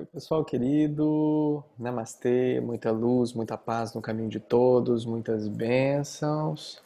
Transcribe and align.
Oi, 0.00 0.06
pessoal 0.06 0.42
querido, 0.42 1.62
namastê, 1.78 2.58
muita 2.58 2.90
luz, 2.90 3.34
muita 3.34 3.58
paz 3.58 3.92
no 3.92 4.00
caminho 4.00 4.30
de 4.30 4.40
todos, 4.40 5.04
muitas 5.04 5.46
bênçãos, 5.46 6.82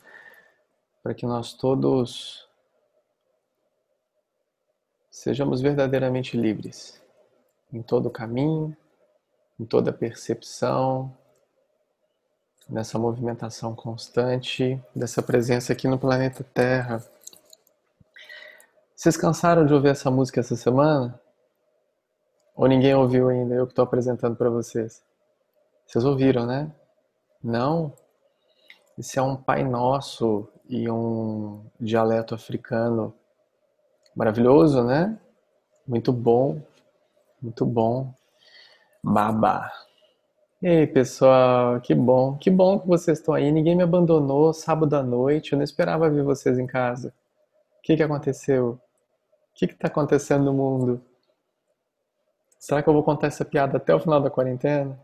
para 1.00 1.14
que 1.14 1.25
nós 1.25 1.53
todos 1.53 2.48
sejamos 5.12 5.61
verdadeiramente 5.61 6.36
livres 6.36 7.00
em 7.72 7.82
todo 7.82 8.07
o 8.07 8.11
caminho, 8.11 8.77
em 9.61 9.64
toda 9.64 9.93
percepção, 9.93 11.17
nessa 12.68 12.99
movimentação 12.99 13.76
constante 13.76 14.82
dessa 14.93 15.22
presença 15.22 15.72
aqui 15.72 15.86
no 15.86 16.00
planeta 16.00 16.43
Terra. 16.53 17.00
Vocês 18.96 19.17
cansaram 19.17 19.64
de 19.64 19.72
ouvir 19.72 19.90
essa 19.90 20.11
música 20.11 20.40
essa 20.40 20.57
semana? 20.57 21.22
Ou 22.57 22.68
ninguém 22.68 22.94
ouviu 22.94 23.29
ainda, 23.29 23.54
eu 23.54 23.67
que 23.67 23.72
estou 23.72 23.82
apresentando 23.82 24.36
para 24.36 24.49
vocês? 24.49 25.03
Vocês 25.86 26.04
ouviram, 26.04 26.46
né? 26.46 26.71
Não? 27.43 27.93
Esse 28.96 29.18
é 29.18 29.22
um 29.22 29.36
Pai 29.36 29.64
Nosso 29.64 30.49
e 30.68 30.89
um 30.89 31.64
dialeto 31.80 32.34
africano 32.34 33.12
maravilhoso, 34.14 34.84
né? 34.84 35.19
Muito 35.86 36.12
bom, 36.12 36.62
muito 37.42 37.67
bom. 37.67 38.14
Baba. 39.02 39.70
Ei, 40.62 40.86
pessoal, 40.86 41.80
que 41.80 41.94
bom, 41.94 42.39
que 42.39 42.50
bom 42.50 42.78
que 42.78 42.86
vocês 42.86 43.19
estão 43.19 43.34
aí. 43.34 43.52
Ninguém 43.52 43.77
me 43.77 43.83
abandonou 43.83 44.55
sábado 44.55 44.94
à 44.94 45.02
noite, 45.02 45.52
eu 45.52 45.56
não 45.58 45.64
esperava 45.64 46.08
ver 46.08 46.22
vocês 46.22 46.58
em 46.58 46.66
casa. 46.66 47.08
O 47.78 47.82
que, 47.82 47.97
que 47.97 48.02
aconteceu? 48.02 48.70
O 48.70 49.55
que 49.55 49.66
está 49.66 49.88
acontecendo 49.88 50.44
no 50.44 50.55
mundo? 50.55 51.02
Será 52.64 52.82
que 52.82 52.88
eu 52.88 52.94
vou 52.94 53.02
contar 53.02 53.26
essa 53.26 53.44
piada 53.44 53.76
até 53.76 53.94
o 53.94 54.00
final 54.00 54.22
da 54.22 54.30
quarentena? 54.30 54.98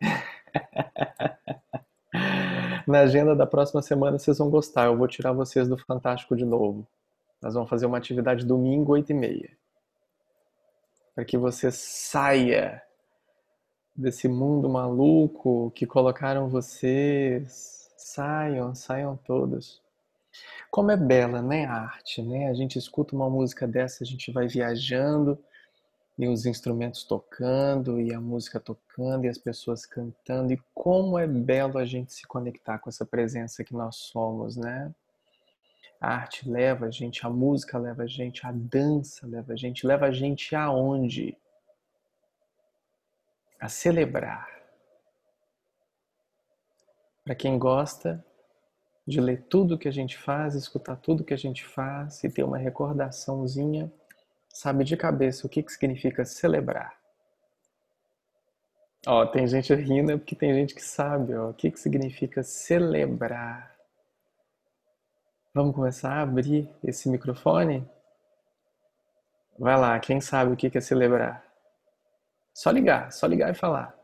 Na 2.88 3.00
agenda 3.00 3.36
da 3.36 3.46
próxima 3.46 3.82
semana 3.82 4.18
vocês 4.18 4.38
vão 4.38 4.48
gostar. 4.48 4.86
Eu 4.86 4.96
vou 4.96 5.06
tirar 5.06 5.32
vocês 5.32 5.68
do 5.68 5.76
Fantástico 5.76 6.34
de 6.34 6.46
novo. 6.46 6.86
Nós 7.42 7.52
vamos 7.52 7.68
fazer 7.68 7.84
uma 7.84 7.98
atividade 7.98 8.46
domingo, 8.46 8.92
8 8.92 9.10
e 9.10 9.14
meia. 9.14 9.50
Para 11.14 11.26
que 11.26 11.36
você 11.36 11.70
saia 11.70 12.82
desse 13.94 14.26
mundo 14.26 14.66
maluco 14.66 15.72
que 15.72 15.84
colocaram 15.84 16.48
vocês. 16.48 17.90
Saiam, 17.98 18.74
saiam 18.74 19.14
todos. 19.26 19.82
Como 20.70 20.90
é 20.90 20.96
bela, 20.96 21.42
né, 21.42 21.66
a 21.66 21.82
arte, 21.82 22.22
né? 22.22 22.48
A 22.48 22.54
gente 22.54 22.78
escuta 22.78 23.14
uma 23.14 23.28
música 23.28 23.68
dessa, 23.68 24.02
a 24.02 24.06
gente 24.06 24.32
vai 24.32 24.48
viajando 24.48 25.38
e 26.16 26.28
os 26.28 26.46
instrumentos 26.46 27.02
tocando 27.04 28.00
e 28.00 28.14
a 28.14 28.20
música 28.20 28.60
tocando 28.60 29.24
e 29.24 29.28
as 29.28 29.38
pessoas 29.38 29.84
cantando 29.84 30.52
e 30.52 30.62
como 30.72 31.18
é 31.18 31.26
belo 31.26 31.76
a 31.76 31.84
gente 31.84 32.12
se 32.12 32.26
conectar 32.26 32.78
com 32.78 32.88
essa 32.88 33.04
presença 33.04 33.64
que 33.64 33.74
nós 33.74 33.96
somos, 33.96 34.56
né? 34.56 34.94
A 36.00 36.14
arte 36.14 36.48
leva 36.48 36.86
a 36.86 36.90
gente, 36.90 37.26
a 37.26 37.30
música 37.30 37.78
leva 37.78 38.02
a 38.02 38.06
gente, 38.06 38.46
a 38.46 38.52
dança 38.52 39.26
leva 39.26 39.54
a 39.54 39.56
gente, 39.56 39.86
leva 39.86 40.06
a 40.06 40.12
gente 40.12 40.54
aonde? 40.54 41.36
A 43.58 43.68
celebrar. 43.68 44.48
Para 47.24 47.34
quem 47.34 47.58
gosta 47.58 48.24
de 49.06 49.20
ler 49.20 49.44
tudo 49.48 49.78
que 49.78 49.88
a 49.88 49.92
gente 49.92 50.16
faz, 50.16 50.54
escutar 50.54 50.96
tudo 50.96 51.24
que 51.24 51.34
a 51.34 51.38
gente 51.38 51.64
faz 51.64 52.22
e 52.22 52.30
ter 52.30 52.44
uma 52.44 52.58
recordaçãozinha 52.58 53.90
sabe 54.54 54.84
de 54.84 54.96
cabeça 54.96 55.46
o 55.46 55.50
que, 55.50 55.62
que 55.62 55.72
significa 55.72 56.24
celebrar. 56.24 56.96
Ó, 59.06 59.26
tem 59.26 59.46
gente 59.46 59.74
rindo 59.74 60.12
é 60.12 60.16
porque 60.16 60.36
tem 60.36 60.54
gente 60.54 60.74
que 60.74 60.82
sabe 60.82 61.34
ó, 61.34 61.50
o 61.50 61.54
que, 61.54 61.70
que 61.70 61.78
significa 61.78 62.42
celebrar. 62.42 63.74
Vamos 65.52 65.74
começar 65.74 66.12
a 66.12 66.22
abrir 66.22 66.70
esse 66.82 67.08
microfone? 67.08 67.86
Vai 69.58 69.76
lá, 69.76 69.98
quem 70.00 70.20
sabe 70.20 70.52
o 70.52 70.56
que, 70.56 70.70
que 70.70 70.78
é 70.78 70.80
celebrar? 70.80 71.44
Só 72.54 72.70
ligar, 72.70 73.12
só 73.12 73.26
ligar 73.26 73.50
e 73.50 73.54
falar. 73.54 73.94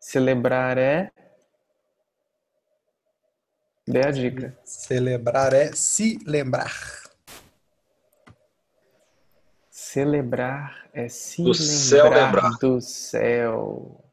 Celebrar 0.00 0.78
é. 0.78 1.12
Dê 3.86 4.06
a 4.06 4.10
dica. 4.10 4.58
Celebrar 4.64 5.52
é 5.52 5.72
se 5.72 6.18
lembrar. 6.26 7.07
Celebrar 9.88 10.86
é 10.92 11.08
se 11.08 11.42
do 11.42 11.48
lembrar, 11.48 11.64
céu 11.64 12.10
lembrar 12.10 12.50
do 12.60 12.78
céu. 12.78 14.04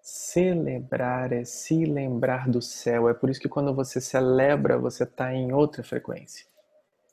Celebrar 0.00 1.32
é 1.32 1.44
se 1.44 1.84
lembrar 1.84 2.48
do 2.48 2.62
céu. 2.62 3.08
É 3.08 3.12
por 3.12 3.28
isso 3.28 3.40
que 3.40 3.48
quando 3.48 3.74
você 3.74 4.00
celebra, 4.00 4.78
você 4.78 5.02
está 5.02 5.34
em 5.34 5.52
outra 5.52 5.82
frequência. 5.82 6.46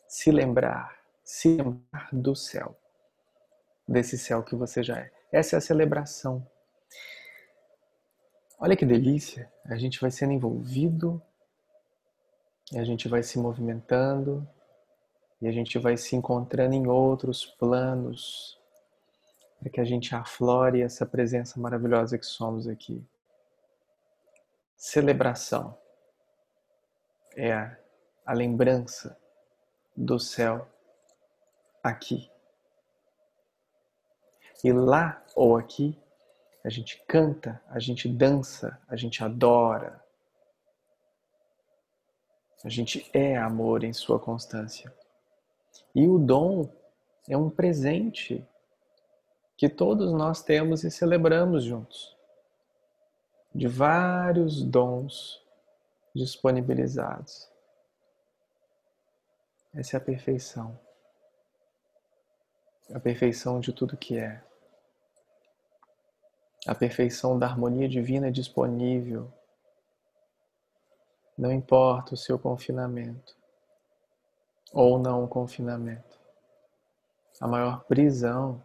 Se 0.08 0.30
lembrar, 0.30 0.96
se 1.24 1.58
lembrar 1.58 2.08
do 2.14 2.36
céu. 2.36 2.78
Desse 3.88 4.16
céu 4.16 4.44
que 4.44 4.56
você 4.56 4.84
já 4.84 5.00
é. 5.00 5.12
Essa 5.32 5.56
é 5.56 5.58
a 5.58 5.62
celebração. 5.62 6.48
Olha 8.60 8.78
que 8.78 8.86
delícia. 8.86 9.52
A 9.66 9.76
gente 9.76 10.00
vai 10.00 10.12
sendo 10.12 10.34
envolvido, 10.34 11.20
a 12.76 12.84
gente 12.84 13.08
vai 13.08 13.24
se 13.24 13.40
movimentando, 13.40 14.48
e 15.42 15.48
a 15.48 15.52
gente 15.52 15.78
vai 15.78 15.98
se 15.98 16.16
encontrando 16.16 16.74
em 16.74 16.88
outros 16.88 17.46
planos 17.46 18.60
para 19.60 19.70
que 19.70 19.80
a 19.80 19.86
gente 19.86 20.14
aflore 20.16 20.82
essa 20.82 21.06
presença 21.06 21.60
maravilhosa 21.60 22.18
que 22.18 22.26
somos 22.26 22.68
aqui. 22.68 23.04
Celebração 24.76 25.78
é 27.36 27.54
a, 27.54 27.78
a 28.26 28.34
lembrança 28.34 29.18
do 29.96 30.20
céu 30.20 30.68
aqui. 31.84 32.30
E 34.64 34.72
lá 34.72 35.24
ou 35.36 35.56
aqui, 35.56 35.98
a 36.64 36.70
gente 36.70 37.04
canta, 37.08 37.62
a 37.68 37.80
gente 37.80 38.08
dança, 38.08 38.80
a 38.88 38.96
gente 38.96 39.24
adora. 39.24 40.04
A 42.64 42.70
gente 42.70 43.10
é 43.14 43.38
amor 43.38 43.84
em 43.84 43.94
sua 43.94 44.20
constância. 44.20 44.94
E 45.98 46.08
o 46.08 46.20
dom 46.20 46.72
é 47.28 47.36
um 47.36 47.50
presente 47.50 48.48
que 49.58 49.68
todos 49.68 50.14
nós 50.14 50.44
temos 50.44 50.84
e 50.84 50.92
celebramos 50.92 51.64
juntos. 51.64 52.16
De 53.52 53.68
vários 53.68 54.62
dons 54.62 55.44
disponibilizados. 56.14 57.50
Essa 59.74 59.98
é 59.98 60.00
a 60.00 60.02
perfeição. 60.02 60.80
A 62.94 63.00
perfeição 63.00 63.60
de 63.60 63.74
tudo 63.74 63.98
que 63.98 64.20
é. 64.20 64.44
A 66.68 66.76
perfeição 66.76 67.40
da 67.40 67.48
harmonia 67.48 67.90
divina 67.90 68.32
disponível. 68.32 69.34
Não 71.36 71.52
importa 71.52 72.14
o 72.14 72.18
seu 72.18 72.38
confinamento 72.38 73.37
ou 74.74 75.00
não 75.00 75.28
confinamento. 75.28 76.20
A 77.40 77.48
maior 77.48 77.84
prisão 77.86 78.64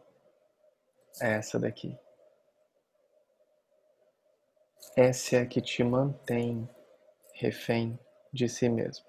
é 1.20 1.34
essa 1.34 1.58
daqui. 1.58 1.98
Essa 4.96 5.36
é 5.36 5.40
a 5.42 5.46
que 5.46 5.60
te 5.60 5.82
mantém 5.82 6.68
refém 7.34 7.98
de 8.32 8.48
si 8.48 8.68
mesmo. 8.68 9.04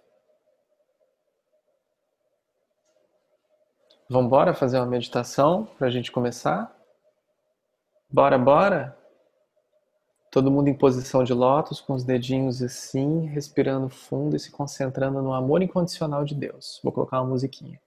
Vamos 4.10 4.30
fazer 4.54 4.78
uma 4.78 4.86
meditação 4.86 5.66
para 5.78 5.88
a 5.88 5.90
gente 5.90 6.12
começar? 6.12 6.74
Bora, 8.10 8.38
bora? 8.38 9.03
Todo 10.34 10.50
mundo 10.50 10.68
em 10.68 10.74
posição 10.74 11.24
de 11.24 11.32
lótus, 11.32 11.80
com 11.80 11.94
os 11.94 12.04
dedinhos 12.04 12.60
assim, 12.64 13.28
respirando 13.28 13.88
fundo 13.88 14.36
e 14.36 14.40
se 14.40 14.50
concentrando 14.50 15.22
no 15.22 15.32
amor 15.32 15.62
incondicional 15.62 16.26
de 16.26 16.34
Deus. 16.34 16.80
Vou 16.84 16.92
colocar 16.92 17.22
uma 17.22 17.30
musiquinha. 17.30 17.80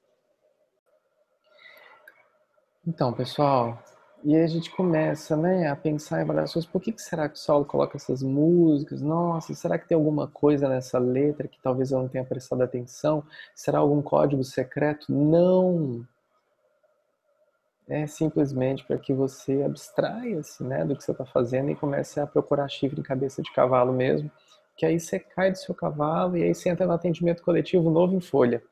Então, 2.87 3.13
pessoal, 3.13 3.83
e 4.23 4.37
aí 4.37 4.45
a 4.45 4.47
gente 4.47 4.71
começa 4.71 5.37
né, 5.37 5.69
a 5.69 5.75
pensar 5.75 6.23
em 6.23 6.25
várias 6.25 6.53
coisas. 6.53 6.71
Por 6.71 6.81
que, 6.81 6.93
que 6.93 7.03
será 7.03 7.29
que 7.29 7.35
o 7.35 7.41
Saulo 7.41 7.65
coloca 7.65 7.97
essas 7.97 8.23
músicas? 8.23 9.03
Nossa, 9.03 9.53
será 9.53 9.77
que 9.77 9.89
tem 9.89 9.97
alguma 9.97 10.29
coisa 10.29 10.69
nessa 10.69 11.01
letra 11.01 11.49
que 11.49 11.61
talvez 11.61 11.91
eu 11.91 11.99
não 11.99 12.07
tenha 12.07 12.25
prestado 12.25 12.63
atenção? 12.63 13.25
Será 13.57 13.81
algum 13.81 14.01
código 14.01 14.45
secreto? 14.45 15.13
Não! 15.13 16.07
É 17.89 18.07
simplesmente 18.07 18.85
para 18.85 18.99
que 18.99 19.13
você 19.13 19.63
abstraia-se 19.63 20.65
né, 20.65 20.85
do 20.85 20.97
que 20.97 21.05
você 21.05 21.13
está 21.13 21.25
fazendo 21.25 21.71
e 21.71 21.77
comece 21.77 22.19
a 22.19 22.27
procurar 22.27 22.69
chifre 22.69 23.01
em 23.01 23.03
cabeça 23.03 23.43
de 23.43 23.53
cavalo 23.53 23.93
mesmo, 23.93 24.31
que 24.77 24.85
aí 24.85 24.99
você 24.99 25.19
cai 25.19 25.53
do 25.53 25.59
seu 25.59 25.75
cavalo 25.75 26.37
e 26.37 26.43
aí 26.43 26.55
você 26.55 26.69
entra 26.69 26.87
no 26.87 26.93
atendimento 26.93 27.43
coletivo 27.43 27.89
novo 27.91 28.15
em 28.15 28.21
folha. 28.21 28.63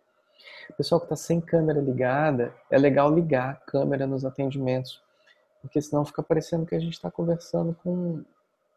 Pessoal 0.77 1.01
que 1.01 1.07
está 1.07 1.17
sem 1.17 1.41
câmera 1.41 1.81
ligada, 1.81 2.53
é 2.71 2.77
legal 2.77 3.15
ligar 3.15 3.51
a 3.51 3.55
câmera 3.55 4.07
nos 4.07 4.25
atendimentos, 4.25 5.01
porque 5.63 5.81
senão 5.81 6.05
fica 6.05 6.23
parecendo 6.23 6.67
que 6.67 6.75
a 6.75 6.81
gente 6.81 6.95
está 6.95 7.11
conversando 7.11 7.75
com 7.83 8.23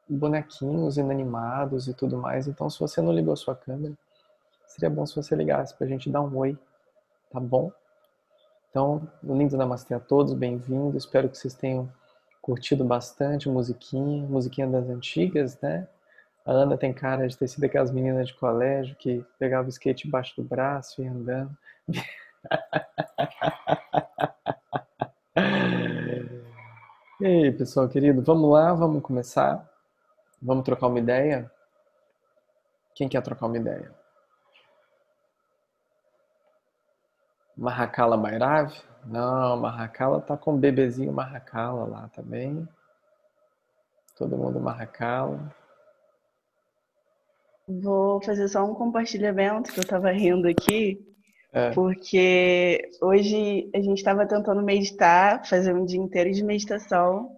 bonequinhos 0.08 0.98
inanimados 0.98 1.88
e 1.88 1.94
tudo 1.94 2.18
mais. 2.18 2.48
Então, 2.48 2.70
se 2.70 2.80
você 2.80 3.02
não 3.02 3.12
ligou 3.12 3.34
a 3.34 3.38
sua 3.38 3.56
câmera, 3.56 3.94
seria 4.66 4.90
bom 4.90 5.06
se 5.06 5.16
você 5.16 5.36
ligasse 5.36 5.74
para 5.76 5.86
a 5.86 5.90
gente 5.90 6.10
dar 6.10 6.22
um 6.22 6.38
oi, 6.38 6.58
tá 7.32 7.40
bom? 7.40 7.72
Então, 8.70 9.08
um 9.24 9.38
lindo 9.38 9.58
namastê 9.58 9.94
a 9.94 10.00
todos, 10.00 10.34
bem-vindos. 10.34 11.04
Espero 11.04 11.30
que 11.30 11.38
vocês 11.38 11.54
tenham 11.54 11.92
curtido 12.42 12.84
bastante 12.84 13.50
musiquinha, 13.50 14.26
musiquinha 14.28 14.68
das 14.68 14.90
antigas, 14.90 15.60
né? 15.62 15.88
A 16.46 16.52
Ana 16.52 16.78
tem 16.78 16.94
cara 16.94 17.28
de 17.28 17.38
ter 17.38 17.48
sido 17.48 17.64
aquelas 17.64 17.92
meninas 17.92 18.28
de 18.28 18.34
colégio 18.36 18.96
que 18.96 19.26
pegava 19.40 19.68
o 19.68 19.70
skate 19.70 20.08
embaixo 20.08 20.36
do 20.36 20.44
braço 20.48 21.02
e 21.02 21.06
ia 21.06 21.12
andando. 21.12 21.58
E 27.20 27.26
aí, 27.26 27.52
pessoal 27.52 27.90
querido, 27.90 28.22
vamos 28.22 28.52
lá, 28.52 28.72
vamos 28.76 29.02
começar? 29.02 29.68
Vamos 30.40 30.64
trocar 30.64 30.86
uma 30.86 31.00
ideia? 31.00 31.52
Quem 32.94 33.10
quer 33.10 33.24
trocar 33.24 33.48
uma 33.48 33.58
ideia? 33.58 33.92
Mahakala 37.58 38.16
Bairav? 38.16 38.72
Não, 39.06 39.58
Mahakala 39.58 40.22
tá 40.22 40.38
com 40.38 40.54
o 40.54 40.58
bebezinho 40.58 41.12
Mahakala 41.12 41.86
lá 41.86 42.10
também. 42.10 42.66
Tá 42.66 42.72
Todo 44.18 44.38
mundo 44.38 44.60
Mahakala. 44.60 45.54
Vou 47.68 48.22
fazer 48.22 48.48
só 48.48 48.64
um 48.64 48.74
compartilhamento 48.74 49.74
que 49.74 49.80
eu 49.80 49.84
estava 49.84 50.12
rindo 50.12 50.48
aqui, 50.48 51.06
é. 51.52 51.72
porque 51.72 52.90
hoje 53.02 53.70
a 53.74 53.82
gente 53.82 53.98
estava 53.98 54.26
tentando 54.26 54.62
meditar, 54.64 55.46
fazer 55.46 55.74
um 55.74 55.84
dia 55.84 56.00
inteiro 56.00 56.32
de 56.32 56.44
meditação, 56.44 57.37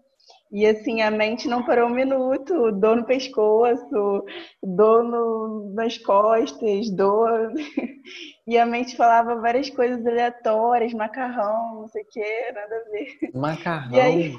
e 0.51 0.65
assim, 0.65 1.01
a 1.01 1.11
mente 1.11 1.47
não 1.47 1.63
parou 1.63 1.87
um 1.87 1.93
minuto, 1.93 2.71
dor 2.71 2.97
no 2.97 3.05
pescoço, 3.05 4.25
dor 4.63 5.03
no, 5.03 5.73
nas 5.73 5.97
costas, 5.97 6.89
dor. 6.89 7.53
E 8.47 8.57
a 8.57 8.65
mente 8.65 8.97
falava 8.97 9.35
várias 9.35 9.69
coisas 9.69 10.03
aleatórias, 10.03 10.91
macarrão, 10.91 11.81
não 11.81 11.87
sei 11.87 12.01
o 12.01 12.07
que, 12.07 12.51
nada 12.51 12.75
a 12.75 12.89
ver. 12.89 13.31
Macarrão? 13.35 13.95
E 13.95 13.99
aí... 13.99 14.35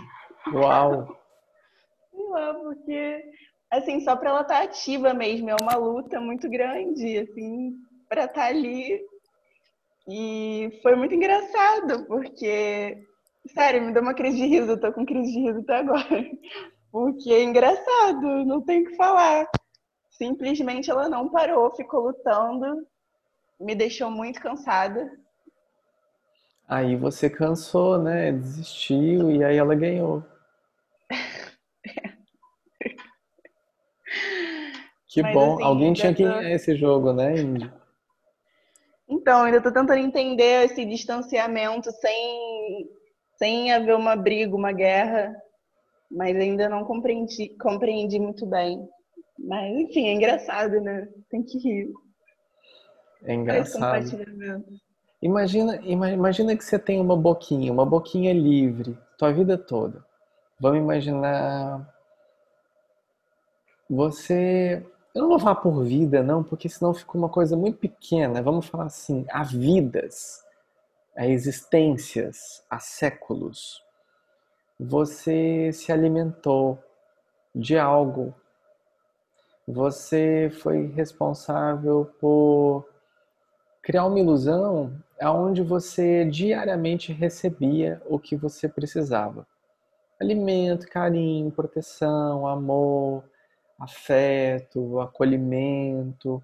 Uau! 0.53 1.17
Uau, 2.13 2.55
porque 2.65 3.23
assim, 3.71 4.01
só 4.01 4.17
para 4.17 4.31
ela 4.31 4.41
estar 4.41 4.59
tá 4.59 4.65
ativa 4.65 5.15
mesmo, 5.15 5.49
é 5.49 5.57
uma 5.61 5.77
luta 5.77 6.21
muito 6.21 6.51
grande, 6.51 7.19
assim, 7.19 7.77
para 8.09 8.25
estar 8.25 8.43
tá 8.43 8.47
ali. 8.49 9.01
E 10.09 10.81
foi 10.83 10.97
muito 10.97 11.15
engraçado, 11.15 12.05
porque, 12.07 13.07
sério, 13.53 13.83
me 13.83 13.93
deu 13.93 14.03
uma 14.03 14.15
crise 14.15 14.37
de 14.37 14.47
riso, 14.47 14.73
eu 14.73 14.81
tô 14.81 14.93
com 14.93 15.07
crise 15.07 15.33
de 15.33 15.41
riso 15.41 15.61
até 15.61 15.79
agora. 15.79 16.31
Porque 16.91 17.31
é 17.31 17.43
engraçado, 17.43 18.45
não 18.45 18.61
tem 18.61 18.83
o 18.83 18.87
que 18.87 18.97
falar. 18.97 19.47
Simplesmente 20.11 20.91
ela 20.91 21.09
não 21.09 21.29
parou, 21.29 21.75
ficou 21.75 22.01
lutando, 22.01 22.87
me 23.59 23.75
deixou 23.75 24.11
muito 24.11 24.41
cansada. 24.41 25.11
Aí 26.69 26.97
você 26.97 27.29
cansou, 27.29 27.99
né? 27.99 28.33
Desistiu 28.33 29.31
e 29.31 29.43
aí 29.43 29.57
ela 29.57 29.75
ganhou. 29.75 30.25
Que 35.11 35.23
Mas, 35.23 35.35
bom. 35.35 35.55
Assim, 35.55 35.65
Alguém 35.65 35.93
tinha 35.93 36.15
que 36.15 36.23
ganhar 36.23 36.53
esse 36.53 36.77
jogo, 36.77 37.13
né, 37.13 37.37
Indy? 37.37 37.73
Então, 39.09 39.43
ainda 39.43 39.57
estou 39.57 39.73
tentando 39.73 39.99
entender 39.99 40.67
esse 40.67 40.85
distanciamento 40.85 41.91
sem, 41.91 42.89
sem 43.41 43.73
haver 43.73 43.97
uma 43.97 44.15
briga, 44.15 44.55
uma 44.55 44.71
guerra, 44.71 45.35
mas 46.11 46.37
ainda 46.37 46.69
não 46.69 46.85
compreendi, 46.85 47.49
compreendi 47.59 48.19
muito 48.19 48.45
bem. 48.45 48.87
Mas, 49.39 49.75
enfim, 49.79 50.09
é 50.09 50.13
engraçado, 50.13 50.79
né? 50.81 51.09
Tem 51.31 51.43
que 51.43 51.59
rir. 51.59 51.91
É 53.25 53.33
engraçado. 53.33 54.05
Imagina, 55.23 55.77
imagina 55.83 56.57
que 56.57 56.65
você 56.65 56.79
tem 56.79 57.01
uma 57.01 57.17
boquinha, 57.17 57.73
uma 57.73 57.87
boquinha 57.87 58.33
livre, 58.33 58.97
tua 59.17 59.33
vida 59.33 59.57
toda. 59.57 60.05
Vamos 60.59 60.79
imaginar 60.79 61.95
você 63.89 64.85
eu 65.15 65.23
não 65.23 65.29
vou 65.29 65.41
falar 65.41 65.57
por 65.57 65.83
vida, 65.83 66.23
não, 66.23 66.43
porque 66.45 66.69
senão 66.69 66.95
fica 66.95 67.19
uma 67.19 67.29
coisa 67.29 67.57
muito 67.57 67.79
pequena. 67.79 68.41
Vamos 68.43 68.67
falar 68.67 68.85
assim: 68.85 69.27
há 69.31 69.43
vidas, 69.43 70.45
há 71.17 71.27
existências, 71.27 72.65
há 72.69 72.79
séculos. 72.79 73.83
Você 74.79 75.73
se 75.73 75.93
alimentou 75.93 76.79
de 77.55 77.79
algo. 77.79 78.35
Você 79.67 80.51
foi 80.61 80.87
responsável 80.87 82.11
por 82.21 82.89
criar 83.83 84.07
uma 84.07 84.19
ilusão 84.19 84.93
onde 85.23 85.63
você 85.63 86.25
diariamente 86.25 87.13
recebia 87.13 88.01
o 88.07 88.19
que 88.19 88.35
você 88.35 88.69
precisava: 88.69 89.47
alimento, 90.21 90.89
carinho, 90.89 91.51
proteção, 91.51 92.47
amor 92.47 93.25
afeto, 93.81 95.01
acolhimento. 95.01 96.43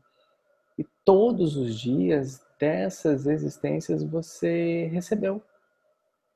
E 0.79 0.85
todos 1.05 1.57
os 1.57 1.79
dias 1.79 2.45
dessas 2.59 3.27
existências 3.27 4.03
você 4.03 4.87
recebeu 4.87 5.43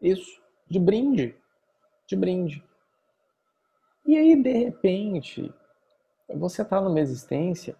isso 0.00 0.40
de 0.68 0.78
brinde, 0.78 1.36
de 2.06 2.16
brinde. 2.16 2.64
E 4.06 4.16
aí, 4.16 4.40
de 4.40 4.52
repente, 4.52 5.52
você 6.34 6.62
está 6.62 6.80
numa 6.80 7.00
existência 7.00 7.76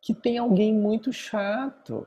que 0.00 0.14
tem 0.14 0.38
alguém 0.38 0.72
muito 0.72 1.12
chato, 1.12 2.06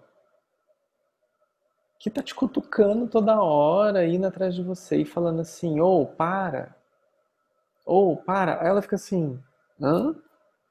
que 2.00 2.10
tá 2.10 2.24
te 2.24 2.34
cutucando 2.34 3.08
toda 3.08 3.42
hora, 3.42 4.08
indo 4.08 4.26
atrás 4.26 4.56
de 4.56 4.64
você 4.64 4.98
e 4.98 5.06
falando 5.06 5.42
assim, 5.42 5.80
ou 5.80 6.04
oh, 6.04 6.08
para, 6.08 6.76
ou 7.86 8.14
oh, 8.14 8.18
para. 8.18 8.62
Aí 8.62 8.68
ela 8.68 8.82
fica 8.82 8.96
assim, 8.96 9.42
Hã? 9.82 10.16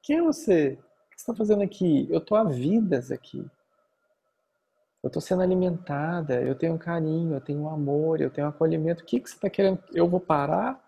Quem 0.03 0.19
é 0.19 0.23
você? 0.23 0.79
O 0.79 1.11
que 1.11 1.17
você 1.17 1.23
está 1.23 1.35
fazendo 1.35 1.62
aqui? 1.62 2.06
Eu 2.08 2.19
estou 2.19 2.39
há 2.39 2.44
vidas 2.44 3.10
aqui. 3.10 3.44
Eu 5.02 5.06
estou 5.06 5.22
sendo 5.22 5.42
alimentada, 5.42 6.42
eu 6.42 6.54
tenho 6.54 6.78
carinho, 6.78 7.34
eu 7.34 7.40
tenho 7.40 7.69
amor, 7.69 8.20
eu 8.20 8.30
tenho 8.30 8.46
acolhimento. 8.46 9.02
O 9.02 9.06
que, 9.06 9.19
que 9.19 9.28
você 9.30 9.34
está 9.34 9.48
querendo? 9.48 9.82
Eu 9.92 10.06
vou 10.06 10.20
parar? 10.20 10.78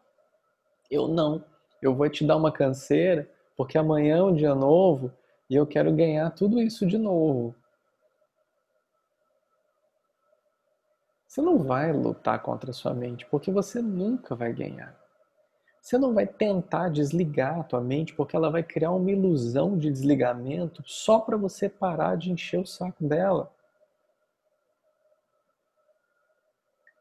Eu 0.91 1.09
não. 1.09 1.43
Eu 1.81 1.95
vou 1.95 2.09
te 2.11 2.25
dar 2.25 2.37
uma 2.37 2.53
canseira, 2.53 3.29
porque 3.57 3.79
amanhã 3.79 4.19
é 4.19 4.23
um 4.23 4.35
dia 4.35 4.55
novo 4.55 5.13
e 5.49 5.55
eu 5.55 5.67
quero 5.67 5.91
ganhar 5.95 6.31
tudo 6.31 6.61
isso 6.61 6.87
de 6.87 6.99
novo. 6.99 7.55
Você 11.27 11.41
não 11.41 11.59
vai 11.59 11.91
lutar 11.95 12.43
contra 12.43 12.71
a 12.71 12.75
sua 12.75 12.93
mente, 12.93 13.25
porque 13.25 13.51
você 13.51 13.81
nunca 13.81 14.35
vai 14.35 14.53
ganhar. 14.53 14.95
Você 15.81 15.97
não 15.97 16.13
vai 16.13 16.27
tentar 16.27 16.91
desligar 16.91 17.59
a 17.59 17.65
tua 17.65 17.81
mente 17.81 18.15
porque 18.15 18.37
ela 18.37 18.51
vai 18.51 18.63
criar 18.63 18.91
uma 18.91 19.11
ilusão 19.11 19.79
de 19.79 19.91
desligamento 19.91 20.83
só 20.85 21.19
para 21.19 21.39
você 21.39 21.69
parar 21.71 22.17
de 22.19 22.31
encher 22.31 22.61
o 22.61 22.67
saco 22.67 23.03
dela. 23.03 23.51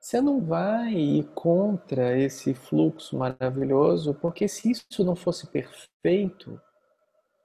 Você 0.01 0.19
não 0.19 0.41
vai 0.41 0.93
ir 0.93 1.23
contra 1.35 2.17
esse 2.17 2.55
fluxo 2.55 3.15
maravilhoso, 3.15 4.15
porque 4.15 4.47
se 4.47 4.71
isso 4.71 5.05
não 5.05 5.15
fosse 5.15 5.45
perfeito, 5.45 6.59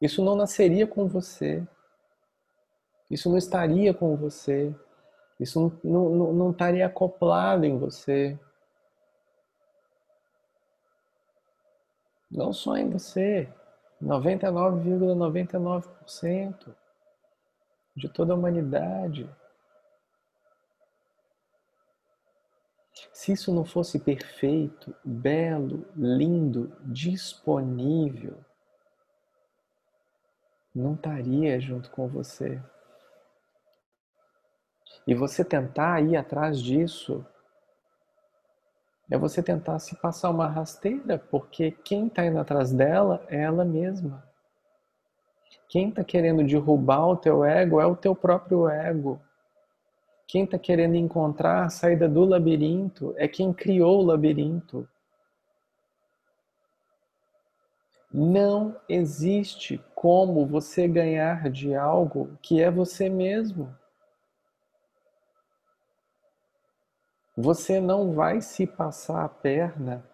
isso 0.01 0.25
não 0.25 0.35
nasceria 0.35 0.87
com 0.87 1.07
você. 1.07 1.63
Isso 3.11 3.29
não 3.29 3.37
estaria 3.37 3.93
com 3.93 4.17
você. 4.17 4.75
Isso 5.39 5.61
não, 5.85 6.09
não, 6.09 6.33
não, 6.33 6.51
estaria 6.51 6.87
acoplado 6.87 7.67
em 7.67 7.79
você. 7.79 8.39
Não 12.31 12.55
só 12.55 12.79
em 12.79 12.89
você, 12.89 13.53
99,99% 14.03 15.15
,99 15.15 16.75
de 17.95 18.09
toda 18.09 18.33
a 18.33 18.37
humanidade. 18.37 19.29
Se 23.17 23.33
isso 23.33 23.51
não 23.51 23.65
fosse 23.65 23.99
perfeito, 23.99 24.95
belo, 25.03 25.87
lindo, 25.97 26.71
disponível, 26.83 28.37
não 30.75 30.93
estaria 30.93 31.59
junto 31.59 31.91
com 31.91 32.07
você. 32.07 32.63
E 35.07 35.15
você 35.15 35.43
tentar 35.43 36.03
ir 36.03 36.15
atrás 36.15 36.61
disso 36.61 37.25
é 39.11 39.17
você 39.17 39.43
tentar 39.43 39.79
se 39.79 39.97
passar 39.97 40.29
uma 40.29 40.47
rasteira, 40.47 41.19
porque 41.19 41.71
quem 41.71 42.09
está 42.09 42.27
indo 42.27 42.39
atrás 42.39 42.71
dela 42.71 43.25
é 43.29 43.41
ela 43.41 43.65
mesma. 43.65 44.31
Quem 45.71 45.89
está 45.89 46.05
querendo 46.05 46.45
derrubar 46.45 47.07
o 47.07 47.17
teu 47.17 47.43
ego 47.43 47.81
é 47.81 47.87
o 47.87 47.97
teu 47.97 48.15
próprio 48.15 48.69
ego. 48.69 49.26
Quem 50.27 50.45
está 50.45 50.59
querendo 50.59 50.97
encontrar 50.97 51.65
a 51.65 51.71
saída 51.71 52.09
do 52.09 52.25
labirinto 52.25 53.15
é 53.17 53.29
quem 53.29 53.53
criou 53.53 54.01
o 54.01 54.07
labirinto. 54.07 54.89
Não 58.13 58.75
existe 58.89 59.83
como 59.95 60.47
você 60.47 60.89
ganhar 60.89 61.49
de 61.51 61.75
algo 61.75 62.37
que 62.43 62.61
é 62.61 62.71
você 62.71 63.09
mesmo. 63.09 63.73
Você 67.37 67.81
não 67.81 68.13
vai 68.13 68.41
se 68.41 68.67
passar 68.67 69.25
a 69.25 69.29
perna 69.29 70.05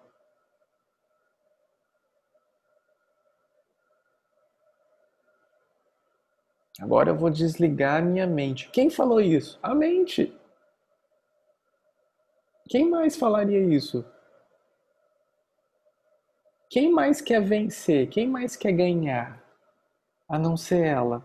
Agora 6.82 7.10
eu 7.10 7.16
vou 7.16 7.30
desligar 7.30 8.02
a 8.02 8.04
minha 8.04 8.26
mente. 8.26 8.68
Quem 8.70 8.90
falou 8.90 9.20
isso? 9.20 9.56
A 9.62 9.72
mente. 9.72 10.36
Quem 12.68 12.90
mais 12.90 13.14
falaria 13.16 13.60
isso? 13.60 14.04
Quem 16.68 16.90
mais 16.90 17.20
quer 17.20 17.40
vencer? 17.40 18.08
Quem 18.08 18.26
mais 18.26 18.56
quer 18.56 18.72
ganhar? 18.72 19.40
A 20.28 20.36
não 20.36 20.56
ser 20.56 20.84
ela. 20.84 21.24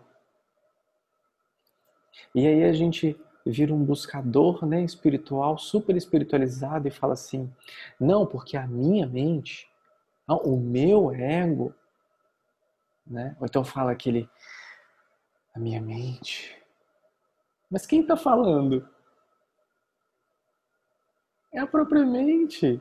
E 2.36 2.46
aí 2.46 2.64
a 2.64 2.74
gente 2.74 3.20
vira 3.44 3.74
um 3.74 3.84
buscador 3.84 4.64
né, 4.64 4.84
espiritual, 4.84 5.58
super 5.58 5.98
espiritualizado 5.98 6.88
e 6.88 6.92
fala 6.92 7.14
assim: 7.14 7.52
não, 8.00 8.28
porque 8.28 8.56
a 8.56 8.68
minha 8.68 9.08
mente, 9.08 9.68
não, 10.28 10.38
o 10.38 10.56
meu 10.56 11.12
ego, 11.12 11.74
né? 13.08 13.36
ou 13.40 13.48
então 13.48 13.64
fala 13.64 13.92
aquele 13.92 14.30
a 15.58 15.60
minha 15.60 15.82
mente. 15.82 16.56
Mas 17.70 17.86
quem 17.86 18.02
está 18.02 18.16
falando? 18.16 18.88
É 21.52 21.60
a 21.60 21.68
própria 21.68 22.06
mente. 22.06 22.80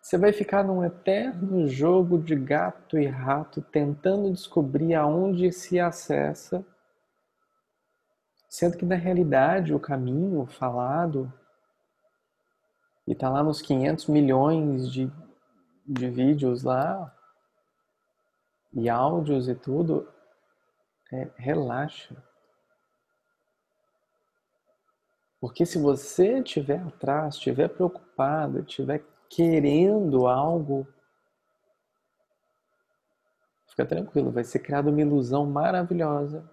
Você 0.00 0.16
vai 0.16 0.32
ficar 0.32 0.62
num 0.62 0.84
eterno 0.84 1.66
jogo 1.66 2.18
de 2.18 2.36
gato 2.36 2.98
e 2.98 3.06
rato 3.06 3.60
tentando 3.60 4.30
descobrir 4.30 4.94
aonde 4.94 5.52
se 5.52 5.80
acessa, 5.80 6.64
sendo 8.48 8.76
que 8.76 8.84
na 8.86 8.94
realidade 8.94 9.74
o 9.74 9.80
caminho 9.80 10.46
falado 10.46 11.32
e 13.06 13.14
tá 13.14 13.28
lá 13.30 13.42
nos 13.42 13.62
500 13.62 14.06
milhões 14.06 14.90
de, 14.90 15.10
de 15.86 16.10
vídeos 16.10 16.62
lá, 16.62 17.14
e 18.72 18.88
áudios 18.88 19.48
e 19.48 19.54
tudo, 19.54 20.08
é, 21.12 21.30
relaxa. 21.36 22.16
Porque 25.40 25.64
se 25.64 25.78
você 25.78 26.38
estiver 26.38 26.80
atrás, 26.80 27.34
estiver 27.34 27.68
preocupado, 27.68 28.60
estiver 28.60 29.04
querendo 29.28 30.26
algo, 30.26 30.86
fica 33.68 33.86
tranquilo, 33.86 34.32
vai 34.32 34.42
ser 34.42 34.58
criada 34.58 34.90
uma 34.90 35.00
ilusão 35.00 35.46
maravilhosa. 35.46 36.48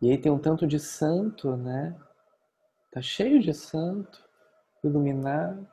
E 0.00 0.10
aí 0.10 0.18
tem 0.18 0.30
um 0.30 0.38
tanto 0.38 0.66
de 0.66 0.78
santo, 0.78 1.56
né? 1.56 1.98
Tá 2.92 3.00
cheio 3.02 3.40
de 3.40 3.52
santo, 3.52 4.22
iluminado. 4.84 5.66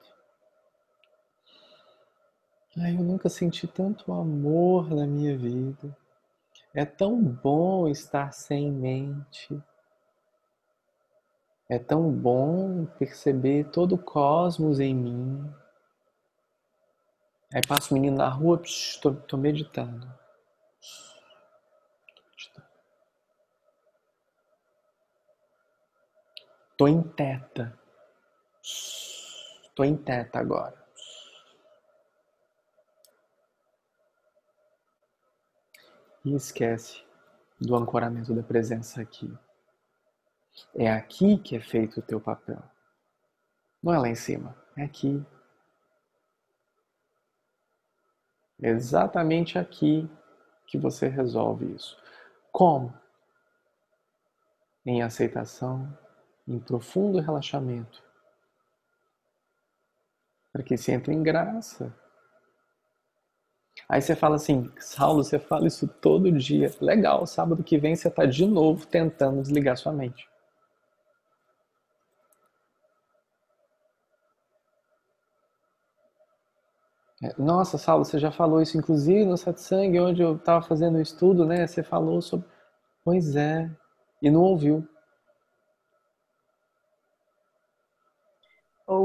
Ai, 2.76 2.96
eu 2.96 3.04
nunca 3.04 3.30
senti 3.30 3.68
tanto 3.68 4.12
amor 4.12 4.90
na 4.90 5.06
minha 5.06 5.38
vida. 5.38 5.96
É 6.74 6.84
tão 6.84 7.22
bom 7.22 7.88
estar 7.88 8.34
sem 8.34 8.72
mente. 8.72 9.62
É 11.70 11.78
tão 11.78 12.12
bom 12.12 12.86
perceber 12.98 13.70
todo 13.70 13.94
o 13.94 13.98
cosmos 13.98 14.80
em 14.80 14.96
mim. 14.96 15.54
Aí 17.54 17.62
passa 17.68 17.92
o 17.92 17.94
menino 17.94 18.18
na 18.18 18.30
rua, 18.30 18.60
estou 18.64 19.38
meditando. 19.38 20.12
Tô 26.76 26.88
em 26.88 27.04
teta. 27.04 27.78
Tô 29.76 29.84
em 29.84 29.96
teta 29.96 30.40
agora. 30.40 30.83
E 36.24 36.34
esquece 36.36 37.04
do 37.60 37.76
ancoramento 37.76 38.34
da 38.34 38.44
presença 38.44 39.02
aqui. 39.02 39.32
É 40.76 40.92
aqui 40.92 41.38
que 41.38 41.56
é 41.56 41.60
feito 41.60 42.00
o 42.00 42.04
teu 42.04 42.20
papel. 42.20 42.62
Não 43.82 43.94
é 43.94 43.98
lá 43.98 44.08
em 44.08 44.16
cima, 44.16 44.56
é 44.78 44.84
aqui. 44.84 45.26
É 48.62 48.70
exatamente 48.70 49.58
aqui 49.58 50.10
que 50.68 50.78
você 50.78 51.08
resolve 51.08 51.74
isso. 51.74 51.98
Como? 52.52 52.94
Em 54.86 55.02
aceitação, 55.02 55.98
em 56.48 56.60
profundo 56.60 57.20
relaxamento. 57.20 58.04
Para 60.52 60.64
que 60.64 60.78
se 60.78 60.92
entre 60.92 61.14
em 61.14 61.24
graça 61.24 61.94
Aí 63.94 64.02
você 64.02 64.16
fala 64.16 64.38
assim, 64.38 64.72
Saulo, 64.80 65.24
você 65.24 65.38
fala 65.38 65.68
isso 65.68 65.88
todo 65.88 66.32
dia. 66.32 66.72
Legal, 66.82 67.28
sábado 67.28 67.64
que 67.64 67.78
vem 67.78 67.96
você 67.96 68.08
está 68.08 68.26
de 68.26 68.44
novo 68.44 68.88
tentando 68.88 69.40
desligar 69.40 69.78
sua 69.78 69.94
mente. 69.94 70.28
É, 77.22 77.34
nossa, 77.38 77.78
Saulo, 77.78 78.04
você 78.04 78.18
já 78.18 78.32
falou 78.32 78.62
isso, 78.62 78.78
inclusive 78.78 79.26
no 79.26 79.38
satsang, 79.38 80.00
onde 80.00 80.24
eu 80.24 80.38
estava 80.38 80.66
fazendo 80.66 80.98
o 80.98 81.02
estudo, 81.02 81.46
né? 81.46 81.68
Você 81.68 81.84
falou 81.84 82.20
sobre. 82.20 82.48
Pois 83.04 83.36
é, 83.36 83.70
e 84.22 84.32
não 84.32 84.42
ouviu. 84.42 84.88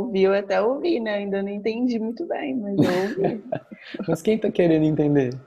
Ouviu 0.09 0.35
até 0.35 0.59
ouvir, 0.59 1.01
né? 1.01 1.17
Ainda 1.17 1.43
não 1.43 1.51
entendi 1.51 1.99
muito 1.99 2.25
bem, 2.27 2.57
mas 2.57 2.79
eu 2.79 3.03
ouvi. 3.03 3.45
mas 4.09 4.23
quem 4.23 4.39
tá 4.39 4.51
querendo 4.51 4.85
entender? 4.85 5.39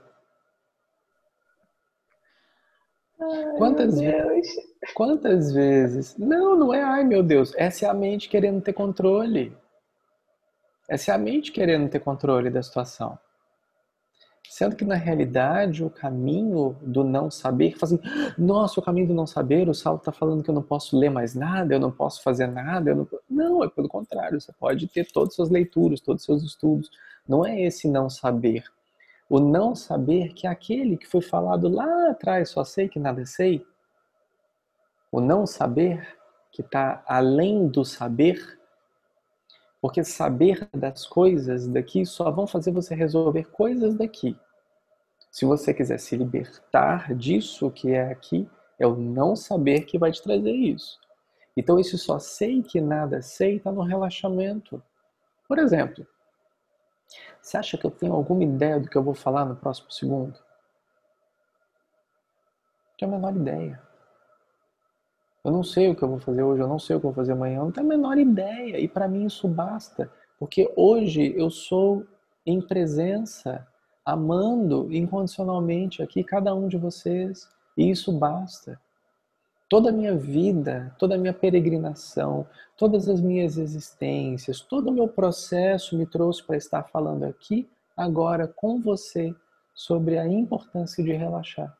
Ai, 3.20 3.56
quantas, 3.56 4.00
vezes? 4.00 4.56
quantas 4.94 5.52
vezes? 5.52 6.16
Não, 6.16 6.56
não 6.56 6.72
é 6.72 6.80
ai 6.80 7.02
meu 7.02 7.24
Deus. 7.24 7.52
Essa 7.56 7.86
é 7.86 7.88
a 7.88 7.94
mente 7.94 8.28
querendo 8.28 8.60
ter 8.60 8.72
controle. 8.72 9.52
Essa 10.88 11.10
é 11.10 11.14
a 11.14 11.18
mente 11.18 11.50
querendo 11.50 11.88
ter 11.88 11.98
controle 11.98 12.48
da 12.48 12.62
situação. 12.62 13.18
Sendo 14.52 14.76
que 14.76 14.84
na 14.84 14.96
realidade 14.96 15.82
o 15.82 15.88
caminho 15.88 16.76
do 16.82 17.02
não 17.02 17.30
saber, 17.30 17.74
assim, 17.80 17.98
nossa, 18.36 18.78
o 18.78 18.82
caminho 18.82 19.08
do 19.08 19.14
não 19.14 19.26
saber, 19.26 19.66
o 19.66 19.72
Saulo 19.72 19.98
está 19.98 20.12
falando 20.12 20.42
que 20.42 20.50
eu 20.50 20.54
não 20.54 20.62
posso 20.62 20.94
ler 20.94 21.08
mais 21.08 21.34
nada, 21.34 21.74
eu 21.74 21.80
não 21.80 21.90
posso 21.90 22.22
fazer 22.22 22.48
nada. 22.48 22.94
Não... 22.94 23.08
não, 23.30 23.64
é 23.64 23.70
pelo 23.70 23.88
contrário, 23.88 24.38
você 24.38 24.52
pode 24.52 24.86
ter 24.88 25.10
todas 25.10 25.30
as 25.30 25.36
suas 25.36 25.48
leituras, 25.48 26.02
todos 26.02 26.20
os 26.20 26.26
seus 26.26 26.42
estudos. 26.42 26.90
Não 27.26 27.46
é 27.46 27.62
esse 27.62 27.88
não 27.88 28.10
saber. 28.10 28.64
O 29.26 29.40
não 29.40 29.74
saber 29.74 30.34
que 30.34 30.46
é 30.46 30.50
aquele 30.50 30.98
que 30.98 31.06
foi 31.06 31.22
falado 31.22 31.66
lá 31.66 32.10
atrás, 32.10 32.50
só 32.50 32.62
sei 32.62 32.90
que 32.90 32.98
nada 32.98 33.24
sei. 33.24 33.64
O 35.10 35.18
não 35.18 35.46
saber 35.46 36.06
que 36.50 36.60
está 36.60 37.02
além 37.06 37.68
do 37.68 37.86
saber 37.86 38.60
porque 39.82 40.04
saber 40.04 40.68
das 40.72 41.04
coisas 41.04 41.66
daqui 41.66 42.06
só 42.06 42.30
vão 42.30 42.46
fazer 42.46 42.70
você 42.70 42.94
resolver 42.94 43.50
coisas 43.50 43.96
daqui. 43.96 44.38
Se 45.28 45.44
você 45.44 45.74
quiser 45.74 45.98
se 45.98 46.16
libertar 46.16 47.12
disso 47.16 47.68
que 47.68 47.90
é 47.90 48.12
aqui, 48.12 48.48
é 48.78 48.86
o 48.86 48.94
não 48.94 49.34
saber 49.34 49.80
que 49.80 49.98
vai 49.98 50.12
te 50.12 50.22
trazer 50.22 50.52
isso. 50.52 51.00
Então, 51.56 51.80
esse 51.80 51.98
só 51.98 52.20
sei 52.20 52.62
que 52.62 52.80
nada 52.80 53.20
sei 53.22 53.56
está 53.56 53.72
no 53.72 53.82
relaxamento. 53.82 54.80
Por 55.48 55.58
exemplo, 55.58 56.06
você 57.40 57.56
acha 57.56 57.76
que 57.76 57.84
eu 57.84 57.90
tenho 57.90 58.12
alguma 58.12 58.44
ideia 58.44 58.78
do 58.78 58.88
que 58.88 58.96
eu 58.96 59.02
vou 59.02 59.14
falar 59.14 59.44
no 59.44 59.56
próximo 59.56 59.90
segundo? 59.90 60.38
Não 62.78 62.96
tenho 62.96 63.12
a 63.12 63.14
menor 63.16 63.34
ideia. 63.34 63.82
Eu 65.44 65.50
não 65.50 65.64
sei 65.64 65.88
o 65.88 65.96
que 65.96 66.02
eu 66.02 66.08
vou 66.08 66.20
fazer 66.20 66.42
hoje, 66.42 66.62
eu 66.62 66.68
não 66.68 66.78
sei 66.78 66.94
o 66.94 67.00
que 67.00 67.06
eu 67.06 67.10
vou 67.10 67.16
fazer 67.16 67.32
amanhã, 67.32 67.56
eu 67.56 67.64
não 67.64 67.72
tenho 67.72 67.86
a 67.86 67.88
menor 67.88 68.16
ideia. 68.16 68.78
E 68.78 68.86
para 68.86 69.08
mim 69.08 69.26
isso 69.26 69.48
basta, 69.48 70.10
porque 70.38 70.72
hoje 70.76 71.34
eu 71.36 71.50
sou 71.50 72.06
em 72.46 72.60
presença, 72.60 73.66
amando 74.04 74.92
incondicionalmente 74.92 76.02
aqui 76.02 76.22
cada 76.22 76.54
um 76.54 76.68
de 76.68 76.76
vocês, 76.76 77.48
e 77.76 77.90
isso 77.90 78.12
basta. 78.12 78.80
Toda 79.68 79.88
a 79.88 79.92
minha 79.92 80.14
vida, 80.14 80.94
toda 80.98 81.14
a 81.16 81.18
minha 81.18 81.32
peregrinação, 81.32 82.46
todas 82.76 83.08
as 83.08 83.20
minhas 83.20 83.58
existências, 83.58 84.60
todo 84.60 84.90
o 84.90 84.92
meu 84.92 85.08
processo 85.08 85.96
me 85.96 86.06
trouxe 86.06 86.42
para 86.44 86.56
estar 86.56 86.84
falando 86.84 87.24
aqui, 87.24 87.68
agora, 87.96 88.46
com 88.46 88.80
você, 88.80 89.34
sobre 89.74 90.18
a 90.18 90.28
importância 90.28 91.02
de 91.02 91.12
relaxar. 91.12 91.76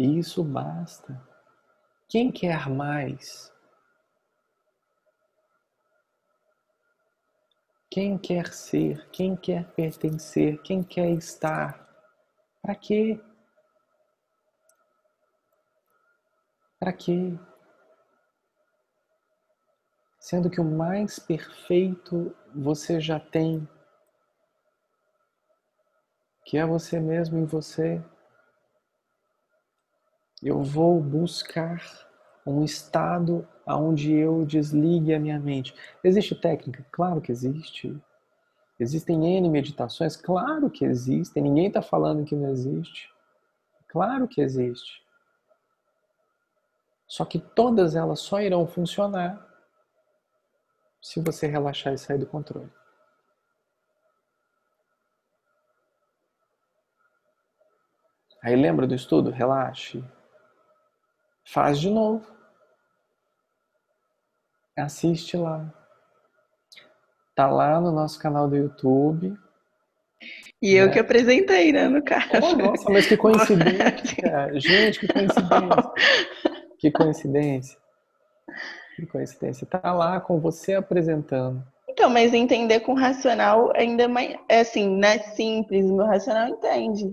E 0.00 0.18
isso 0.18 0.42
basta. 0.42 1.22
Quem 2.08 2.32
quer 2.32 2.70
mais? 2.70 3.52
Quem 7.90 8.16
quer 8.16 8.50
ser? 8.50 9.10
Quem 9.10 9.36
quer 9.36 9.70
pertencer? 9.72 10.62
Quem 10.62 10.82
quer 10.82 11.10
estar? 11.10 11.86
Para 12.62 12.74
quê? 12.74 13.20
Para 16.78 16.94
quê? 16.94 17.38
Sendo 20.18 20.48
que 20.48 20.62
o 20.62 20.64
mais 20.64 21.18
perfeito 21.18 22.34
você 22.54 22.98
já 22.98 23.20
tem, 23.20 23.68
que 26.46 26.56
é 26.56 26.64
você 26.64 26.98
mesmo 26.98 27.36
em 27.36 27.44
você. 27.44 28.02
Eu 30.42 30.62
vou 30.62 31.00
buscar 31.02 31.82
um 32.46 32.64
estado 32.64 33.46
onde 33.66 34.12
eu 34.12 34.44
desligue 34.46 35.12
a 35.12 35.20
minha 35.20 35.38
mente. 35.38 35.74
Existe 36.02 36.34
técnica? 36.34 36.86
Claro 36.90 37.20
que 37.20 37.30
existe. 37.30 37.94
Existem 38.78 39.36
N 39.36 39.50
meditações? 39.50 40.16
Claro 40.16 40.70
que 40.70 40.84
existem. 40.84 41.42
Ninguém 41.42 41.66
está 41.66 41.82
falando 41.82 42.24
que 42.24 42.34
não 42.34 42.50
existe. 42.50 43.12
Claro 43.86 44.26
que 44.26 44.40
existe. 44.40 45.04
Só 47.06 47.26
que 47.26 47.38
todas 47.38 47.94
elas 47.94 48.20
só 48.20 48.40
irão 48.40 48.66
funcionar 48.66 49.46
se 51.02 51.20
você 51.20 51.46
relaxar 51.46 51.92
e 51.92 51.98
sair 51.98 52.18
do 52.18 52.26
controle. 52.26 52.70
Aí 58.42 58.56
lembra 58.56 58.86
do 58.86 58.94
estudo? 58.94 59.30
Relaxe. 59.30 60.02
Faz 61.52 61.80
de 61.80 61.90
novo. 61.90 62.24
Assiste 64.78 65.36
lá. 65.36 65.74
Tá 67.34 67.48
lá 67.48 67.80
no 67.80 67.90
nosso 67.90 68.20
canal 68.20 68.48
do 68.48 68.56
YouTube. 68.56 69.36
E 70.62 70.74
eu 70.74 70.86
né? 70.86 70.92
que 70.92 71.00
apresentei, 71.00 71.72
né, 71.72 71.88
no 71.88 72.04
caso. 72.04 72.28
Oh, 72.40 72.56
nossa, 72.56 72.88
mas 72.88 73.06
que 73.06 73.16
coincidência. 73.18 74.60
Gente, 74.60 75.00
que 75.00 75.08
coincidência. 75.08 75.92
Que 76.78 76.90
coincidência. 76.92 77.78
Que 78.94 79.06
coincidência. 79.06 79.66
Tá 79.66 79.92
lá 79.92 80.20
com 80.20 80.38
você 80.38 80.74
apresentando. 80.74 81.66
Então, 81.88 82.08
mas 82.08 82.32
entender 82.32 82.78
com 82.80 82.94
racional 82.94 83.72
ainda 83.74 84.06
mais, 84.06 84.36
é 84.48 84.60
assim, 84.60 84.88
não 84.88 85.08
é 85.08 85.18
simples. 85.18 85.84
O 85.84 85.96
meu 85.96 86.06
racional 86.06 86.48
entende. 86.48 87.12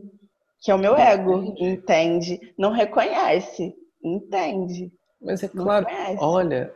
Que 0.62 0.70
é 0.70 0.76
o 0.76 0.80
meu 0.80 0.96
ego. 0.96 1.56
Entende. 1.58 2.54
Não 2.56 2.72
reconhece. 2.72 3.76
Entende. 4.04 4.92
Mas 5.22 5.44
é 5.44 5.48
claro, 5.48 5.88
olha, 6.20 6.74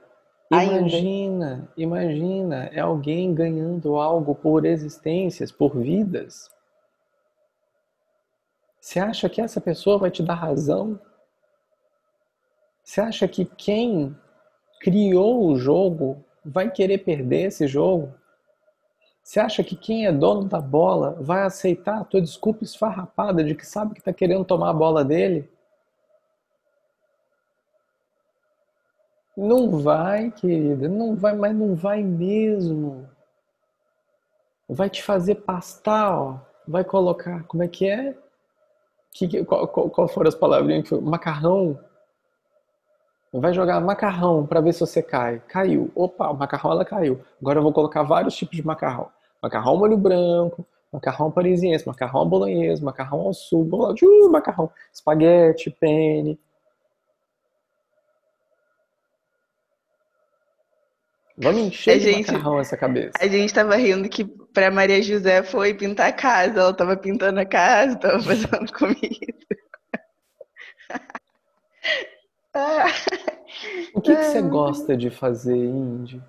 imagina, 0.52 1.54
ainda. 1.54 1.74
imagina, 1.78 2.66
é 2.74 2.80
alguém 2.80 3.34
ganhando 3.34 3.98
algo 3.98 4.34
por 4.34 4.66
existências, 4.66 5.52
por 5.52 5.78
vidas. 5.78 6.50
Você 8.80 9.00
acha 9.00 9.30
que 9.30 9.40
essa 9.40 9.62
pessoa 9.62 10.00
vai 10.00 10.10
te 10.10 10.24
dar 10.24 10.34
razão? 10.34 11.00
Você 12.84 13.00
acha 13.00 13.28
que 13.28 13.46
quem 13.46 14.18
criou 14.80 15.46
o 15.46 15.56
jogo 15.56 16.26
vai 16.44 16.72
querer 16.72 16.98
perder 17.00 17.48
esse 17.48 17.68
jogo? 17.68 18.12
Você 19.24 19.40
acha 19.40 19.64
que 19.64 19.76
quem 19.76 20.08
é 20.08 20.12
dono 20.12 20.46
da 20.46 20.60
bola 20.60 21.16
vai 21.22 21.44
aceitar 21.44 22.02
a 22.02 22.04
tua 22.04 22.20
desculpa 22.20 22.64
esfarrapada 22.64 23.44
de 23.44 23.54
que 23.54 23.66
sabe 23.66 23.94
que 23.94 24.00
está 24.00 24.12
querendo 24.12 24.44
tomar 24.44 24.72
a 24.72 24.74
bola 24.74 25.06
dele? 25.06 25.48
Não 29.36 29.80
vai, 29.80 30.32
querida, 30.32 30.88
não 30.90 31.16
vai, 31.16 31.34
mas 31.36 31.56
não 31.56 31.76
vai 31.76 32.04
mesmo. 32.04 33.08
Vai 34.70 34.90
te 34.90 35.02
fazer 35.04 35.36
pastar, 35.36 36.18
ó. 36.18 36.40
Vai 36.68 36.84
colocar, 36.84 37.44
como 37.44 37.64
é 37.64 37.68
que 37.68 37.90
é? 37.90 38.16
Que, 39.14 39.44
qual, 39.44 39.68
qual, 39.68 39.90
qual 39.90 40.08
foram 40.08 40.30
as 40.30 40.36
palavrinhas? 40.36 40.90
Macarrão 40.92 41.78
Vai 43.34 43.54
jogar 43.54 43.80
macarrão 43.80 44.46
para 44.46 44.60
ver 44.60 44.74
se 44.74 44.82
você 44.82 45.02
cai. 45.02 45.42
Caiu. 45.48 45.90
Opa, 45.96 46.30
o 46.30 46.38
macarrão 46.38 46.72
ela 46.72 46.84
caiu. 46.84 47.22
Agora 47.42 47.60
eu 47.60 47.64
vou 47.64 47.72
colocar 47.72 48.04
vários 48.04 48.36
tipos 48.36 48.58
de 48.58 48.66
macarrão. 48.66 49.08
Macarrão 49.42 49.78
molho 49.78 49.98
branco, 49.98 50.66
macarrão 50.92 51.32
parisiense, 51.32 51.88
macarrão 51.88 52.28
bolonhesa, 52.28 52.84
macarrão 52.84 53.22
ao 53.22 53.34
sul, 53.34 53.64
uh, 53.72 54.30
macarrão, 54.30 54.70
espaguete, 54.94 55.72
penne. 55.72 56.38
Vamos 61.42 61.62
encher 61.62 61.96
a 61.96 61.98
de 61.98 62.04
gente, 62.04 62.32
macarrão 62.32 62.60
essa 62.60 62.78
cabeça. 62.78 63.14
A 63.20 63.28
gente 63.28 63.54
tava 63.54 63.76
rindo 63.76 64.08
que 64.08 64.24
pra 64.24 64.70
Maria 64.70 65.02
José 65.02 65.42
foi 65.42 65.74
pintar 65.74 66.10
a 66.10 66.14
casa. 66.14 66.60
Ela 66.60 66.74
tava 66.74 66.96
pintando 66.96 67.40
a 67.40 67.46
casa, 67.46 67.98
tava 67.98 68.20
fazendo 68.22 68.72
comida. 68.72 69.34
O 73.94 74.02
que, 74.02 74.16
que 74.16 74.24
você 74.24 74.42
gosta 74.42 74.96
de 74.96 75.10
fazer, 75.10 75.58
Indy? 75.58 76.22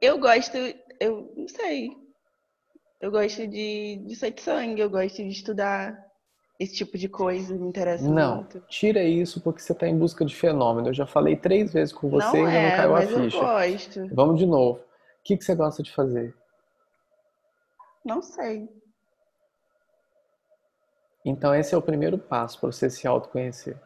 Eu 0.00 0.18
gosto, 0.18 0.56
eu 1.00 1.32
não 1.36 1.48
sei. 1.48 1.90
Eu 3.00 3.10
gosto 3.10 3.46
de, 3.46 3.96
de 4.06 4.40
sangue, 4.40 4.80
eu 4.80 4.90
gosto 4.90 5.16
de 5.16 5.28
estudar 5.28 6.05
esse 6.58 6.74
tipo 6.74 6.96
de 6.96 7.08
coisa, 7.08 7.54
me 7.54 7.66
interessa 7.68 8.08
não, 8.08 8.36
muito. 8.36 8.58
Não, 8.58 8.66
tira 8.66 9.02
isso 9.02 9.40
porque 9.40 9.60
você 9.60 9.72
está 9.72 9.86
em 9.86 9.98
busca 9.98 10.24
de 10.24 10.34
fenômeno. 10.34 10.88
Eu 10.88 10.94
já 10.94 11.06
falei 11.06 11.36
três 11.36 11.72
vezes 11.72 11.92
com 11.92 12.08
você 12.08 12.42
não 12.42 12.50
e 12.50 12.54
é, 12.54 12.70
não 12.70 12.76
caiu 12.76 12.96
a 12.96 13.02
ficha. 13.02 13.36
Eu 13.36 13.42
gosto. 13.42 14.14
Vamos 14.14 14.38
de 14.38 14.46
novo. 14.46 14.78
O 14.78 14.82
que, 15.22 15.36
que 15.36 15.44
você 15.44 15.54
gosta 15.54 15.82
de 15.82 15.92
fazer? 15.92 16.34
Não 18.04 18.22
sei. 18.22 18.68
Então 21.24 21.54
esse 21.54 21.74
é 21.74 21.78
o 21.78 21.82
primeiro 21.82 22.16
passo 22.16 22.58
para 22.58 22.70
você 22.70 22.88
se 22.88 23.06
autoconhecer. 23.06 23.76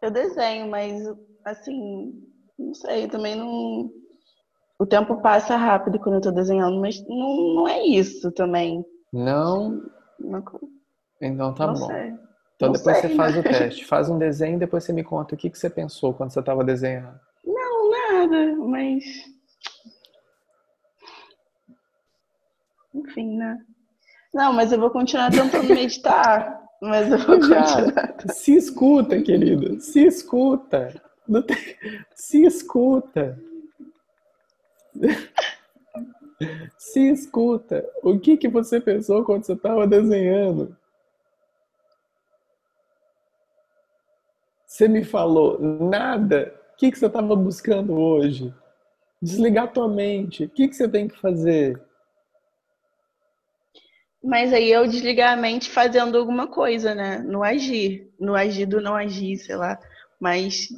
Eu 0.00 0.10
desenho, 0.10 0.68
mas 0.68 1.06
assim, 1.44 2.12
não 2.58 2.74
sei, 2.74 3.06
também 3.06 3.36
não. 3.36 3.90
O 4.78 4.86
tempo 4.86 5.20
passa 5.20 5.56
rápido 5.56 6.00
quando 6.00 6.14
eu 6.16 6.20
tô 6.22 6.30
desenhando, 6.30 6.80
mas 6.80 7.06
não, 7.06 7.54
não 7.54 7.68
é 7.68 7.82
isso 7.84 8.32
também. 8.32 8.84
Não? 9.12 9.82
não... 10.18 10.42
Então 11.20 11.54
tá 11.54 11.66
não 11.66 11.74
bom. 11.74 11.86
Sei. 11.86 12.14
Então 12.56 12.68
não 12.68 12.72
depois 12.72 12.98
sei, 12.98 13.10
você 13.10 13.16
faz 13.16 13.34
né? 13.34 13.40
o 13.40 13.42
teste. 13.48 13.84
Faz 13.84 14.08
um 14.08 14.18
desenho 14.18 14.56
e 14.56 14.60
depois 14.60 14.84
você 14.84 14.92
me 14.92 15.04
conta 15.04 15.34
o 15.34 15.38
que, 15.38 15.50
que 15.50 15.58
você 15.58 15.68
pensou 15.68 16.14
quando 16.14 16.30
você 16.30 16.40
estava 16.40 16.64
desenhando. 16.64 17.18
Não, 17.44 17.90
nada, 17.90 18.56
mas. 18.56 19.04
Enfim, 22.94 23.36
né? 23.36 23.58
Não, 24.32 24.52
mas 24.52 24.72
eu 24.72 24.80
vou 24.80 24.90
continuar 24.90 25.30
tentando 25.30 25.68
meditar. 25.74 26.60
Mas 26.80 27.10
eu 27.10 27.18
vou 27.18 27.38
continuar. 27.38 28.14
Se 28.30 28.56
escuta, 28.56 29.20
querido. 29.20 29.80
Se 29.80 30.06
escuta. 30.06 31.00
Tem... 31.46 31.76
Se 32.14 32.44
escuta. 32.44 33.38
Se 36.78 37.10
escuta. 37.10 37.86
O 38.02 38.18
que, 38.18 38.36
que 38.36 38.48
você 38.48 38.80
pensou 38.80 39.24
quando 39.24 39.44
você 39.44 39.52
estava 39.52 39.86
desenhando? 39.86 40.74
Você 44.80 44.88
me 44.88 45.04
falou 45.04 45.58
nada. 45.60 46.54
O 46.72 46.76
que, 46.78 46.90
que 46.90 46.98
você 46.98 47.04
estava 47.04 47.36
buscando 47.36 47.92
hoje? 48.00 48.50
Desligar 49.20 49.70
tua 49.70 49.86
mente. 49.86 50.44
O 50.44 50.48
que, 50.48 50.66
que 50.66 50.74
você 50.74 50.88
tem 50.88 51.06
que 51.06 51.20
fazer? 51.20 51.78
Mas 54.24 54.54
aí 54.54 54.72
eu 54.72 54.86
desligar 54.86 55.34
a 55.34 55.36
mente 55.36 55.68
fazendo 55.68 56.16
alguma 56.16 56.46
coisa, 56.46 56.94
né? 56.94 57.18
No 57.18 57.42
agir. 57.42 58.10
No 58.18 58.34
agir 58.34 58.64
do 58.64 58.80
não 58.80 58.96
agir, 58.96 59.36
sei 59.36 59.54
lá. 59.54 59.78
Mas 60.18 60.68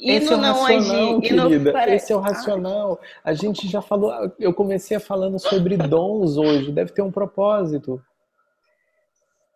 e 0.00 0.10
Esse 0.10 0.26
no 0.26 0.32
é 0.32 0.34
o 0.34 0.40
não 0.40 0.52
racional, 0.54 1.18
agir? 1.18 1.20
Querida. 1.20 1.72
Pare... 1.72 1.94
Esse 1.94 2.12
é 2.12 2.16
o 2.16 2.20
racional. 2.20 3.00
A 3.22 3.32
gente 3.32 3.68
já 3.68 3.80
falou. 3.80 4.12
Eu 4.40 4.52
comecei 4.52 4.98
falando 4.98 5.38
sobre 5.38 5.76
dons 5.76 6.36
hoje. 6.36 6.72
Deve 6.72 6.90
ter 6.90 7.02
um 7.02 7.12
propósito. 7.12 8.02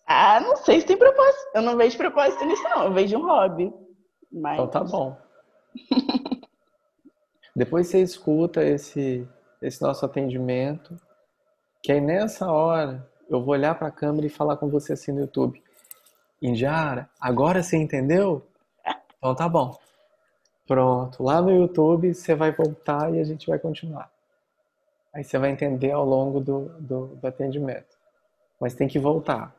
Ah, 0.07 0.39
não 0.39 0.55
sei 0.59 0.81
se 0.81 0.87
tem 0.87 0.97
propósito. 0.97 1.51
Eu 1.57 1.63
não 1.63 1.77
vejo 1.77 1.99
propósito 1.99 2.45
nisso, 2.45 2.63
não. 2.63 2.85
Eu 2.85 2.93
vejo 2.93 3.19
um 3.19 3.27
hobby. 3.27 3.75
Mas... 4.37 4.55
Então 4.55 4.69
tá 4.69 4.85
bom. 4.85 5.17
Depois 7.57 7.87
você 7.87 8.03
escuta 8.03 8.63
esse, 8.63 9.27
esse 9.63 9.81
nosso 9.81 10.05
atendimento. 10.05 10.95
Que 11.83 11.93
aí 11.93 12.01
nessa 12.01 12.51
hora 12.51 13.09
eu 13.29 13.43
vou 13.43 13.55
olhar 13.55 13.75
para 13.79 13.89
a 13.89 13.93
câmera 13.93 14.27
e 14.27 14.31
falar 14.31 14.57
com 14.57 14.69
você 14.69 14.93
assim 14.93 15.13
no 15.13 15.21
YouTube. 15.21 15.63
Indiara, 16.43 17.09
agora 17.19 17.63
você 17.63 17.77
entendeu? 17.77 18.47
Então 19.17 19.35
tá 19.35 19.49
bom. 19.49 19.75
Pronto, 20.67 21.23
lá 21.23 21.41
no 21.41 21.51
YouTube 21.51 22.13
você 22.13 22.35
vai 22.35 22.53
voltar 22.53 23.15
e 23.15 23.21
a 23.21 23.25
gente 23.25 23.47
vai 23.47 23.59
continuar. 23.59 24.11
Aí 25.15 25.25
você 25.25 25.39
vai 25.39 25.51
entender 25.51 25.93
ao 25.93 26.05
longo 26.05 26.41
do, 26.41 26.69
do, 26.81 27.07
do 27.17 27.27
atendimento. 27.27 27.97
Mas 28.61 28.75
tem 28.75 28.87
que 28.87 28.99
voltar. 28.99 29.55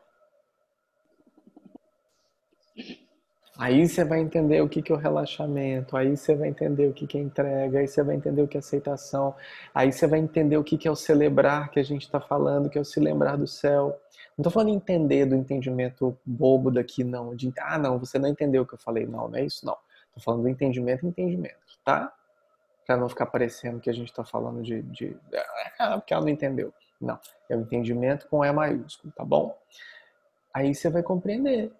Aí 3.58 3.88
você 3.88 4.06
vai 4.06 4.20
entender 4.20 4.62
o 4.62 4.70
que 4.70 4.84
que 4.84 4.91
é 4.91 4.96
o 4.96 4.98
relaxamento, 4.98 5.98
aí 5.98 6.15
você 6.15 6.36
vai 6.36 6.50
entender 6.50 6.88
o 6.88 6.93
que 6.93 7.08
que 7.08 7.17
é 7.17 7.22
entrega, 7.22 7.80
aí 7.80 7.88
você 7.88 8.04
vai 8.04 8.15
entender 8.15 8.43
o 8.43 8.48
que 8.48 8.56
é 8.56 8.60
aceitação, 8.60 9.34
aí 9.74 9.91
você 9.91 10.06
vai 10.06 10.20
entender 10.20 10.58
o 10.58 10.63
que 10.63 10.78
que 10.78 10.88
é 10.88 10.91
o 10.91 10.96
celebrar 10.96 11.72
que 11.72 11.80
a 11.80 11.84
gente 11.84 12.04
está 12.04 12.20
falando, 12.22 12.70
que 12.70 12.78
é 12.78 12.82
o 12.82 12.86
se 12.86 13.00
lembrar 13.00 13.36
do 13.36 13.48
céu. 13.48 14.00
Não 14.38 14.43
estou 14.43 14.52
falando 14.52 14.70
de 14.70 14.76
entender 14.76 15.26
do 15.26 15.36
entendimento 15.36 16.15
bobo 16.24 16.70
daqui, 16.70 17.04
não. 17.04 17.36
De, 17.36 17.52
ah, 17.60 17.80
não, 17.80 17.98
você 17.98 18.20
não 18.20 18.30
entendeu 18.30 18.62
o 18.62 18.65
que 18.65 18.76
eu 18.76 18.78
falei. 18.78 19.08
Não, 19.08 19.28
não 19.28 19.36
é 19.36 19.43
isso, 19.43 19.65
não. 19.65 19.76
Estou 20.10 20.24
falando 20.24 20.43
do 20.43 20.50
entendimento 20.50 21.08
entendimento, 21.08 21.80
tá? 21.84 22.13
Para 22.86 22.98
não 22.98 23.10
ficar 23.10 23.26
parecendo 23.26 23.80
que 23.80 23.89
a 23.89 23.93
gente 23.93 24.10
está 24.10 24.24
falando 24.24 24.62
de, 24.62 24.84
de. 24.84 25.17
Ah, 25.80 25.98
porque 25.98 26.13
ela 26.13 26.22
não 26.22 26.30
entendeu. 26.30 26.72
Não. 27.02 27.20
É 27.50 27.58
o 27.58 27.62
entendimento 27.62 28.28
com 28.30 28.46
E 28.46 28.52
maiúsculo, 28.52 29.12
tá 29.15 29.26
bom? 29.26 29.58
Aí 30.54 30.76
você 30.76 30.91
vai 30.91 31.02
compreender 31.02 31.72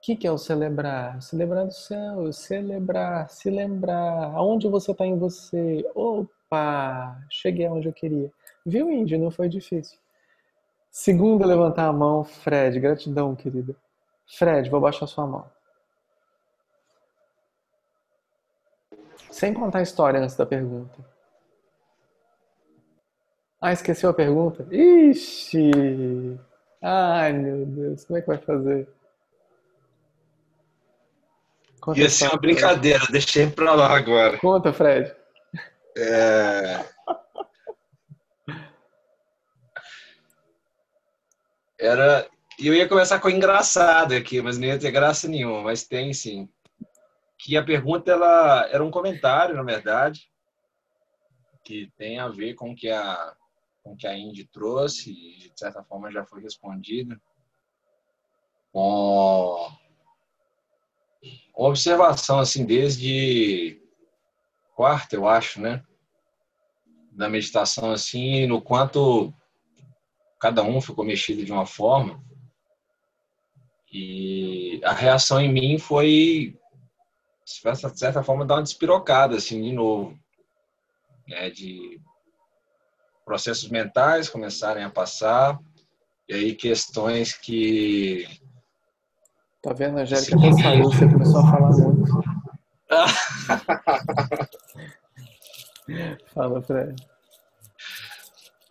que, 0.00 0.16
que 0.16 0.26
é 0.26 0.30
o 0.30 0.38
celebrar? 0.38 1.20
Celebrar 1.22 1.66
do 1.66 1.72
céu, 1.72 2.32
celebrar, 2.32 3.28
se 3.30 3.50
lembrar. 3.50 4.32
Aonde 4.34 4.68
você 4.68 4.92
está 4.92 5.06
em 5.06 5.18
você? 5.18 5.84
Opa, 5.94 7.18
cheguei 7.30 7.66
aonde 7.66 7.88
eu 7.88 7.92
queria. 7.92 8.32
Viu, 8.64 8.90
Índio? 8.90 9.18
Não 9.18 9.30
foi 9.30 9.48
difícil. 9.48 9.98
Segundo, 10.90 11.46
levantar 11.46 11.86
a 11.88 11.92
mão, 11.92 12.24
Fred. 12.24 12.78
Gratidão, 12.80 13.34
querida. 13.34 13.76
Fred, 14.26 14.70
vou 14.70 14.80
baixar 14.80 15.06
sua 15.06 15.26
mão. 15.26 15.44
Sem 19.30 19.52
contar 19.52 19.80
a 19.80 19.82
história 19.82 20.20
antes 20.20 20.36
da 20.36 20.46
pergunta. 20.46 20.96
Ah, 23.60 23.72
esqueceu 23.72 24.10
a 24.10 24.14
pergunta? 24.14 24.66
Ixi! 24.70 26.38
Ai, 26.80 27.32
meu 27.32 27.66
Deus, 27.66 28.04
como 28.04 28.18
é 28.18 28.22
que 28.22 28.26
vai 28.28 28.38
fazer? 28.38 28.88
Conta 31.86 32.00
Ia 32.00 32.10
ser 32.10 32.24
uma 32.24 32.36
brincadeira, 32.36 32.98
Fred. 32.98 33.12
deixei 33.14 33.46
pra 33.48 33.72
lá 33.72 33.96
agora. 33.96 34.38
Conta, 34.38 34.72
Fred. 34.72 35.14
É... 35.96 36.84
Era. 41.78 42.28
Eu 42.58 42.74
ia 42.74 42.88
começar 42.88 43.20
com 43.20 43.30
engraçado 43.30 44.14
aqui, 44.14 44.42
mas 44.42 44.58
não 44.58 44.66
ia 44.66 44.76
ter 44.76 44.90
graça 44.90 45.28
nenhuma, 45.28 45.62
mas 45.62 45.86
tem 45.86 46.12
sim. 46.12 46.48
Que 47.38 47.56
a 47.56 47.62
pergunta 47.62 48.10
ela 48.10 48.66
era 48.68 48.82
um 48.82 48.90
comentário, 48.90 49.54
na 49.54 49.62
verdade, 49.62 50.28
que 51.62 51.92
tem 51.96 52.18
a 52.18 52.26
ver 52.26 52.54
com 52.54 52.74
que 52.74 52.90
a 52.90 53.32
com 53.84 53.94
que 53.94 54.08
a 54.08 54.18
Indy 54.18 54.44
trouxe 54.46 55.12
e 55.12 55.50
de 55.50 55.52
certa 55.54 55.84
forma 55.84 56.10
já 56.10 56.24
foi 56.24 56.42
respondido 56.42 57.16
com 58.72 59.70
uma 61.56 61.70
observação 61.70 62.38
assim 62.38 62.64
desde 62.66 63.80
quarta, 64.74 65.16
eu 65.16 65.26
acho, 65.26 65.60
né? 65.60 65.82
Da 67.12 67.28
meditação 67.28 67.90
assim, 67.90 68.46
no 68.46 68.60
quanto 68.60 69.32
cada 70.38 70.62
um 70.62 70.80
ficou 70.80 71.04
mexido 71.04 71.44
de 71.44 71.50
uma 71.50 71.64
forma. 71.64 72.22
E 73.90 74.80
a 74.84 74.92
reação 74.92 75.40
em 75.40 75.50
mim 75.50 75.78
foi 75.78 76.58
de 77.44 77.98
certa 77.98 78.22
forma 78.22 78.44
dar 78.44 78.56
uma 78.56 78.62
despirocada 78.62 79.36
assim 79.36 79.62
de 79.62 79.72
novo, 79.72 80.18
né, 81.28 81.48
de 81.48 82.00
processos 83.24 83.68
mentais 83.68 84.28
começarem 84.28 84.82
a 84.82 84.90
passar 84.90 85.58
e 86.28 86.34
aí 86.34 86.54
questões 86.54 87.32
que 87.32 88.26
Tá 89.66 89.72
vendo? 89.72 89.98
A 89.98 90.02
Angélica 90.02 90.36
até 90.36 90.52
saiu, 90.52 90.84
você 90.84 91.08
começou 91.08 91.40
a 91.40 91.50
falar 91.50 91.70
muito. 91.70 92.22
Fala, 96.32 96.62
Fred. 96.62 96.94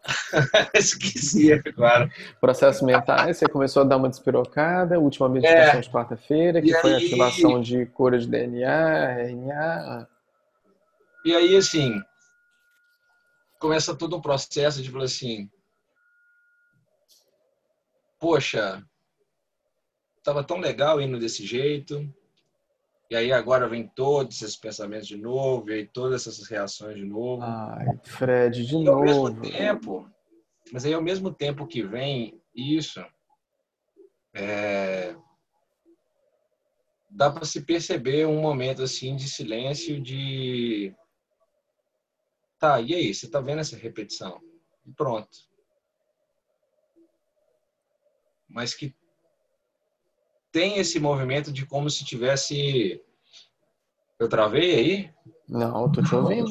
Esqueci 0.73 1.51
agora. 1.51 2.09
Processos 2.39 2.81
mentais, 2.81 3.37
você 3.37 3.45
começou 3.45 3.81
a 3.81 3.85
dar 3.85 3.97
uma 3.97 4.07
despirocada, 4.07 4.97
última 4.97 5.27
meditação 5.27 5.79
é. 5.79 5.81
de 5.81 5.89
quarta-feira, 5.89 6.61
que 6.61 6.71
e 6.71 6.79
foi 6.79 6.93
aí... 6.93 7.03
a 7.03 7.05
ativação 7.05 7.59
de 7.59 7.85
cura 7.87 8.17
de 8.17 8.27
DNA, 8.27 9.21
RNA. 9.21 10.07
E 11.25 11.35
aí, 11.35 11.57
assim, 11.57 12.01
começa 13.59 13.93
todo 13.93 14.15
um 14.15 14.21
processo 14.21 14.81
de 14.81 14.89
falar 14.89 15.03
assim, 15.03 15.49
poxa, 18.17 18.81
estava 20.25 20.43
tão 20.43 20.57
legal 20.57 20.99
indo 20.99 21.19
desse 21.19 21.45
jeito. 21.45 22.11
E 23.11 23.15
aí 23.15 23.31
agora 23.31 23.69
vem 23.69 23.87
todos 23.87 24.41
esses 24.41 24.55
pensamentos 24.55 25.07
de 25.07 25.15
novo, 25.15 25.69
e 25.69 25.73
aí 25.73 25.87
todas 25.87 26.27
essas 26.27 26.47
reações 26.47 26.95
de 26.95 27.05
novo. 27.05 27.43
Ai, 27.43 27.85
Fred, 28.03 28.65
de 28.65 28.75
e 28.75 28.83
novo. 28.83 28.97
Ao 28.97 29.03
mesmo 29.03 29.41
tempo, 29.41 30.11
mas 30.73 30.83
aí 30.83 30.93
ao 30.95 31.03
mesmo 31.03 31.31
tempo 31.31 31.67
que 31.67 31.83
vem 31.83 32.41
isso, 32.55 33.05
é, 34.33 35.15
dá 37.11 37.29
para 37.29 37.45
se 37.45 37.61
perceber 37.61 38.25
um 38.25 38.41
momento 38.41 38.81
assim 38.81 39.15
de 39.15 39.29
silêncio, 39.29 40.01
de 40.01 40.91
tá, 42.57 42.81
e 42.81 42.95
aí, 42.95 43.13
você 43.13 43.29
tá 43.29 43.39
vendo 43.39 43.59
essa 43.59 43.77
repetição? 43.77 44.41
E 44.83 44.91
pronto. 44.91 45.37
Mas 48.49 48.73
que 48.73 48.95
tem 50.55 50.77
esse 50.77 51.01
movimento 51.01 51.51
de 51.51 51.65
como 51.65 51.89
se 51.89 52.05
tivesse. 52.05 53.01
Eu 54.17 54.29
travei 54.29 54.73
aí? 54.73 55.13
Não, 55.49 55.91
tô 55.91 56.01
te 56.01 56.15
ouvindo. 56.15 56.49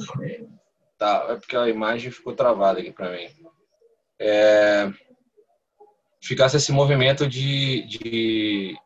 Tá, 0.99 1.25
é 1.31 1.37
porque 1.37 1.57
a 1.57 1.71
imagem 1.71 2.11
ficou 2.11 2.35
travada 2.35 2.81
aqui 2.81 2.93
para 2.93 3.13
mim. 3.13 3.31
É... 4.21 4.93
Ficasse 6.23 6.59
esse 6.59 6.71
movimento 6.71 7.27
de, 7.27 7.87
de, 7.87 8.77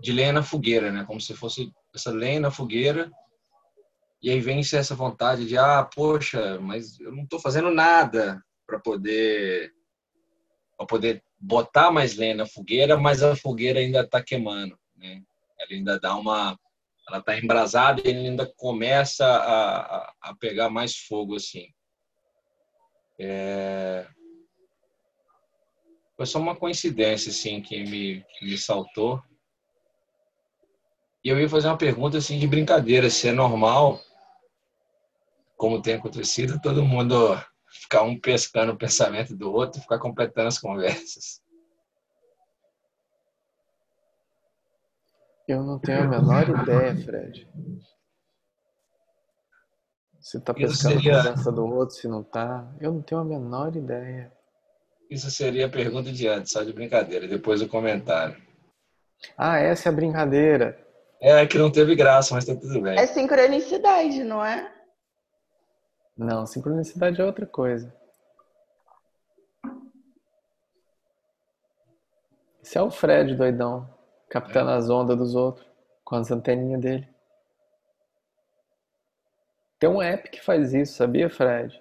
de 0.00 0.12
lenha 0.12 0.32
na 0.32 0.42
fogueira, 0.42 0.90
né? 0.90 1.04
Como 1.06 1.20
se 1.20 1.34
fosse 1.34 1.70
essa 1.94 2.10
lenha 2.10 2.40
na 2.40 2.50
fogueira. 2.50 3.12
E 4.22 4.30
aí 4.30 4.40
vem 4.40 4.60
essa 4.60 4.94
vontade 4.94 5.46
de, 5.46 5.58
ah, 5.58 5.84
poxa, 5.94 6.58
mas 6.58 6.98
eu 7.00 7.12
não 7.12 7.24
estou 7.24 7.38
fazendo 7.38 7.70
nada 7.70 8.42
para 8.66 8.80
poder, 8.80 9.74
para 10.74 10.86
poder 10.86 11.22
botar 11.38 11.90
mais 11.90 12.16
lenha 12.16 12.34
na 12.34 12.46
fogueira, 12.46 12.96
mas 12.96 13.22
a 13.22 13.36
fogueira 13.36 13.78
ainda 13.78 14.00
está 14.00 14.22
queimando, 14.22 14.78
né? 14.96 15.22
Ela 15.58 15.72
ainda 15.72 16.00
dá 16.00 16.16
uma, 16.16 16.58
ela 17.08 17.18
está 17.18 17.38
embrasada 17.38 18.02
e 18.04 18.08
ainda 18.10 18.46
começa 18.56 19.24
a, 19.24 20.14
a, 20.20 20.36
pegar 20.36 20.68
mais 20.68 20.96
fogo 20.96 21.36
assim. 21.36 21.68
É... 23.18 24.06
Foi 26.16 26.26
só 26.26 26.38
uma 26.38 26.56
coincidência 26.56 27.30
assim 27.30 27.60
que 27.60 27.82
me, 27.84 28.24
que 28.38 28.44
me 28.44 28.58
saltou. 28.58 29.22
E 31.24 31.28
eu 31.28 31.40
ia 31.40 31.48
fazer 31.48 31.68
uma 31.68 31.78
pergunta 31.78 32.18
assim 32.18 32.38
de 32.38 32.46
brincadeira, 32.46 33.10
se 33.10 33.28
é 33.28 33.32
normal, 33.32 34.00
como 35.56 35.82
tem 35.82 35.94
acontecido, 35.94 36.60
todo 36.60 36.84
mundo 36.84 37.36
ficar 37.88 38.02
um 38.02 38.20
pescando 38.20 38.72
o 38.72 38.76
pensamento 38.76 39.34
do 39.34 39.50
outro 39.50 39.80
e 39.80 39.82
ficar 39.82 39.98
completando 39.98 40.48
as 40.48 40.58
conversas. 40.58 41.40
Eu 45.48 45.62
não 45.62 45.78
tenho 45.78 46.02
a 46.02 46.06
menor 46.06 46.46
ideia, 46.46 46.94
Fred. 46.94 47.48
Se 50.20 50.38
tá 50.40 50.52
pescando 50.52 51.00
seria... 51.00 51.14
a 51.14 51.22
conversa 51.22 51.50
do 51.50 51.64
outro, 51.64 51.96
se 51.96 52.06
não 52.06 52.22
tá. 52.22 52.70
Eu 52.78 52.92
não 52.92 53.00
tenho 53.00 53.22
a 53.22 53.24
menor 53.24 53.74
ideia. 53.74 54.30
Isso 55.10 55.30
seria 55.30 55.64
a 55.64 55.70
pergunta 55.70 56.12
de 56.12 56.28
antes, 56.28 56.52
só 56.52 56.62
de 56.62 56.74
brincadeira, 56.74 57.26
depois 57.26 57.60
do 57.60 57.68
comentário. 57.68 58.36
Ah, 59.38 59.58
essa 59.58 59.88
é 59.88 59.90
a 59.90 59.94
brincadeira. 59.94 60.78
É, 61.22 61.46
que 61.46 61.56
não 61.56 61.72
teve 61.72 61.96
graça, 61.96 62.34
mas 62.34 62.44
tá 62.44 62.54
tudo 62.54 62.82
bem. 62.82 62.98
É 62.98 63.06
sincronicidade, 63.06 64.22
não 64.22 64.44
é? 64.44 64.77
Não, 66.18 66.44
sincronicidade 66.44 67.20
é 67.20 67.24
outra 67.24 67.46
coisa. 67.46 67.94
Esse 72.60 72.76
é 72.76 72.82
o 72.82 72.90
Fred 72.90 73.36
doidão, 73.36 73.88
captando 74.28 74.70
é. 74.72 74.74
as 74.74 74.90
ondas 74.90 75.16
dos 75.16 75.36
outros 75.36 75.64
com 76.04 76.16
as 76.16 76.30
anteninhas 76.32 76.80
dele. 76.80 77.08
Tem 79.78 79.88
um 79.88 80.02
app 80.02 80.28
que 80.28 80.40
faz 80.40 80.74
isso, 80.74 80.94
sabia, 80.94 81.30
Fred? 81.30 81.80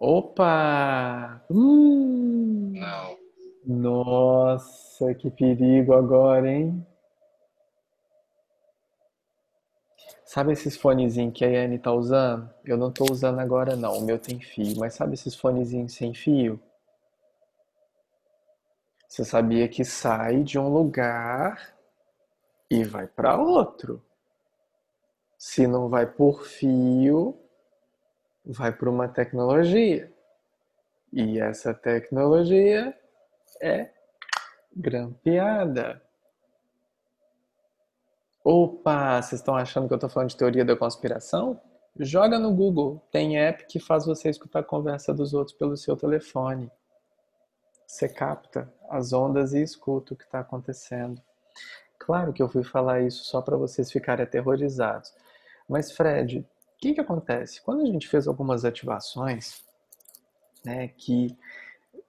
Opa! 0.00 1.44
Hum. 1.50 2.72
Não. 2.74 3.18
Nossa, 3.66 5.14
que 5.14 5.30
perigo 5.30 5.92
agora, 5.92 6.50
hein? 6.50 6.86
Sabe 10.34 10.52
esses 10.52 10.76
fonezinhos 10.76 11.32
que 11.32 11.44
a 11.44 11.48
Yane 11.48 11.78
tá 11.78 11.92
usando? 11.92 12.52
Eu 12.64 12.76
não 12.76 12.90
tô 12.90 13.04
usando 13.08 13.38
agora 13.38 13.76
não, 13.76 13.98
o 13.98 14.00
meu 14.00 14.18
tem 14.18 14.40
fio, 14.40 14.76
mas 14.80 14.94
sabe 14.94 15.14
esses 15.14 15.36
fonezinhos 15.36 15.94
sem 15.94 16.12
fio? 16.12 16.60
Você 19.06 19.24
sabia 19.24 19.68
que 19.68 19.84
sai 19.84 20.42
de 20.42 20.58
um 20.58 20.68
lugar 20.68 21.76
e 22.68 22.82
vai 22.82 23.06
para 23.06 23.38
outro. 23.38 24.04
Se 25.38 25.68
não 25.68 25.88
vai 25.88 26.04
por 26.04 26.44
fio, 26.44 27.38
vai 28.44 28.72
para 28.72 28.90
uma 28.90 29.06
tecnologia. 29.06 30.12
E 31.12 31.38
essa 31.38 31.72
tecnologia 31.72 32.92
é 33.62 33.88
grampeada. 34.74 36.03
Opa, 38.46 39.22
vocês 39.22 39.40
estão 39.40 39.56
achando 39.56 39.86
que 39.86 39.94
eu 39.94 39.96
estou 39.96 40.10
falando 40.10 40.28
de 40.28 40.36
teoria 40.36 40.66
da 40.66 40.76
conspiração? 40.76 41.58
Joga 41.98 42.38
no 42.38 42.52
Google, 42.52 43.02
tem 43.10 43.38
app 43.38 43.64
que 43.66 43.80
faz 43.80 44.04
você 44.04 44.28
escutar 44.28 44.58
a 44.58 44.62
conversa 44.62 45.14
dos 45.14 45.32
outros 45.32 45.56
pelo 45.56 45.78
seu 45.78 45.96
telefone. 45.96 46.70
Você 47.86 48.06
capta 48.06 48.70
as 48.90 49.14
ondas 49.14 49.54
e 49.54 49.62
escuta 49.62 50.12
o 50.12 50.16
que 50.16 50.24
está 50.24 50.40
acontecendo. 50.40 51.22
Claro 51.98 52.34
que 52.34 52.42
eu 52.42 52.48
fui 52.50 52.62
falar 52.62 53.00
isso 53.00 53.24
só 53.24 53.40
para 53.40 53.56
vocês 53.56 53.90
ficarem 53.90 54.24
aterrorizados. 54.24 55.14
Mas, 55.66 55.90
Fred, 55.90 56.40
o 56.40 56.46
que, 56.78 56.92
que 56.92 57.00
acontece? 57.00 57.62
Quando 57.62 57.80
a 57.80 57.86
gente 57.86 58.06
fez 58.06 58.28
algumas 58.28 58.66
ativações, 58.66 59.64
né, 60.62 60.88
que 60.88 61.34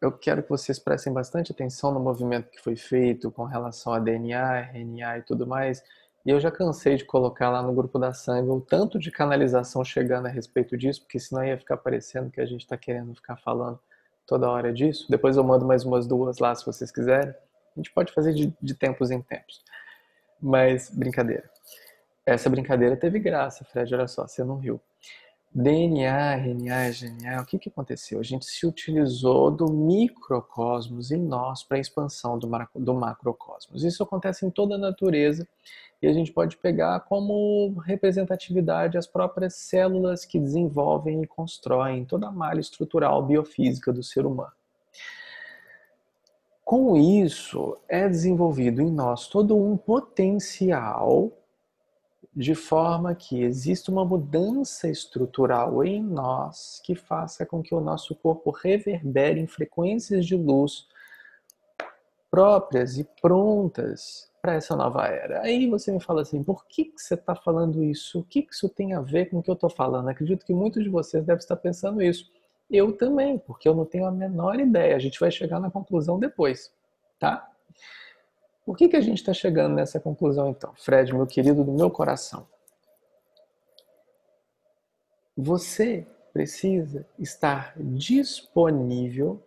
eu 0.02 0.12
quero 0.12 0.44
que 0.44 0.50
vocês 0.50 0.78
prestem 0.78 1.14
bastante 1.14 1.54
atenção 1.54 1.94
no 1.94 2.00
movimento 2.02 2.50
que 2.50 2.62
foi 2.62 2.76
feito 2.76 3.32
com 3.32 3.46
relação 3.46 3.94
a 3.94 4.00
DNA, 4.00 4.72
RNA 4.74 5.20
e 5.20 5.22
tudo 5.22 5.48
mais. 5.48 5.82
E 6.26 6.32
eu 6.32 6.40
já 6.40 6.50
cansei 6.50 6.96
de 6.96 7.06
colocar 7.06 7.52
lá 7.52 7.62
no 7.62 7.72
grupo 7.72 8.00
da 8.00 8.12
sangue 8.12 8.50
o 8.50 8.60
tanto 8.60 8.98
de 8.98 9.12
canalização 9.12 9.84
chegando 9.84 10.26
a 10.26 10.30
respeito 10.30 10.76
disso, 10.76 11.02
porque 11.02 11.20
senão 11.20 11.46
ia 11.46 11.58
ficar 11.58 11.78
parecendo 11.78 12.32
que 12.32 12.42
a 12.42 12.46
gente 12.46 12.62
está 12.62 12.76
querendo 12.76 13.14
ficar 13.14 13.38
falando 13.38 13.80
toda 14.26 14.50
hora 14.50 14.74
disso. 14.74 15.06
Depois 15.08 15.38
eu 15.38 15.44
mando 15.44 15.66
mais 15.66 15.86
umas 15.86 16.08
duas 16.08 16.40
lá 16.40 16.56
se 16.56 16.66
vocês 16.66 16.92
quiserem. 16.92 17.30
A 17.30 17.80
gente 17.80 17.92
pode 17.92 18.12
fazer 18.12 18.34
de, 18.34 18.52
de 18.60 18.74
tempos 18.74 19.12
em 19.12 19.22
tempos. 19.22 19.64
Mas, 20.42 20.90
brincadeira. 20.90 21.48
Essa 22.26 22.50
brincadeira 22.50 22.98
teve 22.98 23.20
graça, 23.20 23.64
Fred, 23.64 23.94
olha 23.94 24.08
só, 24.08 24.28
você 24.28 24.44
não 24.44 24.58
riu. 24.58 24.82
DNA, 25.54 26.36
RNA, 26.38 26.92
GNA, 26.92 27.42
o 27.42 27.46
que, 27.46 27.60
que 27.60 27.70
aconteceu? 27.70 28.20
A 28.20 28.24
gente 28.24 28.46
se 28.46 28.66
utilizou 28.66 29.50
do 29.50 29.72
microcosmos 29.72 31.12
em 31.12 31.22
nós 31.22 31.64
para 31.64 31.78
a 31.78 31.80
expansão 31.80 32.38
do, 32.38 32.50
do 32.76 32.94
macrocosmos. 32.94 33.84
Isso 33.84 34.04
acontece 34.04 34.46
em 34.46 34.50
toda 34.50 34.76
a 34.76 34.78
natureza 34.78 35.48
e 36.06 36.08
a 36.08 36.14
gente 36.14 36.32
pode 36.32 36.56
pegar 36.58 37.00
como 37.00 37.80
representatividade 37.80 38.96
as 38.96 39.08
próprias 39.08 39.56
células 39.56 40.24
que 40.24 40.40
desenvolvem 40.40 41.24
e 41.24 41.28
constroem 41.28 42.06
toda 42.06 42.28
a 42.28 42.32
malha 42.32 42.60
estrutural 42.60 43.24
biofísica 43.26 43.92
do 43.92 44.04
ser 44.04 44.24
humano. 44.24 44.52
Com 46.64 46.96
isso, 46.96 47.76
é 47.90 48.08
desenvolvido 48.08 48.84
em 48.84 48.92
nós 48.92 49.28
todo 49.28 49.58
um 49.58 49.76
potencial 49.76 51.32
de 52.36 52.54
forma 52.54 53.16
que 53.16 53.42
exista 53.42 53.92
uma 53.92 54.06
mudança 54.06 54.88
estrutural 54.88 55.84
em 55.84 56.04
nós 56.04 56.82
que 56.84 56.94
faça 56.94 57.48
com 57.48 57.64
que 57.64 57.74
o 57.74 57.82
nosso 57.82 58.14
corpo 58.14 58.52
reverbere 58.52 59.40
em 59.40 59.48
frequências 59.48 60.24
de 60.24 60.36
luz 60.36 60.86
próprias 62.30 63.00
e 63.00 63.06
prontas 63.22 64.30
para 64.46 64.54
essa 64.54 64.76
nova 64.76 65.08
era. 65.08 65.42
Aí 65.42 65.68
você 65.68 65.92
me 65.92 66.00
fala 66.00 66.22
assim, 66.22 66.44
por 66.44 66.68
que, 66.68 66.86
que 66.86 67.02
você 67.02 67.16
está 67.16 67.36
falando 67.36 67.84
isso? 67.84 68.20
O 68.20 68.24
que, 68.24 68.44
que 68.44 68.54
isso 68.54 68.70
tem 68.70 68.94
a 68.94 69.02
ver 69.02 69.26
com 69.26 69.40
o 69.40 69.44
que 69.44 69.50
eu 69.50 69.56
estou 69.56 69.72
falando? 69.72 70.08
Acredito 70.08 70.46
que 70.46 70.54
muitos 70.54 70.84
de 70.84 70.90
vocês 70.90 71.26
devem 71.26 71.40
estar 71.40 71.56
pensando 71.56 72.00
isso. 72.00 72.32
Eu 72.70 72.96
também, 72.96 73.40
porque 73.40 73.68
eu 73.68 73.74
não 73.74 73.86
tenho 73.86 74.06
a 74.06 74.12
menor 74.12 74.60
ideia. 74.60 74.96
A 74.96 75.00
gente 75.00 75.20
vai 75.20 75.32
chegar 75.32 75.60
na 75.60 75.72
conclusão 75.72 76.20
depois, 76.20 76.72
tá? 77.18 77.52
Por 78.64 78.78
que, 78.78 78.88
que 78.88 78.96
a 78.96 79.02
gente 79.02 79.18
está 79.18 79.34
chegando 79.34 79.74
nessa 79.74 80.00
conclusão 80.00 80.50
então? 80.50 80.72
Fred, 80.76 81.12
meu 81.12 81.26
querido 81.26 81.64
do 81.64 81.72
meu 81.72 81.90
coração. 81.90 82.48
Você 85.36 86.06
precisa 86.32 87.04
estar 87.18 87.74
disponível 87.78 89.42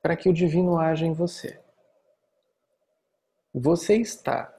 para 0.00 0.16
que 0.16 0.30
o 0.30 0.32
divino 0.32 0.78
haja 0.78 1.04
em 1.04 1.12
você. 1.12 1.60
Você 3.60 3.96
está 3.96 4.54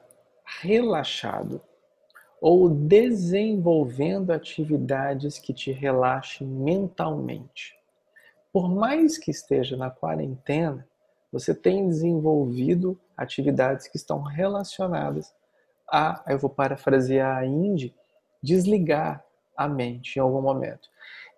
relaxado 0.62 1.62
ou 2.42 2.70
desenvolvendo 2.70 4.32
atividades 4.32 5.40
que 5.40 5.54
te 5.54 5.72
relaxem 5.72 6.46
mentalmente. 6.46 7.80
Por 8.52 8.68
mais 8.70 9.18
que 9.18 9.32
esteja 9.32 9.78
na 9.78 9.90
quarentena, 9.90 10.86
você 11.32 11.56
tem 11.56 11.88
desenvolvido 11.88 13.00
atividades 13.16 13.88
que 13.88 13.96
estão 13.96 14.22
relacionadas 14.22 15.34
a, 15.90 16.22
eu 16.28 16.38
vou 16.38 16.50
parafrasear 16.50 17.38
a 17.38 17.46
Indy, 17.46 17.96
desligar 18.44 19.24
a 19.56 19.66
mente 19.70 20.18
em 20.18 20.20
algum 20.20 20.42
momento. 20.42 20.90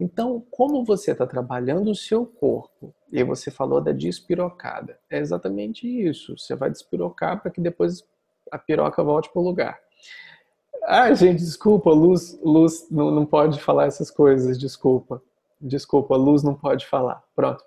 Então, 0.02 0.44
como 0.50 0.84
você 0.84 1.12
está 1.12 1.28
trabalhando 1.28 1.92
o 1.92 1.96
seu 1.96 2.26
corpo, 2.26 2.92
e 3.14 3.24
você 3.24 3.52
falou 3.52 3.80
da 3.80 3.92
despirocada, 3.92 4.98
é 5.08 5.20
exatamente 5.20 5.88
isso. 5.88 6.36
Você 6.36 6.56
vai 6.56 6.72
despirocar 6.72 7.40
para 7.40 7.52
que 7.52 7.62
depois 7.62 8.04
a 8.52 8.58
piroca 8.58 9.04
volte 9.04 9.30
para 9.32 9.40
o 9.40 9.46
lugar. 9.46 9.80
Ah, 10.86 11.14
gente, 11.14 11.44
desculpa, 11.44 11.92
Luz, 11.92 12.40
Luz 12.42 12.88
não, 12.90 13.12
não 13.12 13.28
pode 13.28 13.62
falar 13.62 13.86
essas 13.86 14.10
coisas, 14.10 14.58
desculpa. 14.58 15.22
Desculpa, 15.62 16.16
Luz 16.16 16.42
não 16.42 16.56
pode 16.56 16.88
falar. 16.88 17.24
Pronto. 17.36 17.64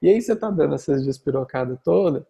E 0.00 0.08
aí 0.08 0.22
você 0.22 0.32
está 0.32 0.48
dando 0.48 0.74
essas 0.74 1.04
despirocadas 1.04 1.78
toda, 1.84 2.26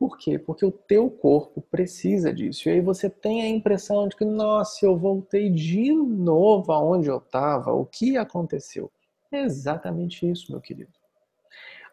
por 0.00 0.16
quê? 0.16 0.38
Porque 0.38 0.64
o 0.64 0.72
teu 0.72 1.10
corpo 1.10 1.60
precisa 1.60 2.32
disso. 2.32 2.66
E 2.66 2.72
aí 2.72 2.80
você 2.80 3.10
tem 3.10 3.42
a 3.42 3.48
impressão 3.48 4.08
de 4.08 4.16
que, 4.16 4.24
nossa, 4.24 4.86
eu 4.86 4.96
voltei 4.96 5.50
de 5.50 5.92
novo 5.92 6.72
aonde 6.72 7.10
eu 7.10 7.18
estava, 7.18 7.70
o 7.74 7.84
que 7.84 8.16
aconteceu? 8.16 8.90
É 9.30 9.42
exatamente 9.42 10.28
isso, 10.28 10.50
meu 10.50 10.58
querido. 10.58 10.90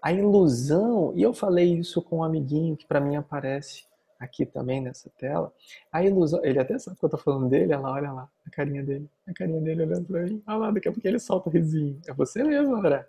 A 0.02 0.14
ilusão, 0.14 1.12
e 1.18 1.22
eu 1.22 1.34
falei 1.34 1.78
isso 1.78 2.02
com 2.02 2.20
um 2.20 2.24
amiguinho 2.24 2.78
que 2.78 2.88
para 2.88 3.02
mim 3.02 3.18
aparece 3.18 3.84
aqui 4.18 4.46
também 4.46 4.80
nessa 4.80 5.10
tela, 5.10 5.52
a 5.92 6.02
ilusão, 6.02 6.40
ele 6.46 6.60
até 6.60 6.80
sabe 6.80 6.98
que 6.98 7.04
eu 7.04 7.10
tô 7.10 7.18
falando 7.18 7.50
dele, 7.50 7.74
olha 7.74 7.80
lá, 7.80 7.92
olha 7.92 8.12
lá, 8.14 8.30
a 8.46 8.50
carinha 8.50 8.84
dele, 8.84 9.10
a 9.28 9.34
carinha 9.34 9.60
dele 9.60 9.84
olhando 9.84 10.06
pra 10.06 10.22
mim, 10.22 10.42
olha 10.48 10.58
lá, 10.58 10.72
daqui 10.72 10.88
a 10.88 10.94
pouco 10.94 11.06
ele 11.06 11.20
solta 11.20 11.50
o 11.50 11.52
risinho. 11.52 12.00
É 12.08 12.14
você 12.14 12.42
mesmo, 12.42 12.74
André. 12.74 13.06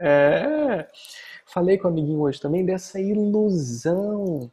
É. 0.00 0.88
Falei 1.46 1.78
com 1.78 1.88
o 1.88 1.90
amiguinho 1.90 2.20
hoje 2.20 2.40
também 2.40 2.64
dessa 2.64 3.00
ilusão, 3.00 4.50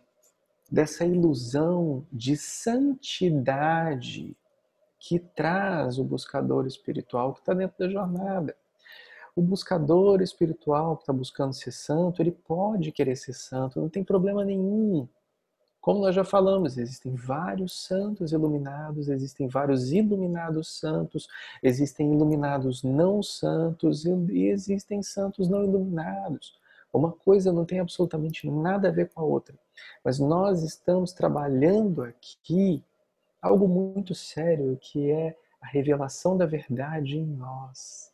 dessa 0.71 1.05
ilusão 1.05 2.05
de 2.11 2.35
santidade 2.37 4.35
que 4.97 5.19
traz 5.19 5.99
o 5.99 6.03
buscador 6.03 6.65
espiritual 6.65 7.33
que 7.33 7.41
está 7.41 7.53
dentro 7.53 7.77
da 7.77 7.89
jornada. 7.89 8.55
O 9.35 9.41
buscador 9.41 10.21
espiritual 10.21 10.95
que 10.95 11.03
está 11.03 11.13
buscando 11.13 11.53
ser 11.53 11.71
santo, 11.71 12.21
ele 12.21 12.31
pode 12.31 12.91
querer 12.91 13.15
ser 13.15 13.33
santo, 13.33 13.79
não 13.79 13.89
tem 13.89 14.03
problema 14.03 14.43
nenhum. 14.43 15.07
Como 15.85 15.99
nós 15.99 16.15
já 16.15 16.23
falamos, 16.23 16.79
existem 16.79 17.13
vários 17.13 17.85
santos 17.85 18.31
iluminados, 18.31 19.07
existem 19.07 19.47
vários 19.47 19.91
iluminados 19.91 20.79
santos, 20.79 21.27
existem 21.61 22.11
iluminados 22.11 22.81
não 22.81 23.21
santos 23.21 24.03
e 24.03 24.47
existem 24.47 25.03
santos 25.03 25.47
não 25.47 25.63
iluminados. 25.63 26.59
Uma 26.91 27.11
coisa 27.11 27.53
não 27.53 27.65
tem 27.65 27.79
absolutamente 27.79 28.49
nada 28.49 28.87
a 28.87 28.91
ver 28.91 29.11
com 29.13 29.21
a 29.21 29.25
outra. 29.25 29.53
Mas 30.03 30.17
nós 30.17 30.63
estamos 30.63 31.13
trabalhando 31.13 32.01
aqui 32.01 32.83
algo 33.39 33.67
muito 33.67 34.15
sério, 34.15 34.79
que 34.81 35.11
é 35.11 35.37
a 35.61 35.67
revelação 35.67 36.35
da 36.35 36.47
verdade 36.47 37.19
em 37.19 37.27
nós. 37.27 38.11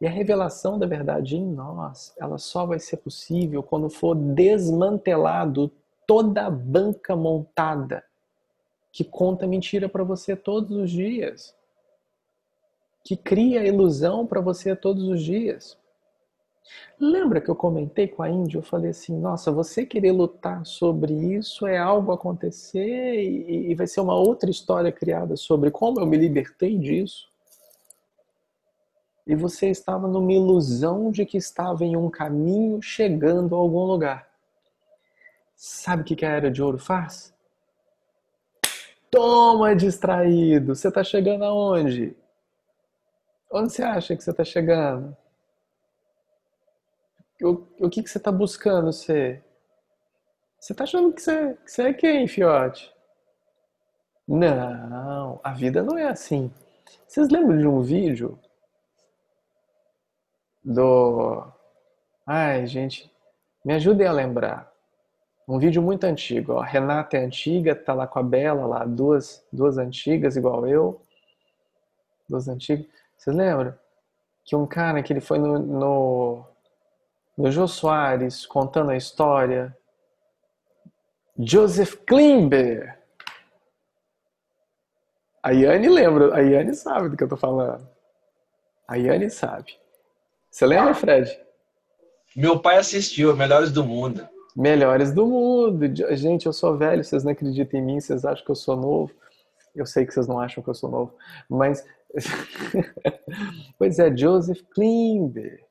E 0.00 0.06
a 0.06 0.10
revelação 0.10 0.80
da 0.80 0.86
verdade 0.88 1.36
em 1.36 1.46
nós, 1.46 2.12
ela 2.18 2.38
só 2.38 2.66
vai 2.66 2.80
ser 2.80 2.96
possível 2.96 3.62
quando 3.62 3.88
for 3.88 4.16
desmantelado 4.16 5.70
toda 6.10 6.46
a 6.46 6.50
banca 6.50 7.14
montada 7.14 8.02
que 8.90 9.04
conta 9.04 9.46
mentira 9.46 9.88
para 9.88 10.02
você 10.02 10.34
todos 10.34 10.76
os 10.76 10.90
dias, 10.90 11.54
que 13.04 13.16
cria 13.16 13.64
ilusão 13.64 14.26
para 14.26 14.40
você 14.40 14.74
todos 14.74 15.04
os 15.04 15.22
dias. 15.22 15.78
Lembra 16.98 17.40
que 17.40 17.48
eu 17.48 17.54
comentei 17.54 18.08
com 18.08 18.24
a 18.24 18.28
Índia? 18.28 18.58
Eu 18.58 18.62
falei 18.62 18.90
assim: 18.90 19.16
nossa, 19.20 19.52
você 19.52 19.86
querer 19.86 20.10
lutar 20.10 20.66
sobre 20.66 21.14
isso 21.14 21.64
é 21.64 21.78
algo 21.78 22.10
acontecer 22.10 23.22
e, 23.22 23.70
e 23.70 23.74
vai 23.76 23.86
ser 23.86 24.00
uma 24.00 24.16
outra 24.16 24.50
história 24.50 24.90
criada 24.90 25.36
sobre 25.36 25.70
como 25.70 26.00
eu 26.00 26.06
me 26.06 26.16
libertei 26.16 26.76
disso. 26.76 27.30
E 29.24 29.36
você 29.36 29.70
estava 29.70 30.08
numa 30.08 30.32
ilusão 30.32 31.12
de 31.12 31.24
que 31.24 31.36
estava 31.36 31.84
em 31.84 31.96
um 31.96 32.10
caminho 32.10 32.82
chegando 32.82 33.54
a 33.54 33.58
algum 33.58 33.84
lugar. 33.84 34.29
Sabe 35.62 36.00
o 36.00 36.04
que 36.06 36.24
a 36.24 36.30
Era 36.30 36.50
de 36.50 36.62
Ouro 36.62 36.78
faz? 36.78 37.34
Toma, 39.10 39.76
distraído! 39.76 40.74
Você 40.74 40.88
está 40.88 41.04
chegando 41.04 41.44
aonde? 41.44 42.16
Onde 43.52 43.70
você 43.70 43.82
acha 43.82 44.16
que 44.16 44.24
você 44.24 44.30
está 44.30 44.42
chegando? 44.42 45.14
o, 47.42 47.66
o 47.78 47.90
que, 47.90 48.02
que 48.02 48.08
você 48.08 48.16
está 48.16 48.32
buscando 48.32 48.90
ser? 48.90 49.44
Você 50.58 50.72
está 50.72 50.84
achando 50.84 51.12
que 51.12 51.20
você, 51.20 51.54
que 51.56 51.70
você 51.70 51.82
é 51.82 51.92
quem, 51.92 52.26
fiote? 52.26 52.90
Não, 54.26 55.40
a 55.44 55.52
vida 55.52 55.82
não 55.82 55.98
é 55.98 56.08
assim. 56.08 56.50
Vocês 57.06 57.28
lembram 57.28 57.58
de 57.58 57.66
um 57.66 57.82
vídeo 57.82 58.38
do. 60.64 61.46
Ai, 62.26 62.66
gente, 62.66 63.12
me 63.62 63.74
ajudem 63.74 64.06
a 64.06 64.12
lembrar. 64.12 64.69
Um 65.50 65.58
vídeo 65.58 65.82
muito 65.82 66.04
antigo. 66.04 66.52
Ó. 66.52 66.60
Renata 66.60 67.16
é 67.16 67.24
antiga, 67.24 67.74
tá 67.74 67.92
lá 67.92 68.06
com 68.06 68.20
a 68.20 68.22
Bela, 68.22 68.66
lá, 68.66 68.84
duas, 68.84 69.44
duas 69.52 69.78
antigas, 69.78 70.36
igual 70.36 70.64
eu. 70.64 71.02
Duas 72.28 72.46
antigas. 72.46 72.86
Vocês 73.18 73.34
lembram? 73.34 73.74
Que 74.44 74.54
um 74.54 74.64
cara 74.64 75.02
que 75.02 75.12
ele 75.12 75.20
foi 75.20 75.40
no, 75.40 75.58
no, 75.58 76.44
no 77.36 77.50
Jô 77.50 77.66
Soares 77.66 78.46
contando 78.46 78.92
a 78.92 78.96
história. 78.96 79.76
Joseph 81.36 81.96
Klimber. 82.06 82.96
A 85.42 85.50
Yane 85.50 85.88
lembra, 85.88 86.32
a 86.32 86.38
Yane 86.38 86.74
sabe 86.74 87.08
do 87.08 87.16
que 87.16 87.24
eu 87.24 87.28
tô 87.28 87.36
falando. 87.36 87.88
A 88.86 88.94
Yane 88.94 89.28
sabe. 89.28 89.76
Você 90.48 90.64
lembra, 90.64 90.94
Fred? 90.94 91.36
Meu 92.36 92.60
pai 92.60 92.76
assistiu 92.76 93.34
Melhores 93.34 93.72
do 93.72 93.82
Mundo. 93.82 94.28
Melhores 94.60 95.10
do 95.10 95.26
mundo. 95.26 95.86
Gente, 96.14 96.44
eu 96.44 96.52
sou 96.52 96.76
velho, 96.76 97.02
vocês 97.02 97.24
não 97.24 97.32
acreditam 97.32 97.80
em 97.80 97.82
mim, 97.82 97.98
vocês 97.98 98.26
acham 98.26 98.44
que 98.44 98.50
eu 98.50 98.54
sou 98.54 98.76
novo. 98.76 99.10
Eu 99.74 99.86
sei 99.86 100.04
que 100.04 100.12
vocês 100.12 100.28
não 100.28 100.38
acham 100.38 100.62
que 100.62 100.68
eu 100.68 100.74
sou 100.74 100.90
novo, 100.90 101.14
mas. 101.48 101.82
pois 103.78 103.98
é, 103.98 104.14
Joseph 104.14 104.60
Klimber. 104.74 105.64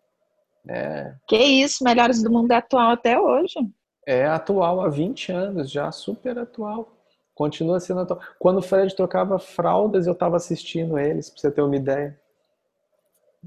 É. 0.67 1.13
Que 1.27 1.37
isso, 1.37 1.83
Melhores 1.83 2.23
do 2.23 2.31
Mundo 2.31 2.51
é 2.51 2.55
atual 2.55 2.89
até 2.89 3.19
hoje. 3.19 3.59
É 4.07 4.25
atual 4.25 4.81
há 4.81 4.89
20 4.89 5.31
anos, 5.33 5.69
já 5.69 5.91
super 5.91 6.39
atual. 6.39 6.91
Continua 7.35 7.79
sendo 7.79 7.99
atual. 7.99 8.19
Quando 8.39 8.57
o 8.57 8.63
Fred 8.63 8.95
trocava 8.95 9.37
fraldas, 9.37 10.07
eu 10.07 10.13
estava 10.13 10.35
assistindo 10.35 10.97
eles, 10.97 11.29
pra 11.29 11.39
você 11.39 11.51
ter 11.51 11.61
uma 11.61 11.75
ideia. 11.75 12.19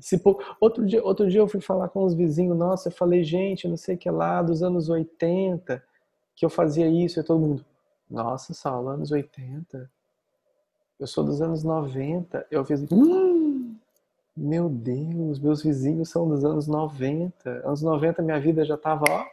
Se, 0.00 0.20
outro, 0.60 0.86
dia, 0.86 1.04
outro 1.04 1.28
dia 1.28 1.40
eu 1.40 1.48
fui 1.48 1.60
falar 1.60 1.88
com 1.88 2.04
os 2.04 2.14
vizinhos, 2.14 2.56
nossa, 2.56 2.88
eu 2.88 2.92
falei, 2.92 3.22
gente, 3.22 3.68
não 3.68 3.76
sei 3.76 3.94
o 3.94 3.98
que 3.98 4.10
lá, 4.10 4.42
dos 4.42 4.62
anos 4.62 4.88
80, 4.88 5.82
que 6.34 6.44
eu 6.44 6.50
fazia 6.50 6.88
isso, 6.88 7.20
e 7.20 7.22
todo 7.22 7.40
mundo, 7.40 7.64
nossa, 8.10 8.54
Saulo, 8.54 8.88
anos 8.88 9.10
80? 9.10 9.90
Eu 11.02 11.06
sou 11.06 11.24
dos 11.24 11.42
anos 11.42 11.64
90. 11.64 12.46
Eu 12.48 12.64
fiz, 12.64 12.86
hum, 12.92 13.74
meu 14.36 14.68
Deus, 14.68 15.40
meus 15.40 15.62
vizinhos 15.62 16.10
são 16.10 16.28
dos 16.28 16.44
anos 16.44 16.68
90. 16.68 17.50
Anos 17.66 17.82
90 17.82 18.22
minha 18.22 18.38
vida 18.38 18.64
já 18.64 18.76
tava, 18.76 19.04
ó, 19.10 19.24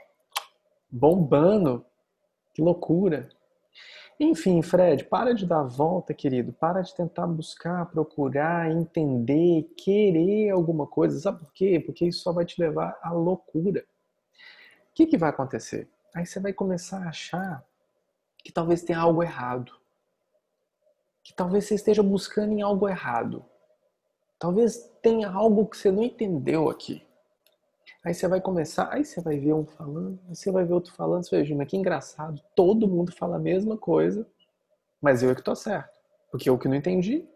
bombando. 0.89 1.86
Que 2.54 2.62
loucura. 2.62 3.30
Enfim, 4.19 4.62
Fred, 4.62 5.05
para 5.05 5.34
de 5.34 5.45
dar 5.45 5.63
volta, 5.63 6.13
querido. 6.13 6.51
Para 6.51 6.82
de 6.82 6.93
tentar 6.93 7.25
buscar, 7.25 7.86
procurar, 7.86 8.69
entender, 8.69 9.63
querer 9.77 10.49
alguma 10.49 10.86
coisa. 10.86 11.17
Sabe 11.19 11.39
por 11.39 11.53
quê? 11.53 11.79
Porque 11.79 12.05
isso 12.05 12.23
só 12.23 12.34
vai 12.34 12.45
te 12.45 12.60
levar 12.60 12.99
à 13.01 13.13
loucura. 13.13 13.86
O 14.91 14.93
que, 14.93 15.05
que 15.05 15.17
vai 15.17 15.29
acontecer? 15.29 15.89
Aí 16.13 16.25
você 16.25 16.38
vai 16.39 16.51
começar 16.51 17.05
a 17.05 17.10
achar 17.10 17.63
que 18.43 18.51
talvez 18.51 18.84
tenha 18.84 18.99
algo 18.99 19.23
errado. 19.23 19.71
Que 21.23 21.34
talvez 21.34 21.65
você 21.65 21.75
esteja 21.75 22.03
buscando 22.03 22.51
em 22.51 22.62
algo 22.62 22.89
errado. 22.89 23.45
Talvez 24.38 24.91
tenha 25.01 25.29
algo 25.29 25.65
que 25.65 25.77
você 25.77 25.91
não 25.91 26.03
entendeu 26.03 26.69
aqui. 26.69 27.08
Aí 28.10 28.15
você 28.15 28.28
vai 28.28 28.41
começar, 28.41 28.91
aí 28.91 29.06
você 29.06 29.22
vai 29.22 29.38
ver 29.38 29.54
um 29.54 29.63
falando, 29.63 30.19
aí 30.28 30.36
você 30.36 30.52
vai 30.52 30.65
ver 30.65 30.74
outro 30.74 30.91
falando, 30.95 31.24
você 31.24 31.36
vai 31.36 31.45
mas 31.45 31.63
que 31.63 31.78
engraçado, 31.78 32.41
todo 32.56 32.88
mundo 32.88 33.12
fala 33.12 33.36
a 33.36 33.39
mesma 33.39 33.78
coisa, 33.78 34.26
mas 35.00 35.22
eu 35.22 35.30
é 35.30 35.36
que 35.36 35.43
tô 35.43 35.56
certo, 35.56 36.00
porque 36.32 36.50
eu 36.50 36.58
que 36.58 36.67
não 36.67 36.74
entendi. 36.74 37.30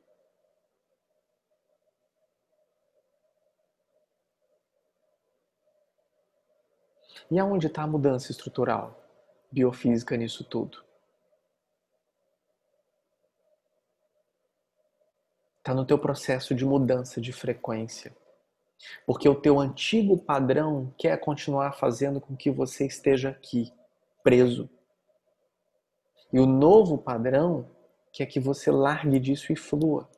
E 7.30 7.38
aonde 7.38 7.68
está 7.68 7.84
a 7.84 7.88
mudança 7.88 8.32
estrutural, 8.32 9.00
biofísica 9.52 10.18
nisso 10.18 10.44
tudo? 10.44 10.84
Está 15.60 15.76
no 15.76 15.86
teu 15.86 16.00
processo 16.00 16.56
de 16.56 16.66
mudança 16.66 17.22
de 17.22 17.32
frequência. 17.32 18.12
Porque 19.06 19.28
o 19.28 19.36
teu 19.36 19.60
antigo 19.60 20.18
padrão 20.18 20.94
quer 20.98 21.18
continuar 21.20 21.74
fazendo 21.74 22.20
com 22.20 22.36
que 22.36 22.52
você 22.52 22.86
esteja 22.86 23.30
aqui, 23.30 23.72
preso. 24.22 24.70
E 26.32 26.40
o 26.40 26.46
novo 26.46 26.98
padrão 26.98 27.70
quer 28.12 28.26
que 28.26 28.40
você 28.40 28.72
largue 28.72 29.20
disso 29.20 29.52
e 29.52 29.56
flua. 29.56 30.10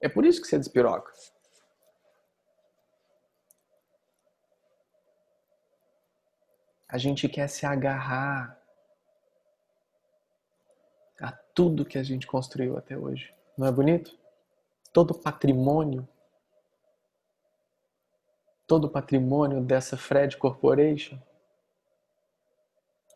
É 0.00 0.08
por 0.08 0.24
isso 0.24 0.40
que 0.40 0.46
você 0.46 0.58
despiroca. 0.58 1.12
A 6.88 6.98
gente 6.98 7.28
quer 7.28 7.48
se 7.48 7.66
agarrar 7.66 8.60
a 11.20 11.32
tudo 11.32 11.84
que 11.84 11.98
a 11.98 12.02
gente 12.02 12.26
construiu 12.26 12.76
até 12.76 12.96
hoje. 12.96 13.34
Não 13.56 13.66
é 13.66 13.72
bonito? 13.72 14.16
Todo 14.92 15.14
patrimônio 15.14 16.08
todo 18.74 18.86
o 18.86 18.90
patrimônio 18.90 19.60
dessa 19.60 19.96
Fred 19.96 20.36
Corporation, 20.36 21.16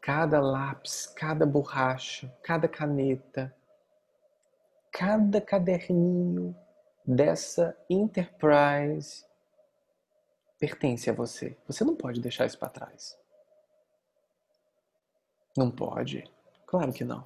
cada 0.00 0.40
lápis, 0.40 1.04
cada 1.04 1.44
borracha, 1.44 2.32
cada 2.44 2.68
caneta, 2.68 3.52
cada 4.92 5.40
caderninho 5.40 6.54
dessa 7.04 7.76
Enterprise 7.90 9.26
pertence 10.60 11.10
a 11.10 11.12
você. 11.12 11.58
Você 11.66 11.82
não 11.82 11.96
pode 11.96 12.20
deixar 12.20 12.46
isso 12.46 12.56
para 12.56 12.68
trás. 12.68 13.18
Não 15.56 15.72
pode. 15.72 16.22
Claro 16.66 16.92
que 16.92 17.02
não. 17.02 17.24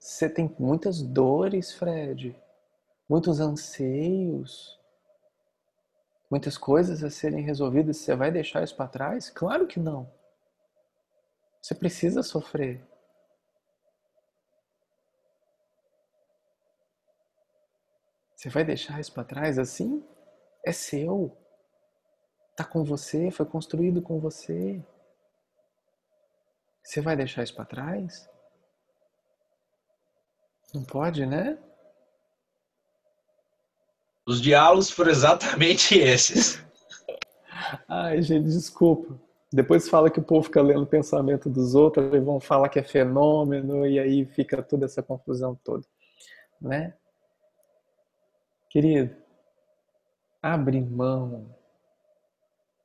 Você 0.00 0.28
tem 0.28 0.52
muitas 0.58 1.00
dores, 1.00 1.72
Fred 1.72 2.36
muitos 3.08 3.40
anseios, 3.40 4.78
muitas 6.30 6.58
coisas 6.58 7.02
a 7.02 7.10
serem 7.10 7.42
resolvidas, 7.42 7.96
você 7.96 8.14
vai 8.14 8.30
deixar 8.30 8.62
isso 8.62 8.76
para 8.76 8.88
trás? 8.88 9.30
Claro 9.30 9.66
que 9.66 9.80
não. 9.80 10.12
Você 11.60 11.74
precisa 11.74 12.22
sofrer. 12.22 12.86
Você 18.34 18.48
vai 18.48 18.64
deixar 18.64 19.00
isso 19.00 19.12
para 19.12 19.24
trás 19.24 19.58
assim? 19.58 20.06
É 20.64 20.72
seu. 20.72 21.36
Tá 22.54 22.64
com 22.64 22.84
você, 22.84 23.30
foi 23.30 23.46
construído 23.46 24.00
com 24.00 24.20
você. 24.20 24.84
Você 26.82 27.00
vai 27.00 27.16
deixar 27.16 27.42
isso 27.42 27.54
para 27.54 27.64
trás? 27.64 28.28
Não 30.72 30.84
pode, 30.84 31.26
né? 31.26 31.58
Os 34.28 34.42
diálogos 34.42 34.90
foram 34.90 35.10
exatamente 35.10 35.96
esses. 35.98 36.62
Ai, 37.88 38.20
gente, 38.20 38.44
desculpa. 38.44 39.18
Depois 39.50 39.88
fala 39.88 40.10
que 40.10 40.20
o 40.20 40.22
povo 40.22 40.42
fica 40.42 40.60
lendo 40.60 40.82
o 40.82 40.86
pensamento 40.86 41.48
dos 41.48 41.74
outros 41.74 42.12
e 42.12 42.20
vão 42.20 42.38
falar 42.38 42.68
que 42.68 42.78
é 42.78 42.82
fenômeno 42.82 43.86
e 43.86 43.98
aí 43.98 44.26
fica 44.26 44.62
toda 44.62 44.84
essa 44.84 45.02
confusão 45.02 45.58
toda, 45.64 45.86
né? 46.60 46.92
Querido, 48.68 49.16
abre 50.42 50.78
mão 50.78 51.48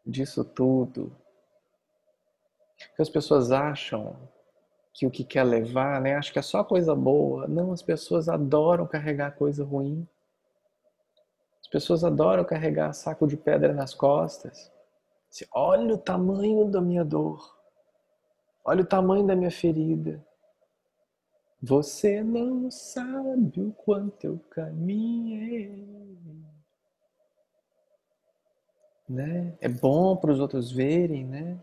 disso 0.06 0.46
tudo. 0.46 1.14
Porque 2.88 3.02
as 3.02 3.10
pessoas 3.10 3.52
acham 3.52 4.16
que 4.94 5.06
o 5.06 5.12
que 5.12 5.26
quer 5.26 5.44
levar, 5.44 6.00
né? 6.00 6.16
Acho 6.16 6.32
que 6.32 6.40
é 6.40 6.42
só 6.42 6.64
coisa 6.64 6.96
boa. 6.96 7.50
Não, 7.50 7.74
as 7.74 7.82
pessoas 7.82 8.30
adoram 8.30 8.88
carregar 8.88 9.36
coisa 9.36 9.66
ruim 9.66 10.08
pessoas 11.74 12.04
adoram 12.04 12.46
carregar 12.46 12.94
saco 12.94 13.26
de 13.26 13.36
pedra 13.36 13.74
nas 13.74 13.96
costas. 13.96 14.72
olha 15.52 15.96
o 15.96 15.98
tamanho 15.98 16.70
da 16.70 16.80
minha 16.80 17.04
dor. 17.04 17.58
Olha 18.64 18.84
o 18.84 18.86
tamanho 18.86 19.26
da 19.26 19.36
minha 19.36 19.50
ferida. 19.50 20.24
Você 21.60 22.24
não 22.24 22.70
sabe 22.70 23.60
o 23.60 23.72
quanto 23.72 24.24
eu 24.24 24.40
caminhei. 24.52 25.84
Né? 29.10 29.58
É 29.60 29.68
bom 29.68 30.16
para 30.16 30.32
os 30.32 30.40
outros 30.40 30.72
verem, 30.72 31.26
né? 31.26 31.60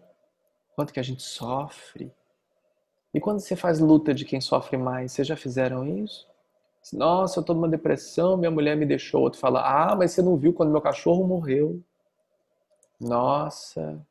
Quanto 0.75 0.93
que 0.93 0.99
a 0.99 1.05
gente 1.05 1.23
sofre. 1.23 2.13
E 3.15 3.21
quando 3.21 3.39
você 3.39 3.55
faz 3.55 3.79
luta 3.79 4.13
de 4.13 4.25
quem 4.25 4.41
sofre 4.41 4.77
mais, 4.77 5.13
vocês 5.13 5.29
já 5.29 5.37
fizeram 5.37 5.87
isso? 5.87 6.30
Nossa, 6.93 7.41
eu 7.41 7.45
tô 7.45 7.55
numa 7.55 7.69
depressão, 7.69 8.37
minha 8.37 8.51
mulher 8.51 8.77
me 8.77 8.87
deixou. 8.87 9.23
Outro 9.23 9.39
fala, 9.39 9.61
ah, 9.63 9.95
mas 9.97 10.13
você 10.13 10.23
não 10.23 10.37
viu 10.37 10.53
quando 10.53 10.71
meu 10.73 10.81
cachorro 10.81 11.27
morreu. 11.27 11.83
Nossa. 13.01 14.07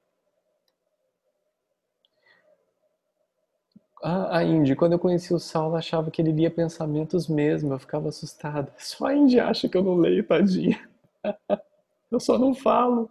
Ah, 4.01 4.38
a 4.38 4.43
Indy, 4.43 4.76
quando 4.76 4.93
eu 4.93 4.99
conheci 4.99 5.34
o 5.34 5.39
Saulo, 5.39 5.76
achava 5.76 6.09
que 6.09 6.22
ele 6.22 6.32
lia 6.32 6.49
pensamentos 6.49 7.28
mesmo. 7.28 7.74
Eu 7.74 7.80
ficava 7.80 8.09
assustada. 8.09 8.72
Só 8.80 9.07
a 9.07 9.15
Indy 9.15 9.39
acha 9.39 9.67
que 9.67 9.78
eu 9.78 9.84
não 9.84 9.95
leio, 9.95 10.26
tadinha. 10.26 10.80
Eu 12.11 12.20
só 12.20 12.39
não 12.39 12.55
falo. 12.55 13.09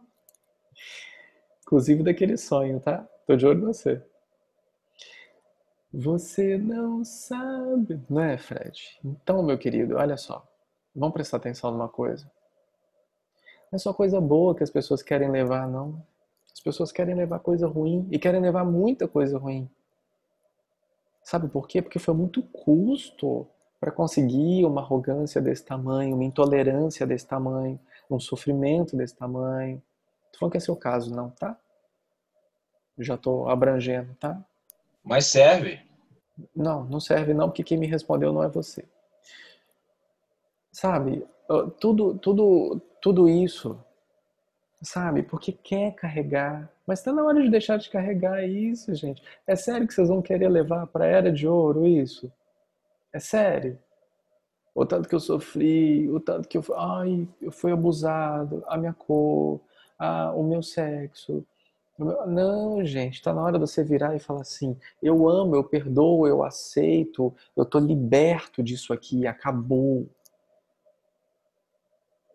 Inclusive 1.62 2.02
daquele 2.02 2.36
sonho, 2.36 2.80
tá? 2.80 3.06
Tô 3.26 3.36
de 3.36 3.46
olho 3.46 3.60
em 3.62 3.66
você. 3.66 4.02
Você 6.00 6.56
não 6.56 7.04
sabe, 7.04 8.00
não 8.08 8.20
é, 8.20 8.38
Fred? 8.38 9.00
Então, 9.04 9.42
meu 9.42 9.58
querido, 9.58 9.96
olha 9.96 10.16
só. 10.16 10.46
Vamos 10.94 11.12
prestar 11.12 11.38
atenção 11.38 11.72
numa 11.72 11.88
coisa. 11.88 12.30
Não 13.72 13.74
é 13.74 13.78
só 13.78 13.92
coisa 13.92 14.20
boa 14.20 14.54
que 14.54 14.62
as 14.62 14.70
pessoas 14.70 15.02
querem 15.02 15.28
levar, 15.28 15.66
não. 15.66 16.00
As 16.52 16.60
pessoas 16.60 16.92
querem 16.92 17.16
levar 17.16 17.40
coisa 17.40 17.66
ruim 17.66 18.06
e 18.12 18.18
querem 18.18 18.40
levar 18.40 18.64
muita 18.64 19.08
coisa 19.08 19.38
ruim. 19.38 19.68
Sabe 21.20 21.48
por 21.48 21.66
quê? 21.66 21.82
Porque 21.82 21.98
foi 21.98 22.14
muito 22.14 22.44
custo 22.44 23.48
para 23.80 23.90
conseguir 23.90 24.64
uma 24.64 24.82
arrogância 24.82 25.42
desse 25.42 25.64
tamanho, 25.64 26.14
uma 26.14 26.24
intolerância 26.24 27.04
desse 27.08 27.26
tamanho, 27.26 27.76
um 28.08 28.20
sofrimento 28.20 28.96
desse 28.96 29.16
tamanho. 29.16 29.82
Tô 30.30 30.38
falando 30.38 30.52
que 30.52 30.58
é 30.58 30.60
seu 30.60 30.76
caso, 30.76 31.12
não, 31.12 31.30
tá? 31.30 31.58
Já 32.96 33.16
tô 33.16 33.48
abrangendo, 33.48 34.14
tá? 34.20 34.40
Mas 35.02 35.26
serve. 35.26 35.87
Não, 36.54 36.84
não 36.84 37.00
serve 37.00 37.34
não, 37.34 37.48
porque 37.48 37.64
quem 37.64 37.78
me 37.78 37.86
respondeu 37.86 38.32
não 38.32 38.42
é 38.42 38.48
você. 38.48 38.84
Sabe, 40.72 41.26
tudo, 41.80 42.18
tudo, 42.18 42.80
tudo 43.00 43.28
isso, 43.28 43.78
sabe, 44.82 45.22
porque 45.22 45.52
quer 45.52 45.94
carregar 45.94 46.70
mas 46.88 47.00
está 47.00 47.12
na 47.12 47.22
hora 47.22 47.42
de 47.42 47.50
deixar 47.50 47.76
de 47.76 47.90
carregar 47.90 48.42
isso, 48.48 48.94
gente. 48.94 49.22
É 49.46 49.54
sério 49.54 49.86
que 49.86 49.92
vocês 49.92 50.08
vão 50.08 50.22
querer 50.22 50.48
levar 50.48 50.86
para 50.86 51.04
a 51.04 51.08
era 51.08 51.30
de 51.30 51.46
ouro 51.46 51.86
isso? 51.86 52.32
É 53.12 53.20
sério? 53.20 53.78
O 54.74 54.86
tanto 54.86 55.06
que 55.06 55.14
eu 55.14 55.20
sofri, 55.20 56.08
o 56.08 56.18
tanto 56.18 56.48
que 56.48 56.56
eu, 56.56 56.64
ai, 56.74 57.28
eu 57.42 57.52
fui 57.52 57.72
abusado, 57.72 58.64
a 58.66 58.78
minha 58.78 58.94
cor, 58.94 59.60
a, 59.98 60.32
o 60.32 60.42
meu 60.42 60.62
sexo. 60.62 61.44
Não, 61.98 62.84
gente, 62.84 63.14
está 63.14 63.34
na 63.34 63.42
hora 63.42 63.58
de 63.58 63.66
você 63.66 63.82
virar 63.82 64.14
e 64.14 64.20
falar 64.20 64.42
assim: 64.42 64.76
eu 65.02 65.28
amo, 65.28 65.56
eu 65.56 65.64
perdoo, 65.64 66.28
eu 66.28 66.44
aceito, 66.44 67.34
eu 67.56 67.64
estou 67.64 67.80
liberto 67.80 68.62
disso 68.62 68.92
aqui, 68.92 69.26
acabou. 69.26 70.06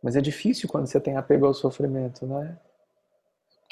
Mas 0.01 0.17
é 0.17 0.21
difícil 0.21 0.67
quando 0.67 0.87
você 0.87 0.99
tem 0.99 1.15
apego 1.15 1.45
ao 1.45 1.53
sofrimento, 1.53 2.27
não 2.27 2.43
é? 2.43 2.57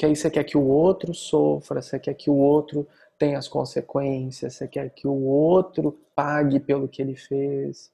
que 0.02 0.06
aí 0.08 0.16
você 0.16 0.32
quer 0.32 0.44
que 0.44 0.58
o 0.58 0.66
outro 0.66 1.14
sofra, 1.14 1.80
você 1.80 2.00
quer 2.00 2.16
que 2.16 2.28
o 2.28 2.36
outro 2.36 2.88
tenha 3.20 3.38
as 3.38 3.48
consequências, 3.48 4.56
você 4.56 4.68
quer 4.68 4.90
que 4.90 5.08
o 5.08 5.26
outro 5.26 5.96
pague 6.16 6.60
pelo 6.60 6.88
que 6.88 7.04
ele 7.04 7.16
fez. 7.16 7.92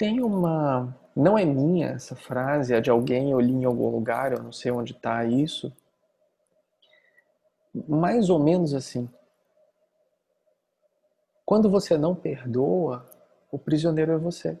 Tem 0.00 0.22
uma. 0.22 0.98
Não 1.14 1.36
é 1.36 1.44
minha 1.44 1.88
essa 1.88 2.16
frase, 2.16 2.72
é 2.72 2.80
de 2.80 2.88
alguém, 2.88 3.32
eu 3.32 3.38
li 3.38 3.52
em 3.52 3.66
algum 3.66 3.90
lugar, 3.90 4.32
eu 4.32 4.42
não 4.42 4.50
sei 4.50 4.72
onde 4.72 4.92
está 4.92 5.26
isso. 5.26 5.70
Mais 7.86 8.30
ou 8.30 8.38
menos 8.38 8.72
assim. 8.72 9.10
Quando 11.44 11.68
você 11.68 11.98
não 11.98 12.14
perdoa, 12.14 13.06
o 13.52 13.58
prisioneiro 13.58 14.12
é 14.12 14.16
você. 14.16 14.58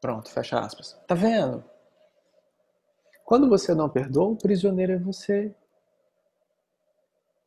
Pronto, 0.00 0.30
fecha 0.30 0.58
aspas. 0.58 0.98
Tá 1.06 1.14
vendo? 1.14 1.62
Quando 3.26 3.46
você 3.46 3.74
não 3.74 3.90
perdoa, 3.90 4.30
o 4.30 4.36
prisioneiro 4.36 4.92
é 4.92 4.98
você. 4.98 5.54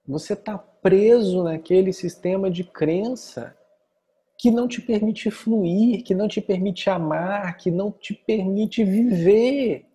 Você 0.05 0.33
está 0.33 0.57
preso 0.57 1.43
naquele 1.43 1.93
sistema 1.93 2.51
de 2.51 2.63
crença 2.63 3.57
que 4.37 4.51
não 4.51 4.67
te 4.67 4.81
permite 4.81 5.31
fluir, 5.31 6.03
que 6.03 6.13
não 6.13 6.27
te 6.27 6.41
permite 6.41 6.89
amar, 6.89 7.55
que 7.55 7.71
não 7.71 7.89
te 7.89 8.13
permite 8.13 8.83
viver. 8.83 9.85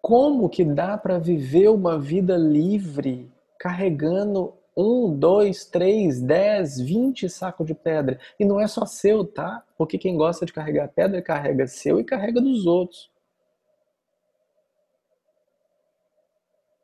Como 0.00 0.48
que 0.48 0.64
dá 0.64 0.96
para 0.96 1.18
viver 1.18 1.68
uma 1.68 1.98
vida 1.98 2.36
livre 2.36 3.30
carregando 3.58 4.59
um, 4.80 5.18
dois, 5.18 5.64
três, 5.64 6.20
dez, 6.20 6.80
vinte 6.80 7.28
sacos 7.28 7.66
de 7.66 7.74
pedra. 7.74 8.18
E 8.38 8.44
não 8.44 8.60
é 8.60 8.66
só 8.66 8.86
seu, 8.86 9.24
tá? 9.24 9.62
Porque 9.76 9.98
quem 9.98 10.16
gosta 10.16 10.46
de 10.46 10.52
carregar 10.52 10.88
pedra 10.88 11.20
carrega 11.20 11.66
seu 11.66 12.00
e 12.00 12.04
carrega 12.04 12.40
dos 12.40 12.66
outros. 12.66 13.10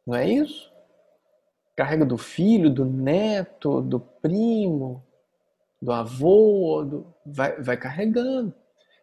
Não 0.07 0.15
é 0.15 0.29
isso? 0.29 0.73
Carrega 1.75 2.05
do 2.05 2.17
filho, 2.17 2.71
do 2.71 2.85
neto, 2.85 3.83
do 3.83 3.99
primo, 3.99 5.03
do 5.83 5.93
avô, 5.93 6.85
do... 6.85 7.15
Vai, 7.25 7.61
vai 7.61 7.77
carregando. 7.77 8.55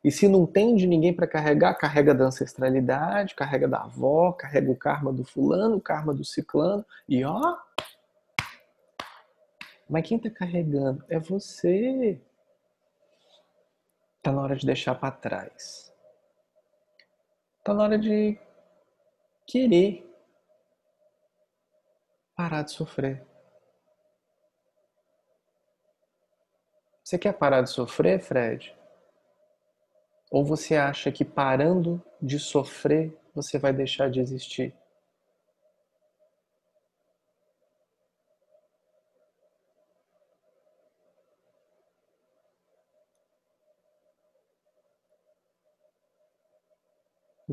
E 0.03 0.11
se 0.11 0.27
não 0.27 0.45
tem 0.45 0.75
de 0.75 0.85
ninguém 0.85 1.13
para 1.13 1.25
carregar, 1.25 1.75
carrega 1.75 2.13
da 2.13 2.25
ancestralidade, 2.25 3.35
carrega 3.35 3.67
da 3.67 3.83
avó, 3.83 4.33
carrega 4.33 4.69
o 4.69 4.75
karma 4.75 5.13
do 5.13 5.23
fulano, 5.23 5.77
o 5.77 5.81
karma 5.81 6.13
do 6.13 6.25
ciclano, 6.25 6.85
e 7.07 7.23
ó. 7.23 7.55
Mas 9.89 10.07
quem 10.07 10.17
está 10.17 10.29
carregando 10.29 11.03
é 11.09 11.19
você. 11.19 12.19
Tá 14.21 14.31
na 14.31 14.41
hora 14.41 14.55
de 14.55 14.65
deixar 14.65 14.95
para 14.95 15.11
trás. 15.11 15.93
Tá 17.63 17.73
na 17.73 17.83
hora 17.83 17.97
de 17.97 18.39
querer 19.45 20.09
parar 22.35 22.63
de 22.63 22.71
sofrer. 22.71 23.25
Você 27.03 27.17
quer 27.17 27.33
parar 27.33 27.61
de 27.61 27.69
sofrer, 27.69 28.19
Fred? 28.19 28.75
Ou 30.31 30.43
você 30.43 30.75
acha 30.75 31.11
que 31.11 31.23
parando 31.23 32.01
de 32.21 32.39
sofrer 32.39 33.15
você 33.35 33.59
vai 33.59 33.73
deixar 33.73 34.09
de 34.09 34.19
existir? 34.19 34.73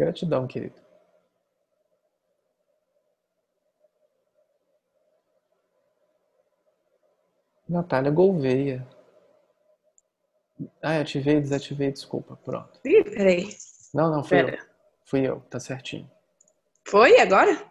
Gratidão, 0.00 0.46
querido. 0.46 0.80
Natália 7.68 8.10
Gouveia. 8.10 8.88
Ah, 10.82 11.00
ativei 11.00 11.38
desativei, 11.38 11.92
desculpa. 11.92 12.34
Pronto. 12.42 12.80
Ih, 12.82 13.04
peraí. 13.04 13.50
Não, 13.92 14.10
não, 14.10 14.24
fui 14.24 14.42
Pera. 14.42 14.56
eu. 14.56 14.64
Fui 15.04 15.20
eu, 15.28 15.40
tá 15.50 15.60
certinho. 15.60 16.10
Foi 16.88 17.20
agora? 17.20 17.62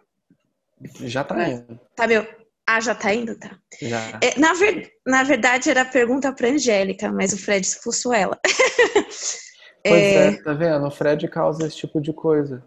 Já 1.00 1.24
tá 1.24 1.42
é. 1.42 1.50
indo. 1.50 1.80
Tá 1.96 2.06
meu. 2.06 2.24
Ah, 2.64 2.80
já 2.80 2.94
tá 2.94 3.12
indo? 3.12 3.36
Tá. 3.40 3.58
Já. 3.82 4.20
É, 4.22 4.38
na, 4.38 4.54
ver... 4.54 4.92
na 5.04 5.24
verdade, 5.24 5.68
era 5.68 5.84
pergunta 5.84 6.32
pra 6.32 6.48
Angélica, 6.48 7.10
mas 7.10 7.32
o 7.32 7.38
Fred 7.38 7.66
expulsou 7.66 8.14
ela. 8.14 8.38
pois 9.84 10.02
é... 10.02 10.26
é, 10.28 10.42
tá 10.42 10.52
vendo? 10.52 10.86
O 10.86 10.90
Fred 10.90 11.26
causa 11.28 11.66
esse 11.66 11.76
tipo 11.76 12.00
de 12.00 12.12
coisa. 12.12 12.62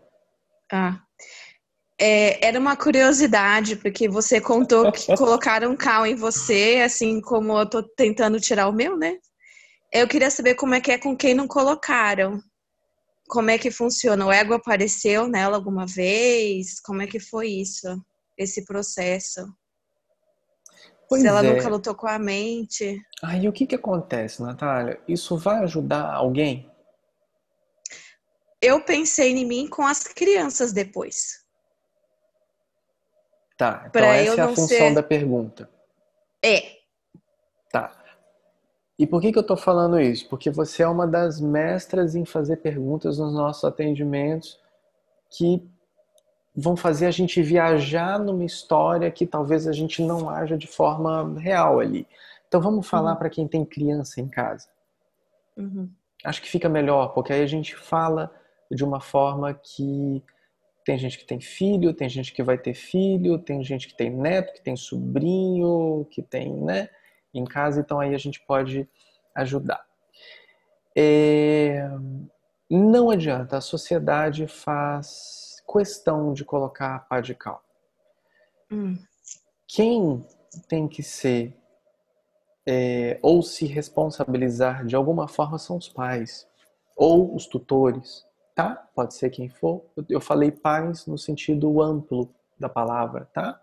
Ah. 0.72 1.00
É, 2.00 2.46
era 2.46 2.60
uma 2.60 2.76
curiosidade, 2.76 3.76
porque 3.76 4.10
você 4.10 4.42
contou 4.42 4.92
que 4.92 5.06
colocaram 5.16 5.72
um 5.72 5.78
cal 5.78 6.06
em 6.06 6.16
você, 6.16 6.82
assim 6.84 7.22
como 7.22 7.58
eu 7.58 7.70
tô 7.70 7.84
tentando 7.84 8.40
tirar 8.40 8.68
o 8.68 8.74
meu, 8.74 8.98
né? 8.98 9.18
Eu 9.92 10.08
queria 10.08 10.32
saber 10.32 10.56
como 10.56 10.74
é 10.74 10.82
que 10.82 10.92
é 10.92 10.98
com 10.98 11.16
quem 11.16 11.36
não 11.36 11.48
colocaram. 11.48 12.42
Como 13.28 13.52
é 13.52 13.58
que 13.58 13.72
funciona? 13.72 14.26
O 14.26 14.32
ego 14.32 14.54
apareceu 14.54 15.28
nela 15.28 15.56
alguma 15.56 15.86
vez? 15.86 16.80
Como 16.82 17.02
é 17.02 17.08
que 17.08 17.20
foi 17.20 17.48
isso? 17.48 17.88
Esse 18.38 18.66
processo? 18.66 19.46
Pois 21.08 21.22
Se 21.22 21.28
ela 21.28 21.46
é. 21.46 21.54
nunca 21.54 21.70
lutou 21.70 21.94
com 21.94 22.08
a 22.08 22.18
mente. 22.18 23.00
Aí 23.22 23.48
o 23.48 23.54
que 23.54 23.68
que 23.68 23.76
acontece, 23.76 24.42
Natália? 24.42 25.00
Isso 25.08 25.38
vai 25.38 25.64
ajudar 25.64 26.12
alguém? 26.12 26.70
Eu 28.64 28.82
pensei 28.82 29.32
em 29.34 29.46
mim 29.46 29.68
com 29.68 29.86
as 29.86 30.04
crianças 30.04 30.72
depois. 30.72 31.44
Tá, 33.58 33.86
então 33.88 34.02
pra 34.02 34.16
essa 34.16 34.42
é 34.42 34.44
a 34.44 34.48
função 34.48 34.68
ser... 34.68 34.94
da 34.94 35.04
pergunta. 35.04 35.70
É, 36.44 36.84
Tá. 37.74 37.92
E 39.00 39.08
por 39.08 39.20
que, 39.20 39.32
que 39.32 39.38
eu 39.40 39.42
estou 39.42 39.58
falando 39.58 40.00
isso? 40.00 40.30
Porque 40.30 40.52
você 40.52 40.84
é 40.84 40.88
uma 40.88 41.08
das 41.08 41.42
mestras 41.42 42.14
em 42.14 42.24
fazer 42.24 42.58
perguntas 42.58 43.18
nos 43.18 43.34
nossos 43.34 43.64
atendimentos 43.64 44.60
que 45.32 45.68
vão 46.56 46.78
fazer 46.78 47.08
a 47.08 47.12
gente 47.12 47.42
viajar 47.42 48.20
numa 48.20 48.46
história 48.46 49.10
que 49.10 49.26
talvez 49.26 49.68
a 49.68 49.72
gente 49.72 50.04
não 50.04 50.30
haja 50.30 50.56
de 50.56 50.68
forma 50.68 51.40
real 51.40 51.80
ali. 51.80 52.08
Então 52.48 52.62
vamos 52.62 52.88
falar 52.88 53.14
uhum. 53.14 53.18
para 53.18 53.30
quem 53.32 53.48
tem 53.48 53.66
criança 53.66 54.22
em 54.22 54.28
casa. 54.28 54.68
Uhum. 55.58 55.90
Acho 56.24 56.44
que 56.44 56.50
fica 56.50 56.70
melhor, 56.70 57.08
porque 57.16 57.34
aí 57.34 57.42
a 57.42 57.48
gente 57.48 57.76
fala 57.76 58.32
de 58.74 58.84
uma 58.84 59.00
forma 59.00 59.54
que 59.54 60.24
tem 60.86 60.98
gente 60.98 61.18
que 61.18 61.26
tem 61.26 61.40
filho, 61.40 61.94
tem 61.94 62.10
gente 62.10 62.34
que 62.34 62.44
vai 62.44 62.58
ter 62.58 62.74
filho, 62.74 63.40
tem 63.40 63.64
gente 63.64 63.88
que 63.88 63.96
tem 63.96 64.10
neto, 64.10 64.54
que 64.54 64.62
tem 64.62 64.76
sobrinho, 64.76 66.06
que 66.12 66.22
tem, 66.22 66.54
né, 66.54 66.90
em 67.34 67.46
casa, 67.46 67.80
então 67.80 68.00
aí 68.00 68.14
a 68.14 68.18
gente 68.18 68.42
pode 68.46 68.88
ajudar. 69.36 69.86
É... 70.96 71.90
Não 72.70 73.10
adianta, 73.10 73.58
a 73.58 73.62
sociedade 73.62 74.48
faz 74.48 75.64
questão 75.72 76.34
de 76.34 76.44
colocar 76.44 76.96
a 76.96 77.00
pá 77.00 77.22
de 77.22 77.34
cal. 77.34 77.64
Hum. 78.72 78.98
Quem 79.68 80.26
tem 80.68 80.88
que 80.88 81.02
ser 81.02 81.56
é, 82.66 83.20
ou 83.22 83.42
se 83.42 83.66
responsabilizar 83.66 84.86
de 84.86 84.96
alguma 84.96 85.28
forma 85.28 85.58
são 85.58 85.78
os 85.78 85.90
pais 85.90 86.48
ou 86.96 87.36
os 87.36 87.48
tutores, 87.48 88.26
tá? 88.56 88.88
Pode 88.96 89.14
ser 89.14 89.30
quem 89.30 89.50
for. 89.50 89.84
Eu 90.10 90.22
falei 90.22 90.52
pais 90.52 91.06
no 91.06 91.18
sentido 91.18 91.82
amplo 91.82 92.34
da 92.60 92.70
palavra, 92.70 93.28
tá? 93.34 93.60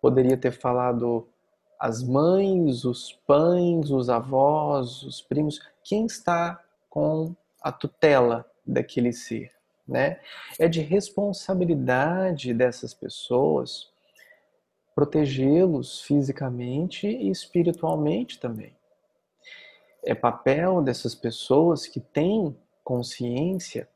Poderia 0.00 0.36
ter 0.36 0.52
falado 0.52 1.28
as 1.78 2.02
mães, 2.02 2.84
os 2.84 3.12
pães, 3.26 3.90
os 3.90 4.08
avós, 4.08 5.02
os 5.02 5.20
primos, 5.20 5.60
quem 5.82 6.06
está 6.06 6.62
com 6.88 7.34
a 7.60 7.72
tutela 7.72 8.50
daquele 8.66 9.12
ser, 9.12 9.52
né? 9.86 10.20
É 10.58 10.68
de 10.68 10.80
responsabilidade 10.80 12.54
dessas 12.54 12.94
pessoas 12.94 13.90
protegê-los 14.94 16.00
fisicamente 16.00 17.06
e 17.06 17.30
espiritualmente 17.30 18.40
também. 18.40 18.74
É 20.02 20.14
papel 20.14 20.80
dessas 20.80 21.14
pessoas 21.14 21.86
que 21.86 22.00
têm 22.00 22.56
consciência 22.86 23.88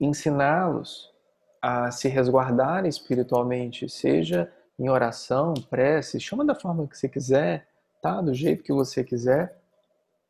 ensiná-los 0.00 1.14
a 1.62 1.88
se 1.92 2.08
resguardar 2.08 2.84
espiritualmente, 2.84 3.88
seja 3.88 4.52
em 4.76 4.88
oração, 4.88 5.54
prece, 5.70 6.18
chama 6.18 6.44
da 6.44 6.56
forma 6.56 6.88
que 6.88 6.98
você 6.98 7.08
quiser, 7.08 7.68
tá? 8.02 8.20
Do 8.20 8.34
jeito 8.34 8.64
que 8.64 8.72
você 8.72 9.04
quiser, 9.04 9.56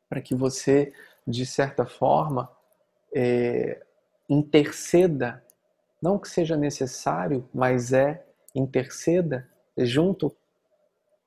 para 0.07 0.21
que 0.21 0.35
você, 0.35 0.93
de 1.27 1.47
certa 1.47 1.87
forma, 1.87 2.51
é, 3.15 3.83
interceda, 4.29 5.43
não 6.03 6.19
que 6.19 6.29
seja 6.29 6.55
necessário, 6.59 7.49
mas 7.55 7.95
é 7.95 8.23
interceda 8.55 9.49
junto 9.79 10.37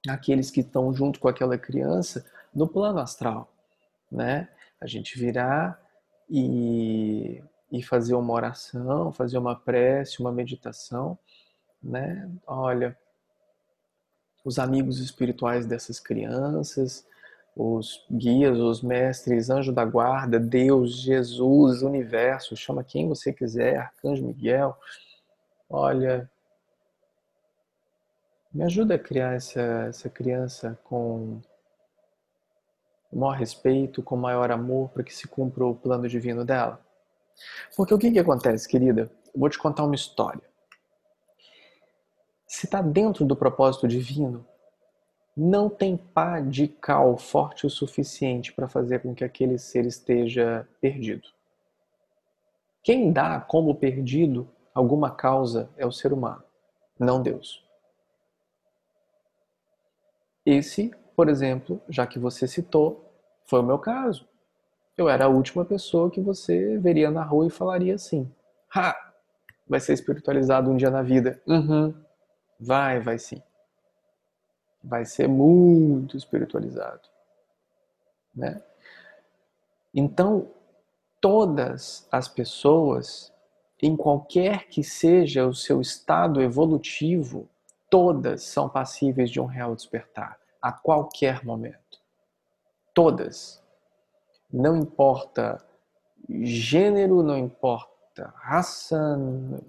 aqueles 0.08 0.52
que 0.52 0.60
estão 0.60 0.94
junto 0.94 1.20
com 1.20 1.28
aquela 1.28 1.58
criança 1.58 2.24
no 2.54 2.68
plano 2.68 3.00
astral, 3.00 3.52
né? 4.12 4.48
A 4.80 4.86
gente 4.86 5.18
virar 5.18 5.84
e, 6.30 7.44
e 7.72 7.84
fazer 7.84 8.16
uma 8.16 8.34
oração, 8.34 9.12
fazer 9.12 9.38
uma 9.38 9.56
prece, 9.56 10.20
uma 10.20 10.32
meditação, 10.32 11.18
né? 11.82 12.30
Olha, 12.46 12.98
os 14.44 14.60
amigos 14.60 15.00
espirituais 15.00 15.66
dessas 15.66 16.00
crianças, 16.00 17.06
os 17.56 18.06
guias, 18.12 18.60
os 18.60 18.82
mestres, 18.82 19.50
anjo 19.50 19.72
da 19.72 19.86
guarda, 19.86 20.40
Deus, 20.40 21.02
Jesus, 21.02 21.82
universo, 21.82 22.56
chama 22.56 22.84
quem 22.84 23.08
você 23.08 23.32
quiser, 23.32 23.78
Arcanjo 23.78 24.26
Miguel. 24.26 24.78
Olha, 25.70 26.30
me 28.54 28.64
ajuda 28.64 28.96
a 28.96 29.00
criar 29.00 29.34
essa, 29.34 29.62
essa 29.90 30.10
criança 30.10 30.78
com 30.84 31.42
maior 33.12 33.38
respeito, 33.38 34.04
com 34.04 34.16
maior 34.16 34.52
amor, 34.52 34.90
para 34.90 35.04
que 35.04 35.16
se 35.16 35.28
cumpra 35.28 35.66
o 35.66 35.76
plano 35.76 36.08
divino 36.08 36.44
dela. 36.44 36.80
Porque 37.76 37.94
o 37.94 37.98
que, 37.98 38.12
que 38.12 38.20
acontece, 38.20 38.68
querida? 38.68 39.12
Eu 39.34 39.40
vou 39.40 39.50
te 39.50 39.58
contar 39.58 39.84
uma 39.84 39.96
história. 39.96 40.44
Se 42.48 42.66
está 42.66 42.82
dentro 42.82 43.26
do 43.26 43.36
propósito 43.36 43.88
divino, 43.88 44.46
não 45.36 45.70
tem 45.70 45.98
pá 45.98 46.40
de 46.40 46.68
cal 46.68 47.18
forte 47.18 47.66
o 47.66 47.70
suficiente 47.70 48.54
para 48.54 48.70
fazer 48.70 49.02
com 49.02 49.14
que 49.14 49.24
aquele 49.24 49.58
ser 49.58 49.86
esteja 49.86 50.68
perdido. 50.80 51.28
Quem 52.82 53.12
dá 53.12 53.42
como 53.42 53.76
perdido 53.76 54.48
alguma 54.74 55.12
causa 55.12 55.70
é 55.76 55.86
o 55.86 55.92
ser 55.92 56.14
humano, 56.14 56.44
não 56.98 57.22
Deus. 57.22 57.66
Esse, 60.46 60.92
por 61.16 61.30
exemplo, 61.30 61.82
já 61.90 62.06
que 62.06 62.20
você 62.20 62.48
citou, 62.48 63.12
foi 63.46 63.60
o 63.60 63.64
meu 63.64 63.80
caso. 63.80 64.28
Eu 64.98 65.10
era 65.10 65.26
a 65.26 65.30
última 65.30 65.66
pessoa 65.66 66.10
que 66.10 66.22
você 66.22 66.78
veria 66.78 67.12
na 67.12 67.24
rua 67.24 67.48
e 67.48 67.50
falaria 67.50 67.96
assim: 67.96 68.32
Ha! 68.74 68.96
Vai 69.68 69.80
ser 69.80 69.94
espiritualizado 69.94 70.70
um 70.70 70.78
dia 70.78 70.92
na 70.92 71.02
vida. 71.02 71.42
Uhum. 71.48 71.94
Vai, 72.60 73.00
vai 73.00 73.18
sim. 73.18 73.42
Vai 74.84 75.06
ser 75.06 75.28
muito 75.28 76.16
espiritualizado. 76.16 77.10
Né? 78.36 78.62
Então, 79.94 80.52
todas 81.20 82.08
as 82.12 82.28
pessoas, 82.28 83.34
em 83.82 83.96
qualquer 83.96 84.68
que 84.68 84.84
seja 84.84 85.48
o 85.48 85.56
seu 85.56 85.82
estado 85.82 86.42
evolutivo, 86.42 87.50
todas 87.90 88.44
são 88.44 88.70
passíveis 88.70 89.32
de 89.32 89.40
um 89.40 89.46
real 89.46 89.76
despertar, 89.76 90.38
a 90.66 90.72
qualquer 90.72 91.46
momento. 91.46 92.02
Todas. 92.92 93.64
Não 94.52 94.76
importa 94.76 95.64
gênero, 96.28 97.22
não 97.22 97.38
importa 97.38 98.34
raça, 98.38 99.16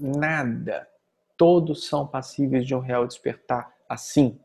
nada. 0.01 0.89
Todos 1.37 1.87
são 1.87 2.07
passíveis 2.07 2.67
de 2.67 2.75
um 2.75 2.79
real 2.79 3.07
despertar 3.07 3.75
assim. 3.87 4.41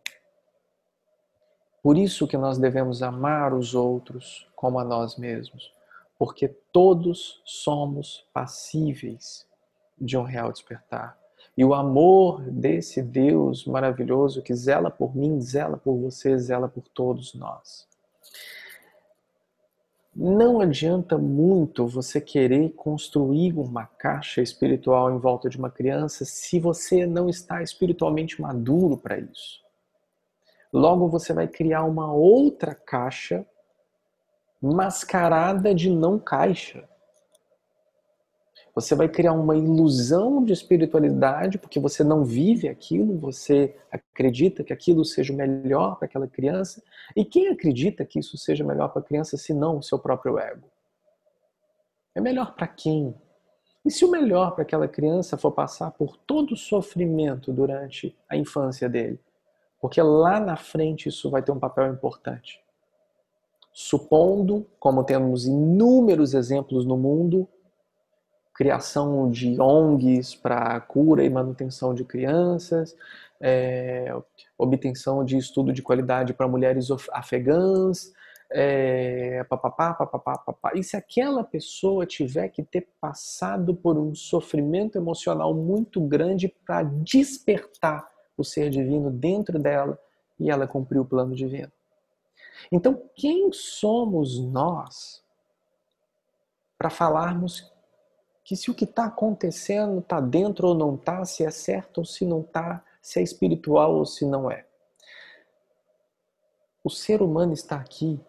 Por 1.82 1.98
isso 1.98 2.28
que 2.28 2.36
nós 2.36 2.58
devemos 2.58 3.02
amar 3.02 3.54
os 3.54 3.74
outros 3.74 4.46
como 4.54 4.78
a 4.78 4.84
nós 4.84 5.16
mesmos, 5.16 5.74
porque 6.20 6.50
todos 6.50 7.42
somos 7.46 8.28
passíveis 8.34 9.48
de 9.98 10.18
um 10.18 10.24
real 10.24 10.52
despertar. 10.52 11.18
E 11.58 11.66
o 11.66 11.74
amor 11.74 12.42
desse 12.50 13.02
Deus 13.02 13.66
maravilhoso 13.66 14.42
que 14.42 14.54
zela 14.54 14.90
por 14.90 15.16
mim, 15.16 15.40
zela 15.42 15.78
por 15.78 15.98
você, 15.98 16.38
zela 16.38 16.70
por 16.70 16.88
todos 16.88 17.34
nós. 17.34 17.88
Não 20.14 20.60
adianta 20.60 21.18
muito 21.18 21.88
você 21.88 22.20
querer 22.20 22.72
construir 22.72 23.54
uma 23.58 23.86
caixa 23.86 24.42
espiritual 24.42 25.10
em 25.10 25.18
volta 25.18 25.50
de 25.50 25.58
uma 25.58 25.70
criança 25.70 26.26
se 26.26 26.60
você 26.60 27.06
não 27.06 27.30
está 27.30 27.64
espiritualmente 27.64 28.42
maduro 28.42 28.98
para 28.98 29.18
isso. 29.18 29.62
Logo 30.72 31.08
você 31.08 31.34
vai 31.34 31.48
criar 31.48 31.84
uma 31.84 32.14
outra 32.14 32.76
caixa 32.76 33.46
mascarada 34.62 35.74
de 35.74 35.90
não 35.90 36.20
caixa. 36.20 36.88
Você 38.74 38.96
vai 38.96 39.10
criar 39.10 39.34
uma 39.34 39.56
ilusão 39.56 40.44
de 40.44 40.54
espiritualidade 40.54 41.58
porque 41.58 41.80
você 41.80 42.04
não 42.04 42.24
vive 42.24 42.70
aquilo, 42.70 43.18
você 43.18 43.76
acredita 43.92 44.64
que 44.64 44.72
aquilo 44.72 45.04
seja 45.04 45.34
o 45.34 45.36
melhor 45.36 45.98
para 45.98 46.06
aquela 46.06 46.28
criança. 46.28 46.82
E 47.16 47.26
quem 47.26 47.50
acredita 47.50 48.06
que 48.06 48.20
isso 48.20 48.38
seja 48.38 48.64
melhor 48.64 48.90
para 48.90 49.02
a 49.02 49.06
criança 49.06 49.36
se 49.36 49.54
não 49.54 49.80
o 49.80 49.84
seu 49.84 50.00
próprio 50.00 50.40
ego? 50.40 50.70
É 52.16 52.22
melhor 52.22 52.56
para 52.56 52.68
quem? 52.68 53.14
E 53.84 53.92
se 53.92 54.06
o 54.06 54.12
melhor 54.12 54.52
para 54.52 54.62
aquela 54.62 54.88
criança 54.88 55.36
for 55.38 55.52
passar 55.52 55.92
por 55.92 56.16
todo 56.16 56.54
o 56.54 56.58
sofrimento 56.58 57.52
durante 57.52 58.16
a 58.30 58.38
infância 58.38 58.88
dele? 58.88 59.20
Porque 59.82 60.02
lá 60.02 60.40
na 60.40 60.56
frente 60.56 61.10
isso 61.10 61.30
vai 61.30 61.42
ter 61.42 61.52
um 61.52 61.60
papel 61.60 61.92
importante. 61.92 62.62
Supondo, 63.74 64.68
como 64.80 65.04
temos 65.04 65.46
inúmeros 65.46 66.34
exemplos 66.34 66.86
no 66.86 66.96
mundo, 66.96 67.48
criação 68.62 69.32
de 69.32 69.60
ONGs 69.60 70.36
para 70.36 70.80
cura 70.82 71.24
e 71.24 71.30
manutenção 71.32 71.96
de 71.96 72.06
crianças, 72.06 72.96
é, 73.40 74.16
obtenção 74.56 75.26
de 75.26 75.36
estudo 75.36 75.74
de 75.74 75.82
qualidade 75.82 76.32
para 76.32 76.48
mulheres 76.48 76.90
afegãs, 77.12 78.14
é, 78.52 79.44
papapá, 79.46 79.96
papapá, 79.96 80.38
papapá. 80.38 80.74
E 80.76 80.84
se 80.84 80.96
aquela 80.96 81.44
pessoa 81.44 82.06
tiver 82.06 82.50
que 82.50 82.62
ter 82.62 82.88
passado 83.02 83.74
por 83.74 83.98
um 83.98 84.14
sofrimento 84.14 84.96
emocional 84.96 85.56
muito 85.56 86.00
grande 86.00 86.48
para 86.64 86.84
despertar 86.84 88.08
o 88.38 88.44
ser 88.44 88.70
divino 88.70 89.10
dentro 89.10 89.58
dela 89.58 89.98
e 90.40 90.52
ela 90.52 90.68
cumprir 90.68 91.00
o 91.00 91.06
plano 91.06 91.34
divino? 91.34 91.72
Então, 92.72 93.02
quem 93.16 93.52
somos 93.52 94.40
nós 94.40 95.24
para 96.78 96.92
falarmos 96.92 97.71
que 98.52 98.58
se 98.58 98.70
o 98.70 98.74
que 98.76 98.84
está 98.84 99.06
acontecendo 99.06 100.00
está 100.00 100.20
dentro 100.20 100.68
ou 100.68 100.76
não 100.76 100.96
está, 100.96 101.24
se 101.24 101.42
é 101.46 101.50
certo 101.50 102.00
ou 102.00 102.06
se 102.06 102.26
não 102.26 102.42
está, 102.42 102.84
se 103.02 103.18
é 103.18 103.24
espiritual 103.24 103.96
ou 103.96 104.06
se 104.06 104.26
não 104.26 104.52
é? 104.52 104.66
O 106.84 106.90
ser 106.90 107.22
humano 107.22 107.54
está 107.54 107.78
aqui 107.78 108.20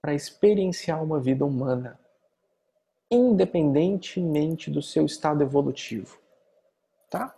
para 0.00 0.14
experienciar 0.14 1.02
uma 1.02 1.18
vida 1.18 1.44
humana, 1.44 1.98
independentemente 3.10 4.70
do 4.70 4.80
seu 4.80 5.04
estado 5.04 5.42
evolutivo, 5.42 6.16
tá? 7.10 7.36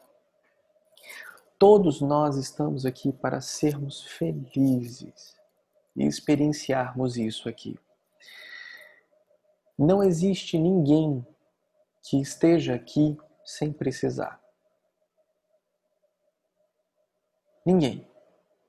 Todos 1.59 2.03
nós 2.03 2.37
estamos 2.37 2.85
aqui 2.85 3.11
para 3.11 3.41
sermos 3.41 4.03
felizes 4.03 5.35
e 5.97 6.05
experienciarmos 6.05 7.17
isso 7.17 7.49
aqui. 7.49 7.81
Não 9.79 10.03
existe 10.03 10.59
ninguém 10.59 11.27
que 12.09 12.19
esteja 12.19 12.75
aqui 12.75 13.19
sem 13.45 13.71
precisar. 13.71 14.41
Ninguém. 17.67 18.09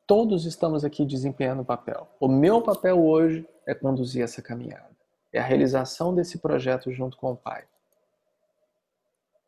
Todos 0.05 0.45
estamos 0.45 0.83
aqui 0.83 1.05
desempenhando 1.05 1.63
papel. 1.63 2.09
O 2.19 2.27
meu 2.27 2.61
papel 2.61 3.01
hoje 3.01 3.47
é 3.65 3.73
conduzir 3.73 4.23
essa 4.23 4.41
caminhada. 4.41 4.89
É 5.31 5.39
a 5.39 5.43
realização 5.43 6.13
desse 6.13 6.39
projeto 6.39 6.91
junto 6.91 7.15
com 7.15 7.31
o 7.31 7.37
Pai. 7.37 7.65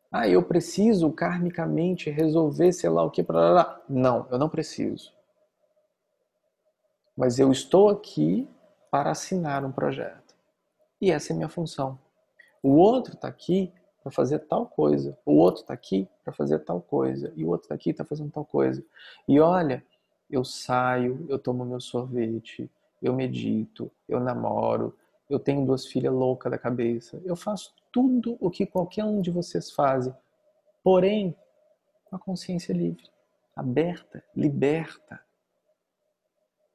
Ah, 0.09 0.27
eu 0.27 0.41
preciso 0.43 1.11
karmicamente 1.11 2.09
resolver 2.09 2.71
sei 2.71 2.89
lá 2.89 3.03
o 3.03 3.11
que. 3.11 3.21
para 3.21 3.81
Não, 3.89 4.25
eu 4.31 4.37
não 4.37 4.47
preciso. 4.47 5.13
Mas 7.17 7.39
eu 7.39 7.51
estou 7.51 7.89
aqui 7.89 8.47
para 8.89 9.11
assinar 9.11 9.65
um 9.65 9.71
projeto. 9.71 10.33
E 11.01 11.11
essa 11.11 11.33
é 11.33 11.35
minha 11.35 11.49
função. 11.49 11.99
O 12.63 12.75
outro 12.75 13.15
está 13.15 13.27
aqui 13.27 13.73
para 14.01 14.11
fazer 14.11 14.39
tal 14.39 14.65
coisa. 14.65 15.17
O 15.25 15.33
outro 15.33 15.61
está 15.61 15.73
aqui 15.73 16.07
para 16.23 16.33
fazer 16.33 16.59
tal 16.59 16.81
coisa. 16.81 17.31
E 17.35 17.43
o 17.43 17.49
outro 17.49 17.65
está 17.65 17.75
aqui 17.75 17.91
está 17.91 18.03
fazendo 18.03 18.31
tal 18.31 18.45
coisa. 18.45 18.83
E 19.27 19.39
olha, 19.39 19.83
eu 20.29 20.43
saio, 20.43 21.25
eu 21.29 21.37
tomo 21.37 21.65
meu 21.65 21.79
sorvete, 21.79 22.69
eu 23.01 23.13
medito, 23.13 23.91
eu 24.07 24.19
namoro, 24.19 24.95
eu 25.29 25.39
tenho 25.39 25.65
duas 25.65 25.85
filhas 25.85 26.13
loucas 26.13 26.51
da 26.51 26.57
cabeça. 26.57 27.21
Eu 27.23 27.35
faço 27.35 27.73
tudo 27.91 28.37
o 28.39 28.49
que 28.49 28.65
qualquer 28.65 29.05
um 29.05 29.21
de 29.21 29.31
vocês 29.31 29.71
faz, 29.71 30.09
porém 30.83 31.35
com 32.05 32.15
a 32.15 32.19
consciência 32.19 32.73
livre, 32.73 33.09
aberta, 33.55 34.23
liberta, 34.35 35.21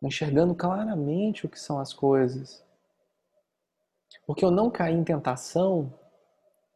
enxergando 0.03 0.55
claramente 0.55 1.45
o 1.45 1.49
que 1.49 1.59
são 1.59 1.79
as 1.79 1.93
coisas. 1.93 2.65
Porque 4.27 4.45
eu 4.45 4.51
não 4.51 4.71
cair 4.71 4.95
em 4.95 5.05
tentação 5.05 5.93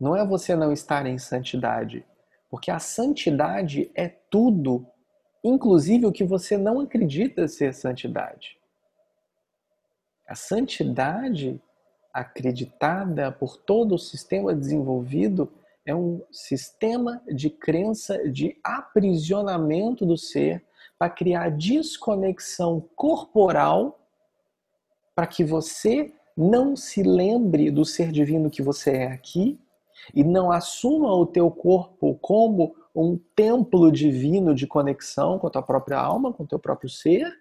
não 0.00 0.16
é 0.16 0.26
você 0.26 0.56
não 0.56 0.72
estar 0.72 1.04
em 1.04 1.18
santidade, 1.18 2.06
porque 2.48 2.70
a 2.70 2.78
santidade 2.78 3.90
é 3.94 4.08
tudo, 4.08 4.86
inclusive 5.44 6.06
o 6.06 6.12
que 6.12 6.24
você 6.24 6.56
não 6.56 6.80
acredita 6.80 7.46
ser 7.46 7.74
santidade. 7.74 8.58
A 10.26 10.34
santidade 10.34 11.60
acreditada 12.12 13.30
por 13.30 13.58
todo 13.58 13.94
o 13.94 13.98
sistema 13.98 14.54
desenvolvido 14.54 15.52
é 15.84 15.94
um 15.94 16.22
sistema 16.30 17.22
de 17.28 17.50
crença 17.50 18.28
de 18.28 18.58
aprisionamento 18.64 20.06
do 20.06 20.16
ser 20.16 20.64
para 20.98 21.10
criar 21.10 21.50
desconexão 21.50 22.88
corporal 22.96 23.98
para 25.14 25.26
que 25.26 25.44
você 25.44 26.12
não 26.36 26.74
se 26.74 27.02
lembre 27.02 27.70
do 27.70 27.84
ser 27.84 28.10
divino 28.10 28.50
que 28.50 28.62
você 28.62 28.92
é 28.92 29.06
aqui 29.12 29.60
e 30.14 30.24
não 30.24 30.50
assuma 30.50 31.12
o 31.14 31.26
teu 31.26 31.50
corpo 31.50 32.16
como 32.20 32.74
um 32.94 33.18
templo 33.34 33.90
divino 33.90 34.54
de 34.54 34.66
conexão 34.66 35.38
com 35.38 35.46
a 35.46 35.50
tua 35.50 35.62
própria 35.62 35.98
alma, 35.98 36.32
com 36.32 36.42
o 36.42 36.46
teu 36.46 36.58
próprio 36.58 36.88
ser, 36.90 37.40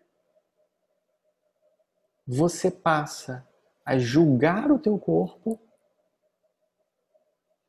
você 2.28 2.70
passa 2.70 3.48
a 3.84 3.98
julgar 3.98 4.72
o 4.72 4.78
teu 4.78 5.00
corpo, 5.00 5.60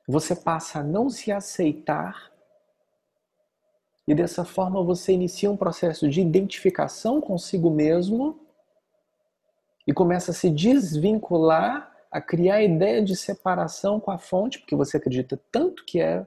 você 0.07 0.37
passa 0.37 0.81
a 0.81 0.83
não 0.83 1.09
se 1.09 1.33
aceitar 1.33 2.31
e 4.07 4.15
dessa 4.15 4.45
forma 4.45 4.83
você 4.83 5.13
inicia 5.13 5.51
um 5.51 5.57
processo 5.57 6.09
de 6.09 6.21
identificação 6.21 7.21
consigo 7.21 7.71
mesmo 7.71 8.41
e 9.87 9.93
começa 9.93 10.33
a 10.33 10.35
se 10.35 10.51
desvincular, 10.51 11.90
a 12.11 12.21
criar 12.21 12.57
a 12.57 12.63
ideia 12.63 13.03
de 13.03 13.17
separação 13.17 14.01
com 14.01 14.11
a 14.11 14.19
fonte, 14.19 14.59
porque 14.59 14.75
você 14.75 14.97
acredita 14.97 15.41
tanto 15.51 15.85
que 15.85 16.01
é 16.01 16.27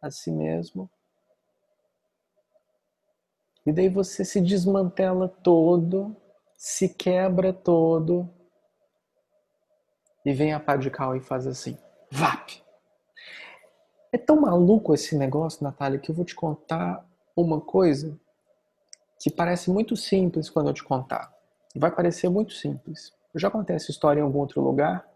a 0.00 0.10
si 0.10 0.30
mesmo. 0.30 0.90
E 3.64 3.72
daí 3.72 3.88
você 3.88 4.24
se 4.24 4.40
desmantela 4.40 5.28
todo, 5.28 6.14
se 6.56 6.88
quebra 6.88 7.52
todo, 7.52 8.28
e 10.24 10.32
vem 10.32 10.52
a 10.52 10.60
pá 10.60 10.76
de 10.76 10.90
cal 10.90 11.16
e 11.16 11.20
faz 11.20 11.46
assim, 11.46 11.78
VAP! 12.10 12.62
É 14.12 14.18
tão 14.18 14.40
maluco 14.40 14.92
esse 14.92 15.16
negócio, 15.16 15.64
Natália, 15.64 15.98
que 15.98 16.10
eu 16.10 16.14
vou 16.14 16.24
te 16.24 16.34
contar 16.34 17.04
uma 17.34 17.60
coisa 17.60 18.18
que 19.18 19.30
parece 19.30 19.70
muito 19.70 19.96
simples 19.96 20.50
quando 20.50 20.68
eu 20.68 20.74
te 20.74 20.84
contar. 20.84 21.32
Vai 21.74 21.90
parecer 21.90 22.28
muito 22.28 22.52
simples. 22.52 23.12
Eu 23.32 23.40
já 23.40 23.50
contei 23.50 23.74
essa 23.74 23.90
história 23.90 24.20
em 24.20 24.22
algum 24.22 24.40
outro 24.40 24.60
lugar, 24.60 25.08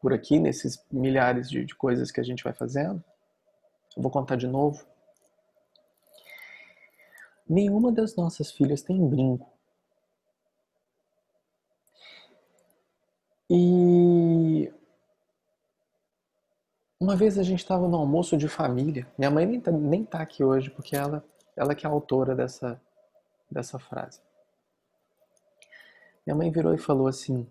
por 0.00 0.12
aqui, 0.12 0.38
nesses 0.38 0.84
milhares 0.90 1.48
de, 1.48 1.64
de 1.64 1.74
coisas 1.74 2.10
que 2.10 2.20
a 2.20 2.24
gente 2.24 2.44
vai 2.44 2.52
fazendo. 2.52 3.02
Eu 3.96 4.02
vou 4.02 4.10
contar 4.10 4.36
de 4.36 4.46
novo. 4.46 4.84
Nenhuma 7.48 7.90
das 7.90 8.14
nossas 8.14 8.50
filhas 8.50 8.82
tem 8.82 9.08
brinco. 9.08 9.50
E 13.50 14.70
uma 17.00 17.16
vez 17.16 17.38
a 17.38 17.42
gente 17.42 17.60
estava 17.60 17.88
no 17.88 17.96
almoço 17.96 18.36
de 18.36 18.48
família. 18.48 19.06
Minha 19.16 19.30
mãe 19.30 19.46
nem 19.46 19.60
tá, 19.60 19.70
nem 19.72 20.04
tá 20.04 20.20
aqui 20.20 20.44
hoje 20.44 20.68
porque 20.68 20.94
ela 20.94 21.24
ela 21.56 21.74
que 21.74 21.86
é 21.86 21.88
a 21.88 21.92
autora 21.92 22.34
dessa 22.34 22.80
dessa 23.50 23.78
frase. 23.78 24.20
Minha 26.26 26.36
mãe 26.36 26.50
virou 26.50 26.74
e 26.74 26.78
falou 26.78 27.06
assim: 27.06 27.50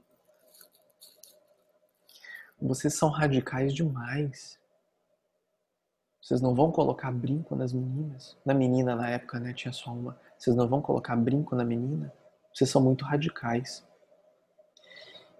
Vocês 2.62 2.94
são 2.96 3.10
radicais 3.10 3.74
demais. 3.74 4.60
Vocês 6.22 6.42
não 6.42 6.56
vão 6.56 6.72
colocar 6.72 7.12
brinco 7.12 7.56
nas 7.56 7.72
meninas? 7.72 8.38
Na 8.46 8.54
menina 8.54 8.96
na 8.96 9.10
época, 9.10 9.40
né, 9.40 9.54
tinha 9.54 9.72
só 9.72 9.92
uma. 9.92 10.20
Vocês 10.38 10.56
não 10.56 10.68
vão 10.68 10.82
colocar 10.82 11.16
brinco 11.16 11.56
na 11.56 11.64
menina? 11.64 12.12
Vocês 12.54 12.70
são 12.70 12.82
muito 12.82 13.06
radicais. 13.06 13.86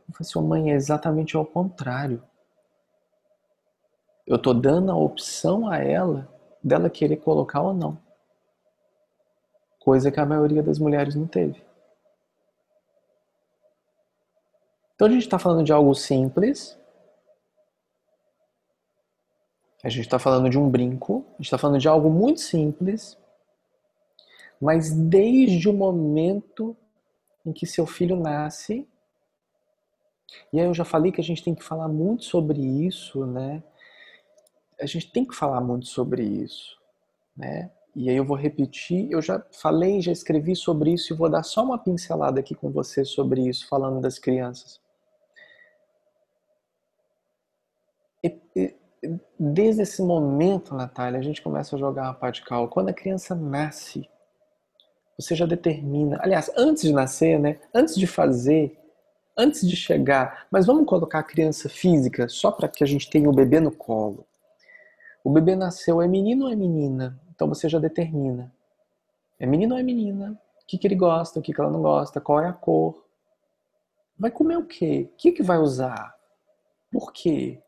Eu 0.08 0.14
falei 0.14 0.30
assim, 0.30 0.42
mãe, 0.42 0.72
é 0.72 0.76
exatamente 0.76 1.36
ao 1.36 1.46
contrário. 1.46 2.24
Eu 4.26 4.38
tô 4.38 4.54
dando 4.54 4.92
a 4.92 4.96
opção 4.96 5.70
a 5.70 5.78
ela 5.78 6.32
dela 6.64 6.90
querer 6.90 7.18
colocar 7.18 7.62
ou 7.62 7.74
não. 7.74 7.98
Coisa 9.80 10.12
que 10.12 10.20
a 10.20 10.26
maioria 10.26 10.62
das 10.62 10.80
mulheres 10.80 11.16
não 11.16 11.28
teve. 11.28 11.66
Então 14.96 15.08
a 15.08 15.12
gente 15.12 15.24
está 15.24 15.40
falando 15.40 15.66
de 15.66 15.72
algo 15.72 15.94
simples. 15.94 16.78
A 19.88 19.90
gente 19.90 20.02
está 20.02 20.20
falando 20.20 20.50
de 20.50 20.60
um 20.60 20.70
brinco. 20.70 21.26
A 21.30 21.38
gente 21.38 21.46
está 21.46 21.58
falando 21.58 21.80
de 21.80 21.88
algo 21.88 22.10
muito 22.10 22.42
simples. 22.42 23.18
Mas 24.60 24.92
desde 24.92 25.70
o 25.70 25.74
momento 25.74 26.76
em 27.46 27.54
que 27.54 27.66
seu 27.66 27.86
filho 27.86 28.18
nasce, 28.18 28.86
e 30.52 30.60
aí 30.60 30.66
eu 30.66 30.74
já 30.74 30.84
falei 30.84 31.10
que 31.10 31.22
a 31.22 31.24
gente 31.24 31.42
tem 31.42 31.56
que 31.56 31.64
falar 31.64 31.88
muito 31.88 32.26
sobre 32.26 32.60
isso, 32.60 33.26
né? 33.26 33.64
A 34.78 34.86
gente 34.86 35.10
tem 35.10 35.24
que 35.24 35.34
falar 35.34 35.62
muito 35.62 35.88
sobre 35.88 36.22
isso, 36.22 36.78
né? 37.34 37.72
E 37.96 38.10
aí 38.10 38.18
eu 38.18 38.26
vou 38.26 38.36
repetir, 38.36 39.10
eu 39.10 39.22
já 39.22 39.42
falei, 39.54 40.02
já 40.02 40.12
escrevi 40.12 40.54
sobre 40.54 40.92
isso 40.92 41.14
e 41.14 41.16
vou 41.16 41.30
dar 41.30 41.44
só 41.44 41.64
uma 41.64 41.80
pincelada 41.80 42.42
aqui 42.42 42.54
com 42.54 42.70
você 42.70 43.06
sobre 43.06 43.48
isso, 43.48 43.66
falando 43.70 44.02
das 44.02 44.20
crianças. 44.20 44.82
E, 48.22 48.76
desde 49.40 49.84
esse 49.84 50.02
momento, 50.02 50.76
Natália, 50.76 51.20
a 51.20 51.24
gente 51.24 51.42
começa 51.42 51.76
a 51.76 51.80
jogar 51.80 52.04
uma 52.04 52.14
pá 52.14 52.32
de 52.32 52.44
cal. 52.44 52.68
Quando 52.68 52.90
a 52.90 52.94
criança 52.94 53.36
nasce, 53.36 54.10
você 55.18 55.36
já 55.36 55.46
determina. 55.46 56.20
Aliás, 56.22 56.52
antes 56.56 56.84
de 56.84 56.94
nascer, 56.94 57.40
né? 57.40 57.60
Antes 57.74 57.96
de 57.96 58.06
fazer, 58.06 58.78
antes 59.36 59.68
de 59.68 59.76
chegar, 59.76 60.48
mas 60.52 60.66
vamos 60.66 60.86
colocar 60.86 61.20
a 61.20 61.24
criança 61.24 61.70
física 61.70 62.28
só 62.28 62.52
para 62.52 62.68
que 62.68 62.84
a 62.84 62.88
gente 62.88 63.10
tenha 63.10 63.30
o 63.30 63.34
bebê 63.34 63.60
no 63.60 63.72
colo. 63.72 64.26
O 65.24 65.30
bebê 65.30 65.56
nasceu, 65.56 66.02
é 66.02 66.08
menino 66.08 66.46
ou 66.46 66.52
é 66.52 66.56
menina? 66.56 67.20
Então 67.34 67.48
você 67.48 67.68
já 67.68 67.80
determina. 67.80 68.52
É 69.40 69.46
menino 69.46 69.76
ou 69.76 69.80
é 69.80 69.84
menina? 69.84 70.40
O 70.62 70.66
que, 70.66 70.78
que 70.78 70.88
ele 70.88 70.96
gosta, 70.96 71.40
o 71.40 71.42
que, 71.42 71.54
que 71.54 71.62
ela 71.62 71.72
não 71.72 71.82
gosta, 71.82 72.20
qual 72.20 72.40
é 72.42 72.48
a 72.48 72.54
cor. 72.54 73.06
Vai 74.18 74.32
comer 74.32 74.58
o 74.58 74.66
quê? 74.66 75.10
O 75.14 75.16
que, 75.16 75.32
que 75.32 75.44
vai 75.44 75.58
usar? 75.58 76.16
Por 76.92 77.14
quê? 77.14 77.62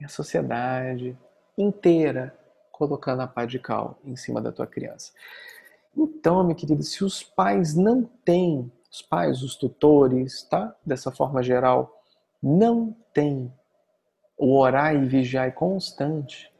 E 0.00 0.04
a 0.04 0.08
sociedade 0.08 1.16
inteira 1.56 2.36
colocando 2.70 3.22
a 3.22 3.26
pá 3.26 3.44
de 3.44 3.58
cal 3.58 3.98
em 4.04 4.14
cima 4.14 4.40
da 4.40 4.52
tua 4.52 4.66
criança. 4.66 5.12
Então, 5.96 6.44
meu 6.44 6.54
querido, 6.54 6.82
se 6.82 7.04
os 7.04 7.22
pais 7.22 7.74
não 7.74 8.04
têm, 8.24 8.70
os 8.90 9.02
pais, 9.02 9.42
os 9.42 9.56
tutores, 9.56 10.42
tá? 10.44 10.74
Dessa 10.86 11.10
forma 11.10 11.42
geral, 11.42 12.00
não 12.40 12.94
têm 13.12 13.52
o 14.36 14.56
orar 14.56 14.94
e 14.94 15.04
vigiar 15.04 15.52
constante, 15.52 16.52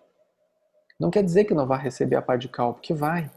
não 0.98 1.10
quer 1.10 1.22
dizer 1.22 1.44
que 1.44 1.54
não 1.54 1.66
vai 1.66 1.80
receber 1.80 2.16
a 2.16 2.22
pá 2.22 2.36
de 2.36 2.48
cal, 2.48 2.74
porque 2.74 2.92
vai. 2.92 3.30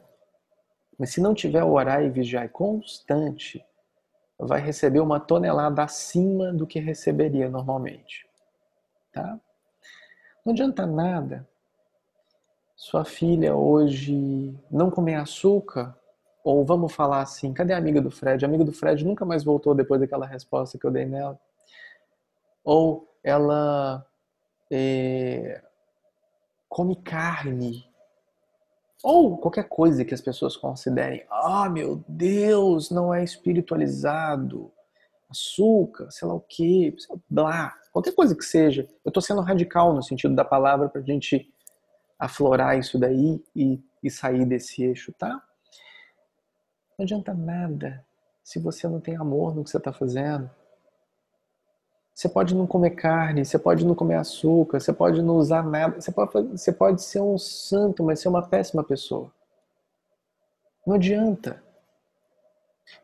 Mas 0.97 1.11
se 1.11 1.21
não 1.21 1.35
tiver 1.35 1.63
o 1.63 1.73
orar 1.73 2.03
e 2.03 2.09
vigiar 2.09 2.49
constante, 2.49 3.63
vai 4.39 4.59
receber 4.59 4.99
uma 4.99 5.19
tonelada 5.19 5.83
acima 5.83 6.51
do 6.51 6.65
que 6.65 6.79
receberia 6.79 7.47
normalmente. 7.47 8.27
Tá? 9.13 9.39
Não 10.45 10.53
adianta 10.53 10.85
nada 10.85 11.47
sua 12.81 13.05
filha 13.05 13.55
hoje 13.55 14.57
não 14.71 14.89
comer 14.89 15.13
açúcar, 15.13 15.95
ou 16.43 16.65
vamos 16.65 16.91
falar 16.91 17.21
assim, 17.21 17.53
cadê 17.53 17.73
a 17.73 17.77
amiga 17.77 18.01
do 18.01 18.09
Fred? 18.09 18.43
A 18.43 18.47
amiga 18.47 18.63
do 18.63 18.73
Fred 18.73 19.05
nunca 19.05 19.23
mais 19.23 19.43
voltou 19.43 19.75
depois 19.75 20.01
daquela 20.01 20.25
resposta 20.25 20.79
que 20.79 20.85
eu 20.87 20.89
dei 20.89 21.05
nela. 21.05 21.39
Ou 22.63 23.07
ela 23.23 24.03
é, 24.71 25.61
come 26.67 26.95
carne. 26.95 27.87
Ou 29.03 29.37
qualquer 29.37 29.69
coisa 29.69 30.03
que 30.03 30.15
as 30.15 30.21
pessoas 30.21 30.57
considerem, 30.57 31.23
ah, 31.29 31.69
meu 31.69 32.03
Deus, 32.07 32.89
não 32.89 33.13
é 33.13 33.23
espiritualizado. 33.23 34.71
Açúcar, 35.29 36.09
sei 36.09 36.27
lá 36.27 36.33
o 36.33 36.41
que, 36.41 36.95
blá, 37.29 37.77
qualquer 37.91 38.13
coisa 38.13 38.35
que 38.35 38.43
seja. 38.43 38.87
Eu 39.03 39.09
estou 39.09 39.21
sendo 39.21 39.41
radical 39.41 39.93
no 39.93 40.03
sentido 40.03 40.35
da 40.35 40.45
palavra 40.45 40.89
para 40.89 41.01
a 41.01 41.03
gente 41.03 41.51
aflorar 42.17 42.77
isso 42.77 42.99
daí 42.99 43.43
e, 43.55 43.83
e 44.03 44.09
sair 44.09 44.45
desse 44.45 44.83
eixo, 44.83 45.11
tá? 45.13 45.41
Não 46.97 47.03
adianta 47.03 47.33
nada 47.33 48.05
se 48.43 48.59
você 48.59 48.87
não 48.87 48.99
tem 48.99 49.15
amor 49.15 49.55
no 49.55 49.63
que 49.63 49.69
você 49.69 49.77
está 49.77 49.91
fazendo. 49.91 50.49
Você 52.13 52.29
pode 52.29 52.53
não 52.53 52.67
comer 52.67 52.91
carne, 52.91 53.43
você 53.43 53.57
pode 53.57 53.85
não 53.85 53.95
comer 53.95 54.15
açúcar, 54.15 54.79
você 54.79 54.93
pode 54.93 55.21
não 55.21 55.37
usar 55.37 55.63
nada, 55.63 55.99
você 55.99 56.11
pode, 56.11 56.31
você 56.49 56.71
pode 56.71 57.01
ser 57.01 57.21
um 57.21 57.37
santo, 57.37 58.03
mas 58.03 58.19
ser 58.19 58.27
uma 58.27 58.47
péssima 58.47 58.83
pessoa. 58.83 59.31
Não 60.85 60.95
adianta. 60.95 61.63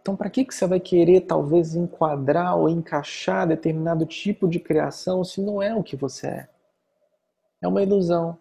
Então, 0.01 0.15
para 0.15 0.29
que, 0.29 0.45
que 0.45 0.53
você 0.53 0.65
vai 0.65 0.79
querer 0.79 1.21
talvez 1.21 1.75
enquadrar 1.75 2.57
ou 2.57 2.69
encaixar 2.69 3.47
determinado 3.47 4.05
tipo 4.05 4.47
de 4.47 4.59
criação 4.59 5.23
se 5.23 5.41
não 5.41 5.61
é 5.61 5.75
o 5.75 5.83
que 5.83 5.95
você 5.95 6.27
é? 6.27 6.49
É 7.61 7.67
uma 7.67 7.81
ilusão. 7.81 8.37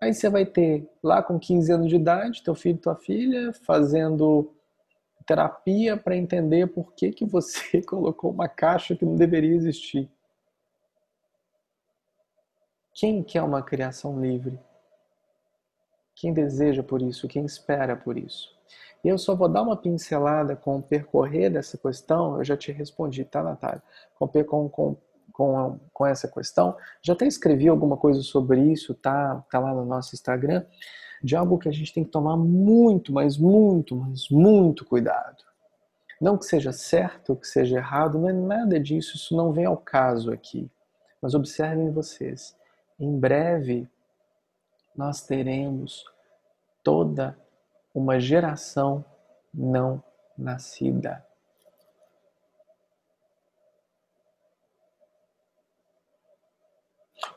Aí 0.00 0.12
você 0.12 0.28
vai 0.28 0.44
ter 0.44 0.88
lá 1.02 1.22
com 1.22 1.38
15 1.38 1.72
anos 1.72 1.88
de 1.88 1.96
idade, 1.96 2.42
teu 2.42 2.54
filho, 2.54 2.78
tua 2.78 2.94
filha, 2.94 3.52
fazendo 3.52 4.52
terapia 5.26 5.96
para 5.96 6.16
entender 6.16 6.68
por 6.68 6.92
que, 6.92 7.10
que 7.10 7.24
você 7.24 7.82
colocou 7.86 8.30
uma 8.30 8.48
caixa 8.48 8.94
que 8.94 9.04
não 9.04 9.16
deveria 9.16 9.54
existir. 9.54 10.08
Quem 12.94 13.22
quer 13.22 13.42
uma 13.42 13.62
criação 13.62 14.20
livre? 14.20 14.58
Quem 16.14 16.32
deseja 16.32 16.82
por 16.82 17.02
isso? 17.02 17.28
Quem 17.28 17.44
espera 17.44 17.94
por 17.94 18.16
isso? 18.16 18.55
E 19.04 19.08
eu 19.08 19.18
só 19.18 19.34
vou 19.34 19.48
dar 19.48 19.62
uma 19.62 19.76
pincelada 19.76 20.56
com 20.56 20.76
o 20.76 20.82
percorrer 20.82 21.50
dessa 21.50 21.78
questão, 21.78 22.38
eu 22.38 22.44
já 22.44 22.56
te 22.56 22.72
respondi, 22.72 23.24
tá, 23.24 23.42
Natália? 23.42 23.82
Com, 24.18 24.26
com, 24.28 24.68
com 24.68 24.96
com, 25.36 25.78
com 25.92 26.06
essa 26.06 26.26
questão. 26.26 26.74
Já 27.02 27.12
até 27.12 27.26
escrevi 27.26 27.68
alguma 27.68 27.98
coisa 27.98 28.22
sobre 28.22 28.72
isso, 28.72 28.94
tá, 28.94 29.44
tá 29.50 29.58
lá 29.58 29.74
no 29.74 29.84
nosso 29.84 30.14
Instagram, 30.14 30.64
de 31.22 31.36
algo 31.36 31.58
que 31.58 31.68
a 31.68 31.72
gente 31.72 31.92
tem 31.92 32.02
que 32.02 32.10
tomar 32.10 32.38
muito, 32.38 33.12
mas 33.12 33.36
muito, 33.36 33.94
mas 33.94 34.30
muito 34.30 34.82
cuidado. 34.86 35.44
Não 36.18 36.38
que 36.38 36.46
seja 36.46 36.72
certo 36.72 37.36
que 37.36 37.46
seja 37.46 37.76
errado, 37.76 38.18
não 38.18 38.30
é 38.30 38.32
nada 38.32 38.80
disso, 38.80 39.16
isso 39.16 39.36
não 39.36 39.52
vem 39.52 39.66
ao 39.66 39.76
caso 39.76 40.32
aqui. 40.32 40.70
Mas 41.20 41.34
observem 41.34 41.90
vocês, 41.90 42.56
em 42.98 43.18
breve 43.18 43.86
nós 44.96 45.20
teremos 45.20 46.02
toda 46.82 47.38
uma 47.96 48.20
geração 48.20 49.02
não 49.54 50.04
nascida. 50.36 51.26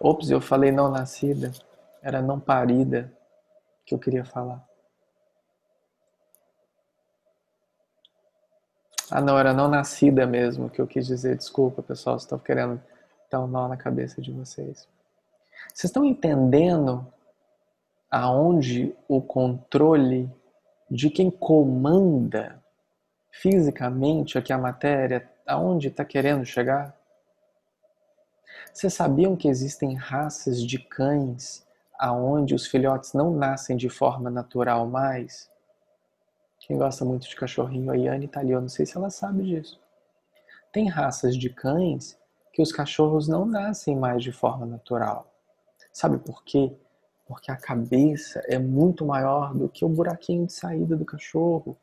Ops, 0.02 0.30
eu 0.30 0.42
falei 0.42 0.70
não 0.70 0.92
nascida. 0.92 1.54
Era 2.02 2.22
não 2.22 2.42
parida 2.42 3.10
que 3.86 3.96
eu 3.96 4.00
queria 4.00 4.26
falar. 4.26 4.68
Ah, 9.10 9.22
não, 9.22 9.40
era 9.40 9.54
não 9.54 9.70
nascida 9.70 10.28
mesmo 10.28 10.70
que 10.70 10.82
eu 10.82 10.88
quis 10.88 11.08
dizer. 11.08 11.38
Desculpa, 11.38 11.82
pessoal, 11.82 12.18
estou 12.18 12.38
querendo 12.38 12.84
dar 13.32 13.40
um 13.40 13.48
nó 13.48 13.70
na 13.70 13.78
cabeça 13.78 14.22
de 14.22 14.34
vocês. 14.34 14.90
Vocês 15.74 15.86
estão 15.86 16.04
entendendo 16.04 17.08
aonde 18.12 18.94
o 19.08 19.22
controle 19.22 20.30
de 20.90 21.10
quem 21.10 21.30
comanda 21.30 22.64
fisicamente 23.32 24.38
aqui 24.38 24.52
a 24.52 24.58
matéria, 24.58 25.30
aonde 25.46 25.88
está 25.88 26.04
querendo 26.04 26.46
chegar? 26.46 26.98
Vocês 28.74 28.94
sabiam 28.94 29.36
que 29.36 29.48
existem 29.48 29.96
raças 29.96 30.62
de 30.62 30.80
cães 30.80 31.66
aonde 31.98 32.56
os 32.56 32.66
filhotes 32.66 33.14
não 33.14 33.32
nascem 33.32 33.76
de 33.76 33.90
forma 33.90 34.30
natural 34.30 34.88
mais? 34.88 35.50
Quem 36.60 36.78
gosta 36.78 37.04
muito 37.04 37.28
de 37.28 37.36
cachorrinho, 37.36 37.92
a 37.92 37.96
Yane 37.96 38.28
tá 38.28 38.40
ali, 38.40 38.52
eu 38.52 38.62
não 38.62 38.70
sei 38.70 38.86
se 38.86 38.96
ela 38.98 39.10
sabe 39.10 39.44
disso. 39.44 39.80
Tem 40.72 40.88
raças 40.88 41.36
de 41.36 41.50
cães 41.50 42.18
que 42.54 42.62
os 42.62 42.72
cachorros 42.72 43.28
não 43.28 43.46
nascem 43.46 43.96
mais 43.96 44.24
de 44.24 44.32
forma 44.32 44.66
natural. 44.66 45.34
Sabe 45.92 46.18
por 46.20 46.44
quê? 46.44 46.72
Porque 47.30 47.50
a 47.50 47.56
cabeça 47.56 48.44
é 48.48 48.60
muito 48.60 49.06
maior 49.06 49.54
do 49.54 49.70
que 49.70 49.86
o 49.86 49.90
buraquinho 49.90 50.46
de 50.48 50.52
saída 50.52 50.98
do 50.98 51.06
cachorro. 51.06 51.78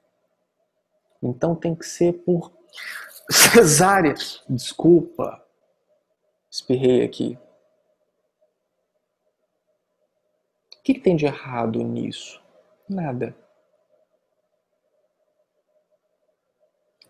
Então 1.23 1.55
tem 1.55 1.75
que 1.75 1.87
ser 1.87 2.13
por 2.25 2.53
cesárea. 3.31 4.15
Desculpa, 4.47 5.47
Espirrei 6.57 7.05
aqui. 7.05 7.39
O 10.75 10.83
que, 10.83 10.95
que 10.95 11.01
tem 11.01 11.15
de 11.15 11.27
errado 11.27 11.83
nisso? 11.83 12.43
Nada. 12.89 13.37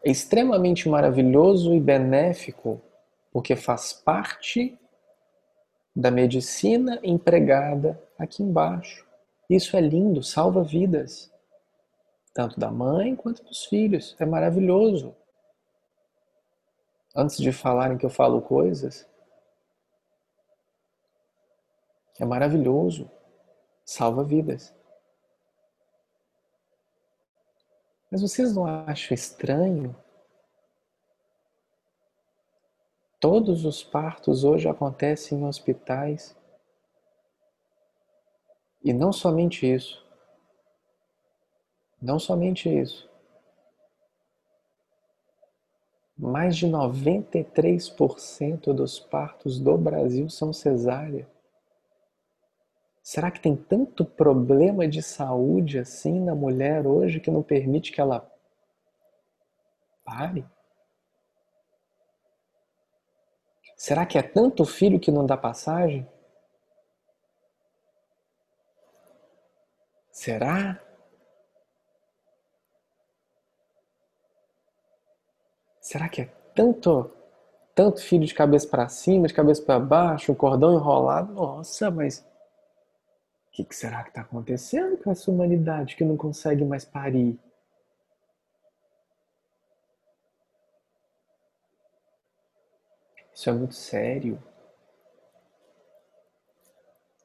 É 0.03 0.11
extremamente 0.11 0.89
maravilhoso 0.89 1.73
e 1.75 1.81
benéfico 1.81 2.83
porque 3.31 3.55
faz 3.55 3.93
parte 3.93 4.77
da 5.95 6.11
medicina 6.11 6.99
empregada 7.05 8.03
aqui 8.19 8.43
embaixo. 8.43 9.07
Isso 9.49 9.77
é 9.77 9.81
lindo, 9.81 10.23
salva 10.23 10.63
vidas, 10.63 11.33
tanto 12.35 12.59
da 12.59 12.71
mãe 12.71 13.15
quanto 13.15 13.45
dos 13.45 13.65
filhos. 13.65 14.17
É 14.19 14.27
maravilhoso. 14.27 15.15
Antes 17.15 17.39
de 17.39 17.53
falarem 17.53 17.97
que 17.97 18.05
eu 18.05 18.11
falo 18.11 18.43
coisas, 18.43 19.07
É 22.19 22.25
maravilhoso. 22.25 23.11
Salva 23.85 24.25
vidas. 24.25 24.75
Mas 28.11 28.23
vocês 28.23 28.55
não 28.55 28.67
acham 28.67 29.15
estranho? 29.15 29.95
Todos 33.21 33.65
os 33.65 33.83
partos 33.83 34.45
hoje 34.45 34.69
acontecem 34.69 35.39
em 35.39 35.45
hospitais. 35.45 36.35
E 38.87 38.93
não 38.93 39.13
somente 39.13 39.67
isso. 39.67 40.07
Não 42.01 42.21
somente 42.21 42.69
isso. 42.69 43.11
Mais 46.17 46.57
de 46.57 46.69
93% 46.69 48.73
dos 48.73 49.01
partos 49.01 49.59
do 49.59 49.77
Brasil 49.77 50.31
são 50.31 50.53
cesárea. 50.53 51.29
Será 53.03 53.33
que 53.33 53.41
tem 53.41 53.57
tanto 53.57 54.05
problema 54.05 54.87
de 54.87 55.03
saúde 55.03 55.81
assim 55.81 56.21
na 56.21 56.37
mulher 56.37 56.87
hoje 56.87 57.19
que 57.19 57.29
não 57.29 57.43
permite 57.43 57.91
que 57.91 58.01
ela 58.01 58.33
pare? 60.05 60.47
Será 63.77 64.07
que 64.07 64.17
é 64.17 64.23
tanto 64.23 64.65
filho 64.65 65.01
que 65.01 65.11
não 65.11 65.27
dá 65.27 65.37
passagem? 65.37 66.09
Será? 70.17 70.81
Será 75.79 76.09
que 76.09 76.23
é 76.23 76.25
tanto 76.55 77.11
tanto 77.75 78.01
filho 78.01 78.25
de 78.25 78.33
cabeça 78.35 78.67
para 78.67 78.89
cima, 78.89 79.29
de 79.29 79.35
cabeça 79.35 79.63
para 79.63 79.79
baixo, 79.79 80.33
um 80.33 80.35
cordão 80.35 80.75
enrolado? 80.75 81.35
Nossa, 81.35 81.91
mas 81.91 82.21
o 82.21 83.51
que, 83.53 83.65
que 83.65 83.77
será 83.77 84.03
que 84.05 84.09
está 84.09 84.23
acontecendo 84.23 84.97
com 84.97 85.11
essa 85.11 85.31
humanidade 85.31 85.97
que 85.97 86.05
não 86.05 86.17
consegue 86.17 86.65
mais 86.65 86.87
parir? 86.87 87.39
Isso 93.35 93.51
é 93.51 93.53
muito 93.53 93.75
sério. 93.75 94.43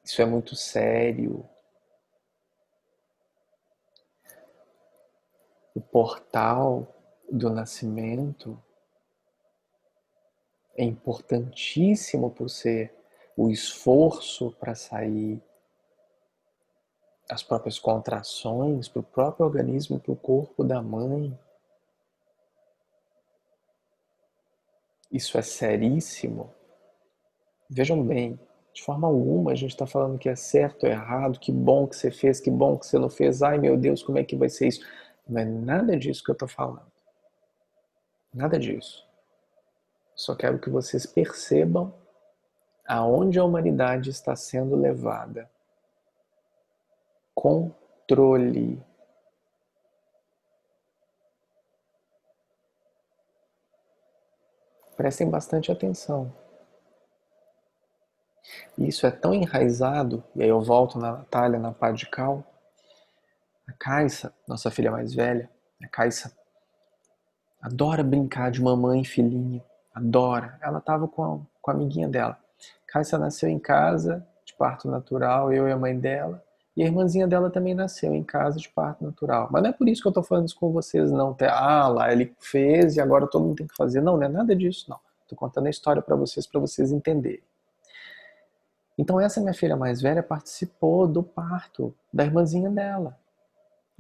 Isso 0.04 0.22
é 0.22 0.26
muito 0.26 0.56
sério. 0.56 1.50
O 5.74 5.80
portal 5.80 6.88
do 7.32 7.50
nascimento 7.50 8.62
é 10.76 10.84
importantíssimo 10.84 12.30
por 12.32 12.50
ser 12.50 12.94
o 13.38 13.50
esforço 13.50 14.52
para 14.60 14.76
sair, 14.76 15.42
as 17.30 17.42
próprias 17.42 17.80
contrações 17.80 18.90
para 18.90 19.00
o 19.00 19.04
próprio 19.04 19.46
organismo, 19.46 20.00
para 20.00 20.12
o 20.12 20.18
corpo 20.18 20.64
da 20.64 20.82
mãe. 20.82 21.38
Isso 25.10 25.38
é 25.38 25.42
seríssimo. 25.42 26.54
Vejam 27.70 28.04
bem, 28.04 28.38
de 28.74 28.82
forma 28.82 29.08
alguma 29.08 29.52
a 29.52 29.56
gente 29.56 29.72
está 29.72 29.88
falando 29.88 30.20
que 30.20 30.28
é 30.28 30.36
certo 30.36 30.86
ou 30.86 30.90
errado, 30.90 31.40
que 31.40 31.52
bom 31.52 31.88
que 31.88 31.96
você 31.96 32.12
fez, 32.12 32.42
que 32.42 32.52
bom 32.52 32.78
que 32.78 32.86
você 32.86 33.00
não 33.00 33.10
fez, 33.10 33.42
ai 33.42 33.58
meu 33.58 33.78
Deus, 33.78 34.04
como 34.04 34.18
é 34.18 34.24
que 34.26 34.36
vai 34.36 34.50
ser 34.50 34.68
isso? 34.68 34.86
Não 35.32 35.40
é 35.40 35.46
nada 35.46 35.98
disso 35.98 36.22
que 36.22 36.30
eu 36.30 36.34
estou 36.34 36.48
falando. 36.48 36.92
Nada 38.34 38.60
disso. 38.60 39.08
Só 40.14 40.36
quero 40.36 40.60
que 40.60 40.70
vocês 40.70 41.06
percebam 41.06 41.94
aonde 42.86 43.40
a 43.40 43.46
humanidade 43.46 44.10
está 44.10 44.36
sendo 44.36 44.76
levada. 44.76 45.50
Controle. 47.34 48.84
Prestem 54.98 55.30
bastante 55.30 55.72
atenção. 55.72 56.36
Isso 58.78 59.08
é 59.08 59.12
tão 59.12 59.34
enraizado, 59.34 60.22
e 60.36 60.44
aí 60.44 60.50
eu 60.50 60.62
volto 60.62 61.00
na 61.00 61.14
Natália, 61.14 61.58
na 61.58 61.72
pá 61.72 61.94
de 61.94 62.06
cal. 62.06 62.51
A 63.82 63.84
Caixa, 63.84 64.32
nossa 64.48 64.70
filha 64.70 64.92
mais 64.92 65.12
velha, 65.12 65.50
a 65.84 65.88
Caixa, 65.88 66.32
adora 67.60 68.04
brincar 68.04 68.52
de 68.52 68.62
mamãe 68.62 69.02
e 69.02 69.06
filhinha. 69.06 69.64
Adora. 69.92 70.60
Ela 70.62 70.78
estava 70.78 71.08
com, 71.08 71.24
a, 71.24 71.40
com 71.60 71.72
a 71.72 71.74
amiguinha 71.74 72.08
dela. 72.08 72.38
Caixa 72.86 73.18
nasceu 73.18 73.50
em 73.50 73.58
casa, 73.58 74.24
de 74.46 74.54
parto 74.54 74.88
natural, 74.88 75.52
eu 75.52 75.68
e 75.68 75.72
a 75.72 75.78
mãe 75.78 76.00
dela. 76.00 76.44
E 76.78 76.84
a 76.84 76.86
irmãzinha 76.86 77.28
dela 77.28 77.50
também 77.50 77.74
nasceu 77.74 78.14
em 78.14 78.24
casa 78.24 78.60
de 78.60 78.70
parto 78.70 79.04
natural. 79.04 79.50
Mas 79.52 79.64
não 79.64 79.72
é 79.72 79.74
por 79.74 79.90
isso 79.90 80.00
que 80.00 80.08
eu 80.08 80.12
estou 80.12 80.24
falando 80.24 80.48
isso 80.48 80.60
com 80.60 80.72
vocês, 80.72 81.12
não. 81.12 81.36
Ah, 81.42 81.88
lá 81.88 82.14
ele 82.14 82.36
fez 82.40 82.98
e 82.98 83.02
agora 83.02 83.26
todo 83.26 83.44
mundo 83.46 83.58
tem 83.58 83.68
que 83.68 83.76
fazer. 83.76 84.00
Não, 84.00 84.16
não 84.16 84.24
é 84.24 84.30
nada 84.30 84.56
disso, 84.56 84.86
não. 84.88 85.00
Estou 85.24 85.36
contando 85.36 85.66
a 85.66 85.72
história 85.72 86.04
para 86.04 86.16
vocês, 86.16 86.46
para 86.46 86.62
vocês 86.62 86.92
entenderem. 86.92 87.44
Então 88.96 89.20
essa 89.20 89.42
minha 89.42 89.56
filha 89.56 89.76
mais 89.76 90.04
velha 90.04 90.22
participou 90.22 91.08
do 91.08 91.24
parto 91.24 91.96
da 92.14 92.24
irmãzinha 92.24 92.70
dela. 92.70 93.20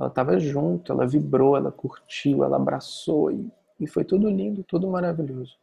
Ela 0.01 0.09
estava 0.09 0.39
junto, 0.39 0.91
ela 0.91 1.05
vibrou, 1.05 1.55
ela 1.55 1.71
curtiu, 1.71 2.43
ela 2.43 2.55
abraçou 2.55 3.31
e, 3.31 3.47
e 3.79 3.85
foi 3.85 4.03
tudo 4.03 4.27
lindo, 4.27 4.63
tudo 4.63 4.89
maravilhoso. 4.89 5.55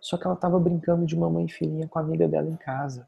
Só 0.00 0.16
que 0.16 0.26
ela 0.26 0.34
estava 0.34 0.58
brincando 0.58 1.06
de 1.06 1.16
mamãe 1.16 1.46
filhinha 1.46 1.86
com 1.86 1.96
a 1.96 2.02
amiga 2.02 2.26
dela 2.26 2.50
em 2.50 2.56
casa. 2.56 3.06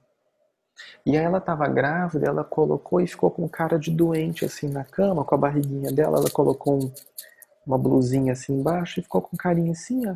E 1.04 1.16
aí 1.16 1.24
ela 1.24 1.38
estava 1.38 1.66
grávida, 1.66 2.28
ela 2.28 2.44
colocou 2.44 3.00
e 3.00 3.06
ficou 3.08 3.32
com 3.32 3.48
cara 3.48 3.80
de 3.80 3.90
doente 3.90 4.44
assim 4.44 4.68
na 4.68 4.84
cama, 4.84 5.24
com 5.24 5.34
a 5.34 5.38
barriguinha 5.38 5.90
dela, 5.90 6.18
ela 6.18 6.30
colocou 6.30 6.84
um, 6.84 6.92
uma 7.66 7.76
blusinha 7.76 8.32
assim 8.32 8.54
embaixo 8.54 9.00
e 9.00 9.02
ficou 9.02 9.22
com 9.22 9.36
carinha 9.36 9.72
assim, 9.72 10.08
ó, 10.08 10.14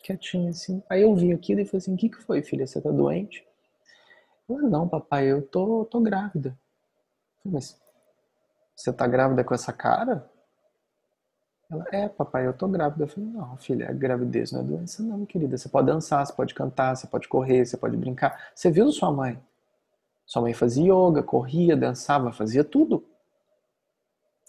quietinha 0.00 0.50
assim. 0.50 0.80
Aí 0.88 1.02
eu 1.02 1.12
vi 1.16 1.32
aquilo 1.32 1.60
e 1.60 1.64
falei 1.64 1.78
assim, 1.78 1.94
o 1.94 1.96
que, 1.96 2.08
que 2.08 2.22
foi, 2.22 2.40
filha? 2.40 2.68
Você 2.68 2.80
tá 2.80 2.92
doente? 2.92 3.44
Ela, 4.48 4.62
não, 4.62 4.86
papai, 4.86 5.26
eu 5.26 5.42
tô, 5.42 5.84
tô 5.86 6.00
grávida. 6.00 6.56
Falei, 7.42 7.54
mas 7.54 7.83
você 8.76 8.92
tá 8.92 9.06
grávida 9.06 9.44
com 9.44 9.54
essa 9.54 9.72
cara? 9.72 10.28
Ela, 11.70 11.84
é, 11.92 12.08
papai, 12.08 12.46
eu 12.46 12.52
tô 12.52 12.68
grávida. 12.68 13.04
Eu 13.04 13.08
falei, 13.08 13.30
não, 13.30 13.56
filha, 13.56 13.88
a 13.88 13.92
gravidez 13.92 14.52
não 14.52 14.60
é 14.60 14.64
doença, 14.64 15.02
não, 15.02 15.24
querida. 15.24 15.56
Você 15.56 15.68
pode 15.68 15.86
dançar, 15.86 16.24
você 16.24 16.32
pode 16.32 16.54
cantar, 16.54 16.96
você 16.96 17.06
pode 17.06 17.28
correr, 17.28 17.64
você 17.64 17.76
pode 17.76 17.96
brincar. 17.96 18.50
Você 18.54 18.70
viu 18.70 18.90
sua 18.92 19.10
mãe? 19.12 19.40
Sua 20.26 20.42
mãe 20.42 20.54
fazia 20.54 20.92
yoga, 20.92 21.22
corria, 21.22 21.76
dançava, 21.76 22.32
fazia 22.32 22.64
tudo. 22.64 23.04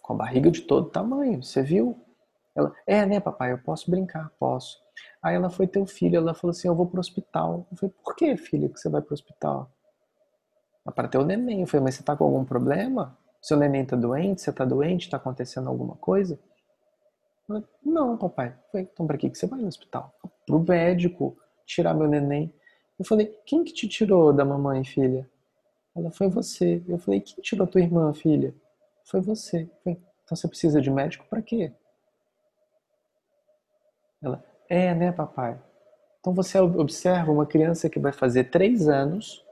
Com 0.02 0.14
a 0.14 0.18
barriga 0.18 0.52
de 0.52 0.62
todo 0.62 0.90
tamanho, 0.90 1.44
você 1.44 1.62
viu? 1.62 2.00
Ela, 2.56 2.74
é, 2.88 3.06
né, 3.06 3.20
papai, 3.20 3.52
eu 3.52 3.58
posso 3.58 3.90
brincar, 3.92 4.32
posso. 4.40 4.80
Aí 5.22 5.36
ela 5.36 5.50
foi 5.50 5.68
ter 5.68 5.80
o 5.80 5.86
filho, 5.86 6.18
ela 6.18 6.34
falou 6.34 6.52
assim, 6.52 6.68
eu 6.68 6.76
vou 6.76 6.88
pro 6.88 7.00
hospital. 7.00 7.68
Eu 7.72 7.78
falei, 7.78 7.96
por 8.04 8.16
que, 8.16 8.38
filha, 8.38 8.70
que 8.70 8.80
você 8.80 8.90
vai 8.90 9.02
pro 9.02 9.14
hospital? 9.14 9.70
Para 10.94 11.08
ter 11.08 11.18
o 11.18 11.26
neném. 11.26 11.62
Eu 11.62 11.68
falei, 11.68 11.84
mas 11.84 11.96
você 11.96 12.04
tá 12.04 12.16
com 12.16 12.24
algum 12.24 12.46
problema? 12.46 13.18
Seu 13.46 13.56
neném 13.56 13.86
tá 13.86 13.96
doente? 13.96 14.41
Você 14.41 14.52
tá 14.52 14.66
doente? 14.66 15.08
Tá 15.08 15.18
acontecendo 15.18 15.70
alguma 15.70 15.96
coisa? 15.98 16.39
Falei, 17.46 17.64
não, 17.86 18.18
papai. 18.18 18.58
Falei, 18.72 18.89
então 18.91 19.06
para 19.06 19.20
que 19.20 19.30
você 19.30 19.46
vai 19.46 19.60
no 19.60 19.68
hospital? 19.68 20.12
Pro 20.48 20.60
médico, 20.60 21.38
tirar 21.64 21.93
meu 21.93 22.08
neném. 22.08 22.52
Eu 22.98 23.06
falei, 23.06 23.28
quem 23.46 23.64
que 23.64 23.72
te 23.72 23.88
tirou 23.88 24.34
da 24.34 24.43
mamãe, 24.43 24.84
filha? 24.84 25.30
Ela, 25.96 26.10
foi 26.10 26.28
você. 26.28 26.84
Eu 26.88 26.98
falei, 26.98 27.22
quem 27.22 27.39
tirou 27.43 27.68
tua 27.68 27.82
irmã, 27.82 28.12
filha? 28.16 28.52
Foi 29.04 29.22
você. 29.22 29.70
Falei, 29.84 30.02
então 30.24 30.36
você 30.36 30.48
precisa 30.48 30.82
de 30.82 30.89
médico 30.89 31.28
para 31.30 31.43
quê? 31.43 31.72
Ela, 34.24 34.43
é, 34.68 34.96
né, 34.96 35.12
papai? 35.12 35.62
Então 36.20 36.34
você 36.34 36.58
observa 36.58 37.32
uma 37.32 37.46
criança 37.46 37.91
que 37.91 38.00
vai 38.00 38.12
fazer 38.12 38.46
três 38.46 38.88
anos 38.88 39.46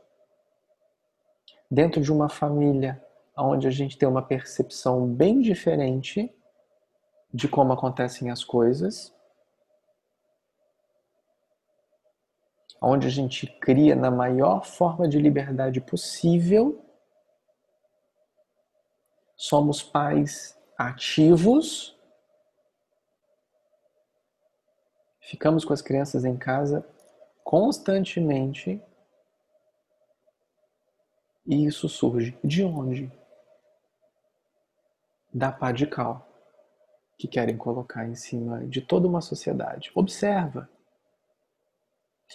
dentro 1.69 2.01
de 2.01 2.11
uma 2.11 2.27
família 2.27 3.02
onde 3.37 3.67
a 3.67 3.71
gente 3.71 3.97
tem 3.97 4.07
uma 4.07 4.21
percepção 4.21 5.07
bem 5.07 5.41
diferente 5.41 6.33
de 7.33 7.47
como 7.47 7.73
acontecem 7.73 8.29
as 8.29 8.43
coisas, 8.43 9.13
onde 12.79 13.07
a 13.07 13.09
gente 13.09 13.47
cria 13.59 13.95
na 13.95 14.11
maior 14.11 14.65
forma 14.65 15.07
de 15.07 15.17
liberdade 15.17 15.81
possível. 15.81 16.85
Somos 19.35 19.81
pais 19.81 20.57
ativos. 20.77 21.97
Ficamos 25.21 25.65
com 25.65 25.73
as 25.73 25.81
crianças 25.81 26.23
em 26.25 26.37
casa 26.37 26.87
constantemente. 27.43 28.81
E 31.45 31.65
isso 31.65 31.89
surge 31.89 32.37
de 32.43 32.63
onde? 32.63 33.11
Da 35.33 35.51
pá 35.51 35.71
de 35.71 35.87
cal 35.87 36.29
que 37.17 37.27
querem 37.27 37.57
colocar 37.57 38.05
em 38.05 38.15
cima 38.15 38.65
de 38.67 38.81
toda 38.81 39.07
uma 39.07 39.21
sociedade. 39.21 39.91
Observa. 39.95 40.69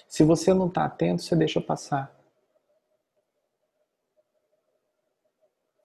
Se 0.08 0.22
você 0.24 0.54
não 0.54 0.68
está 0.68 0.84
atento, 0.84 1.22
você 1.22 1.36
deixa 1.36 1.60
passar. 1.60 2.16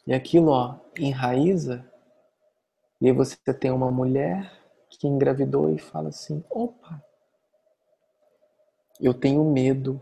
E 0.06 0.14
aquilo, 0.14 0.52
ó, 0.52 0.80
enraiza. 0.98 1.90
E 3.00 3.08
aí 3.08 3.14
você 3.14 3.38
tem 3.54 3.72
uma 3.72 3.92
mulher 3.92 4.52
que 4.90 5.08
engravidou 5.08 5.70
e 5.70 5.78
fala 5.78 6.10
assim: 6.10 6.44
opa, 6.50 7.04
eu 9.00 9.14
tenho 9.14 9.44
medo, 9.44 10.02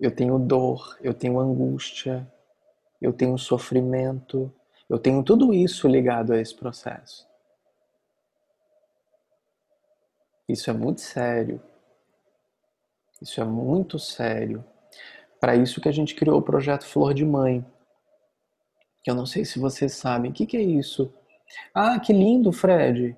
eu 0.00 0.14
tenho 0.14 0.38
dor, 0.38 0.98
eu 1.00 1.14
tenho 1.14 1.38
angústia, 1.38 2.30
eu 3.00 3.12
tenho 3.12 3.38
sofrimento, 3.38 4.52
eu 4.92 4.98
tenho 4.98 5.22
tudo 5.22 5.54
isso 5.54 5.88
ligado 5.88 6.34
a 6.34 6.38
esse 6.38 6.54
processo. 6.54 7.26
Isso 10.46 10.68
é 10.68 10.72
muito 10.74 11.00
sério. 11.00 11.62
Isso 13.18 13.40
é 13.40 13.44
muito 13.44 13.98
sério. 13.98 14.62
Para 15.40 15.56
isso 15.56 15.80
que 15.80 15.88
a 15.88 15.92
gente 15.92 16.14
criou 16.14 16.38
o 16.38 16.42
projeto 16.42 16.84
Flor 16.84 17.14
de 17.14 17.24
Mãe. 17.24 17.64
Eu 19.06 19.14
não 19.14 19.24
sei 19.24 19.46
se 19.46 19.58
vocês 19.58 19.94
sabem. 19.94 20.30
O 20.30 20.34
que, 20.34 20.44
que 20.44 20.58
é 20.58 20.62
isso? 20.62 21.10
Ah, 21.72 21.98
que 21.98 22.12
lindo, 22.12 22.52
Fred. 22.52 23.16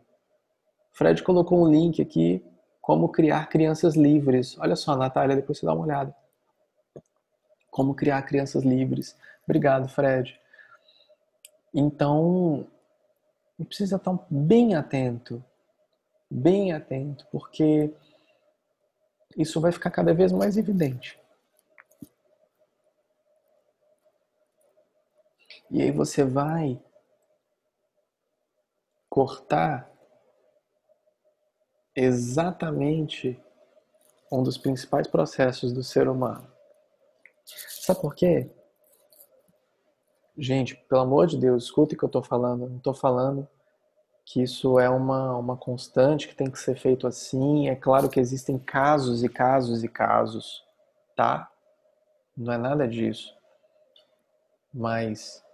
Fred 0.92 1.24
colocou 1.24 1.60
um 1.60 1.68
link 1.68 2.00
aqui. 2.00 2.40
Como 2.80 3.08
criar 3.08 3.48
crianças 3.48 3.96
livres. 3.96 4.56
Olha 4.60 4.76
só, 4.76 4.94
Natália, 4.94 5.34
depois 5.34 5.58
você 5.58 5.66
dá 5.66 5.74
uma 5.74 5.84
olhada. 5.84 6.14
Como 7.68 7.96
criar 7.96 8.22
crianças 8.22 8.62
livres. 8.62 9.16
Obrigado, 9.42 9.88
Fred. 9.88 10.38
Então, 11.74 12.66
precisa 13.68 13.96
estar 13.96 14.16
bem 14.30 14.74
atento 14.74 15.44
bem 16.34 16.72
atento, 16.72 17.26
porque 17.30 17.94
isso 19.36 19.60
vai 19.60 19.70
ficar 19.70 19.90
cada 19.90 20.12
vez 20.12 20.32
mais 20.32 20.56
evidente. 20.56 21.20
E 25.70 25.80
aí 25.80 25.90
você 25.90 26.24
vai 26.24 26.80
cortar 29.08 29.90
exatamente 31.94 33.40
um 34.30 34.42
dos 34.42 34.58
principais 34.58 35.06
processos 35.06 35.72
do 35.72 35.84
ser 35.84 36.08
humano. 36.08 36.50
Sabe 37.44 38.00
por 38.00 38.14
quê? 38.14 38.50
Gente, 40.36 40.74
pelo 40.88 41.02
amor 41.02 41.26
de 41.26 41.38
Deus, 41.38 41.64
escuta 41.64 41.94
o 41.94 41.98
que 41.98 42.04
eu 42.04 42.08
estou 42.08 42.22
falando. 42.22 42.68
Não 42.68 42.78
estou 42.78 42.94
falando 42.94 43.48
que 44.24 44.42
isso 44.42 44.80
é 44.80 44.88
uma, 44.88 45.36
uma 45.36 45.56
constante 45.56 46.26
que 46.26 46.34
tem 46.34 46.50
que 46.50 46.58
ser 46.58 46.76
feito 46.76 47.06
assim. 47.06 47.68
É 47.68 47.76
claro 47.76 48.08
que 48.08 48.18
existem 48.18 48.58
casos 48.58 49.22
e 49.22 49.28
casos 49.28 49.84
e 49.84 49.88
casos, 49.88 50.64
tá? 51.14 51.50
Não 52.36 52.52
é 52.52 52.58
nada 52.58 52.88
disso. 52.88 53.32
Mas 54.72 55.44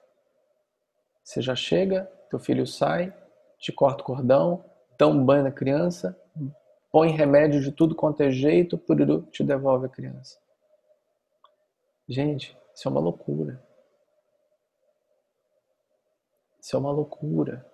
você 1.23 1.43
já 1.43 1.55
chega, 1.55 2.11
teu 2.31 2.39
filho 2.39 2.67
sai, 2.67 3.13
te 3.59 3.71
corta 3.71 4.03
o 4.03 4.07
cordão, 4.07 4.65
dá 4.99 5.07
um 5.07 5.23
banho 5.23 5.45
na 5.45 5.53
criança, 5.53 6.19
põe 6.91 7.11
remédio 7.11 7.61
de 7.61 7.71
tudo 7.71 7.95
quanto 7.95 8.23
é 8.23 8.31
jeito, 8.31 8.79
pururu, 8.79 9.23
te 9.31 9.45
devolve 9.45 9.87
a 9.87 9.91
criança. 9.91 10.39
Gente, 12.09 12.57
isso 12.75 12.89
é 12.89 12.91
uma 12.91 13.01
loucura. 13.01 13.63
Isso 16.71 16.77
é 16.77 16.79
uma 16.79 16.93
loucura. 16.93 17.67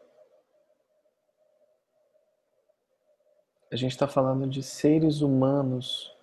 A 3.71 3.77
gente 3.77 3.91
está 3.91 4.09
falando 4.09 4.47
de 4.49 4.63
seres 4.63 5.21
humanos. 5.21 6.17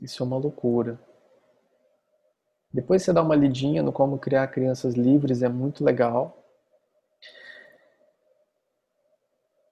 Isso 0.00 0.20
é 0.24 0.26
uma 0.26 0.38
loucura. 0.38 0.98
Depois 2.72 3.04
você 3.04 3.12
dá 3.12 3.22
uma 3.22 3.36
lidinha 3.36 3.80
no 3.80 3.92
como 3.92 4.18
criar 4.18 4.48
crianças 4.48 4.94
livres, 4.94 5.40
é 5.40 5.48
muito 5.48 5.84
legal. 5.84 6.36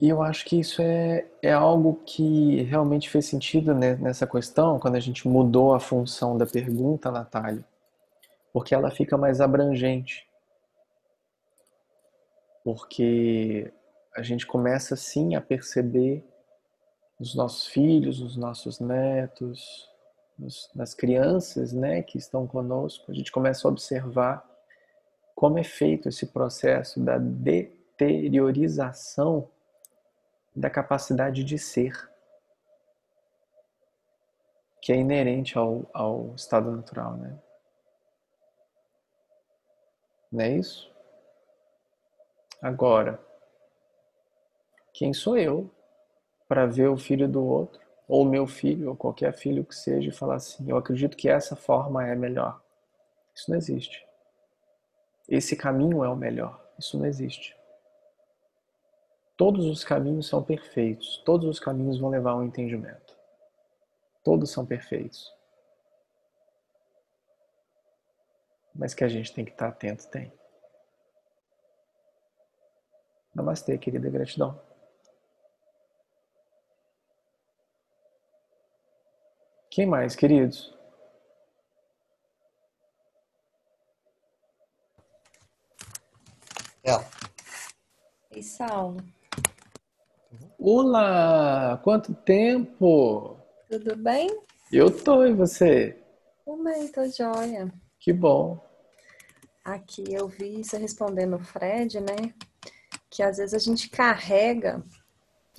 E 0.01 0.09
eu 0.09 0.23
acho 0.23 0.45
que 0.45 0.61
isso 0.61 0.81
é, 0.81 1.29
é 1.43 1.53
algo 1.53 2.01
que 2.07 2.63
realmente 2.63 3.11
fez 3.11 3.27
sentido 3.27 3.75
né, 3.75 3.97
nessa 3.97 4.29
questão, 4.29 4.79
quando 4.79 4.95
a 4.95 5.01
gente 5.01 5.27
mudou 5.27 5.75
a 5.75 5.81
função 5.81 6.39
da 6.39 6.47
pergunta, 6.47 7.11
Natália, 7.11 7.65
porque 8.53 8.75
ela 8.75 8.91
fica 8.91 9.17
mais 9.17 9.41
abrangente. 9.41 10.29
Porque 12.63 13.73
a 14.15 14.23
gente 14.23 14.47
começa 14.47 14.95
sim 14.95 15.35
a 15.35 15.41
perceber 15.41 16.23
nos 17.19 17.35
nossos 17.35 17.67
filhos, 17.67 18.21
nos 18.21 18.37
nossos 18.37 18.79
netos, 18.79 19.91
nos, 20.39 20.71
nas 20.75 20.93
crianças 20.93 21.73
né, 21.73 22.03
que 22.03 22.19
estão 22.19 22.47
conosco, 22.47 23.11
a 23.11 23.15
gente 23.15 23.33
começa 23.33 23.67
a 23.67 23.71
observar 23.71 24.47
como 25.35 25.59
é 25.59 25.65
feito 25.65 26.09
esse 26.09 26.27
processo 26.27 27.01
da 27.01 27.17
deteriorização 27.19 29.49
da 30.55 30.69
capacidade 30.69 31.43
de 31.43 31.59
ser, 31.59 32.11
que 34.81 34.93
é 34.93 34.97
inerente 34.97 35.57
ao, 35.57 35.89
ao 35.95 36.35
estado 36.35 36.71
natural, 36.71 37.17
né? 37.17 37.39
Não 40.33 40.43
é 40.43 40.57
isso? 40.57 40.91
Agora, 42.63 43.21
quem 44.95 45.13
sou 45.13 45.37
eu 45.37 45.71
para 46.49 46.65
ver 46.65 46.89
o 46.89 46.97
filho 46.97 47.29
do 47.29 47.45
outro, 47.45 47.83
ou 48.09 48.25
meu 48.25 48.47
filho, 48.47 48.89
ou 48.89 48.97
qualquer 48.97 49.33
filho 49.35 49.65
que 49.65 49.75
seja, 49.75 50.09
e 50.09 50.13
falar 50.13 50.37
assim: 50.37 50.71
eu 50.71 50.77
acredito 50.77 51.17
que 51.17 51.29
essa 51.29 51.55
forma 51.55 52.07
é 52.07 52.15
melhor? 52.15 52.63
Isso 53.35 53.51
não 53.51 53.59
existe. 53.59 54.07
Esse 55.29 55.55
caminho 55.55 56.03
é 56.03 56.09
o 56.09 56.17
melhor. 56.17 56.63
Isso 56.79 56.99
não 56.99 57.07
existe. 57.07 57.57
Todos 59.37 59.67
os 59.67 59.83
caminhos 59.83 60.29
são 60.29 60.43
perfeitos, 60.43 61.23
todos 61.25 61.49
os 61.49 61.59
caminhos 61.59 61.99
vão 61.99 62.11
levar 62.11 62.33
ao 62.33 62.45
entendimento. 62.45 63.17
Todos 64.23 64.51
são 64.51 64.65
perfeitos. 64.65 65.33
Mas 68.75 68.95
que 68.95 69.05
a 69.05 69.09
gente 69.09 69.33
tem 69.33 69.45
que 69.45 69.51
estar 69.53 69.69
atento, 69.69 70.07
tem. 70.09 70.33
Namastê, 73.35 73.79
querida 73.79 74.11
gratidão. 74.11 74.61
Quem 79.71 79.87
mais, 79.87 80.15
queridos? 80.15 80.75
Ela. 86.85 87.07
Ei, 88.31 88.43
Saulo. 88.43 88.99
Olá! 90.59 91.79
Quanto 91.83 92.15
tempo? 92.15 93.39
Tudo 93.69 93.97
bem? 93.97 94.29
Eu 94.71 94.91
tô, 95.03 95.25
e 95.25 95.33
você? 95.33 95.99
Também, 96.45 96.89
tô 96.89 97.07
joia. 97.09 97.73
Que 98.03 98.13
bom. 98.13 98.59
Aqui 99.65 100.03
eu 100.13 100.27
vi 100.27 100.65
você 100.65 100.77
respondendo 100.77 101.37
o 101.37 101.39
Fred, 101.39 102.01
né? 102.01 102.35
Que 103.09 103.23
às 103.23 103.37
vezes 103.37 103.55
a 103.55 103.59
gente 103.61 103.89
carrega. 103.89 104.83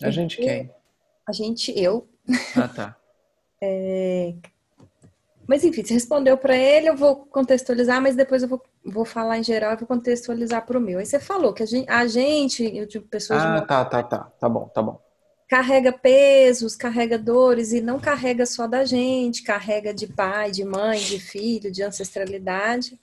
A 0.01 0.11
gente 0.11 0.35
quem? 0.35 0.69
A 1.25 1.31
gente, 1.31 1.71
eu. 1.79 2.07
Ah, 2.55 2.67
tá. 2.67 2.97
É... 3.65 4.35
Mas 5.47 5.63
enfim, 5.63 5.85
você 5.85 5.93
respondeu 5.93 6.37
para 6.37 6.53
ele, 6.53 6.89
eu 6.89 6.97
vou 6.97 7.25
contextualizar, 7.27 8.01
mas 8.01 8.13
depois 8.13 8.43
eu 8.43 8.49
vou, 8.49 8.61
vou 8.83 9.05
falar 9.05 9.39
em 9.39 9.43
geral 9.43 9.71
e 9.71 9.77
vou 9.77 9.87
contextualizar 9.87 10.65
para 10.65 10.77
o 10.77 10.81
meu. 10.81 10.99
Aí 10.99 11.05
você 11.05 11.17
falou 11.17 11.53
que 11.53 11.63
a 11.63 11.65
gente, 11.65 11.89
a 11.89 12.05
gente 12.05 12.75
eu 12.75 12.85
digo 12.85 13.07
pessoas. 13.07 13.41
Ah, 13.41 13.61
tá, 13.61 13.85
tá, 13.85 14.03
tá. 14.03 14.19
Tá 14.37 14.49
bom, 14.49 14.67
tá 14.67 14.81
bom. 14.81 15.01
Carrega 15.53 15.93
pesos, 15.93 16.75
carrega 16.75 17.15
dores 17.15 17.73
e 17.73 17.79
não 17.79 17.99
carrega 17.99 18.43
só 18.43 18.65
da 18.65 18.83
gente, 18.83 19.43
carrega 19.43 19.93
de 19.93 20.07
pai, 20.07 20.49
de 20.49 20.65
mãe, 20.65 20.97
de 20.97 21.19
filho, 21.19 21.71
de 21.71 21.83
ancestralidade. 21.83 22.99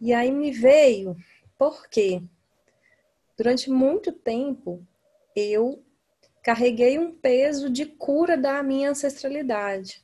E 0.00 0.14
aí 0.14 0.32
me 0.32 0.50
veio, 0.50 1.14
por 1.58 1.86
quê? 1.86 2.22
Durante 3.36 3.68
muito 3.68 4.10
tempo 4.10 4.82
eu 5.36 5.84
carreguei 6.42 6.98
um 6.98 7.12
peso 7.12 7.68
de 7.68 7.84
cura 7.84 8.34
da 8.34 8.62
minha 8.62 8.88
ancestralidade. 8.88 10.02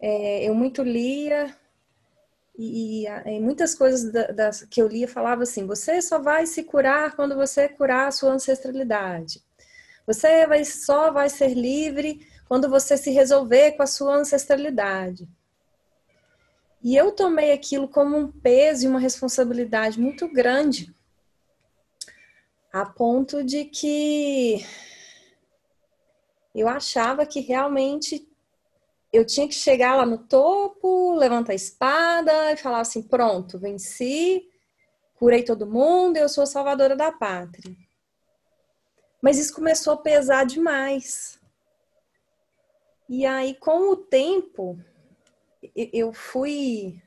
É, 0.00 0.48
eu 0.48 0.54
muito 0.54 0.82
lia 0.82 1.54
e, 2.56 3.04
e 3.06 3.40
muitas 3.40 3.74
coisas 3.74 4.10
da, 4.10 4.28
das, 4.28 4.62
que 4.62 4.80
eu 4.80 4.88
lia 4.88 5.06
falava 5.06 5.42
assim: 5.42 5.66
você 5.66 6.00
só 6.00 6.18
vai 6.18 6.46
se 6.46 6.64
curar 6.64 7.14
quando 7.14 7.36
você 7.36 7.68
curar 7.68 8.08
a 8.08 8.10
sua 8.10 8.32
ancestralidade. 8.32 9.44
Você 10.06 10.46
vai, 10.46 10.64
só 10.64 11.10
vai 11.10 11.28
ser 11.28 11.54
livre 11.54 12.26
quando 12.48 12.68
você 12.68 12.96
se 12.96 13.10
resolver 13.10 13.72
com 13.72 13.82
a 13.82 13.86
sua 13.86 14.16
ancestralidade. 14.16 15.28
E 16.82 16.96
eu 16.96 17.12
tomei 17.12 17.52
aquilo 17.52 17.88
como 17.88 18.16
um 18.16 18.30
peso 18.30 18.84
e 18.84 18.88
uma 18.88 18.98
responsabilidade 18.98 20.00
muito 20.00 20.28
grande, 20.28 20.92
a 22.72 22.84
ponto 22.84 23.44
de 23.44 23.66
que 23.66 24.66
eu 26.54 26.68
achava 26.68 27.24
que 27.24 27.40
realmente 27.40 28.28
eu 29.12 29.24
tinha 29.24 29.46
que 29.46 29.54
chegar 29.54 29.94
lá 29.94 30.04
no 30.04 30.18
topo, 30.18 31.14
levantar 31.14 31.52
a 31.52 31.56
espada 31.56 32.52
e 32.52 32.56
falar 32.56 32.80
assim: 32.80 33.02
pronto, 33.02 33.58
venci, 33.58 34.48
curei 35.14 35.44
todo 35.44 35.66
mundo, 35.66 36.16
eu 36.16 36.28
sou 36.28 36.42
a 36.42 36.46
salvadora 36.46 36.96
da 36.96 37.12
pátria. 37.12 37.76
Mas 39.22 39.38
isso 39.38 39.54
começou 39.54 39.92
a 39.92 39.98
pesar 39.98 40.44
demais. 40.44 41.40
E 43.08 43.24
aí, 43.24 43.54
com 43.54 43.92
o 43.92 43.96
tempo, 43.96 44.76
eu 45.74 46.12
fui 46.12 47.00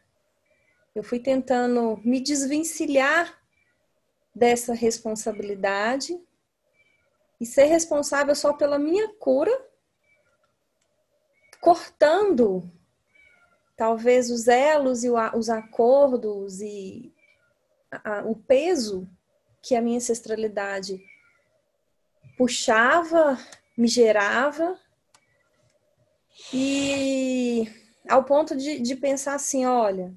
eu 0.96 1.04
fui 1.04 1.20
tentando 1.20 2.00
me 2.06 2.22
desvencilhar 2.22 3.38
dessa 4.34 4.74
responsabilidade 4.74 6.18
e 7.40 7.46
ser 7.46 7.66
responsável 7.66 8.34
só 8.34 8.54
pela 8.54 8.80
minha 8.80 9.14
cura, 9.16 9.52
cortando 11.60 12.72
talvez 13.76 14.32
os 14.32 14.48
elos 14.48 15.04
e 15.04 15.10
os 15.10 15.50
acordos 15.50 16.62
e 16.62 17.14
o 18.26 18.36
peso 18.36 19.06
que 19.62 19.76
a 19.76 19.82
minha 19.82 19.98
ancestralidade 19.98 20.98
puxava, 22.38 23.38
me 23.78 23.88
gerava 23.88 24.78
e 26.54 27.68
ao 28.08 28.24
ponto 28.24 28.56
de, 28.56 28.80
de 28.80 28.96
pensar 28.96 29.36
assim, 29.36 29.66
olha, 29.66 30.14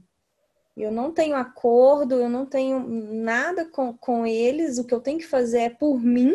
Eu 0.76 0.92
não 0.92 1.10
tenho 1.10 1.34
acordo, 1.34 2.14
eu 2.14 2.28
não 2.28 2.46
tenho 2.46 2.78
nada 2.88 3.64
com, 3.64 3.92
com 3.92 4.24
eles. 4.24 4.78
O 4.78 4.84
que 4.84 4.94
eu 4.94 5.00
tenho 5.00 5.18
que 5.18 5.26
fazer 5.26 5.58
é 5.58 5.70
por 5.70 6.00
mim. 6.00 6.32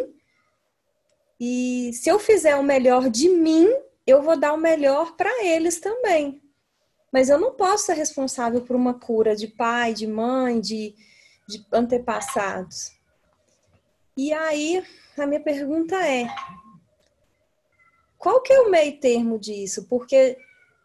E 1.40 1.92
se 1.94 2.10
eu 2.10 2.20
fizer 2.20 2.58
o 2.58 2.64
melhor 2.64 3.10
de 3.10 3.30
mim, 3.30 3.70
eu 4.06 4.22
vou 4.22 4.38
dar 4.38 4.52
o 4.52 4.58
melhor 4.58 5.16
para 5.16 5.46
eles 5.46 5.80
também. 5.80 6.42
Mas 7.10 7.30
eu 7.30 7.40
não 7.40 7.54
posso 7.54 7.86
ser 7.86 7.94
responsável 7.94 8.62
por 8.62 8.76
uma 8.76 8.94
cura 8.94 9.34
de 9.34 9.48
pai, 9.48 9.94
de 9.94 10.08
mãe, 10.08 10.60
de, 10.60 10.94
de 11.48 11.66
antepassados. 11.72 12.92
E 14.16 14.32
aí, 14.32 14.84
a 15.18 15.26
minha 15.26 15.41
pergunta 15.41 15.95
é: 15.95 16.28
qual 18.18 18.41
que 18.41 18.53
é 18.53 18.61
o 18.61 18.70
meio 18.70 18.99
termo 18.99 19.39
disso? 19.39 19.88
Porque 19.88 20.38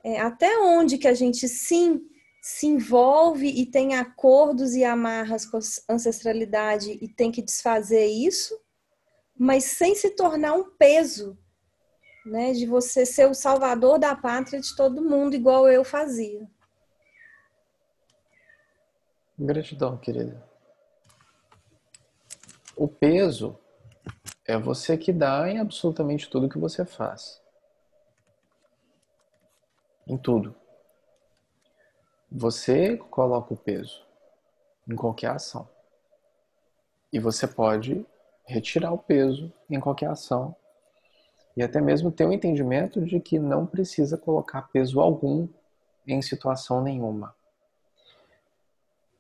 é, 0.03 0.21
até 0.21 0.59
onde 0.59 0.97
que 0.99 1.07
a 1.07 1.15
gente 1.15 1.47
sim 1.49 2.01
se 2.41 2.67
envolve 2.67 3.47
e 3.47 3.67
tem 3.67 3.95
acordos 3.97 4.75
e 4.75 4.85
amarras 4.85 5.45
com 5.45 5.59
a 5.59 5.93
ancestralidade 5.93 6.99
e 7.01 7.07
tem 7.07 7.31
que 7.31 7.43
desfazer 7.43 8.07
isso, 8.07 8.59
mas 9.37 9.65
sem 9.65 9.95
se 9.95 10.11
tornar 10.11 10.55
um 10.55 10.71
peso 10.71 11.37
né, 12.25 12.53
de 12.53 12.65
você 12.67 13.05
ser 13.05 13.29
o 13.29 13.35
salvador 13.35 13.99
da 13.99 14.15
pátria 14.15 14.61
de 14.61 14.75
todo 14.75 15.03
mundo, 15.03 15.35
igual 15.35 15.69
eu 15.69 15.85
fazia. 15.85 16.49
Gratidão, 19.39 19.97
querida. 19.99 20.48
O 22.79 22.87
peso 22.87 23.59
é 24.47 24.57
você 24.57 24.97
que 24.97 25.13
dá 25.13 25.51
em 25.51 25.59
absolutamente 25.59 26.31
tudo 26.31 26.49
que 26.49 26.61
você 26.61 26.85
faz. 26.85 27.43
Em 30.07 30.17
tudo. 30.17 30.55
Você 32.31 32.97
coloca 32.97 33.53
o 33.53 33.57
peso 33.57 34.07
em 34.89 34.95
qualquer 34.95 35.33
ação. 35.33 35.69
E 37.13 37.19
você 37.19 37.49
pode 37.49 38.07
retirar 38.47 38.93
o 38.93 38.99
peso 38.99 39.53
em 39.69 39.81
qualquer 39.81 40.11
ação 40.11 40.55
e 41.57 41.65
até 41.65 41.81
mesmo 41.81 42.13
ter 42.13 42.27
o 42.27 42.33
entendimento 42.33 43.05
de 43.05 43.19
que 43.19 43.41
não 43.41 43.67
precisa 43.67 44.17
colocar 44.17 44.63
peso 44.71 45.01
algum 45.01 45.49
em 46.07 46.23
situação 46.23 46.81
nenhuma. 46.81 47.35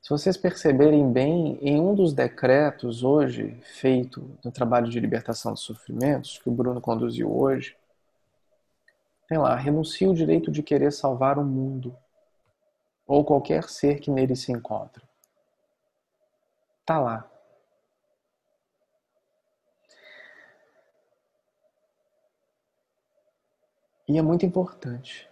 Se 0.08 0.12
vocês 0.12 0.38
perceberem 0.38 1.12
bem, 1.12 1.58
em 1.60 1.78
um 1.78 1.94
dos 1.94 2.14
decretos 2.14 3.04
hoje 3.04 3.60
feito 3.60 4.38
no 4.42 4.50
trabalho 4.50 4.88
de 4.88 4.98
libertação 4.98 5.52
dos 5.52 5.60
sofrimentos, 5.60 6.38
que 6.38 6.48
o 6.48 6.50
Bruno 6.50 6.80
conduziu 6.80 7.30
hoje, 7.30 7.76
tem 9.28 9.36
lá, 9.36 9.54
renuncia 9.54 10.08
o 10.08 10.14
direito 10.14 10.50
de 10.50 10.62
querer 10.62 10.94
salvar 10.94 11.38
o 11.38 11.44
mundo 11.44 11.94
ou 13.06 13.22
qualquer 13.22 13.64
ser 13.64 14.00
que 14.00 14.10
nele 14.10 14.34
se 14.34 14.50
encontra. 14.50 15.02
Tá 16.86 16.98
lá. 16.98 17.30
E 24.08 24.16
é 24.16 24.22
muito 24.22 24.46
importante 24.46 25.27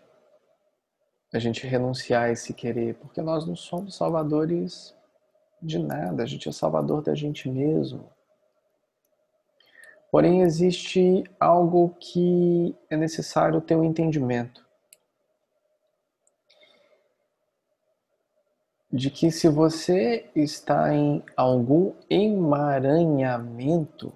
a 1.37 1.41
gente 1.41 1.67
renunciar 1.67 2.25
a 2.25 2.33
esse 2.33 2.55
querer, 2.55 2.95
porque 2.95 3.21
nós 3.21 3.47
não 3.47 3.55
somos 3.55 3.95
salvadores 3.95 4.97
de 5.63 5.79
nada, 5.79 6.23
a 6.23 6.27
gente 6.27 6.49
é 6.49 6.53
salvador 6.53 7.03
da 7.03 7.15
gente 7.15 7.49
mesmo. 7.49 8.11
Porém, 10.11 10.43
existe 10.43 11.25
algo 11.39 11.95
que 12.01 12.75
é 12.89 12.97
necessário 12.97 13.61
ter 13.61 13.77
um 13.77 13.85
entendimento. 13.85 14.65
De 18.91 19.11
que 19.11 19.31
se 19.31 19.49
você 19.49 20.31
está 20.35 20.95
em 20.95 21.23
algum 21.37 21.93
emaranhamento 22.09 24.13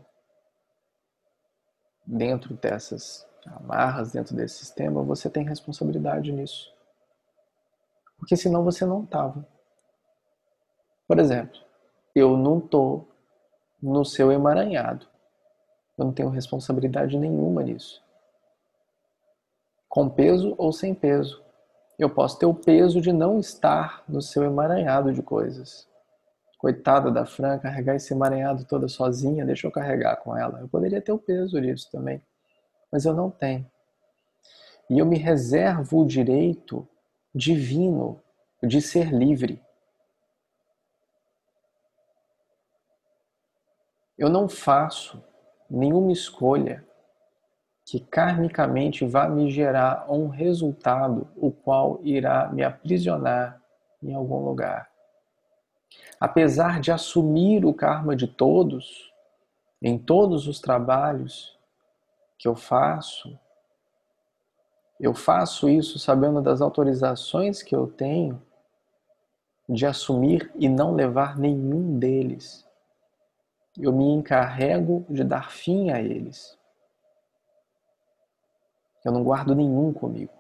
dentro 2.07 2.55
dessas 2.55 3.29
amarras 3.47 4.13
dentro 4.13 4.35
desse 4.35 4.59
sistema, 4.59 5.03
você 5.03 5.29
tem 5.29 5.45
responsabilidade 5.45 6.33
nisso. 6.33 6.73
Porque 8.21 8.37
senão 8.37 8.63
você 8.63 8.87
não 8.87 9.03
estava. 9.03 9.45
Por 11.09 11.19
exemplo, 11.19 11.59
eu 12.15 12.37
não 12.37 12.59
estou 12.59 13.09
no 13.83 14.05
seu 14.05 14.31
emaranhado. 14.31 15.09
Eu 15.99 16.05
não 16.05 16.13
tenho 16.13 16.29
responsabilidade 16.29 17.19
nenhuma 17.19 17.65
nisso. 17.65 18.01
Com 19.89 20.09
peso 20.09 20.55
ou 20.57 20.73
sem 20.73 20.95
peso. 20.95 21.43
Eu 21.99 22.09
posso 22.09 22.39
ter 22.39 22.47
o 22.47 22.55
peso 22.55 23.01
de 23.01 23.13
não 23.13 23.41
estar 23.41 24.05
no 24.09 24.23
seu 24.23 24.45
emaranhado 24.45 25.13
de 25.13 25.21
coisas. 25.21 25.89
Coitada 26.57 27.11
da 27.11 27.27
Fran, 27.27 27.59
carregar 27.59 27.97
esse 27.97 28.15
emaranhado 28.15 28.65
toda 28.65 28.87
sozinha, 28.87 29.45
deixa 29.45 29.67
eu 29.67 29.73
carregar 29.73 30.17
com 30.17 30.37
ela. 30.37 30.61
Eu 30.61 30.69
poderia 30.69 31.03
ter 31.03 31.11
o 31.11 31.19
peso 31.19 31.61
disso 31.61 31.91
também 31.91 32.23
mas 32.91 33.05
eu 33.05 33.15
não 33.15 33.31
tenho. 33.31 33.67
E 34.89 34.99
eu 34.99 35.07
me 35.07 35.17
reservo 35.17 36.01
o 36.01 36.07
direito 36.07 36.87
divino 37.35 38.21
de 38.63 38.81
ser 38.81 39.13
livre. 39.13 39.63
Eu 44.19 44.29
não 44.29 44.49
faço 44.49 45.23
nenhuma 45.69 46.13
escolha 46.13 46.85
que 47.85 47.99
karmicamente 47.99 49.05
vá 49.07 49.29
me 49.29 49.51
gerar 49.51 50.11
um 50.11 50.29
resultado 50.29 51.29
o 51.37 51.51
qual 51.51 52.01
irá 52.03 52.49
me 52.53 52.63
aprisionar 52.63 53.61
em 54.03 54.15
algum 54.15 54.45
lugar. 54.45 54.91
Apesar 56.21 56.81
de 56.81 56.93
assumir 56.93 57.65
o 57.65 57.73
karma 57.73 58.15
de 58.15 58.27
todos, 58.27 59.13
em 59.83 59.99
todos 59.99 60.47
os 60.47 60.61
trabalhos, 60.61 61.59
que 62.39 62.47
eu 62.47 62.55
faço, 62.55 63.39
eu 65.01 65.15
faço 65.15 65.67
isso 65.67 65.99
sabendo 65.99 66.43
das 66.43 66.61
autorizações 66.61 67.63
que 67.63 67.75
eu 67.75 67.87
tenho 67.87 68.41
de 69.67 69.87
assumir 69.87 70.53
e 70.57 70.69
não 70.69 70.93
levar 70.93 71.39
nenhum 71.39 71.99
deles. 71.99 72.69
Eu 73.79 73.93
me 73.95 74.05
encarrego 74.13 75.07
de 75.09 75.25
dar 75.25 75.51
fim 75.51 75.91
a 75.91 76.03
eles. 76.03 76.59
Eu 79.03 79.11
não 79.11 79.25
guardo 79.25 79.55
nenhum 79.55 79.91
comigo. 79.91 80.35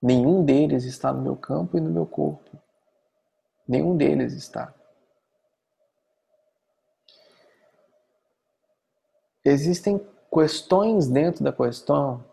Nenhum 0.00 0.42
deles 0.42 0.84
está 0.84 1.12
no 1.12 1.20
meu 1.20 1.36
campo 1.36 1.76
e 1.76 1.80
no 1.82 1.90
meu 1.90 2.06
corpo. 2.06 2.50
Nenhum 3.68 3.94
deles 3.94 4.32
está. 4.32 4.72
Existem 9.44 10.00
questões 10.32 11.08
dentro 11.08 11.44
da 11.44 11.52
questão 11.52 12.24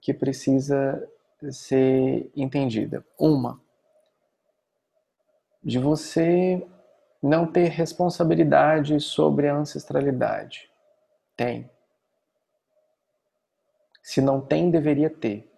que 0.00 0.14
precisa 0.14 1.08
ser 1.50 2.30
entendida. 2.34 3.04
Uma, 3.18 3.60
de 5.62 5.78
você 5.78 6.66
não 7.22 7.46
ter 7.46 7.68
responsabilidade 7.68 8.98
sobre 9.00 9.48
a 9.48 9.56
ancestralidade. 9.56 10.70
Tem. 11.36 11.70
Se 14.02 14.20
não 14.20 14.40
tem, 14.40 14.70
deveria 14.70 15.10
ter. 15.10 15.50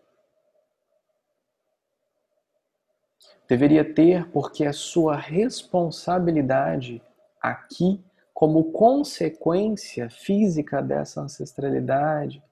Deveria 3.46 3.84
ter 3.94 4.28
porque 4.30 4.64
é 4.64 4.72
sua 4.72 5.16
responsabilidade 5.16 7.02
aqui 7.40 8.02
como 8.32 8.72
consequência 8.72 10.08
física 10.08 10.80
dessa 10.80 11.20
ancestralidade, 11.20 12.42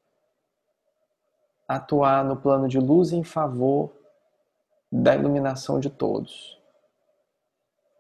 atuar 1.69 2.25
no 2.25 2.37
plano 2.37 2.67
de 2.67 2.81
luz 2.81 3.13
em 3.13 3.23
favor 3.23 3.93
da 4.91 5.15
iluminação 5.15 5.79
de 5.79 5.91
todos. 5.91 6.59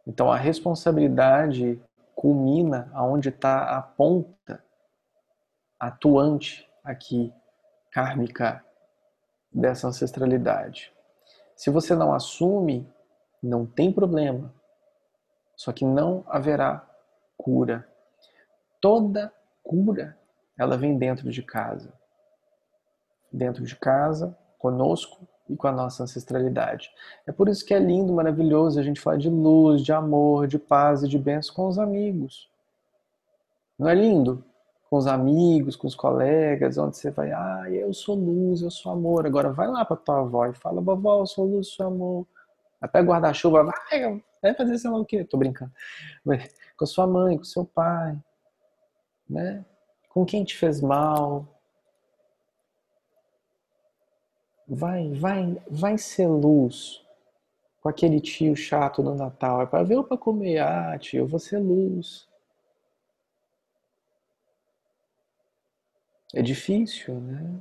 Então 0.07 0.33
a 0.33 0.37
responsabilidade 0.37 1.79
culmina 2.15 2.91
aonde 2.95 3.29
está 3.29 3.77
a 3.77 3.83
ponta 3.83 4.65
atuante 5.79 6.69
aqui, 6.83 7.33
kármica, 7.93 8.65
dessa 9.53 9.87
ancestralidade. 9.87 10.93
Se 11.55 11.71
você 11.71 11.95
não 11.95 12.15
assume, 12.15 12.91
não 13.43 13.67
tem 13.67 13.93
problema. 13.93 14.53
Só 15.57 15.73
que 15.73 15.85
não 15.85 16.25
haverá 16.29 16.89
cura. 17.37 17.87
Toda 18.81 19.33
cura, 19.63 20.17
ela 20.57 20.77
vem 20.77 20.97
dentro 20.97 21.31
de 21.31 21.43
casa. 21.43 21.93
Dentro 23.33 23.65
de 23.65 23.77
casa, 23.77 24.37
conosco 24.59 25.27
e 25.49 25.57
com 25.57 25.67
a 25.67 25.73
nossa 25.73 26.03
ancestralidade. 26.03 26.91
É 27.27 27.33
por 27.33 27.49
isso 27.49 27.65
que 27.65 27.73
é 27.73 27.79
lindo, 27.79 28.13
maravilhoso 28.13 28.79
a 28.79 28.83
gente 28.83 29.01
falar 29.01 29.17
de 29.17 29.31
luz, 29.31 29.83
de 29.83 29.93
amor, 29.93 30.47
de 30.47 30.59
paz 30.59 31.03
e 31.03 31.09
de 31.09 31.19
bênção 31.19 31.55
com 31.55 31.69
os 31.69 31.79
amigos. 31.79 32.51
Não 33.79 33.89
é 33.89 33.95
lindo? 33.95 34.45
Com 34.91 34.97
os 34.97 35.07
amigos, 35.07 35.77
com 35.77 35.87
os 35.87 35.95
colegas, 35.95 36.79
onde 36.79 36.97
você 36.97 37.11
vai, 37.11 37.31
ah, 37.31 37.67
eu 37.71 37.93
sou 37.93 38.15
luz, 38.15 38.63
eu 38.63 38.71
sou 38.71 38.93
amor. 38.93 39.27
Agora 39.27 39.53
vai 39.53 39.69
lá 39.69 39.85
para 39.85 39.97
tua 39.97 40.21
avó 40.21 40.47
e 40.47 40.55
fala, 40.55 40.81
vovó, 40.81 41.21
eu 41.21 41.27
sou 41.27 41.45
luz, 41.45 41.69
eu 41.69 41.73
sou 41.73 41.87
amor. 41.87 42.27
Pegar 42.93 43.03
guarda-chuva, 43.03 43.65
vai, 43.65 44.23
vai 44.41 44.55
fazer 44.55 44.79
sei 44.79 44.91
lá 44.91 44.99
o 44.99 45.05
quê? 45.05 45.25
Tô 45.25 45.37
brincando. 45.37 45.73
Com 46.77 46.87
sua 46.87 47.07
mãe, 47.07 47.37
com 47.37 47.45
seu 47.45 47.65
pai, 47.65 48.17
né? 49.29 49.65
Com 50.09 50.25
quem 50.25 50.45
te 50.45 50.57
fez 50.57 50.81
mal. 50.81 51.58
Vai, 54.69 55.13
vai, 55.15 55.57
vai 55.71 55.97
ser 55.97 56.29
luz 56.29 57.03
com 57.81 57.89
aquele 57.89 58.21
tio 58.21 58.55
chato 58.55 59.03
no 59.03 59.15
Natal. 59.15 59.63
É 59.63 59.67
para 59.67 59.83
ver 59.83 59.97
ou 59.97 60.05
para 60.05 60.19
comer? 60.19 60.59
Ah, 60.59 60.99
tio, 60.99 61.21
eu 61.21 61.27
vou 61.27 61.41
ser 61.41 61.59
luz. 61.59 62.29
É 66.35 66.43
difícil, 66.43 67.15
né? 67.21 67.61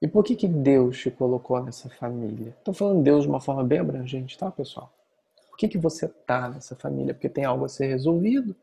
E 0.00 0.06
por 0.06 0.24
que, 0.24 0.36
que 0.36 0.48
Deus 0.48 0.98
te 0.98 1.10
colocou 1.10 1.62
nessa 1.62 1.88
família? 1.88 2.54
Estou 2.58 2.74
falando 2.74 3.02
Deus 3.02 3.22
de 3.22 3.28
uma 3.28 3.40
forma 3.40 3.64
bem 3.64 3.78
abrangente, 3.80 4.38
tá, 4.38 4.50
pessoal? 4.50 4.92
Por 5.50 5.56
que, 5.56 5.68
que 5.68 5.78
você 5.78 6.06
está 6.06 6.48
nessa 6.48 6.76
família? 6.76 7.14
Porque 7.14 7.28
tem 7.28 7.44
algo 7.44 7.64
a 7.64 7.68
ser 7.68 7.86
resolvido. 7.86 8.54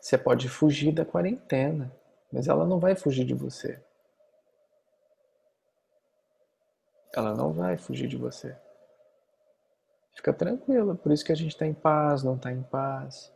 Você 0.00 0.16
pode 0.16 0.48
fugir 0.48 0.92
da 0.92 1.04
quarentena, 1.04 1.94
mas 2.32 2.48
ela 2.48 2.66
não 2.66 2.80
vai 2.80 2.96
fugir 2.96 3.24
de 3.24 3.34
você. 3.34 3.82
Ela 7.14 7.34
não 7.34 7.52
vai 7.52 7.76
fugir 7.76 8.08
de 8.08 8.16
você. 8.16 8.56
Fica 10.14 10.32
tranquila, 10.32 10.94
por 10.94 11.12
isso 11.12 11.24
que 11.24 11.32
a 11.32 11.36
gente 11.36 11.52
está 11.52 11.66
em 11.66 11.74
paz, 11.74 12.22
não 12.22 12.36
está 12.36 12.50
em 12.50 12.62
paz. 12.62 13.32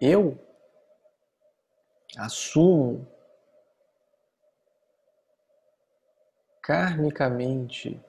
Eu 0.00 0.38
assumo 2.18 3.06
karmicamente 6.60 8.02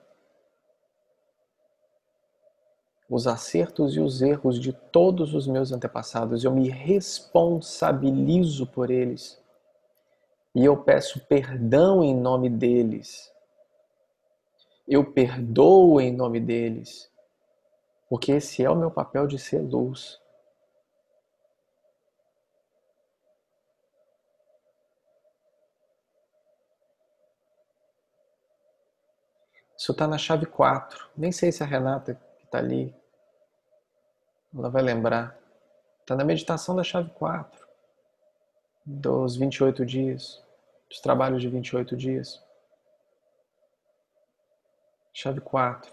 os 3.08 3.26
acertos 3.26 3.94
e 3.96 4.00
os 4.00 4.20
erros 4.20 4.58
de 4.58 4.72
todos 4.72 5.34
os 5.34 5.46
meus 5.46 5.72
antepassados, 5.72 6.44
eu 6.44 6.52
me 6.52 6.68
responsabilizo 6.68 8.66
por 8.66 8.90
eles 8.90 9.40
e 10.56 10.64
eu 10.64 10.74
peço 10.82 11.20
perdão 11.26 12.02
em 12.02 12.16
nome 12.16 12.48
deles. 12.48 13.30
Eu 14.88 15.12
perdoo 15.12 16.00
em 16.00 16.10
nome 16.10 16.40
deles, 16.40 17.12
porque 18.08 18.32
esse 18.32 18.64
é 18.64 18.70
o 18.70 18.74
meu 18.74 18.90
papel 18.90 19.26
de 19.26 19.38
ser 19.38 19.60
luz. 19.60 20.18
Isso 29.76 29.92
está 29.92 30.06
na 30.08 30.16
chave 30.16 30.46
4. 30.46 31.10
Nem 31.14 31.30
sei 31.30 31.52
se 31.52 31.62
a 31.62 31.66
Renata 31.66 32.18
está 32.46 32.58
ali, 32.58 32.94
ela 34.54 34.70
vai 34.70 34.82
lembrar. 34.82 35.38
Está 36.00 36.16
na 36.16 36.24
meditação 36.24 36.74
da 36.74 36.82
chave 36.82 37.10
4, 37.10 37.66
dos 38.84 39.36
28 39.36 39.84
dias 39.84 40.44
dos 40.88 41.00
trabalhos 41.00 41.42
de 41.42 41.48
28 41.48 41.96
dias. 41.96 42.42
Chave 45.12 45.40
4. 45.40 45.90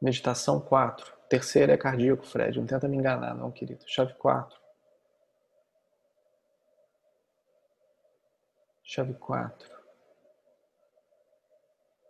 Meditação 0.00 0.60
4. 0.60 1.12
Terceira 1.28 1.72
é 1.72 1.76
cardíaco, 1.76 2.26
Fred. 2.26 2.58
Não 2.58 2.66
tenta 2.66 2.88
me 2.88 2.96
enganar, 2.96 3.34
não, 3.34 3.50
querido. 3.50 3.84
Chave 3.86 4.12
4. 4.14 4.60
Chave 8.82 9.14
4. 9.14 9.74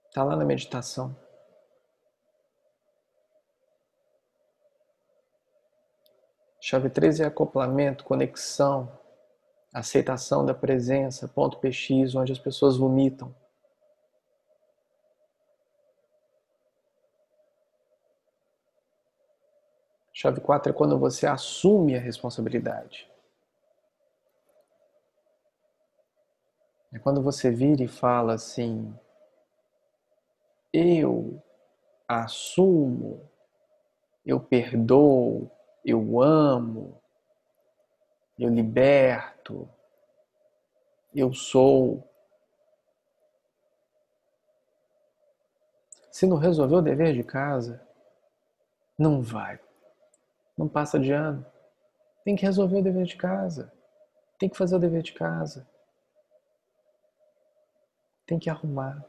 Está 0.09 0.25
lá 0.25 0.37
na 0.37 0.45
meditação. 0.45 1.17
Chave 6.66 6.89
13 6.89 7.23
é 7.23 7.27
acoplamento, 7.27 8.05
conexão, 8.05 8.91
aceitação 9.70 10.47
da 10.47 10.55
presença, 10.55 11.28
ponto 11.28 11.59
PX, 11.59 12.15
onde 12.15 12.32
as 12.32 12.39
pessoas 12.39 12.78
vomitam. 12.78 13.36
Chave 20.11 20.41
4 20.41 20.70
é 20.70 20.74
quando 20.74 20.99
você 20.99 21.27
assume 21.27 21.97
a 21.97 22.01
responsabilidade. 22.01 23.12
É 26.95 26.99
quando 26.99 27.23
você 27.23 27.51
vira 27.51 27.85
e 27.85 27.89
fala 27.89 28.32
assim: 28.32 28.99
Eu 30.73 31.43
assumo, 32.09 33.31
eu 34.24 34.41
perdoo, 34.41 35.54
eu 35.85 36.23
amo, 36.23 37.01
eu 38.39 38.48
liberto, 38.48 39.69
eu 41.15 41.32
sou. 41.35 42.09
Se 46.11 46.27
não 46.27 46.36
resolveu 46.36 46.78
o 46.78 46.82
dever 46.82 47.12
de 47.12 47.23
casa, 47.23 47.86
não 48.98 49.20
vai. 49.20 49.61
Não 50.56 50.69
passa 50.69 50.98
de 50.98 51.12
ano. 51.12 51.44
Tem 52.24 52.36
que 52.36 52.47
resolver 52.47 52.78
o 52.78 52.82
dever 52.82 53.05
de 53.05 53.16
casa. 53.16 53.73
Tem 54.39 54.48
que 54.48 54.56
fazer 54.56 54.77
o 54.77 54.78
dever 54.78 55.02
de 55.02 55.12
casa. 55.12 55.69
Tem 58.27 58.39
que 58.39 58.48
arrumar 58.48 59.05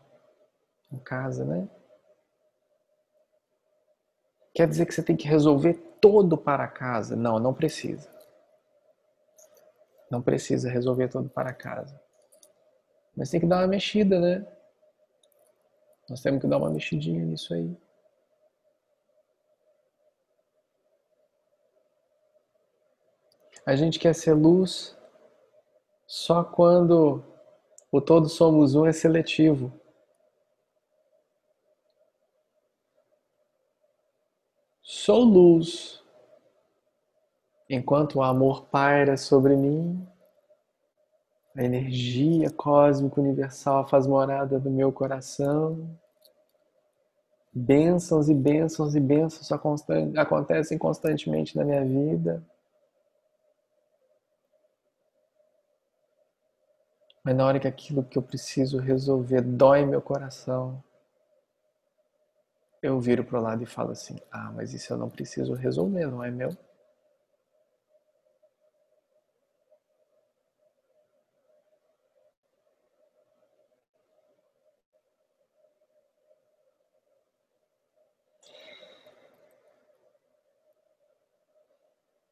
em 0.91 0.97
casa, 0.97 1.45
né? 1.45 1.69
Quer 4.53 4.67
dizer 4.67 4.85
que 4.85 4.93
você 4.93 5.03
tem 5.03 5.15
que 5.15 5.27
resolver 5.27 5.73
todo 6.05 6.37
para 6.37 6.67
casa? 6.67 7.15
Não, 7.15 7.39
não 7.39 7.51
precisa. 7.51 8.07
Não 10.11 10.21
precisa 10.21 10.69
resolver 10.69 11.07
tudo 11.07 11.27
para 11.29 11.51
casa. 11.51 11.99
Mas 13.17 13.31
tem 13.31 13.39
que 13.39 13.47
dar 13.47 13.61
uma 13.61 13.67
mexida, 13.67 14.19
né? 14.19 14.45
Nós 16.07 16.21
temos 16.21 16.39
que 16.39 16.47
dar 16.47 16.59
uma 16.59 16.69
mexidinha 16.69 17.25
nisso 17.25 17.55
aí. 17.55 17.75
A 23.65 23.75
gente 23.75 23.97
quer 23.97 24.13
ser 24.13 24.33
luz 24.35 24.95
só 26.05 26.43
quando 26.43 27.23
o 27.91 27.99
todo 27.99 28.29
somos 28.29 28.75
um 28.75 28.85
é 28.85 28.93
seletivo. 28.93 29.73
Sou 35.05 35.23
luz 35.23 36.03
Enquanto 37.69 38.15
o 38.15 38.23
amor 38.23 38.65
paira 38.65 39.15
sobre 39.17 39.55
mim, 39.55 40.03
a 41.55 41.63
energia 41.63 42.49
cósmica 42.49 43.21
universal 43.21 43.87
faz 43.87 44.07
morada 44.07 44.57
no 44.57 44.71
meu 44.71 44.91
coração. 44.91 45.95
Bênçãos 47.53 48.29
e 48.29 48.33
bênçãos 48.33 48.95
e 48.95 48.99
bênçãos 48.99 49.51
acontecem 50.17 50.75
constantemente 50.75 51.55
na 51.55 51.63
minha 51.63 51.85
vida. 51.85 52.43
Mas 57.23 57.35
na 57.35 57.45
hora 57.45 57.59
que 57.59 57.67
aquilo 57.67 58.03
que 58.03 58.17
eu 58.17 58.23
preciso 58.23 58.79
resolver 58.79 59.41
dói 59.41 59.85
meu 59.85 60.01
coração, 60.01 60.83
eu 62.85 62.99
viro 62.99 63.23
para 63.25 63.39
o 63.39 63.41
lado 63.41 63.63
e 63.63 63.65
falo 63.65 63.91
assim: 63.91 64.17
Ah, 64.31 64.51
mas 64.51 64.73
isso 64.73 64.93
eu 64.93 64.97
não 64.97 65.09
preciso 65.09 65.53
resolver, 65.53 66.05
não 66.07 66.23
é 66.23 66.29
meu? 66.31 66.55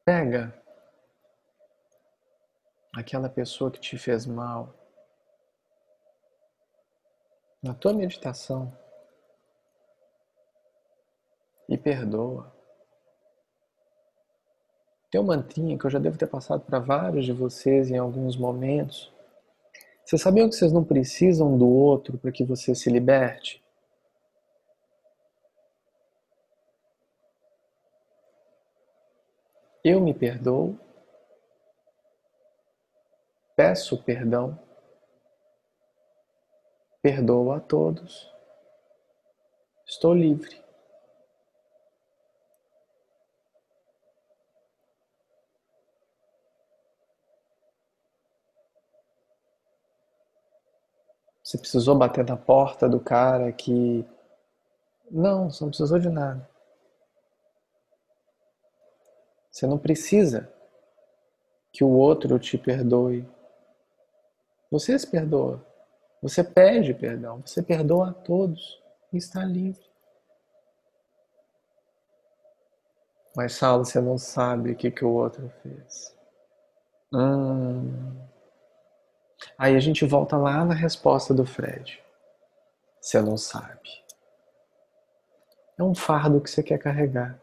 Pega 0.04 0.54
aquela 2.94 3.28
pessoa 3.28 3.70
que 3.70 3.80
te 3.80 3.98
fez 3.98 4.26
mal 4.26 4.72
na 7.62 7.74
tua 7.74 7.92
meditação 7.92 8.83
e 11.68 11.76
perdoa. 11.76 12.52
Tem 15.10 15.20
uma 15.20 15.36
mantrinha 15.36 15.78
que 15.78 15.84
eu 15.84 15.90
já 15.90 15.98
devo 15.98 16.18
ter 16.18 16.26
passado 16.26 16.62
para 16.64 16.80
vários 16.80 17.24
de 17.24 17.32
vocês 17.32 17.90
em 17.90 17.96
alguns 17.96 18.36
momentos. 18.36 19.12
Vocês 20.04 20.20
sabiam 20.20 20.48
que 20.48 20.56
vocês 20.56 20.72
não 20.72 20.84
precisam 20.84 21.56
do 21.56 21.68
outro 21.68 22.18
para 22.18 22.32
que 22.32 22.44
você 22.44 22.74
se 22.74 22.90
liberte? 22.90 23.64
Eu 29.84 30.00
me 30.00 30.12
perdoo, 30.12 30.78
peço 33.54 34.02
perdão, 34.02 34.58
perdoo 37.02 37.52
a 37.52 37.60
todos, 37.60 38.32
estou 39.86 40.14
livre. 40.14 40.63
Você 51.54 51.58
precisou 51.58 51.94
bater 51.94 52.24
na 52.24 52.36
porta 52.36 52.88
do 52.88 52.98
cara 52.98 53.52
que. 53.52 54.04
Não, 55.08 55.48
você 55.48 55.62
não 55.62 55.70
precisou 55.70 56.00
de 56.00 56.08
nada. 56.08 56.50
Você 59.52 59.64
não 59.64 59.78
precisa 59.78 60.52
que 61.70 61.84
o 61.84 61.90
outro 61.90 62.40
te 62.40 62.58
perdoe. 62.58 63.24
Você 64.68 64.98
se 64.98 65.06
perdoa. 65.06 65.64
Você 66.20 66.42
pede 66.42 66.92
perdão. 66.92 67.40
Você 67.46 67.62
perdoa 67.62 68.10
a 68.10 68.12
todos 68.12 68.82
e 69.12 69.16
está 69.16 69.44
livre. 69.44 69.88
Mas, 73.36 73.52
Saulo, 73.52 73.84
você 73.84 74.00
não 74.00 74.18
sabe 74.18 74.72
o 74.72 74.76
que, 74.76 74.90
que 74.90 75.04
o 75.04 75.12
outro 75.12 75.48
fez. 75.62 76.16
Hum. 77.12 78.33
Aí 79.56 79.76
a 79.76 79.80
gente 79.80 80.04
volta 80.04 80.36
lá 80.36 80.64
na 80.64 80.74
resposta 80.74 81.32
do 81.32 81.46
Fred. 81.46 82.02
Você 83.00 83.20
não 83.20 83.36
sabe. 83.36 84.04
É 85.78 85.82
um 85.82 85.94
fardo 85.94 86.40
que 86.40 86.50
você 86.50 86.62
quer 86.62 86.78
carregar. 86.78 87.38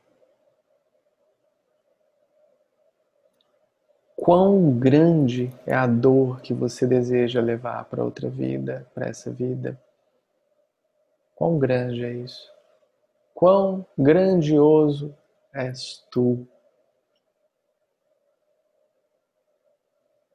Quão 4.15 4.77
grande 4.77 5.51
é 5.65 5.73
a 5.73 5.87
dor 5.87 6.41
que 6.41 6.53
você 6.53 6.85
deseja 6.85 7.41
levar 7.41 7.85
para 7.85 8.03
outra 8.03 8.29
vida, 8.29 8.87
para 8.93 9.07
essa 9.07 9.31
vida? 9.31 9.81
Quão 11.35 11.57
grande 11.57 12.05
é 12.05 12.13
isso? 12.13 12.51
Quão 13.33 13.85
grandioso 13.97 15.15
és 15.51 16.05
tu 16.11 16.47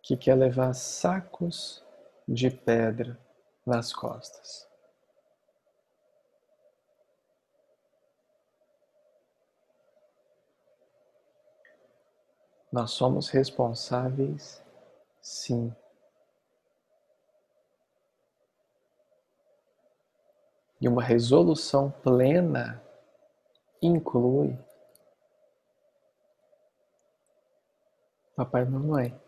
que 0.07 0.17
quer 0.17 0.37
levar 0.37 0.73
sacos 0.73 1.85
de 2.29 2.49
pedra 2.49 3.19
nas 3.67 3.93
costas? 3.93 4.69
Nós 12.71 12.93
somos 12.93 13.31
responsáveis, 13.31 14.63
sim. 15.21 15.75
E 20.81 20.87
uma 20.87 21.03
resolução 21.03 21.91
plena 21.91 22.81
inclui 23.83 24.57
papai 28.37 28.63
e 28.63 28.67
mamãe. 28.67 29.26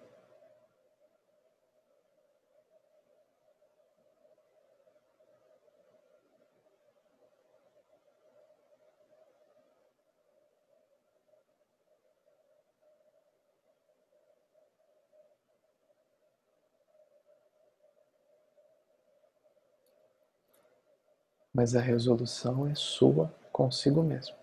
Mas 21.58 21.74
a 21.74 21.80
resolução 21.80 22.68
é 22.68 22.74
sua 22.76 23.34
consigo 23.50 24.00
mesmo. 24.00 24.36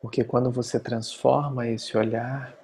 Porque 0.00 0.24
quando 0.24 0.50
você 0.50 0.80
transforma 0.80 1.68
esse 1.68 1.96
olhar, 1.96 2.56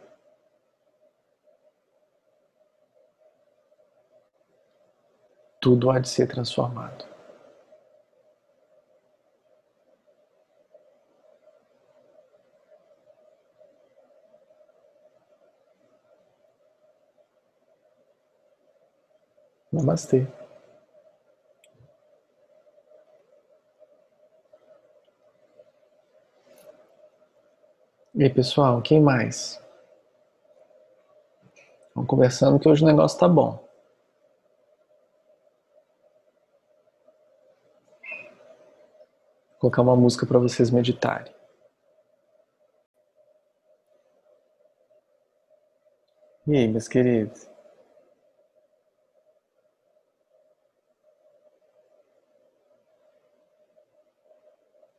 tudo 5.61 5.89
há 5.89 6.01
de 6.01 6.09
ser 6.09 6.27
transformado. 6.27 7.05
Namastê. 19.73 20.27
E 28.19 28.23
aí, 28.25 28.31
pessoal, 28.31 28.81
quem 28.81 28.99
mais? 28.99 29.63
Vamos 31.95 32.09
conversando 32.09 32.59
que 32.59 32.67
hoje 32.67 32.83
o 32.83 32.87
negócio 32.87 33.19
tá 33.19 33.29
bom. 33.29 33.63
Vou 39.51 39.61
colocar 39.61 39.83
uma 39.83 39.95
música 39.95 40.25
para 40.25 40.39
vocês 40.39 40.71
meditarem. 40.71 41.31
E 46.47 46.57
aí, 46.57 46.69
meus 46.69 46.89
queridos? 46.89 47.47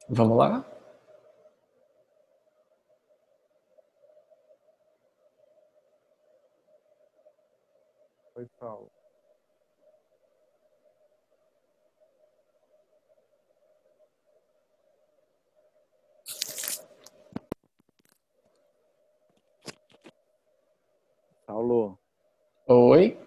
Vamos 0.08 0.38
lá? 0.38 0.77
Oi, 8.38 8.48
Paulo. 8.60 8.92
Paulo, 21.48 22.00
Oi? 22.68 23.20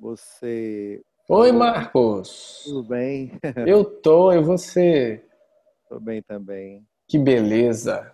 você. 0.00 1.00
Oi, 1.28 1.52
Marcos. 1.52 2.64
Tudo 2.64 2.82
bem? 2.82 3.30
Eu 3.64 3.84
tô, 3.84 4.32
e 4.32 4.42
você? 4.42 5.24
Tô 5.88 6.00
bem 6.00 6.20
também. 6.20 6.84
Que 7.06 7.16
beleza. 7.16 8.12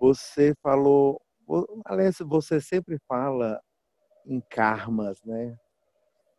Você 0.00 0.54
falou. 0.62 1.20
Aliás, 1.84 2.16
você 2.20 2.62
sempre 2.62 2.98
fala 3.06 3.60
em 4.28 4.40
karmas, 4.40 5.22
né? 5.24 5.58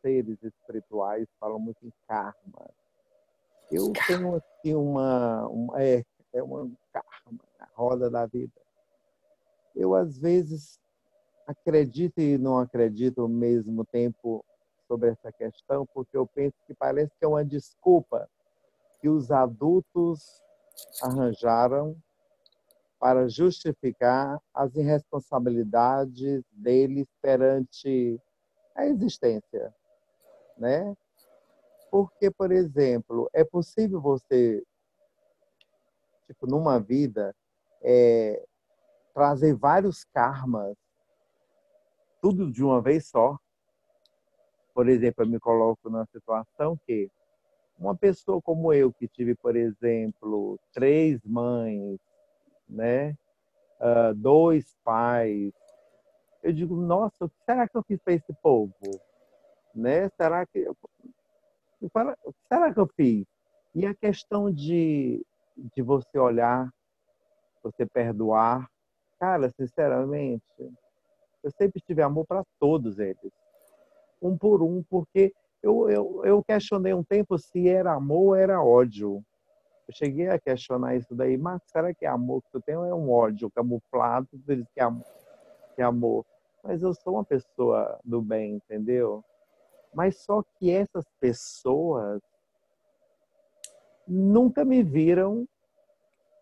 Seres 0.02 0.42
espirituais 0.44 1.28
falam 1.40 1.60
muito 1.60 1.86
em 1.86 1.92
karma. 2.08 2.70
Eu 3.72 3.92
tenho 4.08 4.36
assim 4.36 4.76
uma, 4.76 5.48
uma 5.48 5.84
é, 5.84 6.06
é 6.32 6.44
uma 6.44 6.70
karma, 6.94 7.40
a 7.60 7.68
roda 7.74 8.10
da 8.10 8.26
vida. 8.26 8.62
Eu 9.76 9.96
às 9.96 10.18
vezes 10.18 10.80
acredito 11.48 12.20
e 12.20 12.38
não 12.38 12.60
acredito 12.60 13.22
ao 13.22 13.28
mesmo 13.28 13.84
tempo 13.86 14.46
sobre 14.88 15.10
essa 15.10 15.32
questão, 15.32 15.86
porque 15.94 16.16
eu 16.16 16.26
penso 16.28 16.56
que 16.66 16.74
parece 16.74 17.12
que 17.18 17.26
é 17.26 17.28
uma 17.28 17.44
desculpa 17.44 18.30
que 19.02 19.10
os 19.10 19.32
adultos 19.32 20.44
arranjaram 21.02 21.96
para 23.00 23.30
justificar 23.30 24.40
as 24.54 24.76
irresponsabilidades 24.76 26.44
deles 26.52 27.08
perante 27.22 28.22
a 28.76 28.86
existência, 28.86 29.74
né? 30.58 30.96
Porque, 31.90 32.30
por 32.30 32.52
exemplo, 32.52 33.30
é 33.34 33.44
possível 33.44 34.02
você, 34.02 34.62
tipo, 36.28 36.46
numa 36.46 36.80
vida, 36.80 37.34
é, 37.82 38.46
trazer 39.14 39.56
vários 39.56 40.04
karmas, 40.04 40.76
tudo 42.22 42.52
de 42.52 42.64
uma 42.64 42.82
vez 42.82 43.08
só. 43.08 43.40
Por 44.74 44.88
exemplo, 44.88 45.24
eu 45.24 45.30
me 45.30 45.40
coloco 45.40 45.90
numa 45.90 46.06
situação 46.06 46.78
que 46.86 47.10
uma 47.78 47.96
pessoa 47.96 48.42
como 48.42 48.74
eu, 48.74 48.92
que 48.92 49.08
tive, 49.08 49.36
por 49.36 49.56
exemplo, 49.56 50.60
três 50.74 51.24
mães, 51.24 51.98
né? 52.70 53.12
Uh, 53.80 54.14
dois 54.16 54.76
pais. 54.84 55.54
Eu 56.44 56.54
digo, 56.54 56.76
nossa, 56.76 57.26
o 57.26 57.30
que 57.30 57.44
será 57.46 57.68
que 57.68 57.76
eu 57.76 57.84
fiz 57.84 58.00
para 58.02 58.14
esse 58.14 58.34
povo? 58.42 58.74
Né? 59.74 60.10
Será 60.10 60.46
que 60.46 60.60
eu... 60.60 60.76
o 61.82 61.90
que 61.90 62.48
será 62.48 62.74
que 62.74 62.80
eu 62.80 62.88
fiz? 62.96 63.26
E 63.74 63.86
a 63.86 63.94
questão 63.94 64.52
de, 64.52 65.26
de 65.56 65.82
você 65.82 66.18
olhar, 66.18 66.70
você 67.64 67.86
perdoar, 67.86 68.70
cara, 69.20 69.50
sinceramente, 69.50 70.44
eu 71.44 71.52
sempre 71.52 71.82
tive 71.82 72.02
amor 72.02 72.26
para 72.26 72.44
todos 72.60 73.00
eles, 73.00 73.32
um 74.22 74.38
por 74.38 74.62
um, 74.62 74.84
porque 74.84 75.34
eu, 75.62 75.90
eu, 75.90 76.26
eu 76.26 76.44
questionei 76.44 76.94
um 76.94 77.04
tempo 77.04 77.38
se 77.38 77.68
era 77.68 77.94
amor 77.94 78.28
ou 78.30 78.36
era 78.36 78.62
ódio. 78.62 79.24
Eu 79.90 79.94
cheguei 79.94 80.30
a 80.30 80.38
questionar 80.38 80.96
isso 80.96 81.16
daí, 81.16 81.36
mas 81.36 81.64
será 81.66 81.92
que 81.92 82.06
é 82.06 82.08
amor 82.08 82.44
que 82.44 82.62
tem 82.62 82.78
ou 82.78 82.86
é 82.86 82.94
um 82.94 83.12
ódio 83.12 83.50
camuflado? 83.50 84.28
Que 84.46 84.80
é 84.80 84.84
amor, 84.84 85.06
que 85.74 85.82
é 85.82 85.84
amor. 85.84 86.26
Mas 86.64 86.84
eu 86.84 86.94
sou 86.94 87.14
uma 87.14 87.26
pessoa 87.26 88.00
do 88.06 88.22
bem, 88.22 88.58
entendeu? 88.58 89.26
Mas 89.92 90.20
só 90.20 90.44
que 90.44 90.70
essas 90.70 91.04
pessoas 91.20 92.22
nunca 94.08 94.64
me 94.64 94.84
viram, 94.84 95.48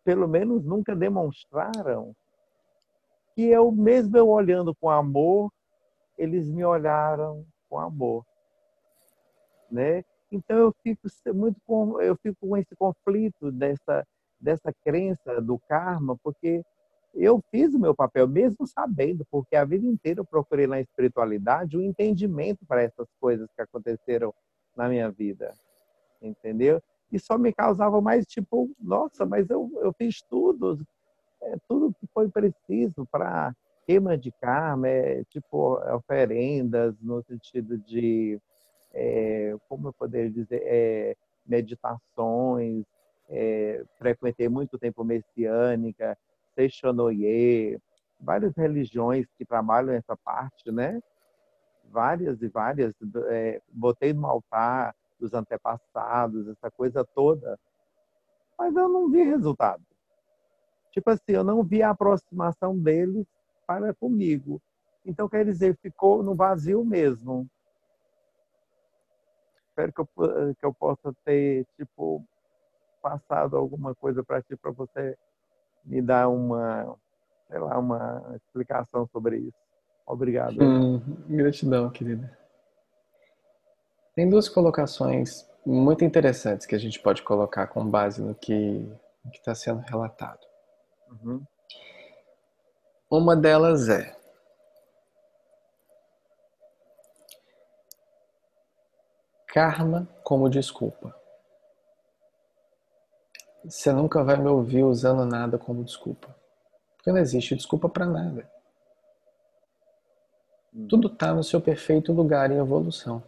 pelo 0.03 0.27
menos 0.27 0.65
nunca 0.65 0.93
demonstraram 0.93 2.13
que 3.33 3.43
eu, 3.43 3.71
mesmo 3.71 4.17
eu 4.17 4.27
olhando 4.27 4.75
com 4.75 4.89
amor, 4.89 5.49
eles 6.17 6.49
me 6.49 6.65
olharam 6.65 7.45
com 7.69 7.79
amor, 7.79 8.25
né? 9.71 10.03
Então 10.31 10.57
eu 10.57 10.75
fico 10.83 11.07
muito 11.33 11.59
com, 11.65 12.01
eu 12.01 12.15
fico 12.17 12.35
com 12.41 12.57
esse 12.57 12.75
conflito 12.75 13.51
dessa 13.51 14.05
dessa 14.39 14.71
crença 14.83 15.41
do 15.41 15.57
karma, 15.67 16.15
porque 16.23 16.63
eu 17.13 17.41
fiz 17.49 17.73
o 17.73 17.79
meu 17.79 17.95
papel 17.95 18.27
mesmo 18.27 18.67
sabendo, 18.67 19.25
porque 19.31 19.55
a 19.55 19.65
vida 19.65 19.85
inteira 19.85 20.19
eu 20.19 20.25
procurei 20.25 20.67
na 20.67 20.79
espiritualidade 20.79 21.77
um 21.77 21.81
entendimento 21.81 22.65
para 22.65 22.83
essas 22.83 23.07
coisas 23.19 23.49
que 23.55 23.61
aconteceram 23.61 24.33
na 24.75 24.87
minha 24.87 25.09
vida, 25.09 25.53
entendeu? 26.21 26.81
E 27.11 27.19
só 27.19 27.37
me 27.37 27.51
causava 27.51 27.99
mais 28.01 28.25
tipo, 28.27 28.69
nossa, 28.79 29.25
mas 29.25 29.49
eu, 29.49 29.71
eu 29.81 29.91
fiz 29.93 30.21
tudo, 30.21 30.79
é, 31.41 31.55
tudo 31.67 31.95
que 31.99 32.05
foi 32.13 32.29
preciso 32.29 33.07
para 33.11 33.55
queima 33.85 34.17
de 34.17 34.31
karma, 34.33 34.87
é, 34.87 35.23
tipo 35.25 35.79
oferendas 35.95 36.93
no 37.01 37.23
sentido 37.23 37.77
de 37.77 38.39
é, 38.97 39.55
como 39.69 39.89
eu 39.89 39.93
poderia 39.93 40.31
dizer, 40.31 40.59
é, 40.65 41.15
meditações, 41.45 42.83
é, 43.29 43.85
frequentei 43.99 44.49
muito 44.49 44.79
tempo 44.79 45.03
messiânica, 45.03 46.17
Seixonoye, 46.55 47.79
várias 48.19 48.55
religiões 48.55 49.27
que 49.37 49.45
trabalham 49.45 49.93
essa 49.93 50.17
parte, 50.17 50.71
né? 50.71 50.99
Várias 51.91 52.41
e 52.41 52.47
várias. 52.47 52.95
É, 53.29 53.61
botei 53.71 54.13
no 54.13 54.25
altar 54.25 54.95
dos 55.19 55.33
antepassados, 55.33 56.47
essa 56.47 56.71
coisa 56.71 57.05
toda. 57.05 57.59
Mas 58.57 58.75
eu 58.75 58.89
não 58.89 59.11
vi 59.11 59.21
resultado. 59.23 59.83
Tipo 60.91 61.11
assim, 61.11 61.33
eu 61.33 61.43
não 61.43 61.63
vi 61.63 61.83
a 61.83 61.91
aproximação 61.91 62.75
deles 62.75 63.27
para 63.67 63.93
comigo. 63.93 64.59
Então, 65.05 65.29
quer 65.29 65.45
dizer, 65.45 65.77
ficou 65.77 66.23
no 66.23 66.33
vazio 66.33 66.83
mesmo 66.83 67.47
espero 69.77 69.93
que 69.93 70.01
eu, 70.01 70.55
que 70.55 70.65
eu 70.65 70.73
possa 70.73 71.13
ter, 71.23 71.65
tipo, 71.77 72.25
passado 73.01 73.55
alguma 73.55 73.93
coisa 73.93 74.23
para 74.23 74.41
ti, 74.41 74.55
para 74.55 74.71
você 74.71 75.15
me 75.85 76.01
dar 76.01 76.27
uma, 76.27 76.97
sei 77.47 77.59
lá, 77.59 77.77
uma 77.77 78.35
explicação 78.35 79.07
sobre 79.11 79.37
isso. 79.37 79.57
Obrigado. 80.05 80.57
Hum, 80.61 80.99
gratidão, 81.29 81.89
querida. 81.89 82.35
Tem 84.15 84.27
duas 84.27 84.49
colocações 84.49 85.47
muito 85.65 86.03
interessantes 86.03 86.65
que 86.65 86.73
a 86.73 86.79
gente 86.79 86.99
pode 86.99 87.21
colocar 87.21 87.67
com 87.67 87.85
base 87.87 88.21
no 88.21 88.33
que 88.33 88.89
está 89.31 89.53
sendo 89.53 89.81
relatado. 89.81 90.39
Uhum. 91.11 91.43
Uma 93.09 93.35
delas 93.35 93.87
é 93.89 94.16
karma 99.47 100.07
como 100.23 100.49
desculpa. 100.49 101.15
Você 103.63 103.91
nunca 103.91 104.23
vai 104.23 104.37
me 104.37 104.47
ouvir 104.47 104.83
usando 104.83 105.25
nada 105.25 105.57
como 105.57 105.83
desculpa. 105.83 106.35
Porque 106.95 107.11
não 107.11 107.17
existe 107.17 107.55
desculpa 107.55 107.89
para 107.89 108.05
nada. 108.05 108.49
Tudo 110.89 111.07
está 111.07 111.33
no 111.33 111.43
seu 111.43 111.59
perfeito 111.59 112.13
lugar 112.13 112.51
em 112.51 112.57
evolução. 112.57 113.23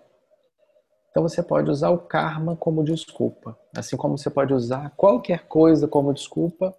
Então 1.09 1.23
você 1.23 1.41
pode 1.41 1.69
usar 1.71 1.89
o 1.89 1.97
karma 1.97 2.55
como 2.55 2.83
desculpa. 2.83 3.57
Assim 3.75 3.97
como 3.97 4.17
você 4.17 4.29
pode 4.29 4.53
usar 4.53 4.91
qualquer 4.91 5.47
coisa 5.47 5.87
como 5.87 6.13
desculpa, 6.13 6.77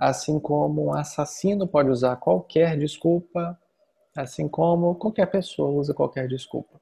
assim 0.00 0.40
como 0.40 0.86
um 0.86 0.94
assassino 0.94 1.66
pode 1.66 1.90
usar 1.90 2.16
qualquer 2.16 2.78
desculpa, 2.78 3.58
assim 4.16 4.48
como 4.48 4.94
qualquer 4.94 5.26
pessoa 5.26 5.70
usa 5.70 5.92
qualquer 5.92 6.26
desculpa. 6.28 6.80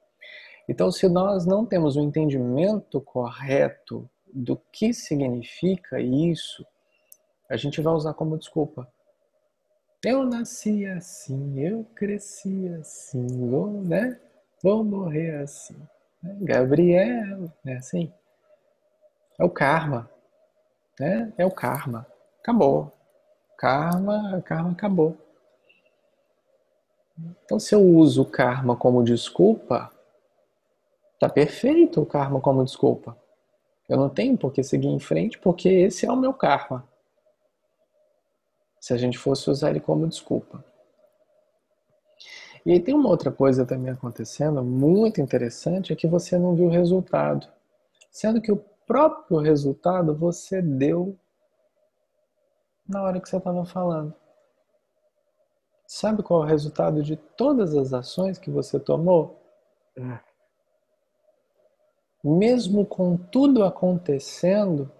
Então, 0.67 0.91
se 0.91 1.07
nós 1.07 1.45
não 1.45 1.65
temos 1.65 1.95
um 1.95 2.03
entendimento 2.03 2.99
correto 2.99 4.09
do 4.33 4.57
que 4.71 4.93
significa 4.93 5.99
isso, 5.99 6.65
a 7.49 7.55
gente 7.55 7.81
vai 7.81 7.93
usar 7.93 8.13
como 8.13 8.37
desculpa. 8.37 8.87
Eu 10.03 10.23
nasci 10.23 10.85
assim, 10.85 11.59
eu 11.59 11.85
cresci 11.95 12.67
assim, 12.79 13.25
vou, 13.49 13.81
né? 13.81 14.19
Vou 14.61 14.83
morrer 14.83 15.37
assim. 15.37 15.75
Né? 16.21 16.37
Gabriel, 16.41 17.51
é 17.65 17.73
assim. 17.75 18.11
É 19.39 19.43
o 19.43 19.49
karma, 19.49 20.09
né? 20.99 21.33
É 21.37 21.45
o 21.45 21.51
karma. 21.51 22.05
Acabou. 22.39 22.91
Karma, 23.57 24.41
karma 24.45 24.71
acabou. 24.71 25.17
Então, 27.43 27.59
se 27.59 27.73
eu 27.73 27.81
uso 27.81 28.23
o 28.23 28.29
karma 28.29 28.75
como 28.75 29.03
desculpa, 29.03 29.91
Tá 31.19 31.29
perfeito 31.29 32.01
o 32.01 32.05
karma 32.05 32.41
como 32.41 32.63
desculpa. 32.63 33.17
Eu 33.87 33.97
não 33.97 34.09
tenho 34.09 34.37
por 34.37 34.51
que 34.51 34.63
seguir 34.63 34.87
em 34.87 34.99
frente, 34.99 35.37
porque 35.39 35.69
esse 35.69 36.05
é 36.05 36.11
o 36.11 36.15
meu 36.15 36.33
karma. 36.33 36.87
Se 38.79 38.93
a 38.93 38.97
gente 38.97 39.17
fosse 39.17 39.49
usar 39.49 39.69
ele 39.69 39.79
como 39.79 40.07
desculpa. 40.07 40.63
E 42.65 42.71
aí 42.71 42.79
tem 42.79 42.95
uma 42.95 43.09
outra 43.09 43.31
coisa 43.31 43.65
também 43.65 43.91
acontecendo, 43.91 44.63
muito 44.63 45.21
interessante, 45.21 45.93
é 45.93 45.95
que 45.95 46.07
você 46.07 46.37
não 46.37 46.55
viu 46.55 46.65
o 46.65 46.71
resultado. 46.71 47.47
Sendo 48.11 48.41
que 48.41 48.51
o 48.51 48.57
próprio 48.87 49.39
resultado 49.39 50.15
você 50.15 50.61
deu 50.61 51.17
na 52.87 53.03
hora 53.03 53.19
que 53.19 53.29
você 53.29 53.37
estava 53.37 53.65
falando. 53.65 54.13
Sabe 55.87 56.23
qual 56.23 56.41
é 56.41 56.45
o 56.45 56.49
resultado 56.49 57.03
de 57.03 57.15
todas 57.15 57.75
as 57.75 57.93
ações 57.93 58.39
que 58.39 58.49
você 58.49 58.79
tomou? 58.79 59.39
É 59.95 60.34
mesmo 62.25 62.87
com 62.87 63.15
tudo 63.15 63.63
acontecendo 63.63 64.91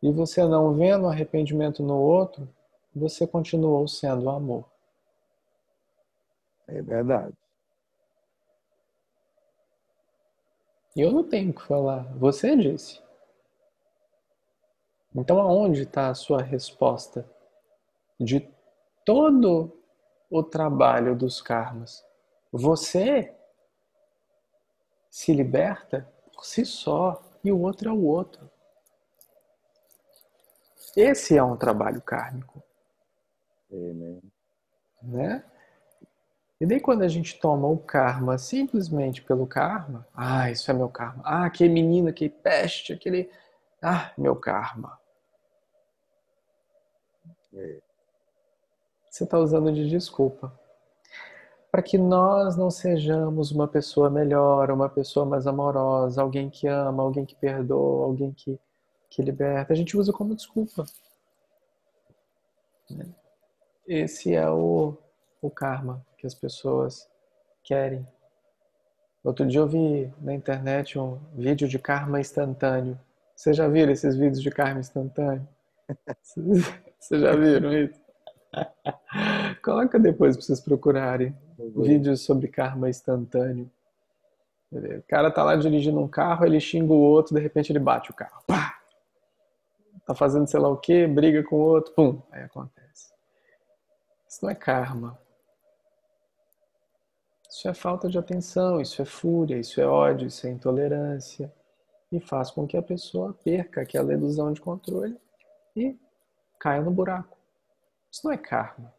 e 0.00 0.08
você 0.12 0.44
não 0.44 0.72
vendo 0.74 1.08
arrependimento 1.08 1.82
no 1.82 1.98
outro, 1.98 2.48
você 2.94 3.26
continuou 3.26 3.88
sendo 3.88 4.30
amor. 4.30 4.64
É 6.68 6.80
verdade. 6.80 7.34
Eu 10.96 11.10
não 11.10 11.24
tenho 11.24 11.50
o 11.50 11.54
que 11.54 11.62
falar, 11.62 12.04
você 12.16 12.56
disse. 12.56 13.02
Então, 15.12 15.40
aonde 15.40 15.82
está 15.82 16.08
a 16.08 16.14
sua 16.14 16.40
resposta 16.40 17.28
de 18.18 18.48
todo 19.04 19.76
o 20.30 20.40
trabalho 20.40 21.16
dos 21.16 21.42
karmas? 21.42 22.04
Você 22.52 23.34
se 25.10 25.32
liberta 25.32 26.13
por 26.34 26.44
si 26.44 26.64
só 26.64 27.22
e 27.42 27.52
o 27.52 27.60
outro 27.60 27.88
é 27.88 27.92
o 27.92 28.04
outro. 28.04 28.50
Esse 30.96 31.36
é 31.36 31.42
um 31.42 31.56
trabalho 31.56 32.00
kármico. 32.00 32.62
É, 33.70 33.76
né? 33.76 34.20
né? 35.02 35.44
E 36.60 36.66
daí 36.66 36.80
quando 36.80 37.02
a 37.02 37.08
gente 37.08 37.38
toma 37.38 37.66
o 37.66 37.78
karma 37.78 38.38
simplesmente 38.38 39.22
pelo 39.22 39.46
karma, 39.46 40.06
ah, 40.14 40.50
isso 40.50 40.70
é 40.70 40.74
meu 40.74 40.88
karma. 40.88 41.22
Ah, 41.24 41.44
aquele 41.46 41.72
menino, 41.72 42.08
aquele 42.08 42.30
peste, 42.30 42.92
aquele. 42.92 43.30
Ah, 43.82 44.12
meu 44.16 44.36
karma. 44.36 44.98
É. 47.52 47.80
Você 49.10 49.24
está 49.24 49.38
usando 49.38 49.72
de 49.72 49.88
desculpa 49.88 50.63
para 51.74 51.82
que 51.82 51.98
nós 51.98 52.56
não 52.56 52.70
sejamos 52.70 53.50
uma 53.50 53.66
pessoa 53.66 54.08
melhor, 54.08 54.70
uma 54.70 54.88
pessoa 54.88 55.26
mais 55.26 55.44
amorosa, 55.44 56.22
alguém 56.22 56.48
que 56.48 56.68
ama, 56.68 57.02
alguém 57.02 57.26
que 57.26 57.34
perdoa, 57.34 58.04
alguém 58.04 58.30
que, 58.30 58.60
que 59.10 59.20
liberta. 59.20 59.72
A 59.72 59.76
gente 59.76 59.96
usa 59.96 60.12
como 60.12 60.36
desculpa. 60.36 60.86
Esse 63.88 64.32
é 64.36 64.48
o, 64.48 64.96
o 65.42 65.50
karma 65.50 66.00
que 66.16 66.28
as 66.28 66.34
pessoas 66.36 67.10
querem. 67.64 68.06
Outro 69.24 69.44
dia 69.44 69.58
eu 69.58 69.66
vi 69.66 70.14
na 70.20 70.32
internet 70.32 70.96
um 70.96 71.18
vídeo 71.34 71.66
de 71.66 71.80
karma 71.80 72.20
instantâneo. 72.20 72.96
Vocês 73.34 73.56
já 73.56 73.66
viram 73.66 73.90
esses 73.90 74.14
vídeos 74.14 74.40
de 74.40 74.50
karma 74.52 74.78
instantâneo? 74.78 75.48
Vocês 77.00 77.20
já 77.20 77.34
viram 77.34 77.72
isso? 77.72 78.00
Coloca 79.64 79.98
depois 79.98 80.36
para 80.36 80.46
vocês 80.46 80.60
procurarem 80.60 81.34
vídeos 81.58 82.22
sobre 82.22 82.48
karma 82.48 82.88
instantâneo. 82.88 83.70
O 84.72 85.02
cara 85.06 85.30
tá 85.30 85.44
lá 85.44 85.54
dirigindo 85.54 86.00
um 86.00 86.08
carro, 86.08 86.44
ele 86.44 86.58
xinga 86.58 86.92
o 86.92 86.98
outro, 86.98 87.34
de 87.34 87.40
repente 87.40 87.70
ele 87.70 87.78
bate 87.78 88.10
o 88.10 88.14
carro. 88.14 88.42
Pá! 88.46 88.78
Tá 90.04 90.14
fazendo 90.14 90.48
sei 90.48 90.60
lá 90.60 90.68
o 90.68 90.76
que, 90.76 91.06
briga 91.06 91.42
com 91.42 91.56
o 91.56 91.60
outro, 91.60 91.94
pum, 91.94 92.20
aí 92.30 92.42
acontece. 92.42 93.12
Isso 94.28 94.40
não 94.42 94.50
é 94.50 94.54
karma. 94.54 95.18
Isso 97.48 97.68
é 97.68 97.72
falta 97.72 98.08
de 98.08 98.18
atenção, 98.18 98.80
isso 98.80 99.00
é 99.00 99.04
fúria, 99.04 99.56
isso 99.56 99.80
é 99.80 99.86
ódio, 99.86 100.26
isso 100.26 100.46
é 100.46 100.50
intolerância. 100.50 101.52
E 102.10 102.18
faz 102.20 102.50
com 102.50 102.66
que 102.66 102.76
a 102.76 102.82
pessoa 102.82 103.32
perca 103.44 103.80
aquela 103.80 104.12
ilusão 104.12 104.52
de 104.52 104.60
controle 104.60 105.16
e 105.76 105.96
caia 106.58 106.82
no 106.82 106.90
buraco. 106.90 107.38
Isso 108.10 108.26
não 108.26 108.32
é 108.32 108.36
karma. 108.36 108.92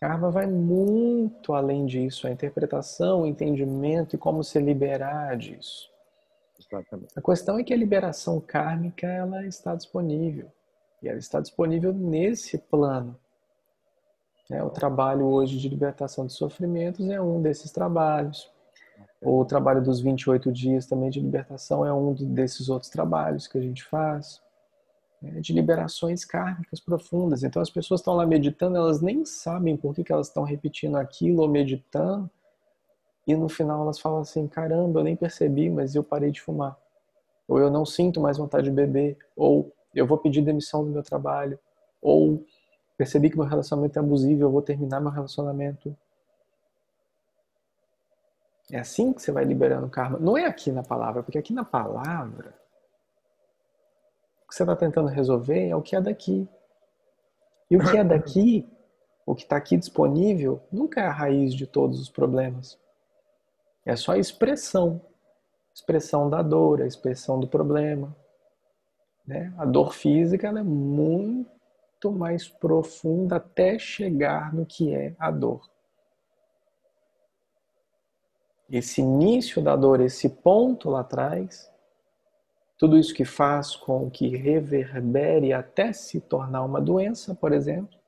Karma 0.00 0.30
vai 0.30 0.46
muito 0.46 1.54
além 1.54 1.86
disso, 1.86 2.26
a 2.26 2.30
interpretação, 2.30 3.22
o 3.22 3.26
entendimento 3.26 4.14
e 4.14 4.18
como 4.18 4.44
se 4.44 4.58
liberar 4.58 5.36
disso. 5.36 5.90
Exatamente. 6.58 7.18
A 7.18 7.22
questão 7.22 7.58
é 7.58 7.64
que 7.64 7.72
a 7.72 7.76
liberação 7.76 8.40
kármica 8.40 9.06
ela 9.06 9.46
está 9.46 9.74
disponível. 9.74 10.50
E 11.02 11.08
ela 11.08 11.18
está 11.18 11.40
disponível 11.40 11.92
nesse 11.92 12.58
plano. 12.58 13.18
É, 14.50 14.62
o 14.62 14.70
trabalho 14.70 15.26
hoje 15.26 15.58
de 15.58 15.68
libertação 15.68 16.26
de 16.26 16.32
sofrimentos 16.32 17.08
é 17.08 17.20
um 17.20 17.40
desses 17.42 17.72
trabalhos. 17.72 18.50
O 19.20 19.44
trabalho 19.44 19.82
dos 19.82 20.00
28 20.00 20.52
dias 20.52 20.86
também 20.86 21.10
de 21.10 21.20
libertação 21.20 21.84
é 21.84 21.92
um 21.92 22.12
desses 22.14 22.68
outros 22.68 22.90
trabalhos 22.90 23.48
que 23.48 23.58
a 23.58 23.62
gente 23.62 23.82
faz. 23.84 24.40
Né, 25.26 25.40
de 25.40 25.52
liberações 25.52 26.24
kármicas 26.24 26.80
profundas. 26.80 27.42
Então 27.42 27.60
as 27.60 27.70
pessoas 27.70 28.00
estão 28.00 28.14
lá 28.14 28.24
meditando, 28.24 28.76
elas 28.76 29.00
nem 29.00 29.24
sabem 29.24 29.76
por 29.76 29.94
que, 29.94 30.04
que 30.04 30.12
elas 30.12 30.28
estão 30.28 30.44
repetindo 30.44 30.96
aquilo 30.96 31.42
ou 31.42 31.48
meditando, 31.48 32.30
e 33.26 33.34
no 33.34 33.48
final 33.48 33.82
elas 33.82 33.98
falam 33.98 34.20
assim: 34.20 34.46
caramba, 34.46 35.00
eu 35.00 35.04
nem 35.04 35.16
percebi, 35.16 35.68
mas 35.68 35.94
eu 35.94 36.04
parei 36.04 36.30
de 36.30 36.40
fumar. 36.40 36.78
Ou 37.48 37.58
eu 37.58 37.70
não 37.70 37.84
sinto 37.84 38.20
mais 38.20 38.38
vontade 38.38 38.64
de 38.64 38.70
beber. 38.70 39.18
Ou 39.36 39.72
eu 39.94 40.06
vou 40.06 40.18
pedir 40.18 40.42
demissão 40.42 40.84
do 40.84 40.90
meu 40.90 41.02
trabalho. 41.02 41.58
Ou 42.00 42.44
percebi 42.96 43.30
que 43.30 43.36
meu 43.36 43.46
relacionamento 43.46 43.98
é 43.98 44.02
abusivo, 44.02 44.42
eu 44.42 44.50
vou 44.50 44.62
terminar 44.62 45.00
meu 45.00 45.10
relacionamento. 45.10 45.96
É 48.70 48.78
assim 48.78 49.12
que 49.12 49.22
você 49.22 49.30
vai 49.32 49.44
liberando 49.44 49.88
karma. 49.88 50.18
Não 50.18 50.36
é 50.36 50.46
aqui 50.46 50.72
na 50.72 50.82
palavra, 50.82 51.22
porque 51.22 51.38
aqui 51.38 51.52
na 51.52 51.64
palavra 51.64 52.54
o 52.64 52.65
que 54.46 54.54
você 54.54 54.62
está 54.62 54.76
tentando 54.76 55.08
resolver 55.08 55.68
é 55.68 55.76
o 55.76 55.82
que 55.82 55.96
é 55.96 56.00
daqui. 56.00 56.48
E 57.70 57.76
o 57.76 57.80
que 57.80 57.96
é 57.96 58.04
daqui, 58.04 58.68
o 59.24 59.34
que 59.34 59.42
está 59.42 59.56
aqui 59.56 59.76
disponível, 59.76 60.62
nunca 60.70 61.00
é 61.00 61.06
a 61.06 61.12
raiz 61.12 61.52
de 61.52 61.66
todos 61.66 62.00
os 62.00 62.08
problemas. 62.08 62.78
É 63.84 63.96
só 63.96 64.12
a 64.12 64.18
expressão. 64.18 65.00
Expressão 65.74 66.30
da 66.30 66.42
dor, 66.42 66.80
a 66.80 66.86
expressão 66.86 67.38
do 67.38 67.48
problema. 67.48 68.16
Né? 69.26 69.52
A 69.58 69.64
dor 69.64 69.92
física 69.92 70.48
é 70.48 70.62
muito 70.62 72.12
mais 72.12 72.48
profunda 72.48 73.36
até 73.36 73.78
chegar 73.78 74.54
no 74.54 74.64
que 74.64 74.94
é 74.94 75.14
a 75.18 75.30
dor. 75.30 75.68
Esse 78.70 79.00
início 79.00 79.62
da 79.62 79.76
dor, 79.76 80.00
esse 80.00 80.28
ponto 80.28 80.90
lá 80.90 81.00
atrás, 81.00 81.70
tudo 82.78 82.98
isso 82.98 83.14
que 83.14 83.24
faz 83.24 83.74
com 83.74 84.10
que 84.10 84.28
reverbere 84.36 85.52
até 85.52 85.92
se 85.92 86.20
tornar 86.20 86.62
uma 86.62 86.80
doença, 86.80 87.34
por 87.34 87.52
exemplo, 87.52 87.98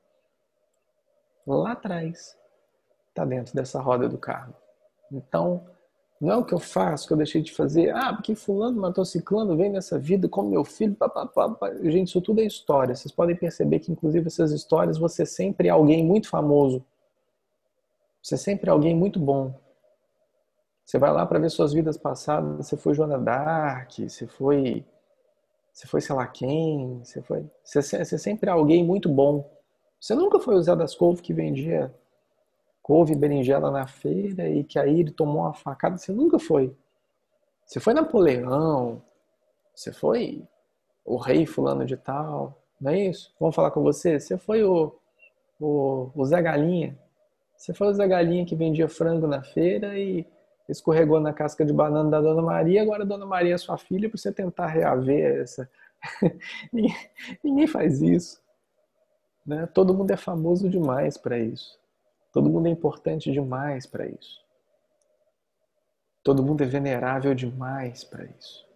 lá 1.47 1.73
atrás 1.73 2.37
está 3.09 3.25
dentro 3.25 3.55
dessa 3.55 3.81
roda 3.81 4.09
do 4.09 4.19
karma. 4.19 4.55
Então, 5.11 5.65
não 6.21 6.33
é 6.33 6.37
o 6.37 6.45
que 6.45 6.53
eu 6.53 6.59
faço, 6.59 7.07
que 7.07 7.13
eu 7.13 7.17
deixei 7.17 7.41
de 7.41 7.53
fazer. 7.53 7.95
Ah, 7.95 8.13
porque 8.13 8.35
fulano 8.35 8.81
matou 8.81 9.05
ciclano, 9.05 9.57
vem 9.57 9.71
nessa 9.71 9.99
vida 9.99 10.29
como 10.29 10.51
meu 10.51 10.65
filho. 10.65 10.95
Pá, 10.95 11.09
pá, 11.09 11.27
pá, 11.27 11.75
Gente, 11.83 12.09
isso 12.09 12.21
tudo 12.21 12.41
é 12.41 12.45
história. 12.45 12.95
Vocês 12.95 13.13
podem 13.13 13.37
perceber 13.37 13.79
que, 13.79 13.93
inclusive, 13.93 14.27
essas 14.27 14.51
histórias, 14.51 14.99
você 14.99 15.25
sempre 15.25 15.69
é 15.69 15.71
alguém 15.71 16.05
muito 16.05 16.29
famoso. 16.29 16.85
Você 18.21 18.37
sempre 18.37 18.69
é 18.69 18.73
alguém 18.73 18.95
muito 18.97 19.19
bom. 19.21 19.55
Você 20.89 20.97
vai 20.97 21.13
lá 21.13 21.27
para 21.27 21.39
ver 21.39 21.51
suas 21.51 21.75
vidas 21.75 21.99
passadas, 21.99 22.67
você 22.67 22.75
foi 22.75 22.95
Joana 22.95 23.19
Dark, 23.19 23.91
você 23.99 24.27
foi 24.27 24.83
você 25.71 25.87
foi 25.87 26.01
sei 26.01 26.17
lá 26.17 26.27
quem, 26.27 27.05
você 27.05 27.21
foi, 27.21 27.45
você, 27.63 27.83
você 27.83 28.17
sempre 28.17 28.49
é 28.49 28.53
alguém 28.55 28.83
muito 28.83 29.07
bom. 29.07 29.47
Você 30.01 30.15
nunca 30.15 30.41
foi 30.41 30.55
o 30.55 30.63
Zé 30.63 30.75
das 30.75 30.95
Couve 30.95 31.21
que 31.21 31.35
vendia 31.35 31.95
couve 32.81 33.13
e 33.13 33.17
berinjela 33.17 33.71
na 33.71 33.87
feira 33.87 34.49
e 34.49 34.65
que 34.65 34.79
aí 34.79 35.01
ele 35.01 35.11
tomou 35.11 35.43
uma 35.43 35.53
facada, 35.53 35.99
você 35.99 36.11
nunca 36.11 36.39
foi. 36.39 36.75
Você 37.67 37.79
foi 37.81 37.93
Napoleão, 37.93 39.03
você 39.75 39.93
foi 39.93 40.43
o 41.05 41.19
rei 41.19 41.45
fulano 41.45 41.85
de 41.85 41.99
tal, 41.99 42.63
não 42.81 42.93
é 42.93 43.09
isso? 43.09 43.31
Vamos 43.39 43.55
falar 43.55 43.73
com 43.73 43.83
você? 43.83 44.19
Você 44.19 44.39
foi 44.39 44.65
o, 44.65 44.99
o, 45.61 46.11
o 46.15 46.25
Zé 46.25 46.41
Galinha. 46.41 46.99
Você 47.55 47.75
foi 47.75 47.89
o 47.89 47.93
Zé 47.93 48.09
Galinha 48.09 48.47
que 48.47 48.57
vendia 48.57 48.89
frango 48.89 49.27
na 49.27 49.43
feira 49.43 49.99
e 49.99 50.27
escorregou 50.69 51.19
na 51.19 51.33
casca 51.33 51.65
de 51.65 51.73
banana 51.73 52.11
da 52.11 52.21
Dona 52.21 52.43
Maria, 52.43 52.83
agora 52.83 53.03
a 53.03 53.07
Dona 53.07 53.25
Maria 53.25 53.55
é 53.55 53.59
sua 53.59 53.79
filha 53.79 54.09
para 54.09 54.19
você 54.19 54.31
tentar 54.31 54.67
reaver 54.67 55.41
essa. 55.41 55.69
ninguém, 57.43 57.67
faz 57.67 58.03
isso. 58.03 58.41
Né? 59.47 59.67
Todo 59.67 59.95
mundo 59.95 60.11
é 60.11 60.17
famoso 60.17 60.69
demais 60.69 61.17
para 61.17 61.39
isso. 61.39 61.79
Todo 62.33 62.51
mundo 62.51 62.69
é 62.69 62.71
importante 62.71 63.33
demais 63.33 63.87
para 63.87 64.07
isso. 64.07 64.45
Todo 66.23 66.43
mundo 66.43 66.63
é 66.63 66.67
venerável 66.67 67.35
demais 67.35 68.05
para 68.05 68.25
isso. 68.25 68.67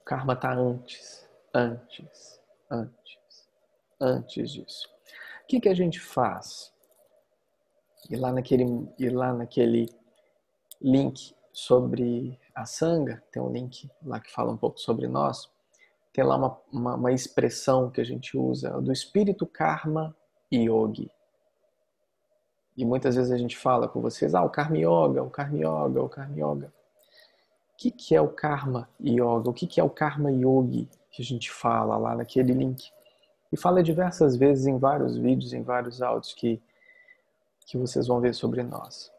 O 0.00 0.04
karma 0.04 0.34
está 0.34 0.52
antes, 0.52 1.26
antes, 1.54 2.40
antes, 2.70 3.48
antes 3.98 4.50
disso. 4.50 4.88
O 5.42 5.46
que, 5.46 5.60
que 5.60 5.68
a 5.68 5.74
gente 5.74 5.98
faz? 5.98 6.72
E 8.10 8.16
lá 8.16 8.32
naquele, 8.32 8.64
e 8.98 9.08
lá 9.08 9.32
naquele 9.32 9.88
link 10.80 11.34
sobre 11.52 12.38
a 12.54 12.64
Sangha, 12.64 13.22
tem 13.30 13.42
um 13.42 13.52
link 13.52 13.90
lá 14.04 14.20
que 14.20 14.32
fala 14.32 14.52
um 14.52 14.56
pouco 14.56 14.78
sobre 14.80 15.06
nós, 15.06 15.50
tem 16.12 16.24
lá 16.24 16.36
uma, 16.36 16.58
uma, 16.72 16.94
uma 16.94 17.12
expressão 17.12 17.90
que 17.90 18.00
a 18.00 18.04
gente 18.04 18.36
usa 18.36 18.80
do 18.80 18.92
espírito 18.92 19.46
karma 19.46 20.14
yogi. 20.52 21.10
E 22.76 22.84
muitas 22.84 23.16
vezes 23.16 23.30
a 23.30 23.36
gente 23.36 23.56
fala 23.56 23.88
com 23.88 24.00
vocês, 24.00 24.34
ah, 24.34 24.42
o 24.42 24.50
karma 24.50 24.78
yoga, 24.78 25.22
o 25.22 25.30
karma 25.30 25.56
yoga, 25.56 26.02
o 26.02 26.08
karma 26.08 26.34
yoga. 26.34 26.72
O 27.72 27.76
que, 27.76 27.90
que 27.90 28.14
é 28.14 28.20
o 28.20 28.28
karma 28.28 28.88
yoga? 29.00 29.50
O 29.50 29.52
que, 29.52 29.66
que 29.66 29.80
é 29.80 29.84
o 29.84 29.90
karma 29.90 30.30
yogi 30.30 30.88
que 31.10 31.22
a 31.22 31.24
gente 31.24 31.50
fala 31.50 31.96
lá 31.96 32.14
naquele 32.14 32.52
link? 32.52 32.90
E 33.52 33.56
fala 33.56 33.82
diversas 33.82 34.36
vezes 34.36 34.66
em 34.66 34.78
vários 34.78 35.16
vídeos, 35.16 35.52
em 35.52 35.62
vários 35.62 36.00
áudios 36.00 36.32
que, 36.32 36.62
que 37.66 37.76
vocês 37.76 38.06
vão 38.06 38.20
ver 38.20 38.34
sobre 38.34 38.62
nós. 38.62 39.12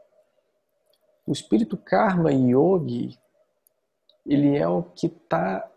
O 1.26 1.32
espírito 1.32 1.78
karma 1.78 2.32
yogi, 2.32 3.18
ele 4.26 4.58
é 4.58 4.68
o 4.68 4.84
que 4.84 5.08
está 5.08 5.70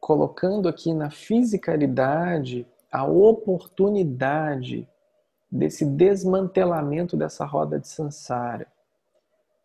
colocando 0.00 0.68
aqui 0.68 0.92
na 0.92 1.10
fisicalidade 1.10 2.66
a 2.90 3.04
oportunidade 3.04 4.88
desse 5.50 5.84
desmantelamento 5.84 7.16
dessa 7.16 7.44
roda 7.44 7.78
de 7.78 7.88
sansara, 7.88 8.66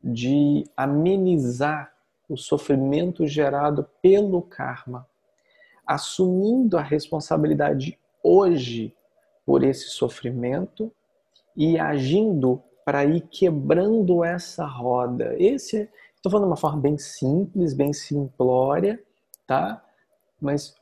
de 0.03 0.63
amenizar 0.75 1.93
o 2.29 2.37
sofrimento 2.37 3.25
gerado 3.25 3.87
pelo 4.01 4.41
karma, 4.41 5.07
assumindo 5.85 6.77
a 6.77 6.81
responsabilidade 6.81 7.97
hoje 8.21 8.95
por 9.45 9.63
esse 9.63 9.89
sofrimento 9.89 10.91
e 11.55 11.79
agindo 11.79 12.61
para 12.87 13.03
ir 13.03 13.19
quebrando 13.29 14.23
essa 14.23 14.65
roda. 14.65 15.35
Esse, 15.37 15.89
estou 16.15 16.31
falando 16.31 16.45
de 16.45 16.51
uma 16.51 16.55
forma 16.55 16.79
bem 16.79 16.97
simples, 16.97 17.73
bem 17.73 17.91
simplória, 17.91 19.03
tá? 19.45 19.83
Mas 20.39 20.73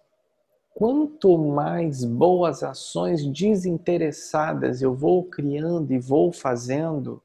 quanto 0.75 1.35
mais 1.35 2.05
boas 2.05 2.61
ações 2.61 3.25
desinteressadas 3.25 4.83
eu 4.83 4.93
vou 4.93 5.23
criando 5.23 5.91
e 5.91 5.97
vou 5.97 6.31
fazendo, 6.31 7.23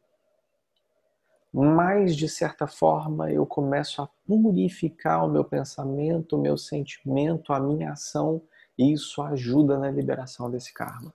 mais 1.53 2.17
de 2.17 2.27
certa 2.27 2.67
forma 2.67 3.31
eu 3.31 3.45
começo 3.45 4.01
a 4.01 4.09
purificar 4.27 5.27
o 5.27 5.31
meu 5.31 5.45
pensamento, 5.45 6.39
o 6.39 6.41
meu 6.41 6.57
sentimento, 6.57 7.53
a 7.53 7.61
minha 7.61 7.93
ação, 7.93 8.41
e 8.79 8.95
isso 8.95 9.21
ajuda 9.21 9.77
na 9.77 9.91
liberação 9.91 10.51
desse 10.51 10.73
karma. 10.73 11.13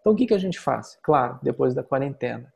Então 0.00 0.14
o 0.14 0.16
que, 0.16 0.26
que 0.26 0.34
a 0.34 0.38
gente 0.38 0.58
faz? 0.58 0.98
Claro, 1.00 1.38
depois 1.44 1.74
da 1.74 1.84
quarentena 1.84 2.52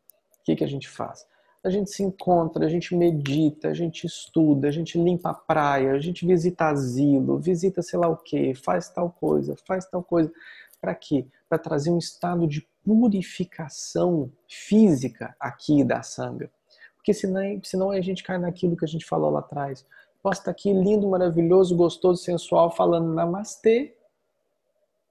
que, 0.48 0.56
que 0.56 0.64
a 0.64 0.68
gente 0.68 0.88
faz? 0.88 1.26
A 1.62 1.68
gente 1.68 1.90
se 1.90 2.02
encontra, 2.02 2.64
a 2.64 2.68
gente 2.68 2.96
medita, 2.96 3.68
a 3.68 3.74
gente 3.74 4.06
estuda, 4.06 4.68
a 4.68 4.70
gente 4.70 4.96
limpa 4.96 5.30
a 5.30 5.34
praia, 5.34 5.92
a 5.92 5.98
gente 5.98 6.24
visita 6.24 6.66
asilo, 6.66 7.38
visita 7.38 7.82
sei 7.82 7.98
lá 7.98 8.08
o 8.08 8.16
que, 8.16 8.54
faz 8.54 8.88
tal 8.88 9.10
coisa, 9.10 9.56
faz 9.66 9.84
tal 9.86 10.02
coisa. 10.02 10.32
Para 10.80 10.94
quê? 10.94 11.26
Para 11.48 11.58
trazer 11.58 11.90
um 11.90 11.98
estado 11.98 12.46
de 12.46 12.66
purificação 12.84 14.30
física 14.48 15.34
aqui 15.38 15.84
da 15.84 16.02
sanga. 16.02 16.50
Porque 16.96 17.12
senão, 17.12 17.42
senão 17.62 17.90
a 17.90 18.00
gente 18.00 18.22
cai 18.22 18.38
naquilo 18.38 18.76
que 18.76 18.84
a 18.84 18.88
gente 18.88 19.04
falou 19.04 19.30
lá 19.30 19.40
atrás. 19.40 19.84
Posso 20.22 20.40
estar 20.40 20.52
aqui 20.52 20.72
lindo, 20.72 21.08
maravilhoso, 21.08 21.76
gostoso, 21.76 22.22
sensual, 22.22 22.70
falando 22.70 23.12
namastê, 23.12 23.94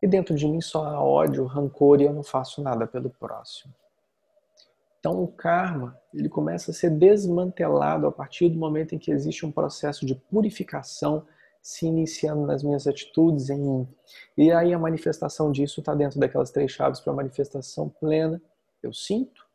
e 0.01 0.07
dentro 0.07 0.35
de 0.35 0.47
mim 0.47 0.61
só 0.61 0.85
há 0.85 1.03
ódio, 1.03 1.45
rancor 1.45 2.01
e 2.01 2.05
eu 2.05 2.13
não 2.13 2.23
faço 2.23 2.61
nada 2.61 2.87
pelo 2.87 3.09
próximo. 3.09 3.73
Então 5.07 5.23
o 5.23 5.27
karma, 5.29 5.97
ele 6.13 6.27
começa 6.27 6.71
a 6.71 6.73
ser 6.73 6.89
desmantelado 6.89 8.05
a 8.07 8.11
partir 8.11 8.49
do 8.49 8.59
momento 8.59 8.93
em 8.93 8.99
que 8.99 9.09
existe 9.09 9.45
um 9.45 9.51
processo 9.53 10.05
de 10.05 10.13
purificação 10.13 11.25
se 11.61 11.85
iniciando 11.85 12.45
nas 12.45 12.61
minhas 12.61 12.85
atitudes 12.85 13.49
em 13.49 13.57
mim. 13.57 13.87
E 14.37 14.51
aí 14.51 14.73
a 14.73 14.77
manifestação 14.77 15.49
disso 15.49 15.79
está 15.79 15.95
dentro 15.95 16.19
daquelas 16.19 16.51
três 16.51 16.73
chaves 16.73 16.99
para 16.99 17.13
a 17.13 17.15
manifestação 17.15 17.87
plena. 17.87 18.41
Eu 18.83 18.91
sinto, 18.91 19.47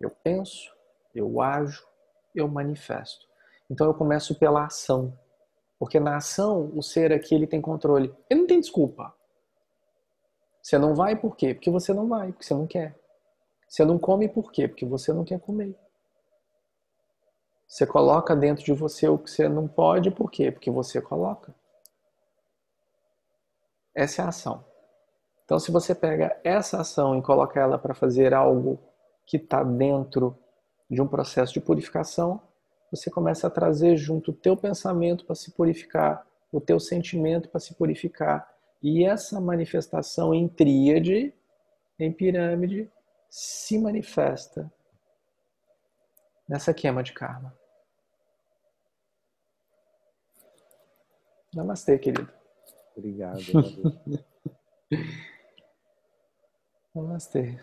eu 0.00 0.10
penso, 0.10 0.74
eu 1.14 1.40
ajo, 1.40 1.86
eu 2.34 2.48
manifesto. 2.48 3.24
Então 3.70 3.86
eu 3.86 3.94
começo 3.94 4.34
pela 4.34 4.64
ação. 4.64 5.16
Porque 5.78 6.00
na 6.00 6.16
ação, 6.16 6.72
o 6.74 6.82
ser 6.82 7.12
aqui 7.12 7.36
ele 7.36 7.46
tem 7.46 7.60
controle. 7.60 8.12
Ele 8.28 8.40
não 8.40 8.48
tem 8.48 8.58
desculpa. 8.58 9.14
Você 10.60 10.76
não 10.76 10.92
vai 10.92 11.14
por 11.14 11.36
quê? 11.36 11.54
Porque 11.54 11.70
você 11.70 11.94
não 11.94 12.08
vai, 12.08 12.32
porque 12.32 12.44
você 12.44 12.54
não 12.54 12.66
quer. 12.66 13.05
Você 13.68 13.84
não 13.84 13.98
come 13.98 14.28
por 14.28 14.52
quê? 14.52 14.68
Porque 14.68 14.84
você 14.84 15.12
não 15.12 15.24
quer 15.24 15.40
comer. 15.40 15.76
Você 17.66 17.86
coloca 17.86 18.36
dentro 18.36 18.64
de 18.64 18.72
você 18.72 19.08
o 19.08 19.18
que 19.18 19.30
você 19.30 19.48
não 19.48 19.66
pode, 19.66 20.10
por 20.10 20.30
quê? 20.30 20.52
Porque 20.52 20.70
você 20.70 21.00
coloca. 21.00 21.54
Essa 23.94 24.22
é 24.22 24.24
a 24.24 24.28
ação. 24.28 24.64
Então, 25.44 25.58
se 25.58 25.70
você 25.70 25.94
pega 25.94 26.38
essa 26.44 26.80
ação 26.80 27.18
e 27.18 27.22
coloca 27.22 27.58
ela 27.58 27.78
para 27.78 27.94
fazer 27.94 28.34
algo 28.34 28.78
que 29.24 29.36
está 29.36 29.62
dentro 29.64 30.36
de 30.88 31.02
um 31.02 31.08
processo 31.08 31.52
de 31.52 31.60
purificação, 31.60 32.40
você 32.90 33.10
começa 33.10 33.46
a 33.46 33.50
trazer 33.50 33.96
junto 33.96 34.30
o 34.30 34.34
teu 34.34 34.56
pensamento 34.56 35.24
para 35.24 35.34
se 35.34 35.50
purificar, 35.50 36.24
o 36.52 36.60
teu 36.60 36.78
sentimento 36.78 37.48
para 37.48 37.60
se 37.60 37.74
purificar. 37.74 38.48
E 38.82 39.04
essa 39.04 39.40
manifestação 39.40 40.32
em 40.32 40.46
tríade, 40.46 41.34
em 41.98 42.12
pirâmide, 42.12 42.90
se 43.30 43.78
manifesta 43.78 44.72
nessa 46.48 46.72
queima 46.72 47.02
de 47.02 47.12
karma. 47.12 47.56
Namastê, 51.54 51.98
querido. 51.98 52.32
Obrigado. 52.96 53.40
Namastê. 56.94 57.58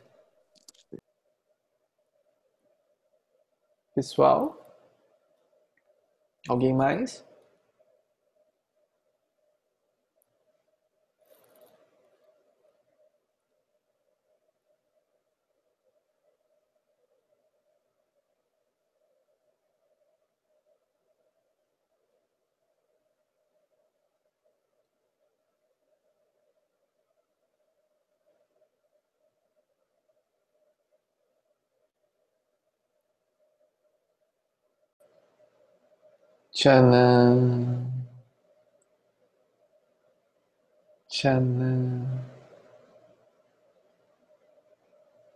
Pessoal? 3.95 4.59
Alguém 6.49 6.73
mais? 6.73 7.23
Tchanan. 36.63 37.91
Tchanan. 41.09 42.07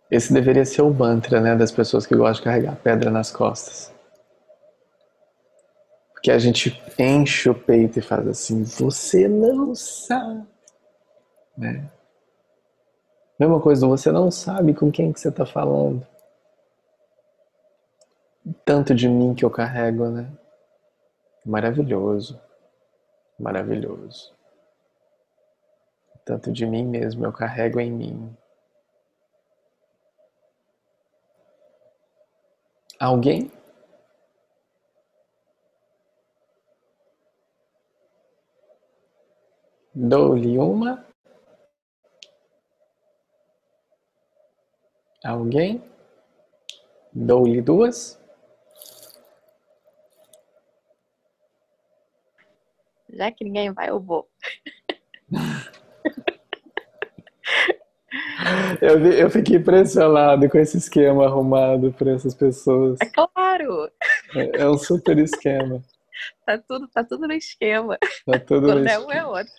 Esse 0.09 0.31
deveria 0.31 0.63
ser 0.63 0.83
o 0.83 0.89
mantra, 0.89 1.41
né, 1.41 1.53
das 1.53 1.69
pessoas 1.69 2.07
que 2.07 2.15
gostam 2.15 2.35
de 2.35 2.43
carregar 2.43 2.77
pedra 2.77 3.11
nas 3.11 3.29
costas. 3.29 3.93
Porque 6.13 6.31
a 6.31 6.39
gente 6.39 6.81
enche 6.97 7.49
o 7.49 7.53
peito 7.53 7.99
e 7.99 8.01
faz 8.01 8.25
assim, 8.25 8.63
você 8.63 9.27
não 9.27 9.75
sabe. 9.75 10.47
Né? 11.57 11.91
Mesma 13.37 13.59
coisa, 13.59 13.85
você 13.85 14.13
não 14.13 14.31
sabe 14.31 14.73
com 14.73 14.89
quem 14.89 15.11
que 15.11 15.19
você 15.19 15.27
está 15.27 15.45
falando. 15.45 16.07
Tanto 18.63 18.95
de 18.95 19.09
mim 19.09 19.35
que 19.35 19.43
eu 19.43 19.49
carrego, 19.49 20.07
né? 20.07 20.31
Maravilhoso, 21.47 22.41
maravilhoso. 23.39 24.35
Tanto 26.25 26.51
de 26.51 26.65
mim 26.65 26.85
mesmo 26.85 27.25
eu 27.25 27.31
carrego 27.31 27.79
em 27.79 27.89
mim. 27.89 28.37
Alguém? 32.99 33.49
Dou-lhe 39.95 40.59
uma. 40.59 41.05
Alguém? 45.23 45.81
Dou-lhe 47.13 47.61
duas. 47.61 48.16
Já 53.17 53.31
que 53.31 53.43
ninguém 53.43 53.73
vai, 53.73 53.89
eu 53.89 53.99
vou. 53.99 54.29
Eu, 58.81 59.11
eu 59.11 59.29
fiquei 59.29 59.57
impressionado 59.57 60.47
com 60.49 60.57
esse 60.57 60.77
esquema 60.77 61.25
arrumado 61.25 61.91
para 61.93 62.11
essas 62.11 62.33
pessoas. 62.35 62.97
É 63.01 63.05
claro! 63.07 63.91
É, 64.35 64.61
é, 64.61 64.69
um 64.69 64.77
super 64.77 65.17
esquema. 65.17 65.83
Tá 66.45 66.57
tudo, 66.57 66.87
tá 66.87 67.03
tudo 67.03 67.27
no 67.27 67.33
esquema. 67.33 67.97
Tá 68.25 68.39
tudo 68.39 68.67
Quando 68.67 68.83
no 68.83 68.87
é 68.87 68.99
um 68.99 69.11
é 69.11 69.25
outro. 69.25 69.53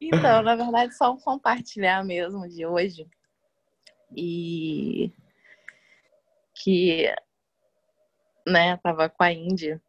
então, 0.00 0.42
na 0.42 0.56
verdade, 0.56 0.96
só 0.96 1.12
um 1.12 1.20
compartilhar 1.20 2.04
mesmo 2.04 2.48
de 2.48 2.66
hoje. 2.66 3.06
E 4.16 5.12
que, 6.54 7.14
né, 8.46 8.76
tava 8.78 9.08
com 9.08 9.22
a 9.22 9.32
Índia 9.32 9.80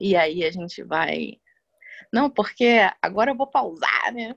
e 0.00 0.16
aí 0.16 0.44
a 0.44 0.50
gente 0.50 0.82
vai. 0.82 1.38
Não, 2.12 2.30
porque 2.30 2.78
agora 3.02 3.30
eu 3.30 3.36
vou 3.36 3.46
pausar, 3.46 4.12
né? 4.12 4.34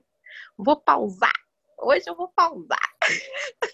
Vou 0.56 0.76
pausar. 0.76 1.32
Hoje 1.80 2.04
eu 2.06 2.14
vou 2.14 2.28
pausar. 2.28 2.78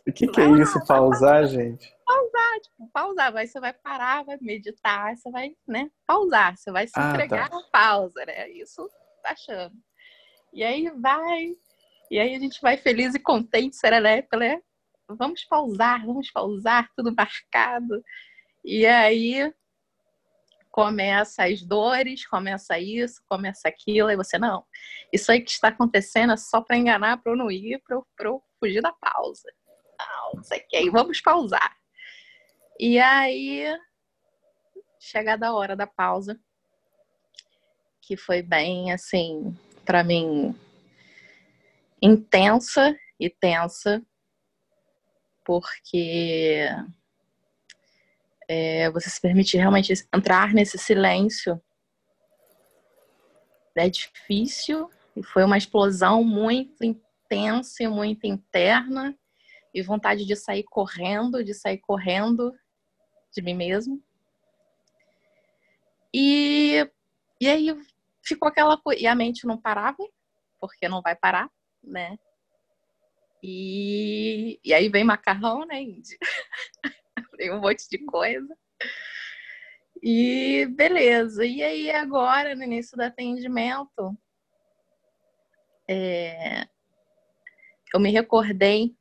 O 0.06 0.12
que, 0.12 0.26
que 0.26 0.40
é 0.40 0.48
isso, 0.50 0.84
pausar, 0.86 1.46
gente? 1.46 1.92
Pausar, 2.04 2.60
tipo, 2.60 2.90
pausar. 2.92 3.36
Aí 3.36 3.46
você 3.46 3.60
vai 3.60 3.72
parar, 3.72 4.24
vai 4.24 4.38
meditar, 4.40 5.16
você 5.16 5.30
vai, 5.30 5.54
né? 5.66 5.90
Pausar. 6.06 6.56
Você 6.56 6.70
vai 6.70 6.86
se 6.86 6.94
Ah, 6.96 7.10
entregar 7.10 7.50
tá. 7.50 7.62
pausa, 7.72 8.24
né? 8.24 8.48
Isso 8.50 8.88
tá 9.22 9.32
achando. 9.32 9.74
E 10.52 10.62
aí 10.62 10.90
vai. 10.90 11.54
E 12.10 12.18
aí 12.18 12.34
a 12.34 12.38
gente 12.38 12.60
vai 12.60 12.76
feliz 12.76 13.14
e 13.14 13.20
contente, 13.20 13.76
serelepe, 13.76 14.36
né? 14.36 14.60
Vamos 15.08 15.44
pausar, 15.44 16.04
vamos 16.04 16.30
pausar, 16.30 16.88
tudo 16.96 17.14
marcado. 17.14 18.02
E 18.64 18.86
aí 18.86 19.52
começa 20.80 21.44
as 21.44 21.62
dores, 21.62 22.26
começa 22.26 22.78
isso, 22.78 23.22
começa 23.28 23.68
aquilo, 23.68 24.10
e 24.10 24.16
você, 24.16 24.38
não, 24.38 24.64
isso 25.12 25.30
aí 25.30 25.42
que 25.42 25.50
está 25.50 25.68
acontecendo 25.68 26.32
é 26.32 26.38
só 26.38 26.62
para 26.62 26.78
enganar, 26.78 27.18
para 27.18 27.32
eu 27.32 27.36
não 27.36 27.50
ir, 27.50 27.82
para 27.86 27.96
eu, 27.96 28.06
eu 28.20 28.42
fugir 28.58 28.80
da 28.80 28.90
pausa. 28.90 29.52
Não, 29.98 30.36
não 30.36 30.42
sei 30.42 30.60
o 30.60 30.66
que, 30.66 30.90
vamos 30.90 31.20
pausar. 31.20 31.76
E 32.78 32.98
aí, 32.98 33.66
chegada 34.98 35.48
a 35.48 35.52
hora 35.52 35.76
da 35.76 35.86
pausa, 35.86 36.40
que 38.00 38.16
foi 38.16 38.40
bem, 38.40 38.90
assim, 38.90 39.54
para 39.84 40.02
mim, 40.02 40.58
intensa 42.00 42.98
e 43.20 43.28
tensa, 43.28 44.02
porque 45.44 46.70
é, 48.52 48.90
você 48.90 49.08
se 49.08 49.20
permite 49.20 49.56
realmente 49.56 49.92
entrar 50.12 50.52
nesse 50.52 50.76
silêncio 50.76 51.62
é 53.76 53.88
difícil 53.88 54.90
e 55.14 55.22
foi 55.22 55.44
uma 55.44 55.56
explosão 55.56 56.24
muito 56.24 56.84
intensa 56.84 57.84
e 57.84 57.86
muito 57.86 58.26
interna 58.26 59.16
e 59.72 59.80
vontade 59.80 60.26
de 60.26 60.34
sair 60.34 60.64
correndo, 60.64 61.44
de 61.44 61.54
sair 61.54 61.78
correndo 61.78 62.52
de 63.32 63.40
mim 63.40 63.54
mesmo. 63.54 64.02
E, 66.12 66.84
e 67.40 67.48
aí 67.48 67.80
ficou 68.20 68.48
aquela 68.48 68.76
coisa, 68.76 69.00
e 69.00 69.06
a 69.06 69.14
mente 69.14 69.46
não 69.46 69.56
parava, 69.56 70.04
porque 70.60 70.88
não 70.88 71.00
vai 71.00 71.14
parar, 71.14 71.48
né? 71.84 72.18
E, 73.40 74.58
e 74.64 74.74
aí 74.74 74.88
vem 74.88 75.04
macarrão, 75.04 75.64
né, 75.64 75.80
Indy? 75.80 76.18
Tem 77.40 77.50
um 77.50 77.58
monte 77.58 77.88
de 77.88 77.96
coisa. 78.04 78.54
E 80.02 80.66
beleza. 80.76 81.42
E 81.42 81.62
aí 81.62 81.90
agora, 81.90 82.54
no 82.54 82.62
início 82.62 82.98
do 82.98 83.02
atendimento, 83.02 84.14
é, 85.88 86.68
eu 87.94 87.98
me 87.98 88.10
recordei 88.10 88.94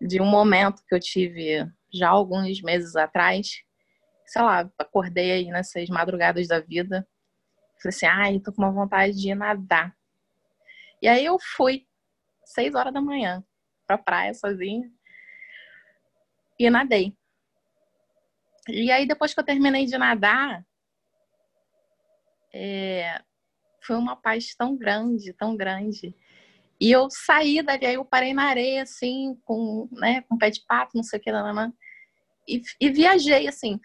de 0.00 0.20
um 0.20 0.26
momento 0.26 0.82
que 0.88 0.92
eu 0.92 0.98
tive 0.98 1.70
já 1.94 2.08
alguns 2.08 2.60
meses 2.62 2.96
atrás. 2.96 3.62
Sei 4.26 4.42
lá, 4.42 4.68
acordei 4.76 5.30
aí 5.30 5.50
nessas 5.52 5.88
madrugadas 5.88 6.48
da 6.48 6.58
vida. 6.58 7.08
Falei 7.80 7.94
assim, 7.94 8.06
ai, 8.06 8.40
tô 8.40 8.52
com 8.52 8.62
uma 8.62 8.72
vontade 8.72 9.14
de 9.14 9.32
nadar. 9.36 9.96
E 11.00 11.06
aí 11.06 11.24
eu 11.24 11.38
fui, 11.56 11.86
seis 12.44 12.74
horas 12.74 12.92
da 12.92 13.00
manhã, 13.00 13.44
pra 13.86 13.96
praia 13.96 14.34
sozinha. 14.34 14.90
E 16.58 16.68
nadei. 16.68 17.16
E 18.72 18.90
aí, 18.90 19.06
depois 19.06 19.34
que 19.34 19.40
eu 19.40 19.44
terminei 19.44 19.86
de 19.86 19.96
nadar, 19.98 20.64
é, 22.52 23.22
foi 23.82 23.96
uma 23.96 24.16
paz 24.16 24.54
tão 24.54 24.76
grande, 24.76 25.32
tão 25.34 25.56
grande. 25.56 26.14
E 26.80 26.90
eu 26.90 27.08
saí 27.10 27.62
dali, 27.62 27.86
aí 27.86 27.94
eu 27.94 28.04
parei 28.04 28.32
na 28.32 28.44
areia, 28.44 28.82
assim, 28.82 29.38
com, 29.44 29.88
né, 29.92 30.22
com 30.22 30.38
pé 30.38 30.50
de 30.50 30.60
pato, 30.66 30.96
não 30.96 31.02
sei 31.02 31.18
o 31.18 31.22
que, 31.22 31.30
lá, 31.30 31.72
e, 32.48 32.62
e 32.80 32.90
viajei, 32.90 33.46
assim. 33.46 33.78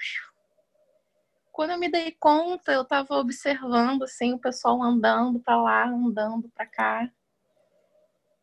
Quando 1.52 1.72
eu 1.72 1.80
me 1.80 1.90
dei 1.90 2.12
conta, 2.20 2.72
eu 2.72 2.84
tava 2.84 3.16
observando, 3.16 4.03
assim, 4.03 4.34
o 4.34 4.40
pessoal 4.40 4.82
andando 4.82 5.40
para 5.40 5.62
lá, 5.62 5.88
andando 5.88 6.49
para 6.49 6.66
cá. 6.66 7.12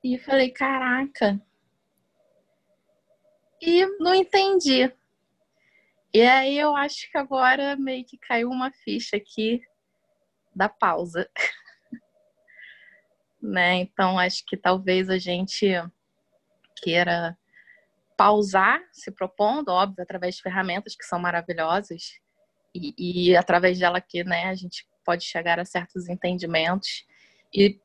E 0.02 0.18
falei, 0.18 0.50
caraca. 0.50 1.40
E 3.60 3.86
não 3.98 4.14
entendi. 4.14 4.92
E 6.14 6.20
aí 6.20 6.58
eu 6.58 6.76
acho 6.76 7.10
que 7.10 7.16
agora 7.16 7.74
meio 7.76 8.04
que 8.04 8.18
caiu 8.18 8.50
uma 8.50 8.70
ficha 8.70 9.16
aqui 9.16 9.62
da 10.54 10.68
pausa. 10.68 11.28
né? 13.40 13.76
Então 13.76 14.18
acho 14.18 14.44
que 14.46 14.56
talvez 14.56 15.08
a 15.08 15.18
gente 15.18 15.66
queira 16.82 17.36
pausar, 18.16 18.80
se 18.92 19.10
propondo, 19.10 19.70
óbvio, 19.70 20.02
através 20.02 20.36
de 20.36 20.42
ferramentas 20.42 20.94
que 20.94 21.04
são 21.04 21.18
maravilhosas 21.18 22.20
e, 22.74 23.30
e 23.30 23.36
através 23.36 23.78
dela 23.78 24.00
que, 24.00 24.22
né, 24.22 24.44
a 24.44 24.54
gente 24.54 24.86
pode 25.04 25.24
chegar 25.24 25.58
a 25.58 25.64
certos 25.64 26.08
entendimentos 26.08 27.06
e 27.52 27.80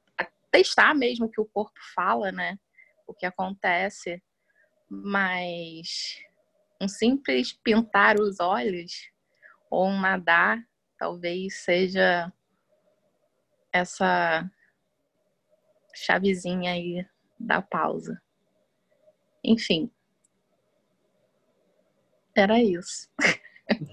testar 0.51 0.93
mesmo 0.93 1.25
o 1.25 1.29
que 1.29 1.41
o 1.41 1.45
corpo 1.45 1.79
fala, 1.95 2.31
né? 2.31 2.57
O 3.05 3.13
que 3.13 3.25
acontece, 3.25 4.21
mas 4.89 6.19
um 6.81 6.87
simples 6.87 7.53
pintar 7.53 8.19
os 8.19 8.39
olhos 8.39 8.93
ou 9.69 9.87
um 9.87 9.99
nadar 9.99 10.59
talvez 10.97 11.63
seja 11.63 12.31
essa 13.71 14.49
chavezinha 15.93 16.71
aí 16.71 17.05
da 17.39 17.61
pausa. 17.61 18.21
Enfim. 19.43 19.91
Era 22.35 22.59
isso. 22.61 23.09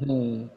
Hum, 0.06 0.48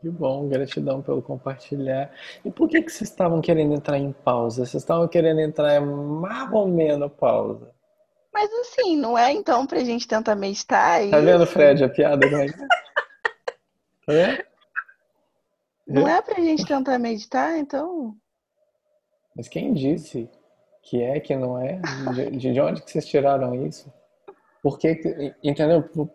que 0.00 0.08
bom, 0.08 0.48
gratidão 0.48 1.02
pelo 1.02 1.22
compartilhar. 1.22 2.12
E 2.44 2.50
por 2.50 2.68
que, 2.68 2.82
que 2.82 2.90
vocês 2.90 3.10
estavam 3.10 3.40
querendo 3.40 3.74
entrar 3.74 3.98
em 3.98 4.12
pausa? 4.12 4.64
Vocês 4.64 4.82
estavam 4.82 5.08
querendo 5.08 5.40
entrar 5.40 5.76
em 5.76 5.84
mais 5.84 6.52
ou 6.52 6.68
menos 6.68 7.12
pausa? 7.12 7.74
Mas 8.32 8.50
assim, 8.52 8.96
não 8.96 9.16
é 9.16 9.32
então 9.32 9.66
pra 9.66 9.80
gente 9.80 10.08
tentar 10.08 10.34
meditar? 10.34 11.08
Tá 11.10 11.20
vendo, 11.20 11.46
Fred, 11.46 11.84
a 11.84 11.88
piada? 11.88 12.28
Como 12.28 12.42
é 12.42 12.46
que 12.46 12.54
é? 12.54 12.66
Tá 12.66 12.66
vendo? 14.08 14.44
Não 15.86 16.08
é 16.08 16.22
pra 16.22 16.34
gente 16.36 16.64
tentar 16.64 16.98
meditar, 16.98 17.58
então? 17.58 18.16
Mas 19.36 19.48
quem 19.48 19.74
disse 19.74 20.30
que 20.82 21.02
é, 21.02 21.20
que 21.20 21.36
não 21.36 21.58
é? 21.58 21.80
De, 22.14 22.52
de 22.52 22.60
onde 22.60 22.82
que 22.82 22.90
vocês 22.90 23.06
tiraram 23.06 23.66
isso? 23.66 23.92
Por 24.62 24.78
que, 24.78 25.34
entendeu? 25.42 25.82
Por, 25.82 26.08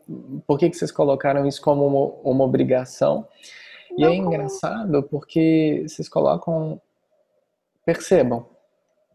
por 0.48 0.58
que, 0.58 0.70
que 0.70 0.78
vocês 0.78 0.92
colocaram 0.92 1.46
isso 1.46 1.62
como 1.62 1.86
uma, 1.86 2.32
uma 2.32 2.46
obrigação? 2.46 3.28
E 3.98 4.06
é 4.06 4.14
engraçado 4.14 5.04
porque 5.04 5.86
vocês 5.88 6.08
colocam. 6.08 6.82
Percebam, 7.86 8.46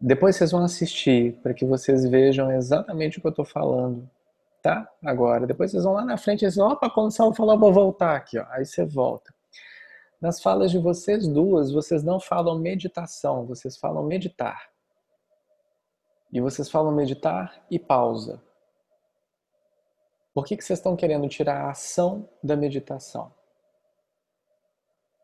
depois 0.05 0.35
vocês 0.35 0.51
vão 0.51 0.65
assistir 0.65 1.39
para 1.41 1.53
que 1.53 1.63
vocês 1.63 2.03
vejam 2.03 2.51
exatamente 2.51 3.17
o 3.17 3.21
que 3.21 3.27
eu 3.27 3.29
estou 3.29 3.45
falando, 3.45 4.09
tá? 4.61 4.85
Agora, 5.01 5.47
depois 5.47 5.71
vocês 5.71 5.85
vão 5.85 5.93
lá 5.93 6.03
na 6.03 6.17
frente 6.17 6.43
e 6.43 6.47
dizem, 6.49 6.61
opa, 6.61 6.89
quando 6.89 7.07
o 7.07 7.11
Saulo 7.11 7.33
falou, 7.33 7.57
vou 7.57 7.71
voltar 7.71 8.13
aqui, 8.13 8.37
ó. 8.37 8.45
Aí 8.49 8.65
você 8.65 8.83
volta. 8.83 9.33
Nas 10.19 10.41
falas 10.41 10.71
de 10.71 10.77
vocês 10.77 11.25
duas, 11.25 11.71
vocês 11.71 12.03
não 12.03 12.19
falam 12.19 12.59
meditação, 12.59 13.45
vocês 13.45 13.77
falam 13.77 14.03
meditar. 14.03 14.69
E 16.33 16.41
vocês 16.41 16.69
falam 16.69 16.91
meditar 16.91 17.63
e 17.71 17.79
pausa. 17.79 18.43
Por 20.33 20.43
que, 20.43 20.57
que 20.57 20.65
vocês 20.65 20.79
estão 20.79 20.97
querendo 20.97 21.29
tirar 21.29 21.61
a 21.61 21.71
ação 21.71 22.27
da 22.43 22.57
meditação? 22.57 23.31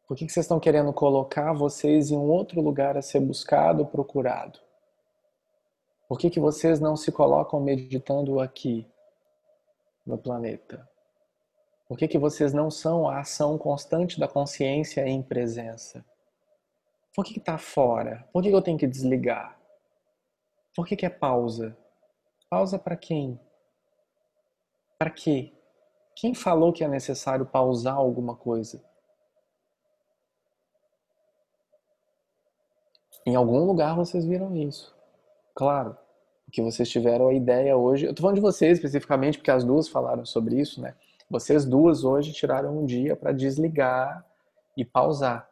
Por 0.07 0.15
que, 0.15 0.25
que 0.25 0.31
vocês 0.31 0.45
estão 0.45 0.57
querendo 0.57 0.93
colocar 0.93 1.51
vocês 1.51 2.11
em 2.11 2.17
um 2.17 2.29
outro 2.29 2.61
lugar 2.61 2.95
a 2.95 3.01
ser 3.01 3.19
buscado, 3.19 3.85
procurado? 3.85 4.68
Por 6.09 6.17
que, 6.17 6.31
que 6.31 6.39
vocês 6.39 6.79
não 6.79 6.97
se 6.97 7.11
colocam 7.11 7.59
meditando 7.59 8.39
aqui, 8.39 8.91
no 10.03 10.17
planeta? 10.17 10.89
Por 11.87 11.95
que, 11.95 12.07
que 12.07 12.17
vocês 12.17 12.51
não 12.51 12.71
são 12.71 13.07
a 13.07 13.19
ação 13.19 13.59
constante 13.59 14.19
da 14.19 14.27
consciência 14.27 15.07
em 15.07 15.21
presença? 15.21 16.03
Por 17.15 17.23
que 17.23 17.37
está 17.37 17.59
fora? 17.59 18.27
Por 18.33 18.41
que, 18.41 18.49
que 18.49 18.55
eu 18.55 18.61
tenho 18.61 18.77
que 18.79 18.87
desligar? 18.87 19.55
Por 20.75 20.87
que, 20.87 20.95
que 20.95 21.05
é 21.05 21.11
pausa? 21.11 21.77
Pausa 22.49 22.79
para 22.79 22.97
quem? 22.97 23.39
Para 24.97 25.11
quê? 25.11 25.53
Quem 26.15 26.33
falou 26.33 26.73
que 26.73 26.83
é 26.83 26.87
necessário 26.87 27.45
pausar 27.45 27.95
alguma 27.95 28.35
coisa? 28.35 28.83
Em 33.27 33.35
algum 33.35 33.63
lugar 33.63 33.95
vocês 33.95 34.25
viram 34.25 34.55
isso. 34.55 34.98
Claro, 35.55 35.97
que 36.51 36.61
vocês 36.61 36.89
tiveram 36.89 37.29
a 37.29 37.33
ideia 37.33 37.77
hoje. 37.77 38.05
Eu 38.05 38.13
tô 38.13 38.21
falando 38.21 38.35
de 38.35 38.41
vocês 38.41 38.77
especificamente, 38.77 39.37
porque 39.37 39.51
as 39.51 39.63
duas 39.63 39.87
falaram 39.87 40.25
sobre 40.25 40.59
isso, 40.59 40.81
né? 40.81 40.95
Vocês 41.29 41.63
duas 41.65 42.03
hoje 42.03 42.33
tiraram 42.33 42.77
um 42.77 42.85
dia 42.85 43.15
para 43.15 43.31
desligar 43.31 44.25
e 44.75 44.83
pausar. 44.83 45.49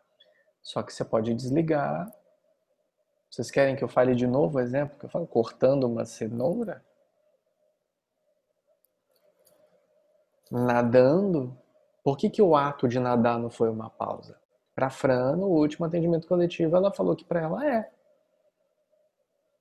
Só 0.63 0.81
que 0.81 0.93
você 0.93 1.05
pode 1.05 1.33
desligar. 1.33 2.11
Vocês 3.29 3.51
querem 3.51 3.75
que 3.75 3.83
eu 3.83 3.87
fale 3.87 4.15
de 4.15 4.25
novo 4.25 4.57
o 4.57 4.61
exemplo 4.61 4.97
que 4.97 5.05
eu 5.05 5.09
falo? 5.09 5.27
Cortando 5.27 5.83
uma 5.83 6.05
cenoura? 6.05 6.83
Nadando? 10.49 11.55
Por 12.03 12.17
que, 12.17 12.29
que 12.29 12.41
o 12.41 12.55
ato 12.55 12.87
de 12.87 12.99
nadar 12.99 13.37
não 13.37 13.49
foi 13.49 13.69
uma 13.69 13.89
pausa? 13.89 14.39
Para 14.73 14.89
Fran, 14.89 15.35
no 15.35 15.47
último 15.47 15.85
atendimento 15.85 16.27
coletivo, 16.27 16.75
ela 16.75 16.91
falou 16.91 17.15
que 17.15 17.25
para 17.25 17.41
ela 17.41 17.67
é. 17.67 17.91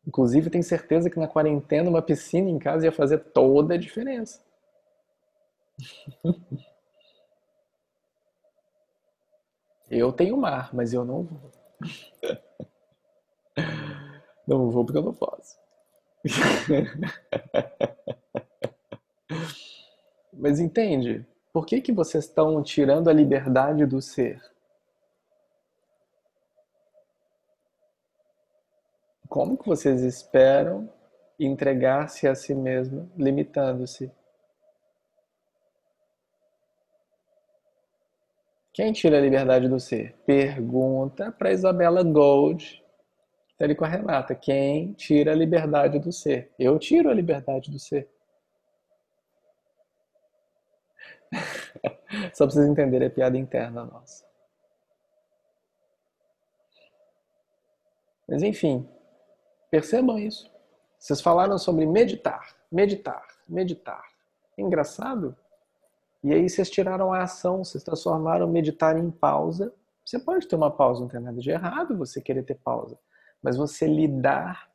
Inclusive, 0.07 0.51
tenho 0.51 0.65
certeza 0.65 1.11
que 1.11 1.19
na 1.19 1.29
quarentena 1.29 1.91
uma 1.91 2.03
piscina 2.03 2.49
em 2.49 2.59
casa 2.59 2.87
ia 2.87 2.93
fazer 2.93 3.19
toda 3.19 3.75
a 3.75 3.79
diferença. 3.79 4.41
Eu 9.91 10.13
tenho 10.13 10.37
mar, 10.37 10.71
mas 10.75 10.93
eu 10.93 11.05
não 11.05 11.23
vou. 11.25 11.51
Não 14.47 14.71
vou 14.71 14.85
porque 14.85 14.99
eu 14.99 15.03
não 15.03 15.13
posso. 15.13 15.57
Mas 20.33 20.61
entende? 20.61 21.27
Por 21.53 21.67
que, 21.67 21.81
que 21.81 21.93
vocês 21.93 22.25
estão 22.25 22.63
tirando 22.63 23.09
a 23.09 23.13
liberdade 23.13 23.85
do 23.87 24.01
ser? 24.01 24.41
Como 29.37 29.59
que 29.59 29.69
vocês 29.69 30.01
esperam 30.01 30.91
entregar-se 31.39 32.27
a 32.27 32.35
si 32.35 32.55
mesmo, 32.55 33.13
limitando-se? 33.19 34.11
Quem 38.73 38.95
tira 38.95 39.19
a 39.19 39.21
liberdade 39.21 39.69
do 39.69 39.79
ser? 39.79 40.15
Pergunta 40.25 41.31
para 41.31 41.53
Isabela 41.53 42.03
Gold, 42.03 42.83
tá 43.59 43.67
ali 43.67 43.75
com 43.75 43.85
a 43.85 43.89
Renata. 43.89 44.35
Quem 44.35 44.95
tira 44.95 45.33
a 45.33 45.37
liberdade 45.37 45.99
do 45.99 46.11
ser? 46.11 46.51
Eu 46.59 46.79
tiro 46.79 47.11
a 47.11 47.15
liberdade 47.15 47.71
do 47.71 47.79
ser. 47.79 48.09
Só 52.33 52.47
para 52.47 52.55
vocês 52.55 52.67
entenderem 52.67 53.09
a 53.09 53.11
piada 53.11 53.37
interna 53.37 53.85
nossa. 53.85 54.25
Mas 58.27 58.43
enfim, 58.43 58.89
Percebam 59.77 60.19
isso. 60.19 60.51
Vocês 60.99 61.21
falaram 61.21 61.59
sobre 61.59 61.85
meditar, 61.85 62.57
meditar, 62.73 63.23
meditar. 63.47 64.03
Engraçado. 64.57 65.37
E 66.25 66.33
aí 66.33 66.49
vocês 66.49 66.71
tiraram 66.71 67.13
a 67.13 67.25
ação, 67.25 67.63
vocês 67.63 67.85
transformaram 67.85 68.49
meditar 68.49 68.97
em 68.97 69.11
pausa. 69.11 69.71
Você 70.03 70.19
pode 70.19 70.49
ter 70.49 70.57
uma 70.57 70.71
pausa, 70.71 71.03
não 71.03 71.09
tem 71.09 71.21
nada 71.21 71.39
de 71.39 71.51
errado 71.51 71.95
você 71.95 72.23
querer 72.23 72.43
ter 72.43 72.55
pausa. 72.55 72.99
Mas 73.43 73.59
você 73.59 73.87
lidar 73.87 74.67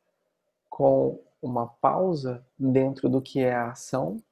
com 0.70 1.20
uma 1.42 1.66
pausa 1.66 2.46
dentro 2.56 3.08
do 3.08 3.20
que 3.20 3.40
é 3.40 3.56
a 3.56 3.72
ação 3.72 4.22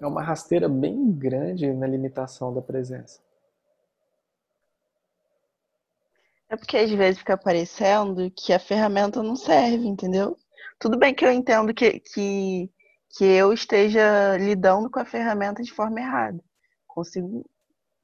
é 0.00 0.06
uma 0.06 0.20
rasteira 0.20 0.68
bem 0.68 1.12
grande 1.12 1.72
na 1.72 1.86
limitação 1.86 2.52
da 2.52 2.60
presença. 2.60 3.22
É 6.48 6.56
porque 6.56 6.76
às 6.76 6.90
vezes 6.90 7.18
fica 7.18 7.36
parecendo 7.36 8.30
que 8.30 8.52
a 8.52 8.58
ferramenta 8.58 9.22
não 9.22 9.34
serve, 9.34 9.86
entendeu? 9.86 10.36
Tudo 10.78 10.98
bem 10.98 11.14
que 11.14 11.24
eu 11.24 11.32
entendo 11.32 11.72
que, 11.72 12.00
que, 12.00 12.70
que 13.16 13.24
eu 13.24 13.52
esteja 13.52 14.36
lidando 14.36 14.90
com 14.90 15.00
a 15.00 15.04
ferramenta 15.04 15.62
de 15.62 15.72
forma 15.72 16.00
errada. 16.00 16.42
Consigo 16.86 17.44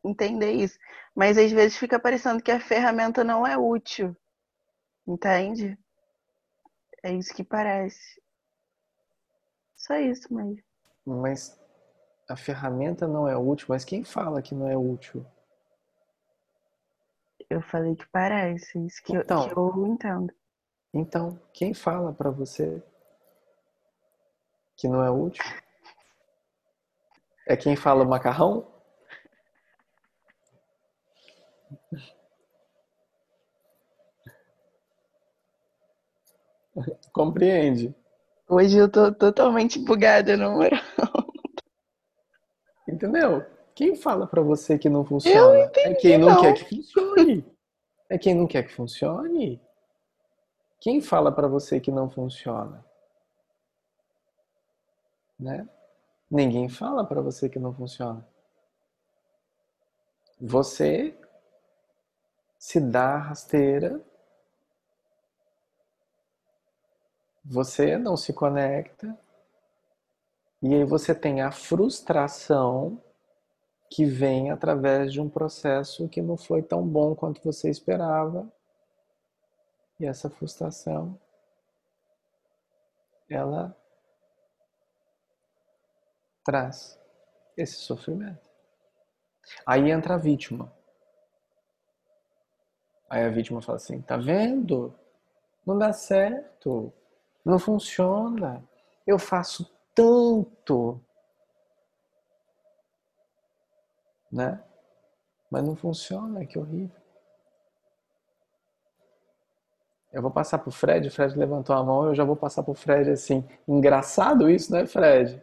entender 0.05 0.53
isso. 0.53 0.79
Mas 1.15 1.37
às 1.37 1.53
vezes 1.53 1.77
fica 1.77 1.99
parecendo 1.99 2.43
que 2.43 2.51
a 2.51 2.61
ferramenta 2.61 3.23
não 3.23 3.47
é 3.47 3.57
útil. 3.57 4.17
Entende? 5.07 5.79
É 7.03 7.13
isso 7.13 7.35
que 7.35 7.45
parece. 7.45 8.21
Só 9.77 9.97
isso 9.97 10.33
mesmo. 10.33 10.63
Mas 11.05 11.59
a 12.29 12.37
ferramenta 12.37 13.09
não 13.09 13.29
é 13.29 13.37
útil, 13.37 13.67
mas 13.71 13.85
quem 13.85 14.05
fala 14.05 14.43
que 14.43 14.55
não 14.55 14.69
é 14.69 14.77
útil? 14.77 15.27
Eu 17.51 17.61
falei 17.61 17.97
que 17.97 18.07
parece, 18.07 18.79
isso 18.87 19.03
que, 19.03 19.13
então, 19.13 19.43
eu, 19.43 19.49
que 19.49 19.59
eu 19.59 19.87
entendo. 19.89 20.33
Então, 20.95 21.37
quem 21.53 21.75
fala 21.75 22.13
para 22.13 22.31
você 22.31 22.81
que 24.77 24.87
não 24.87 25.05
é 25.05 25.11
útil? 25.11 25.43
É 27.49 27.57
quem 27.57 27.75
fala 27.75 28.05
macarrão? 28.05 28.73
Compreende? 37.13 37.93
Hoje 38.49 38.79
eu 38.79 38.89
tô 38.89 39.13
totalmente 39.13 39.77
bugada, 39.81 40.37
não 40.37 40.53
moral. 40.53 40.81
Entendeu? 42.89 43.45
Quem 43.81 43.97
fala 43.97 44.27
para 44.27 44.43
você 44.43 44.79
que 44.79 44.91
não 44.91 45.07
funciona? 45.07 45.73
é 45.75 45.95
quem 45.95 46.19
não, 46.19 46.29
não, 46.29 46.43
quer 46.43 46.53
que 46.53 46.65
funcione. 46.69 47.57
É 48.11 48.19
quem 48.19 48.35
não 48.35 48.47
quer 48.47 48.63
que 48.65 48.75
funcione. 48.75 49.59
Quem 50.79 51.01
fala 51.01 51.33
para 51.33 51.49
você 51.49 51.81
que 51.81 51.91
não 51.91 52.11
funciona? 52.11 52.85
Né? 55.39 55.67
Ninguém 56.31 56.69
fala 56.69 57.07
para 57.07 57.23
você 57.23 57.49
que 57.49 57.59
não 57.59 57.73
funciona. 57.73 58.23
Você 60.39 61.19
se 62.59 62.79
dá 62.79 63.17
rasteira. 63.17 63.99
Você 67.43 67.97
não 67.97 68.15
se 68.15 68.35
conecta 68.35 69.19
e 70.61 70.75
aí 70.75 70.85
você 70.85 71.15
tem 71.15 71.41
a 71.41 71.51
frustração 71.51 73.03
que 73.91 74.05
vem 74.05 74.53
através 74.53 75.13
de 75.13 75.21
um 75.21 75.29
processo 75.29 76.09
que 76.09 76.23
não 76.23 76.37
foi 76.37 76.63
tão 76.63 76.87
bom 76.87 77.15
quanto 77.15 77.43
você 77.43 77.69
esperava. 77.69 78.51
E 79.99 80.07
essa 80.07 80.31
frustração 80.31 81.21
ela 83.29 83.77
traz 86.45 86.99
esse 87.57 87.77
sofrimento. 87.77 88.49
Aí 89.67 89.91
entra 89.91 90.15
a 90.15 90.19
vítima. 90.19 90.73
Aí 93.09 93.25
a 93.25 93.29
vítima 93.29 93.61
fala 93.61 93.77
assim: 93.77 94.01
tá 94.01 94.17
vendo? 94.17 94.95
Não 95.67 95.77
dá 95.77 95.93
certo. 95.93 96.93
Não 97.45 97.59
funciona. 97.59 98.65
Eu 99.07 99.19
faço 99.19 99.71
tanto, 99.95 101.01
né? 104.31 104.63
Mas 105.51 105.65
não 105.65 105.75
funciona, 105.75 106.45
que 106.47 106.59
horrível. 106.59 107.01
Eu 110.13 110.23
vou 110.23 110.31
passar 110.31 110.59
pro 110.59 110.73
Fred, 110.73 111.07
o 111.07 111.11
Fred 111.11 111.39
levantou 111.39 111.75
a 111.75 111.85
mão, 111.85 112.07
eu 112.07 112.15
já 112.15 112.25
vou 112.25 112.37
passar 112.37 112.63
pro 112.63 112.75
Fred 112.75 113.11
assim. 113.11 113.45
Engraçado 113.67 114.51
isso, 114.51 114.73
né, 114.73 114.87
Fred? 114.87 115.41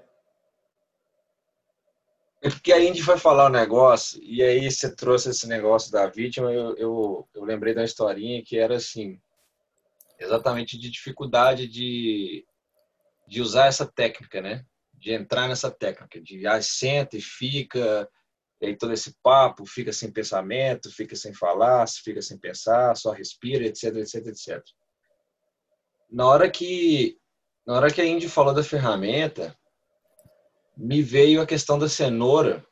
É 2.41 2.49
porque 2.49 2.71
a 2.71 2.81
Indy 2.81 3.01
foi 3.01 3.17
falar 3.17 3.47
um 3.47 3.51
negócio, 3.51 4.21
e 4.21 4.43
aí 4.43 4.69
você 4.69 4.93
trouxe 4.93 5.29
esse 5.29 5.47
negócio 5.47 5.91
da 5.91 6.07
vítima, 6.07 6.51
eu, 6.51 6.75
eu, 6.77 7.27
eu 7.33 7.43
lembrei 7.43 7.73
da 7.73 7.83
historinha 7.83 8.43
que 8.43 8.57
era 8.59 8.75
assim, 8.75 9.19
exatamente 10.19 10.77
de 10.77 10.89
dificuldade 10.89 11.67
de 11.67 12.45
de 13.27 13.41
usar 13.41 13.67
essa 13.67 13.85
técnica, 13.85 14.41
né? 14.41 14.65
De 14.93 15.11
entrar 15.11 15.47
nessa 15.47 15.69
técnica, 15.69 16.19
de 16.21 16.47
ah, 16.47 16.61
senta 16.61 17.17
e 17.17 17.21
fica, 17.21 18.09
e 18.59 18.67
aí 18.67 18.77
todo 18.77 18.93
esse 18.93 19.15
papo, 19.21 19.65
fica 19.65 19.93
sem 19.93 20.11
pensamento, 20.11 20.91
fica 20.91 21.15
sem 21.15 21.33
falar, 21.33 21.87
fica 21.87 22.21
sem 22.21 22.37
pensar, 22.37 22.95
só 22.95 23.11
respira, 23.11 23.65
etc, 23.65 23.95
etc, 23.97 24.27
etc. 24.27 24.63
Na 26.09 26.25
hora 26.25 26.49
que 26.49 27.19
na 27.65 27.73
hora 27.73 27.93
que 27.93 27.99
a 27.99 28.05
Indy 28.05 28.29
falou 28.29 28.53
da 28.53 28.63
ferramenta, 28.63 29.53
me 30.75 31.01
veio 31.01 31.41
a 31.41 31.45
questão 31.45 31.77
da 31.77 31.89
cenoura 31.89 32.65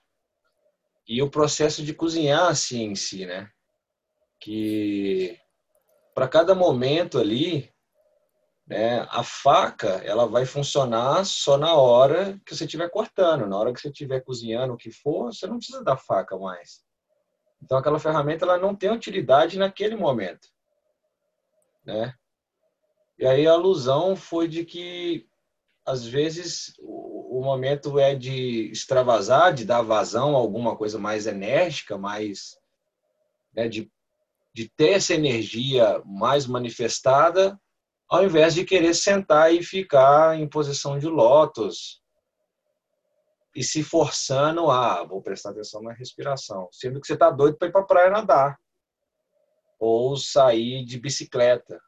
e 1.06 1.22
o 1.22 1.30
processo 1.30 1.84
de 1.84 1.94
cozinhar 1.94 2.48
assim 2.48 2.84
em 2.84 2.96
si, 2.96 3.26
né? 3.26 3.50
Que 4.40 5.38
para 6.14 6.30
cada 6.30 6.56
momento 6.56 7.20
ali 7.20 7.75
né? 8.68 9.06
A 9.12 9.24
faca 9.24 10.02
ela 10.04 10.26
vai 10.26 10.46
funcionar 10.46 11.24
só 11.26 11.58
na 11.58 11.76
hora 11.76 12.40
que 12.46 12.56
você 12.56 12.66
estiver 12.66 12.90
cortando, 12.90 13.48
na 13.48 13.58
hora 13.58 13.74
que 13.74 13.80
você 13.80 13.90
estiver 13.90 14.22
cozinhando, 14.22 14.74
o 14.74 14.78
que 14.78 14.92
for, 14.92 15.34
você 15.34 15.46
não 15.46 15.58
precisa 15.58 15.84
da 15.84 15.96
faca 15.96 16.38
mais. 16.38 16.84
Então 17.62 17.78
aquela 17.78 18.00
ferramenta 18.00 18.46
ela 18.46 18.58
não 18.58 18.76
tem 18.76 18.92
utilidade 18.92 19.58
naquele 19.58 19.96
momento, 19.96 20.48
né? 21.84 22.14
E 23.18 23.26
aí 23.26 23.48
a 23.48 23.54
alusão 23.54 24.16
foi 24.16 24.48
de 24.48 24.66
que 24.66 25.28
às 25.86 26.06
vezes 26.06 26.74
o, 26.80 27.42
momento 27.42 28.00
é 28.00 28.16
de 28.16 28.72
extravasar, 28.72 29.54
de 29.54 29.66
dar 29.66 29.84
vazão 29.84 30.36
a 30.36 30.40
alguma 30.40 30.76
coisa 30.76 30.98
mais 30.98 31.28
enérgica, 31.28 31.96
mais 31.96 32.58
né, 33.54 33.68
de, 33.70 33.92
de 34.52 34.68
ter 34.68 34.94
essa 34.94 35.14
energia 35.14 36.02
mais 36.04 36.48
manifestada 36.48 37.58
ao 38.10 38.24
invés 38.24 38.54
de 38.54 38.64
querer 38.64 38.94
sentar 38.94 39.54
e 39.54 39.64
ficar 39.64 40.40
em 40.40 40.48
posição 40.48 40.98
de 40.98 41.08
lótus 41.08 42.02
e 43.56 43.64
se 43.64 43.84
forçando 43.84 44.70
a, 44.70 45.04
vou 45.04 45.22
prestar 45.22 45.52
atenção 45.52 45.82
na 45.82 45.94
respiração, 45.94 46.68
sendo 46.72 47.00
que 47.00 47.08
você 47.08 47.14
está 47.14 47.30
doido 47.30 47.58
para 47.58 47.70
ir 47.70 47.72
para 47.72 47.82
a 47.82 47.86
praia 47.86 48.10
nadar, 48.10 48.60
ou 49.80 50.18
sair 50.18 50.84
de 50.84 51.00
bicicleta, 51.00 51.80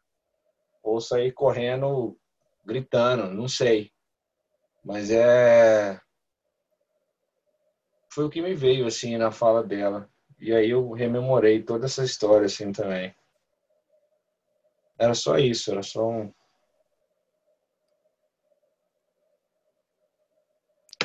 ou 0.82 1.02
sair 1.02 1.34
correndo, 1.34 2.18
gritando, 2.66 3.34
não 3.34 3.48
sei. 3.48 3.92
Mas 4.84 5.12
é 5.12 6.00
foi 8.10 8.26
o 8.26 8.30
que 8.32 8.42
me 8.42 8.56
veio 8.56 8.88
assim 8.88 9.16
na 9.16 9.32
fala 9.32 9.64
dela. 9.64 10.10
E 10.40 10.52
aí 10.52 10.72
eu 10.72 10.92
rememorei 10.92 11.62
toda 11.62 11.86
essa 11.86 12.04
história 12.04 12.48
assim 12.48 12.72
também. 12.72 13.14
Era 14.98 15.14
só 15.14 15.38
isso, 15.38 15.70
era 15.72 15.84
só 15.84 16.10
um. 16.10 16.34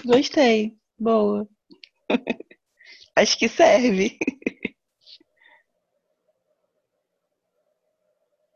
Gostei. 0.05 0.77
Boa. 0.99 1.47
Acho 3.15 3.39
que 3.39 3.49
serve. 3.49 4.19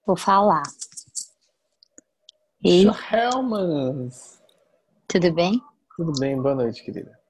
Vou 0.07 0.17
falar. 0.17 0.63
Ei, 2.65 2.87
Helmans. 3.13 4.43
tudo 5.07 5.33
bem? 5.35 5.61
Tudo 5.97 6.13
bem, 6.19 6.41
boa 6.41 6.55
noite, 6.55 6.83
querida. 6.83 7.21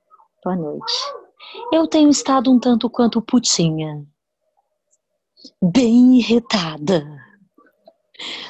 Boa 0.45 0.57
noite. 0.57 0.93
Eu 1.73 1.89
tenho 1.89 2.11
estado 2.11 2.53
um 2.53 2.61
tanto 2.61 2.89
quanto 2.89 3.20
putinha. 3.20 4.07
Bem 5.61 6.19
irritada 6.19 7.26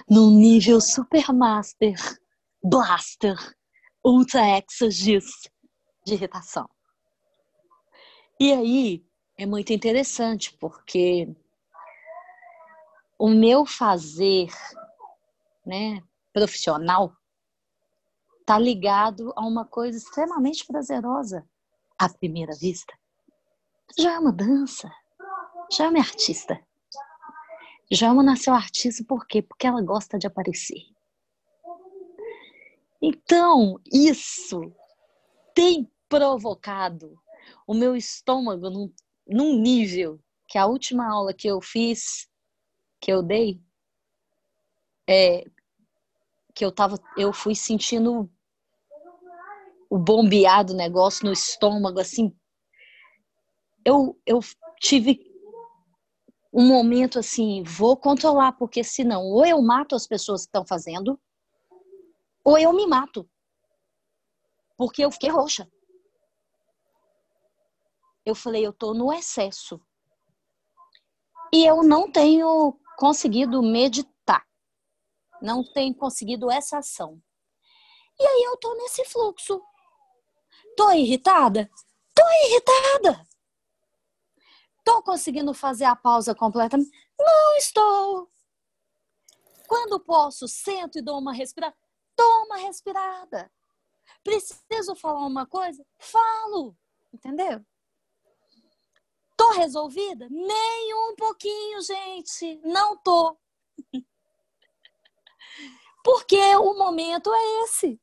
num 0.09 0.31
nível 0.31 0.81
Super 0.81 1.33
Master, 1.33 1.97
Blaster, 2.63 3.37
Ultra 4.05 4.43
Exagis 4.59 5.27
de 6.05 6.15
irritação. 6.15 6.69
E 8.39 8.53
aí 8.53 9.07
é 9.39 9.47
muito 9.47 9.73
interessante 9.73 10.57
porque 10.59 11.29
o 13.19 13.29
meu 13.29 13.65
fazer 13.65 14.49
né, 15.67 16.01
profissional, 16.33 17.13
tá 18.47 18.59
ligado 18.59 19.33
a 19.35 19.45
uma 19.45 19.65
coisa 19.65 19.99
extremamente 19.99 20.65
prazerosa 20.65 21.45
à 21.99 22.09
primeira 22.09 22.55
vista. 22.55 22.95
Já 23.99 24.15
é 24.15 24.19
uma 24.19 24.33
dança, 24.33 24.91
já 25.73 25.87
é 25.87 25.89
uma 25.89 25.99
artista. 25.99 26.61
Jama 27.91 28.23
nasceu 28.23 28.53
artista 28.53 29.05
por 29.05 29.27
quê? 29.27 29.41
Porque 29.43 29.67
ela 29.67 29.81
gosta 29.81 30.19
de 30.19 30.27
aparecer. 30.27 30.83
Então, 33.01 33.79
isso 33.93 34.73
tem 35.55 35.91
provocado 36.09 37.17
o 37.67 37.75
meu 37.75 37.95
estômago 37.95 38.69
num, 38.71 38.93
num 39.27 39.61
nível 39.61 40.21
que 40.49 40.59
a 40.59 40.67
última 40.67 41.09
aula 41.09 41.33
que 41.33 41.47
eu 41.47 41.61
fiz, 41.61 42.29
que 43.01 43.13
eu 43.13 43.23
dei, 43.23 43.61
é, 45.09 45.45
que 46.55 46.65
eu 46.65 46.73
tava, 46.73 46.99
eu 47.17 47.33
fui 47.33 47.55
sentindo 47.55 48.31
o 49.89 49.99
bombeado 49.99 50.75
negócio 50.75 51.25
no 51.25 51.33
estômago, 51.33 52.01
assim. 52.01 52.37
Eu, 53.85 54.21
eu 54.27 54.41
tive 54.81 55.21
um 56.59 56.67
momento 56.67 57.19
assim, 57.19 57.63
vou 57.63 57.99
controlar, 57.99 58.53
porque 58.53 58.83
senão 58.83 59.23
ou 59.25 59.45
eu 59.45 59.61
mato 59.61 59.95
as 59.95 60.07
pessoas 60.07 60.41
que 60.41 60.49
estão 60.49 60.67
fazendo, 60.67 61.21
ou 62.43 62.57
eu 62.57 62.73
me 62.73 62.87
mato. 62.87 63.29
Porque 64.75 65.05
eu 65.05 65.11
fiquei 65.11 65.29
roxa. 65.29 65.71
Eu 68.25 68.35
falei, 68.35 68.67
eu 68.67 68.73
tô 68.73 68.95
no 68.95 69.13
excesso. 69.13 69.79
E 71.53 71.67
eu 71.67 71.83
não 71.83 72.11
tenho 72.11 72.81
conseguido 72.97 73.63
meditar. 73.63 74.43
Não 75.43 75.63
tenho 75.63 75.95
conseguido 75.95 76.51
essa 76.51 76.79
ação. 76.79 77.21
E 78.19 78.27
aí 78.27 78.45
eu 78.45 78.57
tô 78.57 78.75
nesse 78.77 79.05
fluxo. 79.05 79.61
Tô 80.75 80.91
irritada? 80.93 81.71
Tô 82.15 82.23
irritada. 82.47 83.27
Tô 84.87 85.03
conseguindo 85.03 85.53
fazer 85.53 85.85
a 85.85 85.97
pausa 85.97 86.33
completamente? 86.33 86.93
Não 87.19 87.57
estou. 87.57 88.31
Quando 89.67 89.99
posso, 89.99 90.47
sento 90.47 90.97
e 90.97 91.03
dou 91.03 91.19
uma 91.19 91.33
respirada. 91.33 91.77
Dou 92.17 92.45
uma 92.45 92.57
respirada. 92.57 93.51
Preciso 94.23 94.95
falar 94.95 95.27
uma 95.27 95.45
coisa? 95.45 95.85
Falo. 95.99 96.77
Entendeu? 97.13 97.67
Tô 99.37 99.51
resolvida? 99.51 100.29
Nem 100.31 100.95
um 100.95 101.17
pouquinho, 101.17 101.83
gente. 101.83 102.61
Não 102.63 102.97
tô. 102.97 103.37
Porque 106.05 106.39
o 106.59 106.75
momento 106.75 107.35
é 107.35 107.65
esse. 107.65 108.01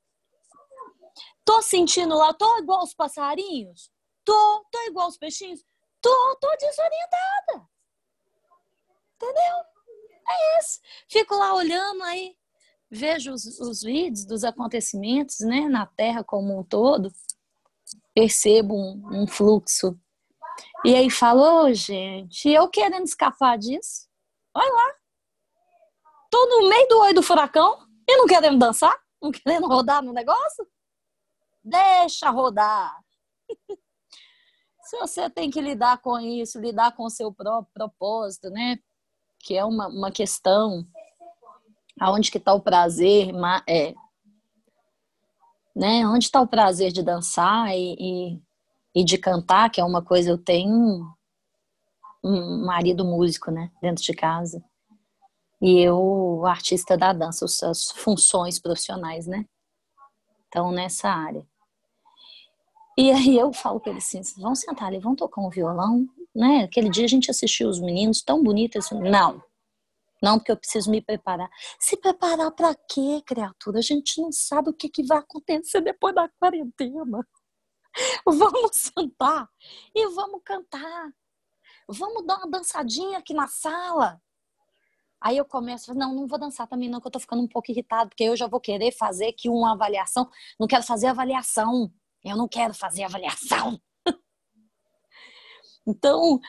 Tô 1.45 1.61
sentindo 1.61 2.17
lá, 2.17 2.33
tô 2.33 2.57
igual 2.57 2.83
os 2.83 2.93
passarinhos? 2.93 3.89
Tô, 4.25 4.65
tô 4.69 4.81
igual 4.81 5.07
os 5.07 5.17
peixinhos? 5.17 5.63
Tô, 6.03 6.35
tô 6.35 6.49
desorientada. 6.57 7.65
Entendeu? 9.15 9.55
É 10.27 10.59
isso. 10.59 10.81
Fico 11.07 11.33
lá 11.33 11.55
olhando 11.55 12.03
aí, 12.03 12.35
vejo 12.91 13.31
os, 13.31 13.45
os 13.59 13.81
vídeos 13.81 14.25
dos 14.25 14.43
acontecimentos, 14.43 15.39
né, 15.39 15.61
na 15.61 15.85
Terra 15.85 16.21
como 16.21 16.59
um 16.59 16.63
todo, 16.63 17.09
percebo 18.13 18.75
um, 18.75 19.21
um 19.23 19.27
fluxo. 19.27 19.97
E 20.83 20.93
aí 20.93 21.09
falo, 21.09 21.63
oh, 21.63 21.73
gente, 21.73 22.49
eu 22.49 22.67
querendo 22.67 23.05
escapar 23.05 23.57
disso. 23.57 24.09
Olha 24.53 24.71
lá. 24.73 24.95
Tô 26.29 26.45
no 26.47 26.67
meio 26.67 26.87
do 26.89 26.99
olho 26.99 27.15
do 27.15 27.23
furacão 27.23 27.87
e 28.07 28.17
não 28.17 28.27
querendo 28.27 28.59
dançar, 28.59 28.99
não 29.21 29.31
querendo 29.31 29.67
rodar 29.67 30.03
no 30.03 30.11
negócio. 30.11 30.67
Deixa 31.63 32.29
rodar. 32.29 32.93
Se 34.93 34.99
você 34.99 35.27
tem 35.27 35.49
que 35.49 35.59
lidar 35.59 35.97
com 35.97 36.19
isso, 36.19 36.59
lidar 36.59 36.95
com 36.95 37.05
o 37.05 37.09
seu 37.09 37.33
próprio 37.33 37.73
propósito, 37.73 38.51
né? 38.51 38.77
Que 39.39 39.57
é 39.57 39.65
uma, 39.65 39.87
uma 39.87 40.11
questão 40.11 40.85
aonde 41.99 42.29
que 42.29 42.37
está 42.37 42.53
o 42.53 42.61
prazer, 42.61 43.31
é, 43.67 43.95
né? 45.75 46.07
Onde 46.07 46.25
está 46.25 46.39
o 46.39 46.47
prazer 46.47 46.91
de 46.91 47.01
dançar 47.01 47.75
e, 47.75 47.95
e, 47.99 48.41
e, 48.93 49.03
de 49.03 49.17
cantar, 49.17 49.71
que 49.71 49.81
é 49.81 49.83
uma 49.83 50.03
coisa 50.03 50.29
eu 50.29 50.37
tenho 50.37 51.11
um 52.23 52.63
marido 52.63 53.03
músico, 53.03 53.49
né? 53.49 53.71
Dentro 53.81 54.03
de 54.03 54.13
casa 54.13 54.63
e 55.59 55.79
eu 55.79 56.45
artista 56.45 56.95
da 56.95 57.11
dança, 57.13 57.45
as 57.67 57.89
funções 57.89 58.59
profissionais, 58.59 59.25
né? 59.25 59.43
Então 60.47 60.71
nessa 60.71 61.09
área. 61.09 61.43
E 62.97 63.11
aí 63.11 63.37
eu 63.37 63.51
falo 63.51 63.79
para 63.79 63.91
eles 63.91 64.05
assim, 64.05 64.41
vão 64.41 64.53
sentar 64.53 64.87
ali, 64.87 64.99
vão 64.99 65.15
tocar 65.15 65.41
um 65.41 65.49
violão, 65.49 66.07
né? 66.35 66.63
Aquele 66.63 66.89
dia 66.89 67.05
a 67.05 67.07
gente 67.09 67.31
assistiu 67.31 67.67
os 67.67 67.79
meninos 67.79 68.21
tão 68.21 68.43
bonitos, 68.43 68.91
não. 68.91 69.41
Não, 70.21 70.37
porque 70.37 70.51
eu 70.51 70.57
preciso 70.57 70.89
me 70.89 71.01
preparar. 71.01 71.49
Se 71.79 71.97
preparar 71.97 72.49
para 72.51 72.73
quê, 72.73 73.21
criatura? 73.25 73.79
A 73.79 73.81
gente 73.81 74.21
não 74.21 74.31
sabe 74.31 74.69
o 74.69 74.73
que, 74.73 74.87
que 74.87 75.03
vai 75.03 75.17
acontecer 75.17 75.81
depois 75.81 76.15
da 76.15 76.29
quarentena. 76.39 77.27
Vamos 78.25 78.71
sentar 78.73 79.49
e 79.93 80.07
vamos 80.07 80.41
cantar. 80.43 81.11
Vamos 81.87 82.25
dar 82.25 82.37
uma 82.37 82.49
dançadinha 82.49 83.19
aqui 83.19 83.33
na 83.33 83.47
sala. 83.47 84.21
Aí 85.19 85.37
eu 85.37 85.45
começo, 85.45 85.93
não, 85.93 86.13
não 86.13 86.27
vou 86.27 86.39
dançar 86.39 86.67
também 86.67 86.89
não, 86.89 86.99
que 86.99 87.07
eu 87.07 87.11
tô 87.11 87.19
ficando 87.19 87.41
um 87.41 87.47
pouco 87.47 87.71
irritado, 87.71 88.09
porque 88.09 88.23
eu 88.23 88.35
já 88.35 88.47
vou 88.47 88.59
querer 88.59 88.91
fazer 88.91 89.27
aqui 89.27 89.49
uma 89.49 89.73
avaliação. 89.73 90.29
Não 90.59 90.67
quero 90.67 90.83
fazer 90.83 91.07
avaliação. 91.07 91.91
Eu 92.23 92.37
não 92.37 92.47
quero 92.47 92.73
fazer 92.73 93.03
avaliação. 93.03 93.81
então, 95.85 96.39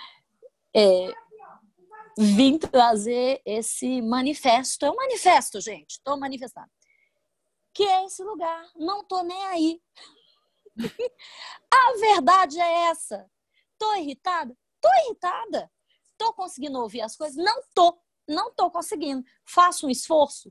é, 0.74 1.12
vim 2.16 2.58
trazer 2.58 3.42
esse 3.44 4.00
manifesto. 4.00 4.86
É 4.86 4.90
um 4.90 4.96
manifesto, 4.96 5.60
gente. 5.60 5.92
Estou 5.92 6.16
manifestando. 6.16 6.70
Que 7.72 7.82
é 7.82 8.04
esse 8.04 8.22
lugar. 8.22 8.70
Não 8.76 9.04
tô 9.04 9.22
nem 9.22 9.44
aí. 9.46 9.82
A 11.72 11.98
verdade 11.98 12.60
é 12.60 12.86
essa. 12.86 13.28
Tô 13.78 13.94
irritada? 13.94 14.56
Tô 14.80 14.88
irritada. 15.06 15.70
Tô 16.16 16.32
conseguindo 16.32 16.78
ouvir 16.78 17.00
as 17.00 17.16
coisas? 17.16 17.36
Não 17.36 17.62
tô. 17.74 17.98
Não 18.28 18.54
tô 18.54 18.70
conseguindo. 18.70 19.24
Faço 19.44 19.86
um 19.86 19.90
esforço? 19.90 20.48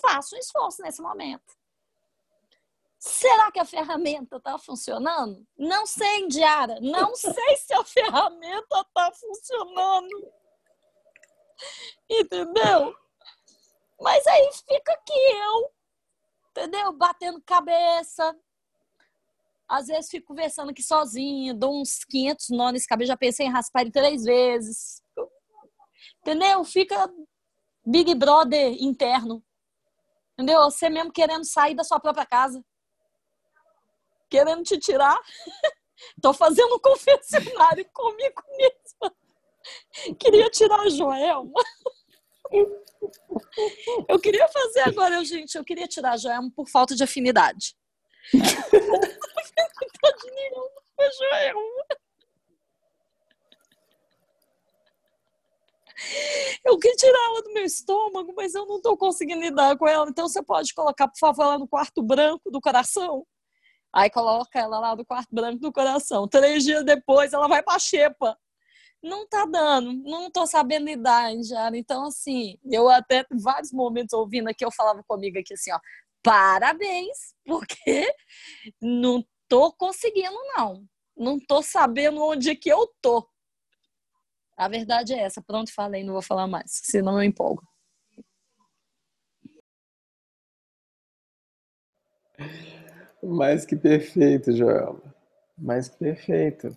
Faço 0.00 0.36
um 0.36 0.38
esforço 0.38 0.82
nesse 0.82 1.00
momento. 1.00 1.55
Será 3.06 3.52
que 3.52 3.60
a 3.60 3.64
ferramenta 3.64 4.36
está 4.36 4.58
funcionando? 4.58 5.46
Não 5.56 5.86
sei, 5.86 6.26
Diara. 6.26 6.80
Não 6.80 7.14
sei 7.14 7.56
se 7.56 7.72
a 7.72 7.84
ferramenta 7.84 8.80
está 8.80 9.12
funcionando. 9.12 10.32
Entendeu? 12.10 12.96
Mas 14.00 14.26
aí 14.26 14.50
fica 14.52 14.92
aqui 14.92 15.12
eu, 15.12 15.72
entendeu? 16.50 16.92
Batendo 16.94 17.40
cabeça. 17.42 18.36
Às 19.68 19.86
vezes 19.86 20.10
fico 20.10 20.26
conversando 20.26 20.70
aqui 20.70 20.82
sozinha, 20.82 21.54
dou 21.54 21.80
uns 21.80 22.04
500 22.04 22.48
nó 22.50 22.72
nesse 22.72 22.88
cabelo, 22.88 23.06
já 23.06 23.16
pensei 23.16 23.46
em 23.46 23.52
raspar 23.52 23.82
ele 23.82 23.92
três 23.92 24.24
vezes. 24.24 25.00
Entendeu? 26.22 26.64
Fica 26.64 27.08
Big 27.84 28.12
Brother 28.16 28.76
interno. 28.82 29.44
Entendeu? 30.32 30.60
Você 30.64 30.90
mesmo 30.90 31.12
querendo 31.12 31.44
sair 31.44 31.76
da 31.76 31.84
sua 31.84 32.00
própria 32.00 32.26
casa 32.26 32.62
querendo 34.28 34.62
te 34.62 34.78
tirar. 34.78 35.18
Tô 36.20 36.32
fazendo 36.32 36.76
um 36.76 36.78
confessionário 36.78 37.84
comigo 37.92 38.42
mesma. 38.56 39.14
Queria 40.18 40.48
tirar 40.50 40.80
a 40.80 40.88
Joelma. 40.88 41.62
Eu 44.08 44.20
queria 44.20 44.46
fazer 44.48 44.80
agora, 44.80 45.16
eu, 45.16 45.24
gente, 45.24 45.56
eu 45.56 45.64
queria 45.64 45.86
tirar 45.86 46.12
a 46.12 46.16
Joelma 46.16 46.50
por 46.54 46.68
falta 46.68 46.94
de 46.94 47.04
afinidade. 47.04 47.74
Não 48.32 48.42
Joelma. 51.18 51.86
Eu 56.64 56.78
queria 56.78 56.96
tirar 56.96 57.24
ela 57.26 57.42
do 57.42 57.52
meu 57.52 57.64
estômago, 57.64 58.32
mas 58.36 58.54
eu 58.54 58.66
não 58.66 58.76
estou 58.76 58.96
conseguindo 58.96 59.40
lidar 59.40 59.76
com 59.78 59.86
ela. 59.86 60.08
Então 60.08 60.28
você 60.28 60.42
pode 60.42 60.74
colocar, 60.74 61.08
por 61.08 61.18
favor, 61.18 61.42
ela 61.42 61.58
no 61.58 61.68
quarto 61.68 62.02
branco 62.02 62.50
do 62.50 62.60
coração? 62.60 63.26
Aí 63.96 64.10
coloca 64.10 64.58
ela 64.58 64.78
lá 64.78 64.94
do 64.94 65.06
quarto 65.06 65.34
branco 65.34 65.58
do 65.58 65.72
coração. 65.72 66.28
Três 66.28 66.64
dias 66.64 66.84
depois 66.84 67.32
ela 67.32 67.48
vai 67.48 67.62
pra 67.62 67.78
xepa. 67.78 68.38
Não 69.02 69.26
tá 69.26 69.46
dando, 69.46 69.90
não 69.94 70.30
tô 70.30 70.46
sabendo 70.46 70.84
lidar, 70.84 71.32
já. 71.42 71.70
Então, 71.74 72.04
assim, 72.04 72.58
eu 72.70 72.90
até 72.90 73.24
vários 73.30 73.72
momentos 73.72 74.12
ouvindo 74.12 74.48
aqui, 74.50 74.62
eu 74.62 74.70
falava 74.70 75.02
comigo 75.08 75.38
aqui 75.38 75.54
assim, 75.54 75.72
ó, 75.72 75.80
parabéns, 76.22 77.34
porque 77.46 78.06
não 78.82 79.24
tô 79.48 79.72
conseguindo, 79.72 80.36
não. 80.58 80.84
Não 81.16 81.38
tô 81.40 81.62
sabendo 81.62 82.22
onde 82.22 82.54
que 82.54 82.68
eu 82.68 82.86
tô. 83.00 83.26
A 84.58 84.68
verdade 84.68 85.14
é 85.14 85.20
essa. 85.20 85.40
Pronto, 85.40 85.72
falei, 85.72 86.04
não 86.04 86.12
vou 86.12 86.22
falar 86.22 86.46
mais, 86.46 86.70
senão 86.84 87.16
eu 87.16 87.22
empolgo. 87.24 87.62
Mais 93.28 93.66
que 93.66 93.74
perfeito, 93.74 94.52
Joelma. 94.52 95.02
Mais 95.58 95.88
que 95.88 95.96
perfeito. 95.96 96.76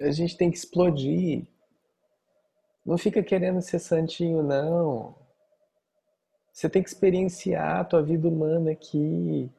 A 0.00 0.12
gente 0.12 0.36
tem 0.36 0.48
que 0.48 0.56
explodir. 0.56 1.44
Não 2.86 2.96
fica 2.96 3.20
querendo 3.20 3.60
ser 3.60 3.80
santinho, 3.80 4.44
não. 4.44 5.12
Você 6.52 6.68
tem 6.68 6.82
que 6.84 6.88
experienciar 6.88 7.80
a 7.80 7.84
tua 7.84 8.00
vida 8.00 8.28
humana 8.28 8.70
aqui. 8.70 9.50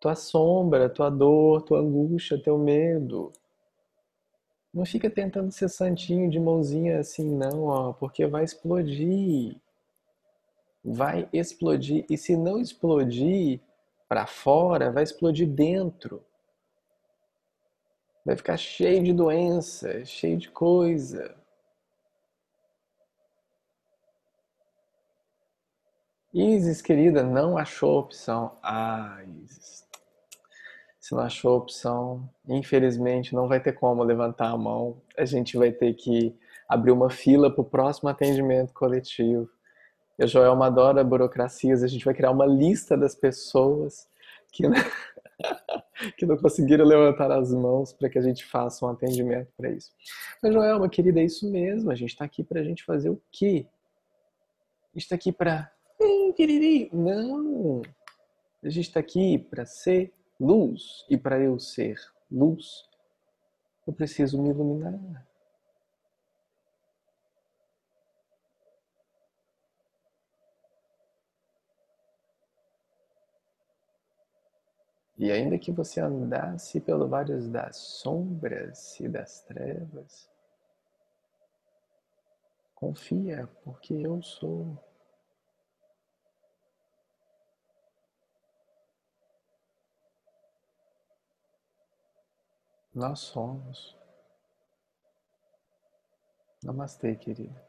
Tua 0.00 0.14
sombra, 0.14 0.88
tua 0.88 1.10
dor, 1.10 1.60
tua 1.60 1.80
angústia, 1.80 2.42
teu 2.42 2.56
medo. 2.56 3.30
Não 4.72 4.86
fica 4.86 5.10
tentando 5.10 5.52
ser 5.52 5.68
santinho 5.68 6.30
de 6.30 6.40
mãozinha 6.40 7.00
assim, 7.00 7.30
não, 7.34 7.64
ó, 7.64 7.92
porque 7.92 8.26
vai 8.26 8.44
explodir. 8.44 9.56
Vai 10.82 11.28
explodir. 11.34 12.06
E 12.08 12.16
se 12.16 12.34
não 12.34 12.58
explodir 12.58 13.60
para 14.08 14.26
fora, 14.26 14.90
vai 14.90 15.02
explodir 15.02 15.48
dentro. 15.48 16.24
Vai 18.24 18.36
ficar 18.36 18.56
cheio 18.56 19.04
de 19.04 19.12
doença, 19.12 20.04
cheio 20.04 20.36
de 20.36 20.50
coisa. 20.50 21.36
Isis, 26.34 26.82
querida, 26.82 27.22
não 27.22 27.56
achou 27.56 27.98
opção. 27.98 28.58
Ah, 28.62 29.22
Isis. 29.42 29.86
Se 31.00 31.14
não 31.14 31.20
achou 31.20 31.56
opção, 31.56 32.28
infelizmente 32.48 33.32
não 33.32 33.46
vai 33.46 33.60
ter 33.60 33.72
como 33.72 34.02
levantar 34.02 34.50
a 34.50 34.56
mão. 34.56 35.00
A 35.16 35.24
gente 35.24 35.56
vai 35.56 35.70
ter 35.70 35.94
que 35.94 36.36
abrir 36.68 36.90
uma 36.90 37.08
fila 37.08 37.48
para 37.48 37.62
o 37.62 37.64
próximo 37.64 38.08
atendimento 38.08 38.72
coletivo. 38.74 39.48
Eu, 40.18 40.26
Joelma, 40.26 40.66
adora 40.66 41.04
burocracias. 41.04 41.82
A 41.82 41.86
gente 41.86 42.04
vai 42.04 42.14
criar 42.14 42.30
uma 42.30 42.46
lista 42.46 42.96
das 42.96 43.14
pessoas 43.14 44.08
que, 44.50 44.62
que 46.16 46.24
não 46.24 46.36
conseguiram 46.36 46.84
levantar 46.84 47.30
as 47.30 47.52
mãos 47.52 47.92
para 47.92 48.08
que 48.08 48.18
a 48.18 48.22
gente 48.22 48.44
faça 48.44 48.86
um 48.86 48.88
atendimento 48.88 49.52
para 49.56 49.70
isso. 49.70 49.92
Mas, 50.42 50.54
Joelma, 50.54 50.88
querida, 50.88 51.20
é 51.20 51.24
isso 51.24 51.50
mesmo. 51.50 51.90
A 51.90 51.94
gente 51.94 52.10
está 52.10 52.24
aqui 52.24 52.42
para 52.42 52.60
a 52.60 52.64
gente 52.64 52.84
fazer 52.84 53.10
o 53.10 53.20
quê? 53.30 53.66
A 54.94 54.98
gente 54.98 55.04
está 55.04 55.14
aqui 55.14 55.32
para 55.32 55.70
não! 56.92 57.82
A 58.62 58.68
gente 58.68 58.88
está 58.88 59.00
aqui 59.00 59.38
para 59.38 59.64
ser 59.64 60.12
luz. 60.38 61.04
E 61.08 61.16
para 61.16 61.40
eu 61.40 61.58
ser 61.58 61.96
luz, 62.30 62.84
eu 63.86 63.92
preciso 63.92 64.42
me 64.42 64.50
iluminar. 64.50 65.25
E 75.18 75.32
ainda 75.32 75.58
que 75.58 75.72
você 75.72 76.00
andasse 76.00 76.80
pelo 76.80 77.08
vários 77.08 77.48
das 77.48 77.76
sombras 77.76 79.00
e 79.00 79.08
das 79.08 79.40
trevas, 79.42 80.30
confia, 82.76 83.48
porque 83.64 83.92
eu 83.92 84.22
sou. 84.22 84.78
Nós 92.92 93.20
somos. 93.20 93.94
Namastê, 96.62 97.16
querida. 97.16 97.65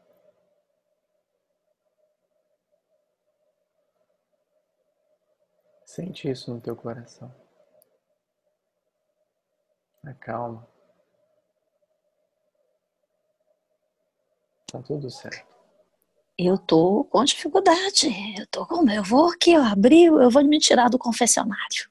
Sente 5.98 6.30
isso 6.30 6.54
no 6.54 6.60
teu 6.60 6.76
coração. 6.76 7.34
Acalma. 10.04 10.64
Tá 14.70 14.80
tudo 14.80 15.10
certo. 15.10 15.44
Eu 16.38 16.56
tô 16.56 17.02
com 17.02 17.24
dificuldade. 17.24 18.06
Eu 18.38 18.46
tô 18.46 18.64
com. 18.64 18.88
Eu 18.88 19.02
vou 19.02 19.32
aqui, 19.32 19.58
ó, 19.58 19.62
abrir, 19.64 20.04
eu 20.04 20.30
vou 20.30 20.44
me 20.44 20.60
tirar 20.60 20.88
do 20.88 21.00
confessionário. 21.00 21.90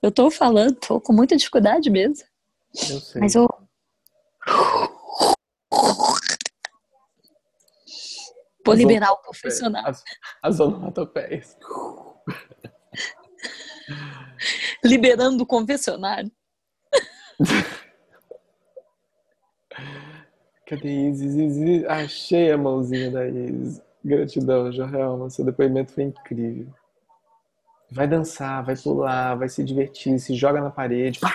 Eu 0.00 0.12
tô 0.12 0.30
falando, 0.30 0.76
tô 0.76 1.00
com 1.00 1.12
muita 1.12 1.36
dificuldade 1.36 1.90
mesmo. 1.90 2.24
Eu 2.88 3.00
sei. 3.00 3.20
Mas 3.22 3.34
eu. 3.34 3.48
Vou 8.66 8.74
As 8.74 8.80
liberar 8.80 9.12
o 9.12 9.18
confessionário. 9.18 9.88
As, 9.88 10.02
as 10.42 10.58
onomatopeias. 10.58 11.56
Liberando 14.84 15.44
o 15.44 15.46
confessionário. 15.46 16.32
Cadê 20.66 20.88
Isis? 20.88 21.36
Isis? 21.36 21.84
Achei 21.84 22.50
a 22.50 22.58
mãozinha 22.58 23.08
da 23.08 23.28
Isis. 23.28 23.80
Gratidão, 24.04 24.72
Joelma. 24.72 25.30
Seu 25.30 25.44
depoimento 25.44 25.92
foi 25.92 26.02
incrível. 26.04 26.74
Vai 27.88 28.08
dançar, 28.08 28.64
vai 28.64 28.74
pular, 28.76 29.36
vai 29.36 29.48
se 29.48 29.62
divertir, 29.62 30.18
se 30.18 30.34
joga 30.34 30.60
na 30.60 30.70
parede. 30.70 31.20
Pá! 31.20 31.32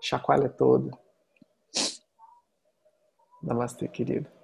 Chacoalha 0.00 0.48
toda. 0.48 0.98
Namastê, 3.42 3.86
querido. 3.86 4.39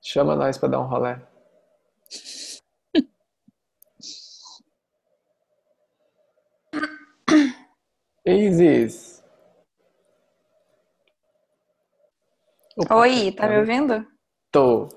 Chama 0.00 0.34
nós 0.36 0.56
pra 0.58 0.68
dar 0.68 0.80
um 0.80 0.86
rolé. 0.86 1.20
Isis. 8.24 9.22
Opa, 12.76 12.96
Oi, 12.96 13.32
tá 13.32 13.48
me 13.48 13.58
ouvindo? 13.58 14.06
Tô. 14.52 14.88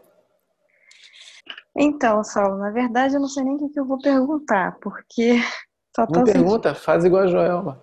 Então, 1.76 2.24
Saulo, 2.24 2.58
na 2.58 2.70
verdade 2.70 3.16
eu 3.16 3.20
não 3.20 3.28
sei 3.28 3.44
nem 3.44 3.56
o 3.56 3.60
que 3.60 3.70
que 3.70 3.80
eu 3.80 3.86
vou 3.86 3.98
perguntar, 4.00 4.78
porque 4.80 5.38
só 5.96 6.06
tô 6.06 6.20
Não 6.20 6.26
sentindo. 6.26 6.44
pergunta, 6.44 6.76
faz 6.76 7.04
igual 7.04 7.24
a 7.24 7.28
Joelma. 7.28 7.82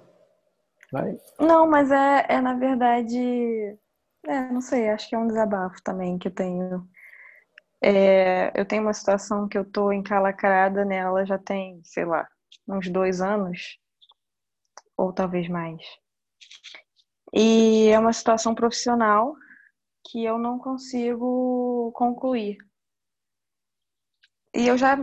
Vai. 0.92 1.18
Não, 1.40 1.66
mas 1.68 1.90
é, 1.90 2.26
é 2.28 2.40
na 2.40 2.54
verdade. 2.54 3.76
É, 4.26 4.52
não 4.52 4.60
sei, 4.60 4.88
acho 4.90 5.08
que 5.08 5.14
é 5.14 5.18
um 5.18 5.26
desabafo 5.26 5.82
também 5.82 6.18
que 6.18 6.28
eu 6.28 6.34
tenho. 6.34 6.86
É, 7.80 8.58
eu 8.58 8.64
tenho 8.66 8.82
uma 8.82 8.92
situação 8.92 9.48
que 9.48 9.56
eu 9.56 9.64
tô 9.64 9.92
encalacrada 9.92 10.84
nela 10.84 11.24
já 11.24 11.38
tem, 11.38 11.80
sei 11.84 12.04
lá, 12.04 12.28
uns 12.66 12.88
dois 12.90 13.20
anos, 13.20 13.78
ou 14.96 15.12
talvez 15.12 15.48
mais. 15.48 15.80
E 17.32 17.88
é 17.88 17.98
uma 17.98 18.12
situação 18.12 18.54
profissional 18.54 19.34
que 20.10 20.24
eu 20.24 20.38
não 20.38 20.58
consigo 20.58 21.92
concluir. 21.94 22.56
E 24.54 24.66
eu 24.66 24.76
já, 24.76 24.96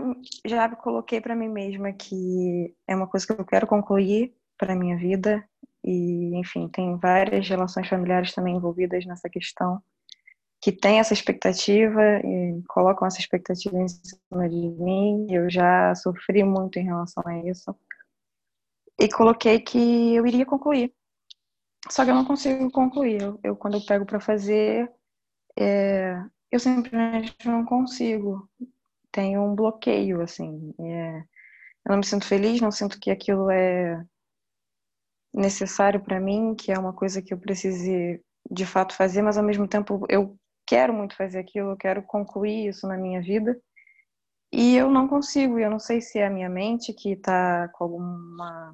já 0.45 0.75
coloquei 0.75 1.21
para 1.21 1.35
mim 1.35 1.47
mesma 1.47 1.93
que 1.93 2.75
é 2.87 2.95
uma 2.95 3.07
coisa 3.07 3.25
que 3.25 3.33
eu 3.33 3.45
quero 3.45 3.67
concluir 3.67 4.35
para 4.57 4.75
minha 4.75 4.97
vida. 4.97 5.47
E, 5.83 6.35
enfim, 6.35 6.67
tem 6.67 6.97
várias 6.97 7.47
relações 7.47 7.87
familiares 7.87 8.33
também 8.33 8.55
envolvidas 8.55 9.05
nessa 9.05 9.29
questão 9.29 9.81
que 10.65 10.71
têm 10.71 10.97
essa 10.97 11.13
expectativa 11.13 12.01
e 12.23 12.59
colocam 12.67 13.07
essa 13.07 13.19
expectativa 13.19 13.77
em 13.77 13.87
cima 13.87 14.49
de 14.49 14.67
mim. 14.81 15.27
Eu 15.29 15.47
já 15.47 15.93
sofri 15.93 16.43
muito 16.43 16.79
em 16.79 16.85
relação 16.85 17.21
a 17.23 17.37
isso. 17.47 17.75
E 18.99 19.07
coloquei 19.07 19.59
que 19.59 20.15
eu 20.15 20.25
iria 20.25 20.43
concluir. 20.43 20.91
Só 21.87 22.03
que 22.03 22.09
eu 22.09 22.15
não 22.15 22.25
consigo 22.25 22.71
concluir. 22.71 23.21
Eu, 23.21 23.39
eu 23.43 23.55
quando 23.55 23.77
eu 23.77 23.85
pego 23.85 24.07
para 24.07 24.19
fazer, 24.19 24.91
é, 25.55 26.19
eu 26.51 26.59
simplesmente 26.59 27.47
não 27.47 27.63
consigo. 27.63 28.49
Tenho 29.11 29.43
um 29.43 29.53
bloqueio, 29.53 30.19
assim. 30.19 30.73
É, 30.79 31.19
eu 31.19 31.91
não 31.91 31.97
me 31.97 32.05
sinto 32.07 32.25
feliz, 32.25 32.59
não 32.59 32.71
sinto 32.71 32.99
que 32.99 33.11
aquilo 33.11 33.51
é 33.51 34.03
necessário 35.31 36.03
para 36.03 36.19
mim, 36.19 36.55
que 36.55 36.71
é 36.71 36.79
uma 36.79 36.91
coisa 36.91 37.21
que 37.21 37.31
eu 37.31 37.37
precise 37.37 38.19
de 38.49 38.65
fato 38.65 38.95
fazer, 38.95 39.21
mas 39.21 39.37
ao 39.37 39.43
mesmo 39.43 39.67
tempo 39.67 40.03
eu 40.09 40.35
quero 40.65 40.93
muito 40.93 41.15
fazer 41.15 41.39
aquilo, 41.39 41.71
eu 41.71 41.77
quero 41.77 42.03
concluir 42.03 42.67
isso 42.69 42.87
na 42.87 42.97
minha 42.97 43.21
vida. 43.21 43.59
E 44.51 44.75
eu 44.75 44.89
não 44.89 45.07
consigo, 45.07 45.59
eu 45.59 45.69
não 45.69 45.79
sei 45.79 46.01
se 46.01 46.19
é 46.19 46.25
a 46.27 46.29
minha 46.31 46.49
mente 46.49 46.93
que 46.93 47.11
está 47.13 47.69
com 47.69 47.83
alguma 47.85 48.73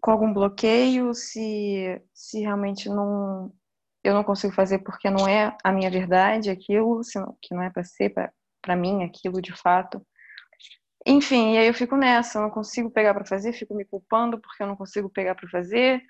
com 0.00 0.10
algum 0.10 0.32
bloqueio, 0.32 1.12
se 1.14 2.00
se 2.14 2.40
realmente 2.40 2.88
não 2.88 3.52
eu 4.04 4.14
não 4.14 4.24
consigo 4.24 4.52
fazer 4.54 4.78
porque 4.80 5.10
não 5.10 5.26
é 5.28 5.56
a 5.64 5.72
minha 5.72 5.90
verdade 5.90 6.50
aquilo, 6.50 7.02
se 7.04 7.18
não- 7.20 7.36
que 7.42 7.54
não 7.54 7.62
é 7.62 7.70
para 7.70 7.84
ser 7.84 8.12
para 8.62 8.76
mim 8.76 9.04
aquilo 9.04 9.40
de 9.42 9.52
fato. 9.52 10.00
Enfim, 11.06 11.54
e 11.54 11.58
aí 11.58 11.66
eu 11.68 11.74
fico 11.74 11.96
nessa, 11.96 12.38
eu 12.38 12.42
não 12.42 12.50
consigo 12.50 12.90
pegar 12.90 13.14
para 13.14 13.24
fazer, 13.24 13.52
fico 13.52 13.74
me 13.74 13.84
culpando 13.84 14.38
porque 14.40 14.62
eu 14.62 14.66
não 14.66 14.76
consigo 14.76 15.08
pegar 15.08 15.34
para 15.34 15.48
fazer 15.48 16.02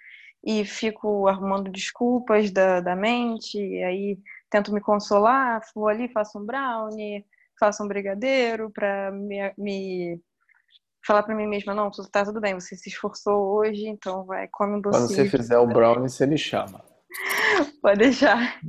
e 0.44 0.64
fico 0.64 1.28
arrumando 1.28 1.70
desculpas 1.70 2.50
da, 2.50 2.80
da 2.80 2.96
mente, 2.96 3.58
e 3.58 3.82
aí 3.84 4.18
tento 4.50 4.72
me 4.72 4.80
consolar, 4.80 5.60
vou 5.74 5.88
ali, 5.88 6.08
faço 6.12 6.38
um 6.38 6.44
brownie, 6.44 7.24
faço 7.58 7.82
um 7.82 7.88
brigadeiro, 7.88 8.70
para 8.70 9.10
me, 9.10 9.52
me 9.56 10.20
falar 11.06 11.22
para 11.22 11.34
mim 11.34 11.46
mesma, 11.46 11.74
não, 11.74 11.90
tá 12.12 12.24
tudo 12.24 12.40
bem, 12.40 12.54
você 12.54 12.76
se 12.76 12.88
esforçou 12.88 13.56
hoje, 13.56 13.86
então 13.86 14.24
vai, 14.24 14.48
come 14.48 14.74
um 14.74 14.80
docinho. 14.80 15.06
Quando 15.06 15.16
você 15.16 15.28
fizer 15.28 15.58
o 15.58 15.66
brownie, 15.66 16.08
você 16.08 16.26
me 16.26 16.38
chama. 16.38 16.84
Pode 17.82 17.98
deixar. 17.98 18.60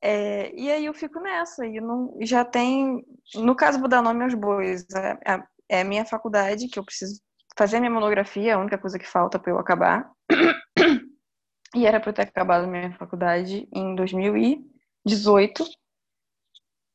É, 0.00 0.54
e 0.54 0.70
aí 0.70 0.84
eu 0.84 0.94
fico 0.94 1.18
nessa, 1.20 1.66
e 1.66 1.80
não, 1.80 2.16
já 2.20 2.44
tem, 2.44 3.04
no 3.34 3.56
caso 3.56 3.80
vou 3.80 3.88
dar 3.88 4.02
nome 4.02 4.22
aos 4.22 4.34
bois, 4.34 4.86
é, 4.94 5.34
é, 5.34 5.42
é 5.68 5.80
a 5.80 5.84
minha 5.84 6.04
faculdade 6.04 6.68
que 6.68 6.78
eu 6.78 6.84
preciso 6.84 7.20
fazer 7.56 7.80
minha 7.80 7.90
monografia, 7.90 8.54
a 8.54 8.58
única 8.58 8.78
coisa 8.78 8.98
que 8.98 9.06
falta 9.06 9.38
para 9.38 9.50
eu 9.50 9.58
acabar. 9.58 10.08
E 11.74 11.86
era 11.86 12.00
para 12.00 12.10
eu 12.10 12.14
ter 12.14 12.22
acabado 12.22 12.66
minha 12.66 12.92
faculdade 12.96 13.68
em 13.72 13.94
2018. 13.94 15.64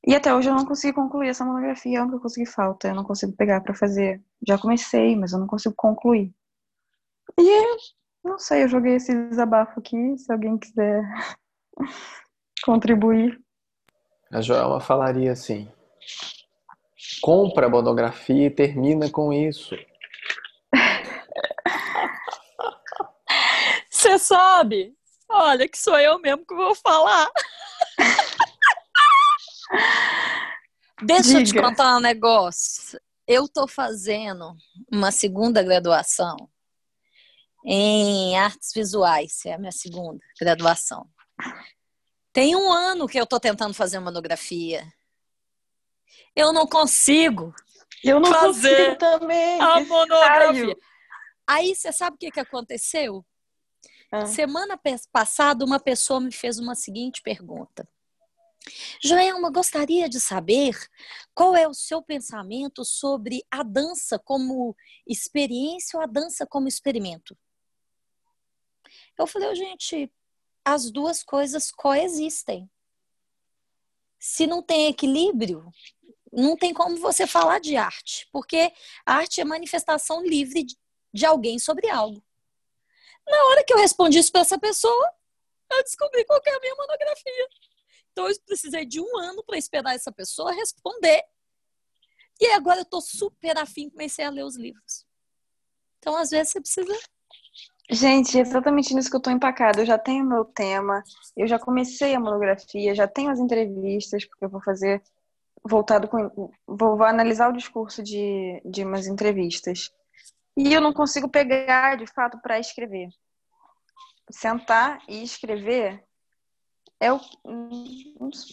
E 0.06 0.16
até 0.16 0.34
hoje 0.34 0.50
eu 0.50 0.56
não 0.56 0.66
consegui 0.66 0.94
concluir 0.94 1.30
essa 1.30 1.46
monografia, 1.46 1.98
é 1.98 2.02
a 2.02 2.04
única 2.04 2.20
coisa 2.20 2.36
que 2.36 2.46
falta. 2.46 2.90
Eu 2.90 2.96
não 2.96 3.04
consigo 3.04 3.34
pegar 3.34 3.62
para 3.62 3.74
fazer. 3.74 4.22
Já 4.46 4.58
comecei, 4.58 5.16
mas 5.16 5.32
eu 5.32 5.40
não 5.40 5.48
consigo 5.48 5.74
concluir. 5.78 6.34
E 7.40 7.78
não 8.24 8.38
sei, 8.38 8.64
eu 8.64 8.68
joguei 8.68 8.96
esse 8.96 9.14
desabafo 9.30 9.80
aqui, 9.80 10.18
se 10.18 10.32
alguém 10.32 10.58
quiser 10.58 11.04
contribuir. 12.66 13.40
A 14.32 14.42
Joelma 14.42 14.80
falaria 14.80 15.32
assim: 15.32 15.72
compra 17.22 17.68
a 17.68 17.70
monografia 17.70 18.48
e 18.48 18.52
termina 18.52 19.10
com 19.10 19.32
isso. 19.32 19.76
Você 24.14 24.20
sabe? 24.20 24.96
Olha, 25.28 25.68
que 25.68 25.78
sou 25.78 25.98
eu 25.98 26.20
mesmo 26.20 26.46
que 26.46 26.54
vou 26.54 26.76
falar. 26.76 27.32
Deixa 31.02 31.30
Diga. 31.30 31.40
eu 31.40 31.46
te 31.46 31.60
contar 31.60 31.98
um 31.98 32.00
negócio. 32.00 33.02
Eu 33.26 33.48
tô 33.48 33.68
fazendo 33.68 34.56
uma 34.92 35.12
segunda 35.12 35.64
graduação 35.64 36.38
em 37.66 38.38
artes 38.38 38.72
visuais, 38.76 39.44
é 39.46 39.54
a 39.54 39.58
minha 39.58 39.72
segunda 39.72 40.20
graduação. 40.40 41.10
Tem 42.32 42.56
um 42.56 42.72
ano 42.72 43.08
que 43.08 43.20
eu 43.20 43.26
tô 43.26 43.40
tentando 43.40 43.74
fazer 43.74 43.98
uma 43.98 44.12
monografia. 44.12 44.86
Eu 46.36 46.54
não 46.54 46.68
consigo. 46.68 47.52
Eu 48.04 48.20
não 48.20 48.32
fazer 48.32 48.76
consigo 48.76 48.98
também. 48.98 49.60
A 49.60 49.80
monografia. 49.80 50.78
Aí 51.48 51.74
você 51.74 51.92
sabe 51.92 52.16
o 52.16 52.20
que, 52.20 52.30
que 52.30 52.40
aconteceu? 52.40 53.26
Ah. 54.16 54.28
Semana 54.28 54.80
passada, 55.12 55.66
uma 55.66 55.80
pessoa 55.80 56.20
me 56.20 56.32
fez 56.32 56.60
uma 56.60 56.76
seguinte 56.76 57.20
pergunta. 57.24 57.90
Joelma, 59.02 59.50
gostaria 59.50 60.08
de 60.08 60.20
saber 60.20 60.78
qual 61.34 61.56
é 61.56 61.68
o 61.68 61.74
seu 61.74 62.00
pensamento 62.00 62.86
sobre 62.86 63.44
a 63.50 63.64
dança 63.64 64.20
como 64.20 64.76
experiência 65.08 65.98
ou 65.98 66.04
a 66.04 66.06
dança 66.06 66.46
como 66.46 66.68
experimento. 66.68 67.36
Eu 69.18 69.26
falei, 69.26 69.50
oh, 69.50 69.56
gente, 69.56 70.14
as 70.64 70.92
duas 70.92 71.24
coisas 71.24 71.72
coexistem. 71.72 72.70
Se 74.20 74.46
não 74.46 74.62
tem 74.62 74.90
equilíbrio, 74.90 75.66
não 76.32 76.56
tem 76.56 76.72
como 76.72 76.98
você 76.98 77.26
falar 77.26 77.60
de 77.60 77.76
arte, 77.76 78.30
porque 78.32 78.72
a 79.08 79.16
arte 79.16 79.42
é 79.42 79.44
manifestação 79.44 80.24
livre 80.24 80.68
de 81.12 81.26
alguém 81.26 81.58
sobre 81.58 81.90
algo. 81.90 82.24
Na 83.28 83.46
hora 83.46 83.64
que 83.64 83.74
eu 83.74 83.78
respondi 83.78 84.20
isso 84.20 84.32
para 84.32 84.42
essa 84.42 84.60
pessoa, 84.60 85.14
eu 85.72 85.84
descobri 85.84 86.26
qual 86.26 86.40
é 86.46 86.56
a 86.56 86.60
minha 86.60 86.76
monografia. 86.76 87.48
Então 88.12 88.30
eu 88.30 88.36
precisei 88.46 88.86
de 88.86 89.02
um 89.02 89.18
ano 89.18 89.44
para 89.44 89.58
esperar 89.58 89.96
essa 89.96 90.12
pessoa 90.12 90.54
responder. 90.54 91.24
E 92.40 92.48
agora 92.48 92.80
eu 92.80 92.84
estou 92.84 93.02
super 93.02 93.58
afim, 93.58 93.90
comecei 93.90 94.26
a 94.26 94.30
ler 94.30 94.44
os 94.44 94.58
livros. 94.58 95.06
Então, 96.00 96.18
às 96.18 96.32
vezes, 96.32 96.52
você 96.52 96.60
precisa. 96.60 96.94
Gente, 97.90 98.38
é 98.38 98.42
exatamente 98.42 98.94
nisso 98.94 99.10
que 99.10 99.16
eu 99.16 99.20
estou 99.20 99.32
empacada. 99.32 99.82
Eu 99.82 99.86
já 99.86 99.98
tenho 99.98 100.26
meu 100.26 100.44
tema, 100.44 101.04
eu 101.36 101.48
já 101.48 101.58
comecei 101.58 102.14
a 102.14 102.20
monografia, 102.20 102.94
já 102.96 103.08
tenho 103.08 103.30
as 103.30 103.40
entrevistas, 103.40 104.26
porque 104.26 104.44
eu 104.44 104.50
vou 104.50 104.62
fazer 104.62 105.02
voltado 105.64 106.08
com. 106.08 106.30
Vou, 106.68 106.98
vou 106.98 107.04
analisar 107.04 107.50
o 107.50 107.56
discurso 107.56 108.04
de, 108.04 108.62
de 108.66 108.84
umas 108.84 109.08
entrevistas. 109.08 109.92
E 110.56 110.74
eu 110.74 110.82
não 110.82 110.94
consigo 110.94 111.30
pegar, 111.30 111.98
de 111.98 112.06
fato, 112.08 112.40
para 112.42 112.60
escrever. 112.60 113.10
Sentar 114.32 115.00
e 115.08 115.24
escrever 115.24 116.04
é 117.00 117.12
o. 117.12 117.20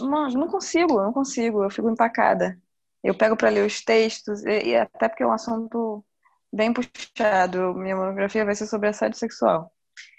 Mano, 0.00 0.34
não 0.34 0.48
consigo, 0.48 1.00
não 1.00 1.12
consigo, 1.12 1.62
eu 1.62 1.70
fico 1.70 1.88
empacada. 1.88 2.60
Eu 3.02 3.16
pego 3.16 3.36
para 3.36 3.48
ler 3.48 3.66
os 3.66 3.82
textos, 3.82 4.44
e, 4.44 4.76
até 4.76 5.08
porque 5.08 5.22
é 5.22 5.26
um 5.26 5.32
assunto 5.32 6.04
bem 6.52 6.72
puxado. 6.72 7.74
Minha 7.74 7.96
monografia 7.96 8.44
vai 8.44 8.54
ser 8.54 8.66
sobre 8.66 8.88
assédio 8.88 9.18
sexual. 9.18 9.72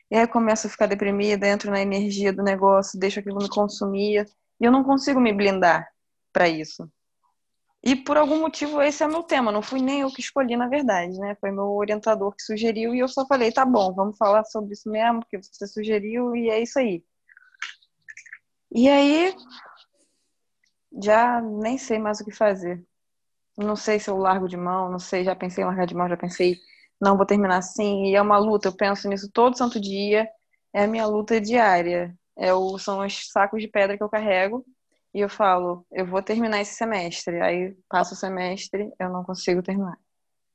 E 0.09 0.15
aí 0.15 0.23
eu 0.23 0.27
começo 0.27 0.67
a 0.67 0.69
ficar 0.69 0.87
deprimida, 0.87 1.47
entro 1.47 1.71
na 1.71 1.81
energia 1.81 2.33
do 2.33 2.43
negócio, 2.43 2.99
deixo 2.99 3.19
aquilo 3.19 3.37
me 3.37 3.49
consumir, 3.49 4.25
e 4.59 4.65
eu 4.65 4.71
não 4.71 4.83
consigo 4.83 5.19
me 5.19 5.33
blindar 5.33 5.87
para 6.33 6.47
isso. 6.49 6.89
E 7.83 7.95
por 7.95 8.15
algum 8.15 8.39
motivo 8.39 8.81
esse 8.81 9.03
é 9.03 9.07
meu 9.07 9.23
tema, 9.23 9.51
não 9.51 9.61
fui 9.61 9.81
nem 9.81 10.01
eu 10.01 10.11
que 10.11 10.21
escolhi, 10.21 10.55
na 10.55 10.67
verdade, 10.67 11.17
né? 11.19 11.35
Foi 11.41 11.51
meu 11.51 11.71
orientador 11.71 12.35
que 12.35 12.43
sugeriu 12.43 12.93
e 12.93 12.99
eu 12.99 13.07
só 13.07 13.25
falei, 13.25 13.51
tá 13.51 13.65
bom, 13.65 13.91
vamos 13.93 14.17
falar 14.17 14.43
sobre 14.45 14.73
isso 14.73 14.89
mesmo, 14.89 15.21
porque 15.21 15.37
você 15.37 15.65
sugeriu 15.67 16.35
e 16.35 16.49
é 16.49 16.61
isso 16.61 16.77
aí. 16.77 17.03
E 18.71 18.87
aí 18.87 19.35
já 21.01 21.41
nem 21.41 21.77
sei 21.77 21.97
mais 21.97 22.19
o 22.19 22.25
que 22.25 22.31
fazer. 22.31 22.83
Não 23.57 23.75
sei 23.75 23.99
se 23.99 24.09
eu 24.09 24.17
largo 24.17 24.47
de 24.47 24.57
mão, 24.57 24.89
não 24.91 24.99
sei, 24.99 25.23
já 25.23 25.35
pensei 25.35 25.63
em 25.63 25.67
largar 25.67 25.87
de 25.87 25.95
mão, 25.95 26.07
já 26.07 26.17
pensei, 26.17 26.57
não 27.01 27.17
vou 27.17 27.25
terminar 27.25 27.57
assim, 27.57 28.05
e 28.05 28.15
é 28.15 28.21
uma 28.21 28.37
luta, 28.37 28.67
eu 28.67 28.75
penso 28.75 29.09
nisso 29.09 29.29
todo 29.31 29.57
santo 29.57 29.79
dia, 29.79 30.29
é 30.73 30.83
a 30.83 30.87
minha 30.87 31.05
luta 31.07 31.41
diária. 31.41 32.15
É 32.37 32.53
o, 32.53 32.77
são 32.77 33.05
os 33.05 33.29
sacos 33.29 33.61
de 33.61 33.67
pedra 33.67 33.97
que 33.97 34.03
eu 34.03 34.09
carrego 34.09 34.65
e 35.13 35.19
eu 35.19 35.29
falo, 35.29 35.85
eu 35.91 36.05
vou 36.05 36.23
terminar 36.23 36.61
esse 36.61 36.75
semestre. 36.75 37.41
Aí 37.41 37.75
passa 37.89 38.13
o 38.13 38.17
semestre, 38.17 38.91
eu 38.99 39.09
não 39.09 39.23
consigo 39.23 39.61
terminar. 39.61 39.97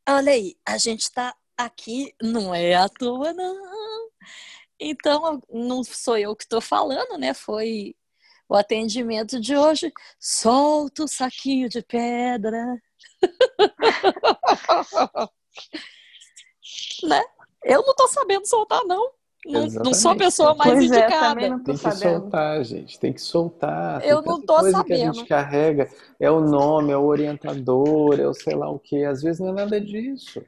Olha 0.08 0.32
aí, 0.32 0.56
a 0.64 0.78
gente 0.78 1.02
está 1.02 1.34
aqui, 1.56 2.14
não 2.22 2.54
é 2.54 2.74
à 2.74 2.88
toa, 2.88 3.32
não. 3.32 4.10
Então, 4.78 5.42
não 5.50 5.82
sou 5.84 6.18
eu 6.18 6.36
que 6.36 6.44
estou 6.44 6.60
falando, 6.60 7.18
né? 7.18 7.34
Foi 7.34 7.94
o 8.48 8.54
atendimento 8.54 9.40
de 9.40 9.56
hoje. 9.56 9.92
Solta 10.18 11.04
o 11.04 11.08
saquinho 11.08 11.68
de 11.68 11.82
pedra. 11.82 12.80
né? 17.04 17.22
Eu 17.64 17.82
não 17.82 17.90
estou 17.90 18.08
sabendo 18.08 18.46
soltar, 18.46 18.84
não. 18.84 19.12
Não, 19.46 19.66
não, 19.66 19.94
sou 19.94 20.10
a 20.10 20.16
pessoa 20.16 20.54
mais 20.54 20.72
pois 20.72 20.90
é, 20.90 20.98
indicada. 20.98 21.40
É, 21.40 21.48
Tem 21.50 21.60
que 21.60 21.76
sabendo. 21.76 22.20
soltar, 22.20 22.64
gente. 22.64 22.98
Tem 22.98 23.12
que 23.12 23.20
soltar. 23.20 24.04
Eu 24.04 24.20
não 24.20 24.40
tô 24.40 24.56
coisa 24.56 24.78
sabendo. 24.78 24.86
que 24.86 25.02
a 25.02 25.12
gente 25.12 25.24
carrega 25.26 25.88
é 26.18 26.30
o 26.30 26.40
nome, 26.40 26.92
é 26.92 26.96
o 26.96 27.04
orientador, 27.04 28.18
é 28.18 28.26
o 28.26 28.34
sei 28.34 28.56
lá 28.56 28.68
o 28.68 28.78
que. 28.78 29.04
Às 29.04 29.22
vezes 29.22 29.40
não 29.40 29.50
é 29.50 29.52
nada 29.52 29.80
disso. 29.80 30.44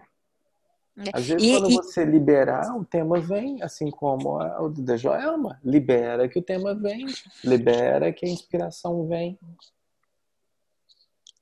É. 0.96 1.10
Às 1.12 1.28
vezes, 1.28 1.46
e, 1.46 1.52
quando 1.52 1.70
e... 1.70 1.74
você 1.74 2.04
liberar, 2.04 2.76
o 2.76 2.84
tema 2.84 3.20
vem, 3.20 3.62
assim 3.62 3.88
como 3.90 4.40
o 4.40 4.68
de 4.68 4.96
Joelma. 4.96 5.60
Libera 5.64 6.28
que 6.28 6.38
o 6.38 6.42
tema 6.42 6.74
vem, 6.74 7.06
libera 7.44 8.12
que 8.12 8.26
a 8.26 8.28
inspiração 8.28 9.06
vem. 9.06 9.38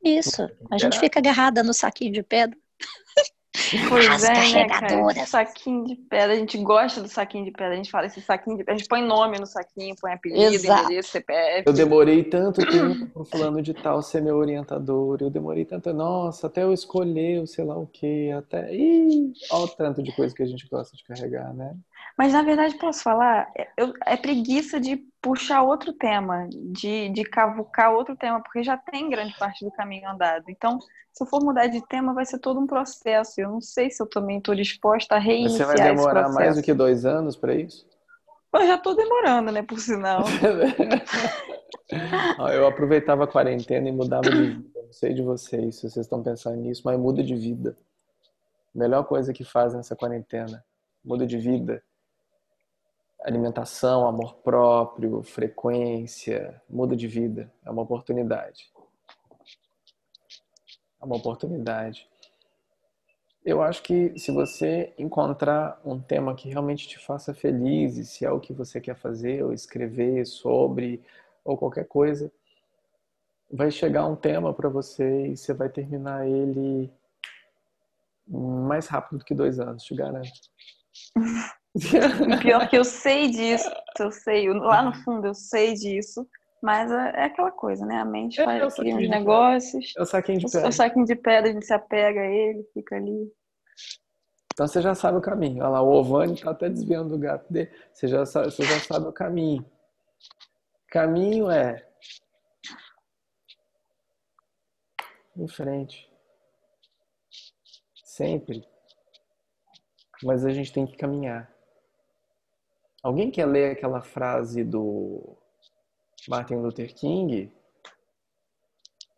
Isso. 0.05 0.47
A 0.71 0.77
gente 0.77 1.01
fica 1.01 1.19
agarrada 1.19 1.63
no 1.63 1.73
saquinho 1.73 2.13
de 2.13 2.23
pedra. 2.23 2.57
Pois 3.89 4.09
As 4.09 4.25
é, 4.25 4.35
carregadoras. 4.35 5.17
Né, 5.17 5.27
saquinho 5.27 5.85
de 5.85 5.97
pedra, 5.97 6.35
a 6.35 6.37
gente 6.37 6.59
gosta 6.59 7.01
do 7.01 7.09
saquinho 7.09 7.45
de 7.45 7.51
pedra, 7.51 7.73
a 7.73 7.77
gente 7.77 7.91
fala 7.91 8.07
esse 8.07 8.21
saquinho 8.21 8.57
de 8.57 8.63
pedra, 8.63 8.75
a 8.75 8.79
gente 8.79 8.89
põe 8.89 9.03
nome 9.03 9.39
no 9.39 9.47
saquinho, 9.47 9.95
põe 10.01 10.13
apelido, 10.13 10.55
Exato. 10.55 10.85
endereço, 10.85 11.11
CPF. 11.11 11.65
Eu 11.67 11.73
demorei 11.73 12.25
tanto 12.25 12.65
tempo 12.67 13.07
pro 13.07 13.25
fulano 13.25 13.63
de 13.63 13.75
tal 13.75 14.03
ser 14.03 14.23
meu 14.23 14.37
orientador, 14.37 15.19
eu 15.21 15.31
demorei 15.31 15.65
tanto, 15.65 15.93
nossa, 15.93 16.47
até 16.47 16.63
eu 16.63 16.73
escolher 16.73 17.41
o 17.41 17.47
sei 17.47 17.65
lá 17.65 17.77
o 17.77 17.87
que, 17.87 18.31
até. 18.33 18.75
Ih, 18.75 19.33
olha 19.51 19.65
o 19.65 19.69
tanto 19.69 20.03
de 20.03 20.15
coisa 20.15 20.35
que 20.35 20.43
a 20.43 20.47
gente 20.47 20.69
gosta 20.69 20.97
de 20.97 21.05
carregar, 21.05 21.53
né? 21.55 21.75
Mas 22.17 22.33
na 22.33 22.43
verdade, 22.43 22.79
posso 22.79 23.03
falar, 23.03 23.47
eu, 23.77 23.93
é 24.07 24.17
preguiça 24.17 24.81
de 24.81 24.97
puxar 25.21 25.63
outro 25.63 25.93
tema, 25.93 26.49
de, 26.51 27.11
de 27.11 27.25
cavucar 27.25 27.93
outro 27.93 28.17
tema, 28.17 28.43
porque 28.43 28.63
já 28.63 28.77
tem 28.77 29.11
grande 29.11 29.37
parte 29.39 29.63
do 29.63 29.71
caminho 29.71 30.09
andado. 30.09 30.45
Então, 30.49 30.79
se 31.13 31.23
eu 31.23 31.27
for 31.27 31.45
mudar 31.45 31.67
de 31.67 31.87
tema, 31.87 32.15
vai 32.15 32.25
ser 32.25 32.39
todo 32.39 32.59
um 32.59 32.67
processo. 32.67 33.39
Eu 33.39 33.51
não 33.51 33.61
sei 33.61 33.91
se 33.91 34.03
eu 34.03 34.07
também 34.07 34.39
estou 34.39 34.55
disposta 34.55 35.17
a 35.17 35.19
reiniciar 35.19 35.69
Você 35.69 35.77
vai 35.77 35.95
demorar 35.95 36.31
mais 36.31 36.57
do 36.57 36.63
que 36.63 36.73
dois 36.73 37.05
anos 37.05 37.37
para 37.37 37.55
isso? 37.55 37.87
Eu 38.55 38.67
já 38.67 38.77
estou 38.77 38.97
demorando, 38.97 39.53
né, 39.53 39.63
por 39.63 39.79
sinal. 39.79 40.25
eu 42.55 42.67
aproveitava 42.67 43.25
a 43.25 43.27
quarentena 43.27 43.91
e 43.91 43.93
mudava 43.93 44.31
de 44.31 44.55
vida. 44.55 44.81
Não 44.87 44.93
sei 44.93 45.13
de 45.13 45.21
vocês, 45.21 45.77
se 45.77 45.83
vocês 45.83 46.07
estão 46.07 46.23
pensando 46.23 46.57
nisso, 46.57 46.81
mas 46.83 46.99
muda 46.99 47.23
de 47.23 47.35
vida. 47.35 47.77
Melhor 48.75 49.05
coisa 49.05 49.35
que 49.35 49.45
faz 49.45 49.75
nessa 49.75 49.95
quarentena. 49.95 50.65
Muda 51.05 51.27
de 51.27 51.37
vida 51.37 51.83
alimentação, 53.27 54.07
amor 54.07 54.37
próprio, 54.37 55.21
frequência, 55.23 56.63
muda 56.71 56.95
de 56.95 57.09
vida, 57.09 57.53
é 57.65 57.71
uma 57.71 57.83
oportunidade. 57.83 58.71
uma 61.03 61.17
oportunidade. 61.17 62.09
Eu 63.45 63.63
acho 63.63 63.83
que 63.83 64.17
se 64.19 64.33
você 64.33 64.93
encontrar 64.99 65.81
um 65.85 66.01
tema 66.01 66.35
que 66.35 66.49
realmente 66.49 66.89
te 66.89 66.99
faça 66.99 67.33
feliz, 67.35 67.97
e 67.97 68.05
se 68.05 68.25
é 68.25 68.31
o 68.31 68.41
que 68.41 68.53
você 68.53 68.81
quer 68.81 68.97
fazer, 68.97 69.45
ou 69.45 69.53
escrever 69.53 70.25
sobre, 70.25 71.03
ou 71.45 71.57
qualquer 71.57 71.87
coisa, 71.87 72.33
vai 73.51 73.71
chegar 73.71 74.07
um 74.07 74.17
tema 74.17 74.53
para 74.53 74.69
você 74.69 75.29
e 75.29 75.37
você 75.37 75.53
vai 75.53 75.69
terminar 75.69 76.27
ele 76.27 76.93
mais 78.27 78.89
rápido 78.89 79.19
do 79.19 79.25
que 79.25 79.35
dois 79.35 79.61
anos, 79.61 79.85
te 79.85 79.95
garanto. 79.95 80.31
Pior 82.43 82.69
que 82.69 82.77
eu 82.77 82.85
sei 82.85 83.29
disso, 83.31 83.71
eu 83.99 84.11
sei, 84.11 84.49
lá 84.53 84.83
no 84.83 84.95
fundo 84.95 85.27
eu 85.27 85.35
sei 85.35 85.75
disso, 85.75 86.27
mas 86.63 86.91
é, 86.91 87.13
é 87.17 87.25
aquela 87.25 87.51
coisa, 87.51 87.85
né? 87.85 87.97
A 87.97 88.05
mente 88.05 88.41
É, 88.41 88.45
faz, 88.45 88.63
é 88.63 88.67
o 88.67 88.71
cria 88.71 88.97
uns 88.97 89.09
negócios, 89.09 89.93
É 89.97 90.03
o 90.03 90.07
saquinho 90.07 90.39
de 90.39 90.47
o 90.47 90.51
pedra. 90.51 90.73
saquinho 90.73 91.05
de 91.07 91.15
pedra, 91.15 91.51
a 91.51 91.53
gente 91.53 91.67
se 91.67 91.75
apega 91.75 92.21
a 92.21 92.27
ele, 92.27 92.65
fica 92.73 92.97
ali. 92.97 93.31
Então 94.53 94.67
você 94.67 94.81
já 94.81 94.95
sabe 94.95 95.19
o 95.19 95.21
caminho. 95.21 95.59
Olha 95.63 95.69
lá, 95.69 95.83
o 95.83 95.89
Ovani 95.93 96.33
está 96.33 96.51
até 96.51 96.69
desviando 96.71 97.11
do 97.11 97.19
gato 97.19 97.53
dele. 97.53 97.71
Você 97.93 98.09
já 98.09 98.25
sabe, 98.25 98.51
você 98.51 98.63
já 98.65 98.81
sabe 98.81 99.07
o 99.07 99.13
caminho. 99.13 99.65
Caminho 100.89 101.51
é 101.51 101.87
em 105.37 105.47
frente. 105.47 106.11
Sempre. 108.03 108.67
Mas 110.23 110.43
a 110.47 110.51
gente 110.51 110.73
tem 110.73 110.87
que 110.87 110.97
caminhar. 110.97 111.55
Alguém 113.07 113.31
quer 113.31 113.47
ler 113.47 113.71
aquela 113.71 114.03
frase 114.03 114.65
do 114.65 115.39
Martin 116.29 116.57
Luther 116.57 116.93
King 116.93 117.53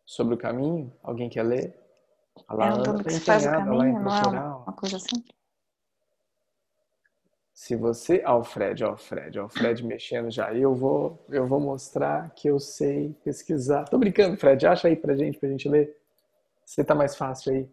sobre 0.04 0.34
o 0.34 0.36
caminho? 0.36 0.92
Alguém 1.02 1.30
quer 1.30 1.42
ler? 1.42 1.74
A 2.46 2.66
É 2.66 2.74
um 2.74 2.98
que 2.98 3.10
se 3.10 3.20
faz 3.20 3.46
o 3.46 3.50
caminho, 3.50 3.98
não 3.98 4.14
é 4.14 4.26
uma, 4.26 4.72
coisa 4.74 4.98
assim? 4.98 5.24
Se 7.54 7.74
você, 7.76 8.20
Alfred, 8.26 8.84
Alfred, 8.84 9.38
Alfred 9.38 9.82
mexendo 9.82 10.30
já, 10.30 10.52
eu 10.52 10.74
vou, 10.74 11.24
eu 11.30 11.46
vou 11.46 11.58
mostrar 11.58 12.28
que 12.34 12.46
eu 12.46 12.60
sei 12.60 13.14
pesquisar. 13.24 13.84
Tô 13.84 13.96
brincando, 13.96 14.36
Fred, 14.36 14.66
acha 14.66 14.88
aí 14.88 14.96
pra 14.96 15.16
gente, 15.16 15.38
pra 15.38 15.48
gente 15.48 15.66
ler. 15.66 15.96
Você 16.62 16.84
tá 16.84 16.94
mais 16.94 17.16
fácil 17.16 17.54
aí. 17.54 17.70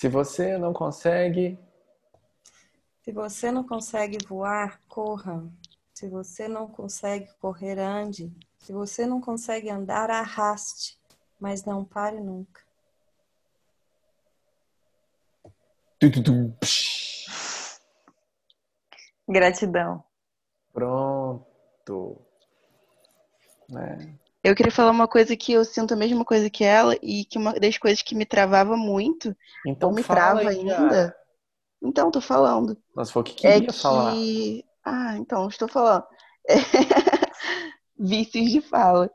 Se 0.00 0.08
você 0.08 0.56
não 0.56 0.72
consegue, 0.72 1.58
Se 3.02 3.12
você 3.12 3.52
não 3.52 3.62
consegue 3.62 4.16
voar, 4.26 4.80
corra. 4.88 5.46
Se 5.92 6.08
você 6.08 6.48
não 6.48 6.66
consegue 6.66 7.30
correr, 7.34 7.78
ande. 7.78 8.34
Se 8.60 8.72
você 8.72 9.04
não 9.04 9.20
consegue 9.20 9.68
andar, 9.68 10.10
arraste. 10.10 10.98
Mas 11.38 11.66
não 11.66 11.84
pare 11.84 12.18
nunca. 12.18 12.62
Gratidão. 19.28 20.02
pronto. 20.72 22.22
Né? 23.68 24.18
Eu 24.42 24.54
queria 24.54 24.72
falar 24.72 24.90
uma 24.90 25.06
coisa 25.08 25.36
que 25.36 25.52
eu 25.52 25.64
sinto 25.64 25.92
a 25.92 25.96
mesma 25.96 26.24
coisa 26.24 26.48
que 26.48 26.64
ela 26.64 26.96
e 27.02 27.24
que 27.24 27.38
uma 27.38 27.52
das 27.54 27.76
coisas 27.78 28.02
que 28.02 28.14
me 28.14 28.24
travava 28.24 28.76
muito, 28.76 29.36
Então 29.66 29.90
ou 29.90 29.94
me 29.94 30.02
trava 30.02 30.40
aí, 30.40 30.58
ainda. 30.60 30.76
cara. 30.76 31.16
Então, 31.82 32.10
tô 32.10 32.20
falando. 32.20 32.76
Nossa, 32.94 33.12
foi 33.12 33.22
o 33.22 33.24
que 33.24 33.46
É 33.46 33.60
queria 33.60 33.72
falar. 33.72 34.12
que. 34.12 34.64
Ah, 34.84 35.16
então, 35.16 35.48
estou 35.48 35.68
falando. 35.68 36.04
Vícios 37.98 38.50
de 38.50 38.60
fala. 38.60 39.10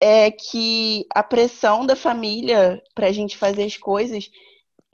É 0.00 0.30
que 0.30 1.06
a 1.14 1.22
pressão 1.22 1.86
da 1.86 1.96
família 1.96 2.82
pra 2.94 3.12
gente 3.12 3.36
fazer 3.36 3.64
as 3.64 3.76
coisas 3.76 4.30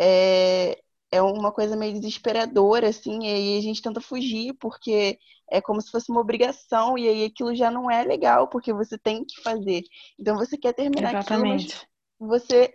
é, 0.00 0.81
é 1.12 1.22
uma 1.22 1.52
coisa 1.52 1.76
meio 1.76 1.93
desesperadora, 2.01 2.89
assim, 2.89 3.20
e 3.24 3.26
aí 3.26 3.59
a 3.59 3.62
gente 3.62 3.82
tenta 3.82 4.01
fugir, 4.01 4.55
porque 4.55 5.18
é 5.51 5.60
como 5.60 5.80
se 5.82 5.90
fosse 5.90 6.10
uma 6.10 6.20
obrigação, 6.22 6.97
e 6.97 7.06
aí 7.09 7.24
aquilo 7.26 7.55
já 7.55 7.70
não 7.70 7.90
é 7.90 8.02
legal, 8.02 8.48
porque 8.48 8.72
você 8.72 8.98
tem 8.98 9.24
que 9.24 9.43
fazer. 9.43 9.82
Então 10.18 10.36
você 10.36 10.56
quer 10.56 10.72
terminar 10.72 11.14
aquilo, 11.14 11.47
mas 11.47 11.62
Exatamente. 11.62 11.89
você 12.18 12.74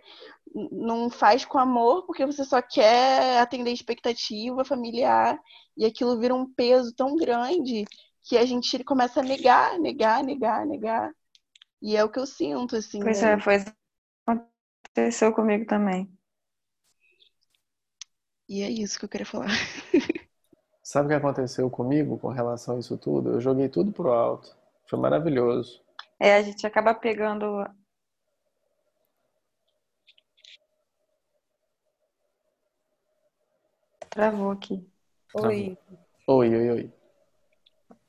não 0.72 1.10
faz 1.10 1.44
com 1.44 1.58
amor 1.58 2.06
porque 2.06 2.24
você 2.24 2.44
só 2.44 2.62
quer 2.62 3.38
atender 3.40 3.72
expectativa 3.72 4.64
familiar 4.64 5.38
e 5.76 5.84
aquilo 5.84 6.18
vira 6.18 6.34
um 6.34 6.50
peso 6.54 6.94
tão 6.94 7.16
grande 7.16 7.84
que 8.24 8.36
a 8.36 8.46
gente 8.46 8.82
começa 8.84 9.20
a 9.20 9.22
negar, 9.22 9.78
negar, 9.78 10.22
negar, 10.22 10.66
negar. 10.66 11.10
E 11.82 11.96
é 11.96 12.04
o 12.04 12.10
que 12.10 12.18
eu 12.18 12.26
sinto, 12.26 12.76
assim, 12.76 13.00
Pois 13.02 13.22
né? 13.22 13.32
é, 13.32 13.40
foi 13.40 13.56
aconteceu 14.26 15.32
comigo 15.32 15.66
também. 15.66 16.17
E 18.48 18.62
é 18.62 18.70
isso 18.70 18.98
que 18.98 19.04
eu 19.04 19.08
queria 19.08 19.26
falar. 19.26 19.50
Sabe 20.82 21.06
o 21.06 21.08
que 21.10 21.14
aconteceu 21.14 21.68
comigo 21.68 22.18
com 22.18 22.28
relação 22.28 22.76
a 22.76 22.78
isso 22.78 22.96
tudo? 22.96 23.34
Eu 23.34 23.40
joguei 23.40 23.68
tudo 23.68 23.92
pro 23.92 24.10
alto. 24.10 24.56
Foi 24.88 24.98
maravilhoso. 24.98 25.82
É, 26.18 26.34
a 26.34 26.42
gente 26.42 26.66
acaba 26.66 26.94
pegando. 26.94 27.64
Travou 34.08 34.50
aqui. 34.50 34.82
Oi. 35.34 35.76
Oi, 36.26 36.56
oi, 36.56 36.70
oi. 36.70 36.92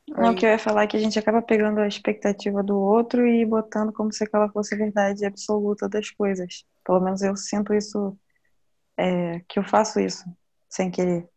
Não, 0.07 0.32
o 0.32 0.36
que 0.36 0.45
eu 0.45 0.49
ia 0.49 0.57
falar 0.57 0.84
é 0.84 0.88
que 0.88 0.98
a 0.98 0.99
gente 0.99 1.20
acaba 1.20 1.41
pegando 1.41 1.80
a 1.80 1.88
expectativa 1.88 2.64
do 2.64 2.80
outro 2.80 3.28
e 3.28 3.45
botando 3.45 3.94
como 3.94 4.11
se 4.11 4.24
aquela 4.24 4.49
fosse 4.49 4.74
a 4.74 4.78
verdade 4.78 5.26
absoluta 5.26 5.88
das 5.88 6.10
coisas. 6.10 6.66
Pelo 6.84 6.99
menos 6.99 7.22
eu 7.22 7.36
sinto 7.36 7.74
isso, 7.74 8.18
é, 8.99 9.39
que 9.47 9.57
eu 9.57 9.63
faço 9.63 9.99
isso 9.99 10.26
sem 10.69 10.91
querer. 10.91 11.27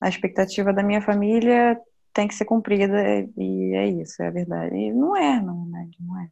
A 0.00 0.08
expectativa 0.08 0.72
da 0.72 0.82
minha 0.82 1.00
família 1.02 1.80
tem 2.12 2.26
que 2.26 2.34
ser 2.34 2.44
cumprida 2.46 2.96
e 3.36 3.74
é 3.74 3.86
isso, 3.86 4.22
é 4.22 4.28
a 4.28 4.30
verdade. 4.30 4.74
E 4.74 4.92
não 4.92 5.14
é, 5.16 5.40
não, 5.40 5.66
né? 5.66 5.88
Não 6.00 6.20
é. 6.20 6.30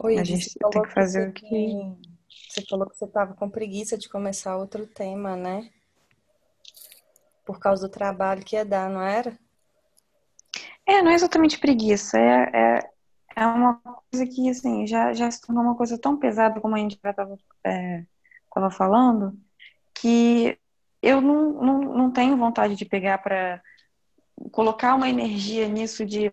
Oi, 0.00 0.18
A 0.18 0.24
gente 0.24 0.50
tem 0.70 0.82
que 0.82 0.90
fazer 0.92 1.28
o 1.28 1.32
que- 1.32 1.48
tem- 1.48 1.98
Você 2.48 2.64
falou 2.68 2.88
que 2.88 2.96
você 2.96 3.04
estava 3.04 3.34
com 3.34 3.48
preguiça 3.50 3.96
de 3.98 4.08
começar 4.08 4.56
outro 4.56 4.86
tema, 4.86 5.36
né? 5.36 5.70
Por 7.44 7.58
causa 7.58 7.86
do 7.86 7.92
trabalho 7.92 8.44
que 8.44 8.56
ia 8.56 8.64
dar, 8.64 8.88
não 8.88 9.02
era? 9.02 9.36
É, 10.86 11.02
não 11.02 11.10
é 11.10 11.14
exatamente 11.14 11.58
preguiça, 11.58 12.18
é, 12.18 12.50
é, 12.52 12.90
é 13.40 13.46
uma 13.46 13.76
coisa 14.10 14.26
que, 14.26 14.48
assim, 14.50 14.86
já, 14.86 15.12
já 15.14 15.30
se 15.30 15.40
tornou 15.40 15.62
uma 15.64 15.76
coisa 15.76 15.98
tão 15.98 16.18
pesada, 16.18 16.60
como 16.60 16.74
a 16.76 16.78
gente 16.78 16.98
já 17.02 17.10
estava 17.10 17.38
tava 18.54 18.70
falando, 18.70 19.38
que 19.94 20.58
eu 21.02 21.20
não, 21.20 21.52
não, 21.52 21.78
não 21.80 22.12
tenho 22.12 22.36
vontade 22.36 22.76
de 22.76 22.84
pegar 22.84 23.18
para 23.18 23.62
colocar 24.52 24.94
uma 24.94 25.08
energia 25.08 25.68
nisso 25.68 26.04
de 26.04 26.32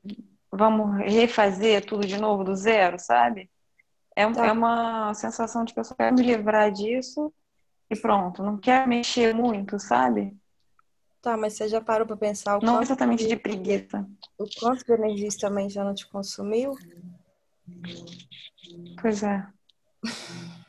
vamos 0.51 0.97
refazer 1.11 1.85
tudo 1.85 2.07
de 2.07 2.17
novo 2.19 2.43
do 2.43 2.55
zero, 2.55 2.97
sabe? 2.99 3.49
É, 4.15 4.25
um- 4.25 4.33
Tá. 4.33 4.47
é 4.47 4.51
uma 4.51 5.13
sensação 5.13 5.63
de 5.65 5.73
que 5.73 5.79
eu 5.79 5.83
só 5.83 5.95
quero 5.95 6.15
me 6.15 6.23
livrar 6.23 6.71
disso 6.71 7.33
e 7.89 7.95
pronto, 7.95 8.43
não 8.43 8.57
quero 8.57 8.89
mexer 8.89 9.33
muito, 9.35 9.79
sabe? 9.79 10.35
Tá, 11.27 11.35
mas 11.35 11.55
você 11.55 11.67
já 11.67 11.81
parou 11.81 12.07
para 12.07 12.15
pensar 12.15 12.57
o 12.57 12.63
Não 12.65 12.81
exatamente 12.81 13.23
de, 13.23 13.27
de 13.27 13.35
preguiça. 13.35 14.09
o 14.37 14.45
quanto 14.57 14.85
de 14.85 14.93
energia 14.93 15.27
isso 15.27 15.37
também 15.37 15.69
já 15.69 15.83
não 15.83 15.93
te 15.93 16.07
consumiu? 16.07 16.73
Pois 19.01 19.23
é. 19.23 19.45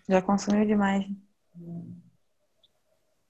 Já 0.09 0.21
consumiu 0.21 0.67
demais. 0.67 1.07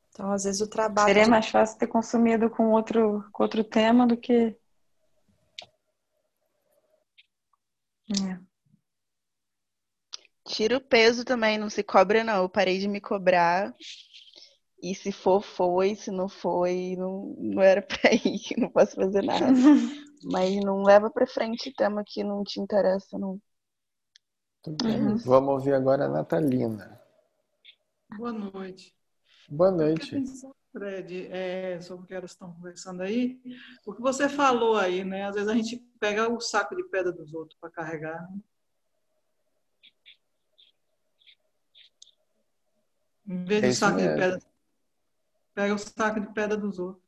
Então, 0.08 0.32
às 0.32 0.44
vezes 0.44 0.62
o 0.62 0.70
trabalho 0.70 1.08
Seria 1.08 1.24
de- 1.24 1.30
mais 1.30 1.46
fácil 1.48 1.78
ter 1.78 1.86
consumido 1.86 2.48
com 2.48 2.70
outro, 2.70 3.22
com 3.30 3.42
outro 3.42 3.62
tema 3.62 4.06
do 4.06 4.16
que. 4.16 4.56
É. 8.10 8.38
Tira 10.46 10.78
o 10.78 10.80
peso 10.80 11.26
também, 11.26 11.58
não 11.58 11.68
se 11.68 11.82
cobra, 11.82 12.24
não. 12.24 12.44
Eu 12.44 12.48
parei 12.48 12.78
de 12.78 12.88
me 12.88 13.02
cobrar. 13.02 13.74
E 14.82 14.94
se 14.94 15.10
for, 15.12 15.42
foi. 15.42 15.94
Se 15.94 16.10
não 16.10 16.28
foi, 16.28 16.94
não, 16.96 17.34
não 17.38 17.62
era 17.62 17.82
pra 17.86 18.12
ir. 18.12 18.40
Não 18.56 18.70
posso 18.70 18.94
fazer 18.94 19.22
nada. 19.22 19.46
Mas 20.24 20.56
não 20.64 20.82
leva 20.82 21.10
pra 21.10 21.26
frente 21.26 21.72
tema 21.72 22.02
que 22.04 22.24
não 22.24 22.42
te 22.42 22.60
interessa, 22.60 23.18
não. 23.18 23.40
Tudo 24.62 24.84
bem? 24.84 25.00
Uhum. 25.00 25.16
Vamos 25.18 25.50
ouvir 25.50 25.74
agora 25.74 26.06
a 26.06 26.08
Natalina. 26.08 27.00
Boa 28.16 28.32
noite. 28.32 28.96
Boa 29.48 29.70
noite. 29.70 30.10
pensando, 30.10 30.56
Fred, 30.72 31.28
é, 31.30 31.80
sobre 31.80 32.04
o 32.04 32.06
que 32.08 32.14
elas 32.14 32.32
estão 32.32 32.52
conversando 32.52 33.02
aí, 33.02 33.40
o 33.86 33.94
que 33.94 34.02
você 34.02 34.28
falou 34.28 34.76
aí, 34.76 35.04
né? 35.04 35.24
Às 35.24 35.36
vezes 35.36 35.48
a 35.48 35.54
gente 35.54 35.78
pega 36.00 36.28
o 36.28 36.40
saco 36.40 36.76
de 36.76 36.84
pedra 36.84 37.12
dos 37.12 37.32
outros 37.32 37.58
para 37.60 37.70
carregar. 37.70 38.20
né? 38.30 38.40
Em 43.26 43.44
vez 43.44 43.62
É 43.64 43.68
do 43.68 43.74
saco 43.74 43.96
de 43.98 44.02
mesmo. 44.04 44.18
pedra, 44.18 44.42
pega 45.58 45.74
o 45.74 45.78
saco 45.78 46.20
de 46.20 46.28
pedra 46.28 46.56
dos 46.56 46.78
outros. 46.78 47.04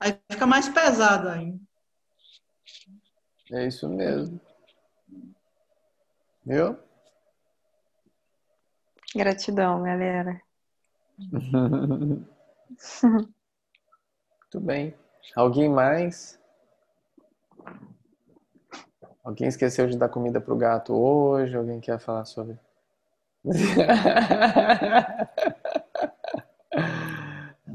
Aí 0.00 0.18
fica 0.32 0.46
mais 0.46 0.70
pesado 0.70 1.28
ainda. 1.28 1.60
É 3.52 3.66
isso 3.66 3.86
mesmo. 3.90 4.40
Viu? 6.46 6.78
Gratidão, 9.14 9.82
galera. 9.82 10.40
Muito 13.02 13.34
bem. 14.54 14.94
Alguém 15.34 15.68
mais? 15.68 16.40
Alguém 19.22 19.48
esqueceu 19.48 19.86
de 19.86 19.98
dar 19.98 20.08
comida 20.08 20.40
pro 20.40 20.56
gato 20.56 20.94
hoje? 20.94 21.54
Alguém 21.54 21.80
quer 21.80 21.98
falar 21.98 22.24
sobre? 22.24 22.58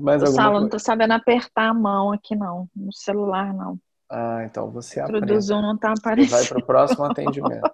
Mais 0.01 0.23
O 0.23 0.27
Sala, 0.27 0.59
não 0.61 0.69
tô 0.69 0.79
sabendo 0.79 1.11
apertar 1.13 1.69
a 1.69 1.73
mão 1.73 2.11
aqui, 2.11 2.35
não. 2.35 2.67
No 2.75 2.91
celular, 2.93 3.53
não. 3.53 3.79
Ah, 4.09 4.43
então 4.43 4.69
você 4.71 5.01
O 5.01 5.07
do 5.07 5.17
aprende. 5.17 5.39
Zoom 5.41 5.61
não 5.61 5.77
tá 5.77 5.93
Você 5.95 6.01
vai 6.01 6.13
aparecendo. 6.13 6.49
para 6.49 6.59
o 6.59 6.65
próximo 6.65 7.05
atendimento. 7.05 7.71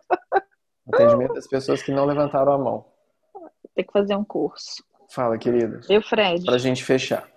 Atendimento 0.94 1.34
das 1.34 1.48
pessoas 1.48 1.82
que 1.82 1.92
não 1.92 2.06
levantaram 2.06 2.52
a 2.54 2.58
mão. 2.58 2.86
Tem 3.74 3.86
que 3.86 3.92
fazer 3.92 4.16
um 4.16 4.24
curso. 4.24 4.84
Fala, 5.10 5.38
querida. 5.38 5.82
Eu, 5.90 6.02
Fred. 6.02 6.46
Pra 6.46 6.58
gente 6.58 6.84
fechar. 6.84 7.28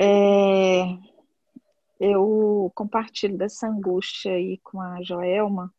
É, 0.00 0.84
eu 2.00 2.70
compartilho 2.74 3.38
dessa 3.38 3.66
angústia 3.68 4.32
aí 4.32 4.58
com 4.62 4.80
a 4.80 5.02
Joelma 5.02 5.72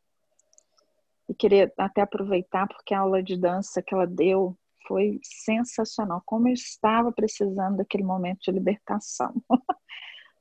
e 1.28 1.34
queria 1.34 1.72
até 1.78 2.02
aproveitar 2.02 2.68
porque 2.68 2.94
a 2.94 3.00
aula 3.00 3.22
de 3.22 3.38
dança 3.38 3.82
que 3.82 3.94
ela 3.94 4.08
deu 4.08 4.56
foi 4.88 5.20
sensacional. 5.24 6.22
Como 6.26 6.48
eu 6.48 6.54
estava 6.54 7.12
precisando 7.12 7.78
daquele 7.78 8.04
momento 8.04 8.40
de 8.44 8.52
libertação. 8.52 9.34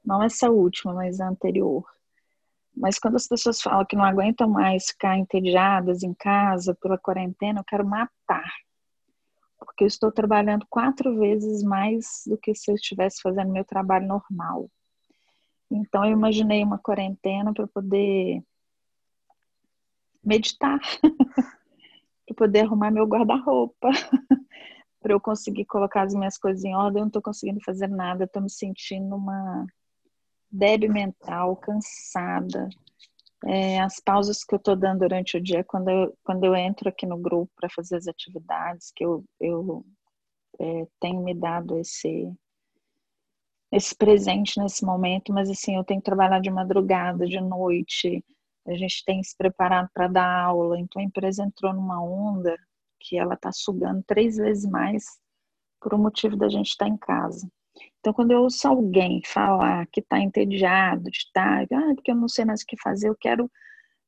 Não 0.04 0.22
essa 0.22 0.50
última, 0.50 0.92
mas 0.92 1.20
a 1.20 1.28
anterior. 1.28 1.84
Mas 2.76 2.98
quando 2.98 3.16
as 3.16 3.26
pessoas 3.26 3.62
falam 3.62 3.86
que 3.86 3.96
não 3.96 4.04
aguentam 4.04 4.48
mais 4.48 4.86
ficar 4.86 5.16
entediadas 5.16 6.02
em 6.02 6.12
casa 6.12 6.74
pela 6.74 6.98
quarentena, 6.98 7.60
eu 7.60 7.64
quero 7.64 7.86
matar. 7.86 8.52
Porque 9.58 9.84
eu 9.84 9.88
estou 9.88 10.12
trabalhando 10.12 10.66
quatro 10.68 11.16
vezes 11.16 11.62
mais 11.62 12.22
do 12.26 12.36
que 12.36 12.54
se 12.54 12.70
eu 12.70 12.74
estivesse 12.74 13.22
fazendo 13.22 13.52
meu 13.52 13.64
trabalho 13.64 14.06
normal. 14.06 14.68
Então 15.70 16.04
eu 16.04 16.10
imaginei 16.10 16.62
uma 16.62 16.78
quarentena 16.78 17.54
para 17.54 17.66
poder 17.66 18.42
meditar, 20.22 20.80
para 22.26 22.36
poder 22.36 22.60
arrumar 22.60 22.90
meu 22.90 23.06
guarda-roupa, 23.06 23.90
para 25.00 25.12
eu 25.12 25.20
conseguir 25.20 25.64
colocar 25.66 26.02
as 26.02 26.14
minhas 26.14 26.38
coisas 26.38 26.64
em 26.64 26.74
ordem. 26.74 27.00
Eu 27.00 27.04
não 27.04 27.08
estou 27.08 27.22
conseguindo 27.22 27.60
fazer 27.64 27.88
nada, 27.88 28.24
estou 28.24 28.42
me 28.42 28.50
sentindo 28.50 29.14
uma 29.14 29.66
débil 30.50 30.92
mental, 30.92 31.56
cansada. 31.56 32.68
É, 33.46 33.80
as 33.80 34.00
pausas 34.00 34.42
que 34.42 34.54
eu 34.54 34.58
estou 34.58 34.74
dando 34.74 35.00
durante 35.00 35.36
o 35.36 35.42
dia, 35.42 35.62
quando 35.64 35.90
eu, 35.90 36.16
quando 36.24 36.44
eu 36.44 36.54
entro 36.54 36.88
aqui 36.88 37.04
no 37.04 37.18
grupo 37.18 37.52
para 37.56 37.68
fazer 37.68 37.96
as 37.96 38.08
atividades, 38.08 38.90
que 38.94 39.04
eu, 39.04 39.22
eu 39.38 39.84
é, 40.58 40.86
tenho 40.98 41.22
me 41.22 41.34
dado 41.34 41.78
esse, 41.78 42.32
esse 43.70 43.94
presente 43.94 44.58
nesse 44.58 44.84
momento, 44.84 45.32
mas 45.32 45.50
assim, 45.50 45.76
eu 45.76 45.84
tenho 45.84 46.00
que 46.00 46.06
trabalhar 46.06 46.40
de 46.40 46.50
madrugada, 46.50 47.26
de 47.26 47.40
noite, 47.40 48.24
a 48.66 48.74
gente 48.74 49.04
tem 49.04 49.22
se 49.22 49.36
preparado 49.36 49.88
para 49.92 50.08
dar 50.08 50.44
aula, 50.44 50.78
então 50.78 51.00
a 51.00 51.04
empresa 51.04 51.44
entrou 51.44 51.72
numa 51.72 52.02
onda 52.02 52.56
que 53.00 53.18
ela 53.18 53.34
está 53.34 53.52
sugando 53.52 54.02
três 54.06 54.36
vezes 54.36 54.68
mais 54.68 55.04
por 55.80 55.92
o 55.94 55.98
motivo 55.98 56.36
da 56.36 56.48
gente 56.48 56.68
estar 56.68 56.88
em 56.88 56.96
casa. 56.96 57.46
Então, 58.00 58.12
quando 58.12 58.30
eu 58.30 58.42
ouço 58.42 58.66
alguém 58.66 59.20
falar 59.24 59.86
que 59.88 60.00
está 60.00 60.18
entediado, 60.18 61.10
de 61.10 61.18
estar, 61.18 61.64
ah, 61.72 61.94
porque 61.94 62.10
eu 62.10 62.16
não 62.16 62.28
sei 62.28 62.44
mais 62.44 62.62
o 62.62 62.66
que 62.66 62.80
fazer, 62.80 63.08
eu 63.08 63.16
quero, 63.16 63.50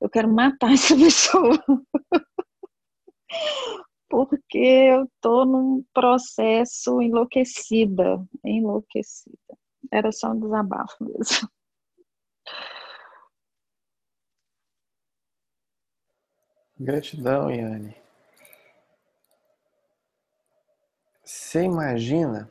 eu 0.00 0.08
quero 0.08 0.32
matar 0.32 0.72
essa 0.72 0.96
pessoa. 0.96 1.58
porque 4.08 4.58
eu 4.58 5.10
tô 5.20 5.44
num 5.44 5.84
processo 5.92 7.02
enlouquecida, 7.02 8.24
enlouquecida. 8.44 9.36
Era 9.92 10.12
só 10.12 10.32
um 10.32 10.40
desabafo 10.40 10.96
mesmo. 11.00 11.48
Gratidão, 16.78 17.50
Yane. 17.50 17.96
Você 21.24 21.62
imagina 21.62 22.50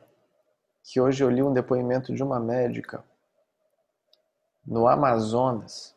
que 0.82 1.00
hoje 1.00 1.22
eu 1.22 1.30
li 1.30 1.44
um 1.44 1.52
depoimento 1.52 2.12
de 2.12 2.24
uma 2.24 2.40
médica 2.40 3.04
no 4.66 4.88
Amazonas, 4.88 5.94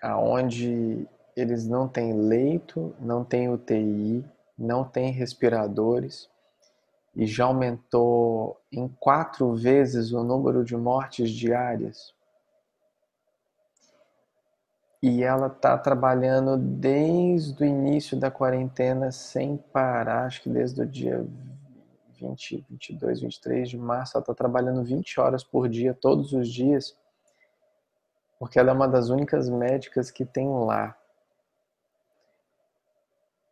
aonde 0.00 1.06
eles 1.36 1.66
não 1.66 1.86
têm 1.86 2.14
leito, 2.14 2.96
não 2.98 3.22
têm 3.22 3.50
UTI, 3.50 4.24
não 4.56 4.82
têm 4.82 5.10
respiradores 5.10 6.26
e 7.14 7.26
já 7.26 7.44
aumentou 7.44 8.58
em 8.72 8.88
quatro 8.88 9.54
vezes 9.54 10.10
o 10.10 10.24
número 10.24 10.64
de 10.64 10.74
mortes 10.74 11.30
diárias. 11.30 12.14
E 15.06 15.22
ela 15.22 15.48
está 15.48 15.76
trabalhando 15.76 16.56
desde 16.56 17.62
o 17.62 17.66
início 17.66 18.18
da 18.18 18.30
quarentena 18.30 19.12
sem 19.12 19.58
parar, 19.58 20.24
acho 20.24 20.42
que 20.42 20.48
desde 20.48 20.80
o 20.80 20.86
dia 20.86 21.26
20, 22.18 22.64
22, 22.70 23.20
23 23.20 23.68
de 23.68 23.76
março, 23.76 24.16
ela 24.16 24.22
está 24.22 24.32
trabalhando 24.32 24.82
20 24.82 25.20
horas 25.20 25.44
por 25.44 25.68
dia, 25.68 25.92
todos 25.92 26.32
os 26.32 26.48
dias, 26.48 26.96
porque 28.38 28.58
ela 28.58 28.70
é 28.70 28.72
uma 28.72 28.88
das 28.88 29.10
únicas 29.10 29.46
médicas 29.50 30.10
que 30.10 30.24
tem 30.24 30.48
lá. 30.48 30.96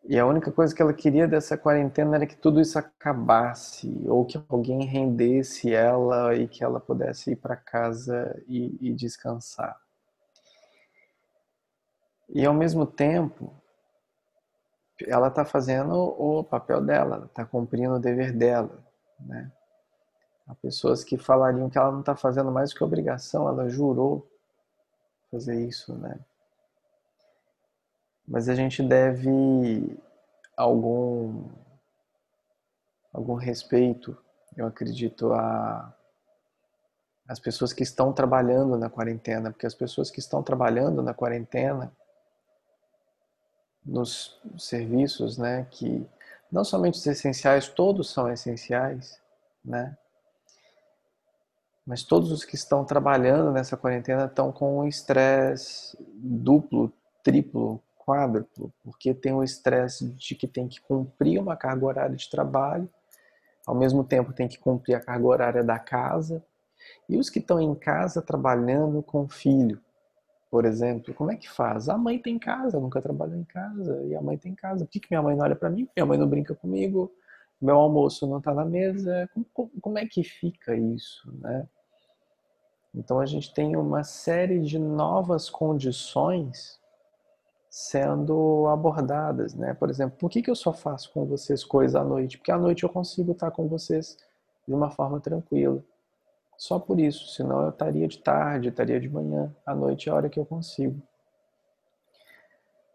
E 0.04 0.18
a 0.18 0.24
única 0.24 0.50
coisa 0.50 0.74
que 0.74 0.80
ela 0.80 0.94
queria 0.94 1.28
dessa 1.28 1.58
quarentena 1.58 2.16
era 2.16 2.26
que 2.26 2.38
tudo 2.38 2.62
isso 2.62 2.78
acabasse, 2.78 4.02
ou 4.06 4.24
que 4.24 4.42
alguém 4.48 4.86
rendesse 4.86 5.70
ela 5.70 6.34
e 6.34 6.48
que 6.48 6.64
ela 6.64 6.80
pudesse 6.80 7.32
ir 7.32 7.36
para 7.36 7.56
casa 7.56 8.42
e, 8.48 8.74
e 8.80 8.94
descansar. 8.94 9.78
E 12.34 12.46
ao 12.46 12.54
mesmo 12.54 12.86
tempo, 12.86 13.52
ela 15.06 15.28
está 15.28 15.44
fazendo 15.44 15.94
o 15.94 16.42
papel 16.42 16.80
dela, 16.80 17.26
está 17.26 17.44
cumprindo 17.44 17.94
o 17.94 18.00
dever 18.00 18.32
dela. 18.32 18.82
Né? 19.20 19.52
Há 20.46 20.54
pessoas 20.54 21.04
que 21.04 21.18
falariam 21.18 21.68
que 21.68 21.76
ela 21.76 21.92
não 21.92 22.00
está 22.00 22.16
fazendo 22.16 22.50
mais 22.50 22.70
do 22.70 22.76
que 22.76 22.84
obrigação, 22.84 23.46
ela 23.46 23.68
jurou 23.68 24.26
fazer 25.30 25.60
isso. 25.66 25.94
Né? 25.94 26.18
Mas 28.26 28.48
a 28.48 28.54
gente 28.54 28.82
deve 28.82 29.98
algum, 30.56 31.50
algum 33.12 33.34
respeito, 33.34 34.16
eu 34.56 34.66
acredito, 34.66 35.32
a 35.34 35.94
as 37.28 37.38
pessoas 37.38 37.72
que 37.72 37.82
estão 37.82 38.12
trabalhando 38.12 38.76
na 38.76 38.90
quarentena, 38.90 39.50
porque 39.50 39.64
as 39.64 39.74
pessoas 39.74 40.10
que 40.10 40.18
estão 40.18 40.42
trabalhando 40.42 41.02
na 41.02 41.14
quarentena 41.14 41.90
nos 43.84 44.40
serviços, 44.58 45.36
né, 45.36 45.66
que 45.70 46.06
não 46.50 46.64
somente 46.64 46.98
os 46.98 47.06
essenciais, 47.06 47.68
todos 47.68 48.10
são 48.10 48.30
essenciais, 48.30 49.20
né? 49.64 49.96
Mas 51.84 52.04
todos 52.04 52.30
os 52.30 52.44
que 52.44 52.54
estão 52.54 52.84
trabalhando 52.84 53.50
nessa 53.50 53.76
quarentena 53.76 54.26
estão 54.26 54.52
com 54.52 54.78
um 54.78 54.86
estresse 54.86 55.96
duplo, 56.14 56.92
triplo, 57.24 57.82
quádruplo, 57.96 58.72
porque 58.84 59.14
tem 59.14 59.32
o 59.32 59.42
estresse 59.42 60.08
de 60.10 60.34
que 60.34 60.46
tem 60.46 60.68
que 60.68 60.80
cumprir 60.80 61.40
uma 61.40 61.56
carga 61.56 61.86
horária 61.86 62.16
de 62.16 62.28
trabalho, 62.28 62.88
ao 63.66 63.74
mesmo 63.74 64.04
tempo 64.04 64.32
tem 64.32 64.46
que 64.46 64.58
cumprir 64.58 64.94
a 64.94 65.00
carga 65.00 65.26
horária 65.26 65.64
da 65.64 65.78
casa, 65.78 66.44
e 67.08 67.16
os 67.16 67.30
que 67.30 67.38
estão 67.38 67.60
em 67.60 67.74
casa 67.74 68.20
trabalhando 68.20 69.02
com 69.02 69.28
filho, 69.28 69.80
por 70.52 70.66
exemplo, 70.66 71.14
como 71.14 71.32
é 71.32 71.36
que 71.36 71.48
faz? 71.48 71.88
A 71.88 71.96
mãe 71.96 72.18
tem 72.18 72.38
casa, 72.38 72.78
nunca 72.78 73.00
trabalhou 73.00 73.38
em 73.38 73.44
casa, 73.44 74.02
e 74.04 74.14
a 74.14 74.20
mãe 74.20 74.36
tem 74.36 74.54
casa. 74.54 74.84
Por 74.84 74.90
que, 74.90 75.00
que 75.00 75.08
minha 75.10 75.22
mãe 75.22 75.34
não 75.34 75.46
olha 75.46 75.56
para 75.56 75.70
mim? 75.70 75.88
Minha 75.96 76.04
mãe 76.04 76.18
não 76.18 76.28
brinca 76.28 76.54
comigo, 76.54 77.10
meu 77.58 77.76
almoço 77.76 78.26
não 78.26 78.36
está 78.36 78.52
na 78.52 78.62
mesa. 78.62 79.30
Como, 79.54 79.70
como 79.80 79.98
é 79.98 80.04
que 80.04 80.22
fica 80.22 80.76
isso, 80.76 81.32
né? 81.40 81.66
Então 82.94 83.18
a 83.18 83.24
gente 83.24 83.54
tem 83.54 83.74
uma 83.76 84.04
série 84.04 84.60
de 84.60 84.78
novas 84.78 85.48
condições 85.48 86.78
sendo 87.70 88.66
abordadas, 88.66 89.54
né? 89.54 89.72
Por 89.72 89.88
exemplo, 89.88 90.18
por 90.18 90.28
que, 90.28 90.42
que 90.42 90.50
eu 90.50 90.54
só 90.54 90.74
faço 90.74 91.10
com 91.14 91.24
vocês 91.24 91.64
coisa 91.64 92.00
à 92.00 92.04
noite? 92.04 92.36
Porque 92.36 92.52
à 92.52 92.58
noite 92.58 92.82
eu 92.82 92.90
consigo 92.90 93.32
estar 93.32 93.50
com 93.52 93.66
vocês 93.68 94.18
de 94.68 94.74
uma 94.74 94.90
forma 94.90 95.18
tranquila. 95.18 95.82
Só 96.56 96.78
por 96.78 97.00
isso, 97.00 97.28
senão 97.28 97.62
eu 97.62 97.70
estaria 97.70 98.06
de 98.06 98.18
tarde, 98.18 98.68
estaria 98.68 99.00
de 99.00 99.08
manhã, 99.08 99.54
à 99.66 99.74
noite 99.74 100.08
é 100.08 100.12
a 100.12 100.14
hora 100.14 100.28
que 100.28 100.38
eu 100.38 100.46
consigo. 100.46 101.02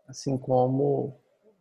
Assim 0.08 0.38
como 0.38 1.14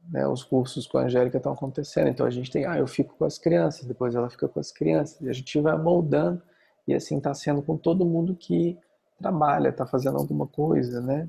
né, 0.09 0.27
os 0.27 0.45
cursos 0.45 0.87
com 0.87 0.99
a 0.99 1.03
Angélica 1.03 1.37
estão 1.37 1.53
acontecendo. 1.53 2.09
Então 2.09 2.27
a 2.27 2.31
gente 2.31 2.51
tem, 2.51 2.65
ah, 2.65 2.79
eu 2.79 2.87
fico 2.87 3.15
com 3.17 3.25
as 3.25 3.39
crianças, 3.39 3.85
depois 3.85 4.15
ela 4.15 4.31
fica 4.31 4.47
com 4.47 4.61
as 4.61 4.71
crianças, 4.71 5.21
e 5.21 5.29
a 5.29 5.33
gente 5.33 5.59
vai 5.61 5.77
moldando, 5.77 6.41
e 6.87 6.95
assim 6.95 7.19
está 7.19 7.35
sendo 7.35 7.63
com 7.63 7.77
todo 7.77 8.07
mundo 8.07 8.35
que 8.35 8.79
trabalha, 9.19 9.71
está 9.71 9.87
fazendo 9.87 10.19
alguma 10.19 10.47
coisa, 10.47 11.01
né? 11.01 11.29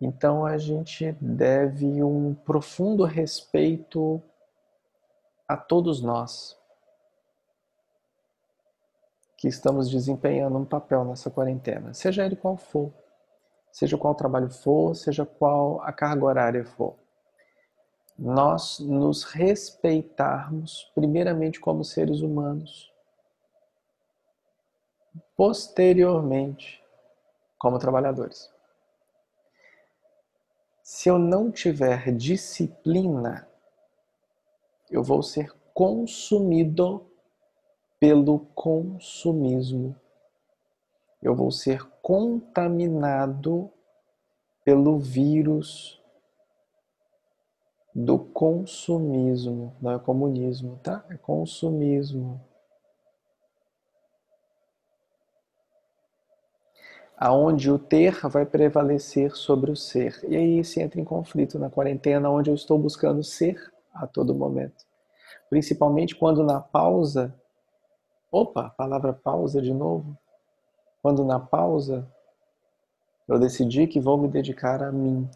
Então 0.00 0.44
a 0.44 0.58
gente 0.58 1.12
deve 1.20 2.02
um 2.02 2.34
profundo 2.34 3.04
respeito 3.04 4.20
a 5.46 5.56
todos 5.56 6.02
nós 6.02 6.60
que 9.42 9.48
estamos 9.48 9.90
desempenhando 9.90 10.56
um 10.56 10.64
papel 10.64 11.04
nessa 11.04 11.28
quarentena, 11.28 11.92
seja 11.92 12.24
ele 12.24 12.36
qual 12.36 12.56
for, 12.56 12.92
seja 13.72 13.98
qual 13.98 14.14
trabalho 14.14 14.48
for, 14.48 14.94
seja 14.94 15.26
qual 15.26 15.82
a 15.82 15.92
carga 15.92 16.24
horária 16.24 16.64
for. 16.64 16.94
Nós 18.16 18.78
nos 18.78 19.24
respeitarmos 19.24 20.88
primeiramente 20.94 21.58
como 21.58 21.84
seres 21.84 22.20
humanos, 22.20 22.94
posteriormente 25.36 26.80
como 27.58 27.80
trabalhadores. 27.80 28.48
Se 30.84 31.08
eu 31.08 31.18
não 31.18 31.50
tiver 31.50 32.12
disciplina, 32.12 33.48
eu 34.88 35.02
vou 35.02 35.20
ser 35.20 35.52
consumido 35.74 37.10
pelo 38.02 38.40
consumismo. 38.52 39.94
Eu 41.22 41.36
vou 41.36 41.52
ser 41.52 41.84
contaminado 42.02 43.70
pelo 44.64 44.98
vírus 44.98 46.02
do 47.94 48.18
consumismo. 48.18 49.76
Não 49.80 49.92
é 49.92 50.00
comunismo, 50.00 50.80
tá? 50.82 51.04
É 51.10 51.16
consumismo. 51.16 52.44
aonde 57.16 57.70
o 57.70 57.78
ter 57.78 58.18
vai 58.26 58.44
prevalecer 58.44 59.36
sobre 59.36 59.70
o 59.70 59.76
ser. 59.76 60.18
E 60.28 60.34
aí 60.34 60.64
se 60.64 60.82
entra 60.82 61.00
em 61.00 61.04
conflito 61.04 61.56
na 61.56 61.70
quarentena, 61.70 62.28
onde 62.28 62.50
eu 62.50 62.54
estou 62.56 62.76
buscando 62.76 63.22
ser 63.22 63.72
a 63.94 64.08
todo 64.08 64.34
momento. 64.34 64.84
Principalmente 65.48 66.16
quando 66.16 66.42
na 66.42 66.60
pausa, 66.60 67.32
opa, 68.32 68.70
palavra 68.70 69.12
pausa 69.12 69.60
de 69.60 69.74
novo. 69.74 70.18
Quando 71.02 71.22
na 71.24 71.38
pausa 71.38 72.10
eu 73.28 73.38
decidi 73.38 73.86
que 73.86 74.00
vou 74.00 74.16
me 74.16 74.26
dedicar 74.26 74.82
a 74.82 74.90
mim. 74.90 75.30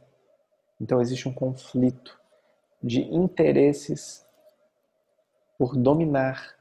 Então 0.81 1.01
existe 1.01 1.29
um 1.29 1.33
conflito 1.33 2.19
de 2.83 3.03
interesses 3.03 4.27
por 5.59 5.77
dominar 5.77 6.57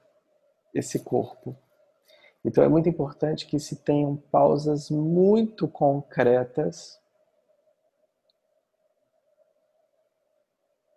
esse 0.74 1.00
corpo. 1.00 1.56
Então 2.44 2.64
é 2.64 2.68
muito 2.68 2.88
importante 2.88 3.48
que 3.48 3.60
se 3.60 3.78
tenham 3.78 4.16
pausas 4.16 4.90
muito 4.90 5.68
concretas 5.68 7.00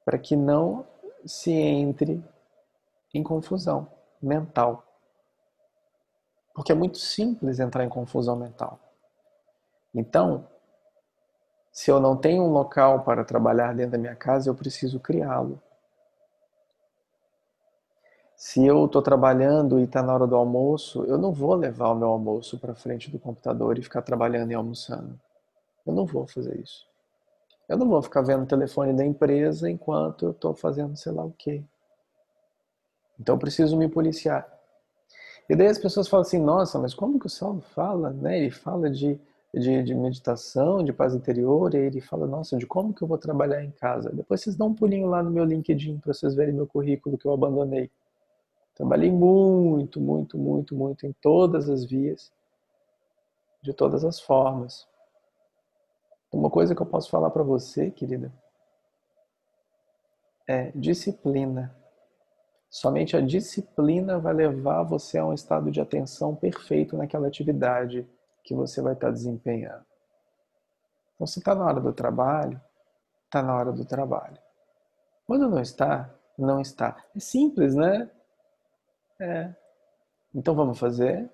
para 0.05 0.19
que 0.19 0.37
não 0.37 0.87
se 1.25 1.53
entre 1.53 2.23
em 3.13 3.23
confusão 3.23 3.91
mental. 4.21 4.88
Porque 6.59 6.73
é 6.73 6.75
muito 6.75 6.99
simples 6.99 7.61
entrar 7.61 7.85
em 7.85 7.89
confusão 7.89 8.35
mental. 8.35 8.81
Então, 9.95 10.45
se 11.71 11.89
eu 11.89 12.01
não 12.01 12.17
tenho 12.17 12.43
um 12.43 12.51
local 12.51 13.05
para 13.05 13.25
trabalhar 13.25 13.73
dentro 13.77 13.93
da 13.93 13.99
minha 13.99 14.17
casa, 14.17 14.51
eu 14.51 14.57
preciso 14.57 14.99
criá-lo. 14.99 15.63
Se 18.35 18.67
eu 18.67 18.87
estou 18.87 19.01
trabalhando 19.01 19.79
e 19.79 19.85
está 19.85 20.03
na 20.03 20.13
hora 20.13 20.27
do 20.27 20.35
almoço, 20.35 21.05
eu 21.05 21.17
não 21.17 21.31
vou 21.33 21.55
levar 21.55 21.91
o 21.91 21.95
meu 21.95 22.09
almoço 22.09 22.59
para 22.59 22.75
frente 22.75 23.09
do 23.09 23.21
computador 23.21 23.79
e 23.79 23.83
ficar 23.83 24.03
trabalhando 24.03 24.51
e 24.51 24.55
almoçando. 24.57 25.17
Eu 25.87 25.93
não 25.93 26.07
vou 26.07 26.27
fazer 26.27 26.59
isso. 26.59 26.89
Eu 27.69 27.77
não 27.77 27.89
vou 27.89 28.03
ficar 28.03 28.23
vendo 28.23 28.43
o 28.43 28.49
telefone 28.49 28.93
da 28.93 29.07
empresa 29.07 29.71
enquanto 29.71 30.25
eu 30.25 30.33
estou 30.33 30.57
fazendo 30.57 30.97
sei 30.97 31.13
lá 31.13 31.25
o 31.25 31.31
quê. 31.31 31.63
Então 33.17 33.37
eu 33.37 33.39
preciso 33.39 33.77
me 33.77 33.89
policiar. 33.89 34.58
E 35.49 35.57
daí 35.57 35.69
as 35.69 35.79
pessoas 35.79 36.09
falam 36.09 36.23
assim, 36.23 36.39
nossa, 36.39 36.79
mas 36.79 36.93
como 36.95 37.19
que 37.19 37.27
o 37.27 37.31
Saulo 37.31 37.61
fala, 37.61 38.11
né? 38.11 38.39
Ele 38.39 38.51
fala 38.51 38.91
de, 38.91 39.19
de, 39.55 39.83
de 39.83 39.95
meditação, 39.95 40.85
de 40.85 40.93
paz 40.93 41.15
interior, 41.15 41.75
e 41.75 41.79
ele 41.79 42.01
fala, 42.03 42.27
nossa, 42.27 42.57
de 42.59 42.67
como 42.67 42.93
que 42.93 43.03
eu 43.03 43.09
vou 43.09 43.17
trabalhar 43.17 43.65
em 43.65 43.71
casa. 43.71 44.11
Depois 44.11 44.43
vocês 44.43 44.57
dão 44.57 44.69
um 44.69 44.75
pulinho 44.75 45.09
lá 45.09 45.23
no 45.23 45.31
meu 45.31 45.45
LinkedIn 45.45 45.99
para 45.99 46.13
vocês 46.13 46.35
verem 46.35 46.55
meu 46.55 46.67
currículo 46.67 47.17
que 47.17 47.27
eu 47.27 47.33
abandonei. 47.33 47.91
Trabalhei 48.75 49.11
muito, 49.11 50.01
muito, 50.01 50.37
muito, 50.37 50.75
muito 50.77 51.07
em 51.07 51.13
todas 51.21 51.69
as 51.71 51.85
vias, 51.85 52.31
de 53.63 53.73
todas 53.73 54.05
as 54.05 54.21
formas. 54.21 54.87
Uma 56.31 56.51
coisa 56.51 56.75
que 56.75 56.83
eu 56.83 56.87
posso 56.87 57.11
falar 57.11 57.31
para 57.31 57.43
você, 57.43 57.91
querida, 57.91 58.31
é 60.47 60.71
disciplina. 60.75 61.75
Somente 62.71 63.17
a 63.17 63.21
disciplina 63.21 64.19
vai 64.19 64.35
levar 64.35 64.83
você 64.83 65.19
a 65.19 65.25
um 65.25 65.33
estado 65.33 65.71
de 65.71 65.81
atenção 65.81 66.35
perfeito 66.35 66.97
naquela 66.97 67.27
atividade 67.27 68.07
que 68.45 68.55
você 68.55 68.83
vai 68.83 68.93
estar 68.93 69.11
desempenhando. 69.11 69.85
Então, 71.15 71.27
se 71.27 71.39
está 71.39 71.55
na 71.55 71.65
hora 71.65 71.81
do 71.81 71.93
trabalho, 71.93 72.61
está 73.25 73.43
na 73.43 73.55
hora 73.55 73.73
do 73.73 73.85
trabalho. 73.85 74.39
Quando 75.27 75.49
não 75.49 75.61
está, 75.61 76.15
não 76.39 76.61
está. 76.61 76.97
É 77.15 77.21
simples, 77.21 77.75
né? 77.75 78.11
É. 79.21 79.53
Então 80.35 80.55
vamos 80.55 80.79
fazer. 80.79 81.29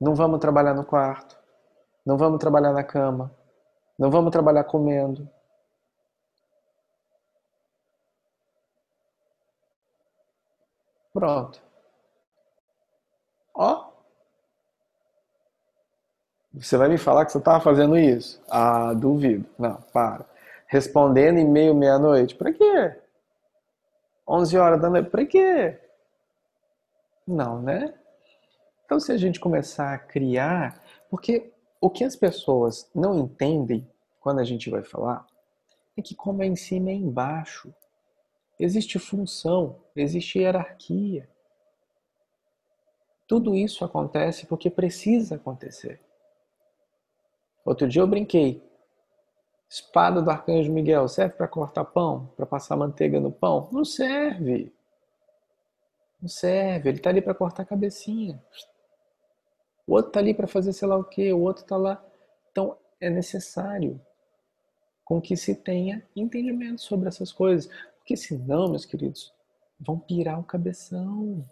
Não 0.00 0.14
vamos 0.14 0.38
trabalhar 0.38 0.74
no 0.74 0.84
quarto. 0.84 1.36
Não 2.04 2.16
vamos 2.16 2.38
trabalhar 2.38 2.72
na 2.72 2.84
cama. 2.84 3.34
Não 3.98 4.10
vamos 4.10 4.30
trabalhar 4.30 4.64
comendo. 4.64 5.28
Pronto. 11.16 11.62
Ó. 13.54 13.90
Você 16.52 16.76
vai 16.76 16.90
me 16.90 16.98
falar 16.98 17.24
que 17.24 17.32
você 17.32 17.38
estava 17.38 17.58
fazendo 17.58 17.96
isso? 17.96 18.38
Ah, 18.50 18.92
duvido. 18.92 19.48
Não, 19.58 19.76
para. 19.94 20.26
Respondendo 20.66 21.38
e-mail 21.38 21.74
meia-noite? 21.74 22.34
Para 22.34 22.52
quê? 22.52 23.00
11 24.28 24.58
horas 24.58 24.78
da 24.78 24.90
noite? 24.90 25.08
Para 25.08 25.24
quê? 25.24 25.80
Não, 27.26 27.62
né? 27.62 27.94
Então, 28.84 29.00
se 29.00 29.10
a 29.10 29.16
gente 29.16 29.40
começar 29.40 29.94
a 29.94 29.98
criar, 29.98 30.82
porque 31.08 31.50
o 31.80 31.88
que 31.88 32.04
as 32.04 32.14
pessoas 32.14 32.90
não 32.94 33.18
entendem 33.18 33.90
quando 34.20 34.40
a 34.40 34.44
gente 34.44 34.68
vai 34.68 34.82
falar 34.82 35.26
é 35.96 36.02
que, 36.02 36.14
como 36.14 36.42
é 36.42 36.46
em 36.46 36.56
cima, 36.56 36.90
é 36.90 36.94
embaixo. 36.94 37.72
Existe 38.58 38.98
função, 38.98 39.82
existe 39.94 40.38
hierarquia. 40.38 41.28
Tudo 43.26 43.54
isso 43.54 43.84
acontece 43.84 44.46
porque 44.46 44.70
precisa 44.70 45.34
acontecer. 45.34 46.00
Outro 47.64 47.88
dia 47.88 48.00
eu 48.00 48.06
brinquei. 48.06 48.62
Espada 49.68 50.22
do 50.22 50.30
arcanjo 50.30 50.72
Miguel 50.72 51.08
serve 51.08 51.34
para 51.34 51.48
cortar 51.48 51.84
pão? 51.84 52.32
Para 52.36 52.46
passar 52.46 52.76
manteiga 52.76 53.18
no 53.18 53.32
pão? 53.32 53.68
Não 53.72 53.84
serve. 53.84 54.72
Não 56.22 56.28
serve, 56.28 56.88
ele 56.88 56.98
está 56.98 57.10
ali 57.10 57.20
para 57.20 57.34
cortar 57.34 57.64
a 57.64 57.66
cabecinha. 57.66 58.42
O 59.86 59.94
outro 59.94 60.10
está 60.10 60.20
ali 60.20 60.32
para 60.32 60.46
fazer 60.46 60.72
sei 60.72 60.88
lá 60.88 60.96
o 60.96 61.04
que, 61.04 61.32
o 61.32 61.40
outro 61.40 61.62
está 61.62 61.76
lá. 61.76 62.02
Então 62.50 62.76
é 63.00 63.10
necessário 63.10 64.00
com 65.04 65.20
que 65.20 65.36
se 65.36 65.54
tenha 65.54 66.02
entendimento 66.14 66.80
sobre 66.80 67.08
essas 67.08 67.32
coisas. 67.32 67.70
Porque 68.06 68.16
senão, 68.16 68.68
meus 68.68 68.84
queridos, 68.84 69.34
vão 69.80 69.98
pirar 69.98 70.38
o 70.38 70.44
cabeção. 70.44 71.44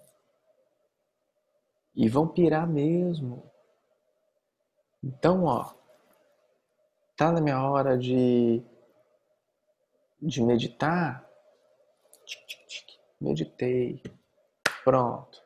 E 1.96 2.08
vão 2.08 2.28
pirar 2.28 2.64
mesmo. 2.64 3.50
Então, 5.02 5.46
ó, 5.46 5.74
tá 7.16 7.32
na 7.32 7.40
minha 7.40 7.60
hora 7.60 7.98
de, 7.98 8.62
de 10.22 10.40
meditar. 10.40 11.28
Meditei. 13.20 14.00
Pronto. 14.84 15.42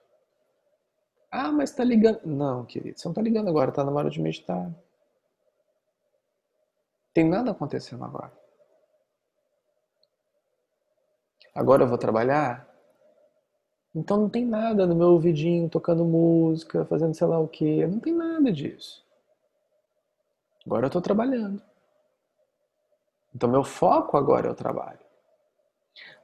Ah, 1.30 1.51
mas 1.51 1.74
tá 1.74 1.85
ligando. 1.85 2.20
Não, 2.26 2.66
querido, 2.66 2.98
você 2.98 3.09
não 3.09 3.14
tá 3.14 3.22
ligando 3.22 3.48
agora, 3.48 3.72
tá 3.72 3.82
na 3.82 3.93
hora 3.93 4.10
de 4.10 4.20
meditar. 4.20 4.70
Tem 7.14 7.26
nada 7.26 7.52
acontecendo 7.52 8.05
agora. 8.05 8.38
Agora 11.59 11.82
eu 11.82 11.89
vou 11.89 11.98
trabalhar? 11.98 12.72
Então 13.93 14.16
não 14.16 14.28
tem 14.28 14.47
nada 14.47 14.86
no 14.86 14.94
meu 14.94 15.09
ouvidinho 15.09 15.68
tocando 15.68 16.05
música, 16.05 16.85
fazendo 16.85 17.14
sei 17.14 17.26
lá 17.26 17.36
o 17.40 17.48
que. 17.48 17.85
Não 17.85 17.98
tem 17.98 18.14
nada 18.14 18.52
disso. 18.52 19.05
Agora 20.64 20.85
eu 20.85 20.86
estou 20.86 21.02
trabalhando. 21.02 21.60
Então 23.35 23.51
meu 23.51 23.64
foco 23.64 24.16
agora 24.16 24.47
é 24.47 24.51
o 24.52 24.55
trabalho. 24.55 25.01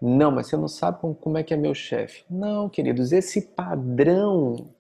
Não, 0.01 0.31
mas 0.31 0.47
você 0.47 0.57
não 0.57 0.69
sabe 0.69 1.01
como 1.01 1.37
é 1.37 1.43
que 1.43 1.53
é 1.53 1.57
meu 1.57 1.75
chefe. 1.75 2.25
Não, 2.31 2.69
queridos, 2.69 3.11
esse 3.11 3.43
padrão 3.43 4.73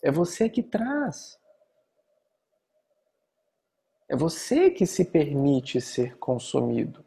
é 0.00 0.10
você 0.10 0.48
que 0.48 0.62
traz. 0.62 1.38
É 4.08 4.16
você 4.16 4.70
que 4.70 4.86
se 4.86 5.04
permite 5.04 5.82
ser 5.82 6.16
consumido. 6.16 7.04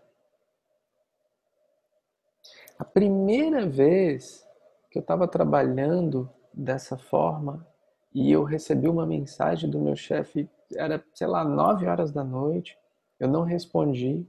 A 2.82 2.84
primeira 2.84 3.64
vez 3.64 4.44
que 4.90 4.98
eu 4.98 5.02
estava 5.02 5.28
trabalhando 5.28 6.28
dessa 6.52 6.98
forma 6.98 7.64
e 8.12 8.32
eu 8.32 8.44
recebi 8.44 8.90
uma 8.90 9.06
mensagem 9.06 9.70
do 9.70 9.80
meu 9.80 9.96
chefe, 9.96 10.50
era, 10.76 11.06
sei 11.14 11.28
lá, 11.28 11.44
nove 11.44 11.86
horas 11.86 12.12
da 12.12 12.24
noite, 12.24 12.76
eu 13.20 13.28
não 13.28 13.44
respondi. 13.44 14.26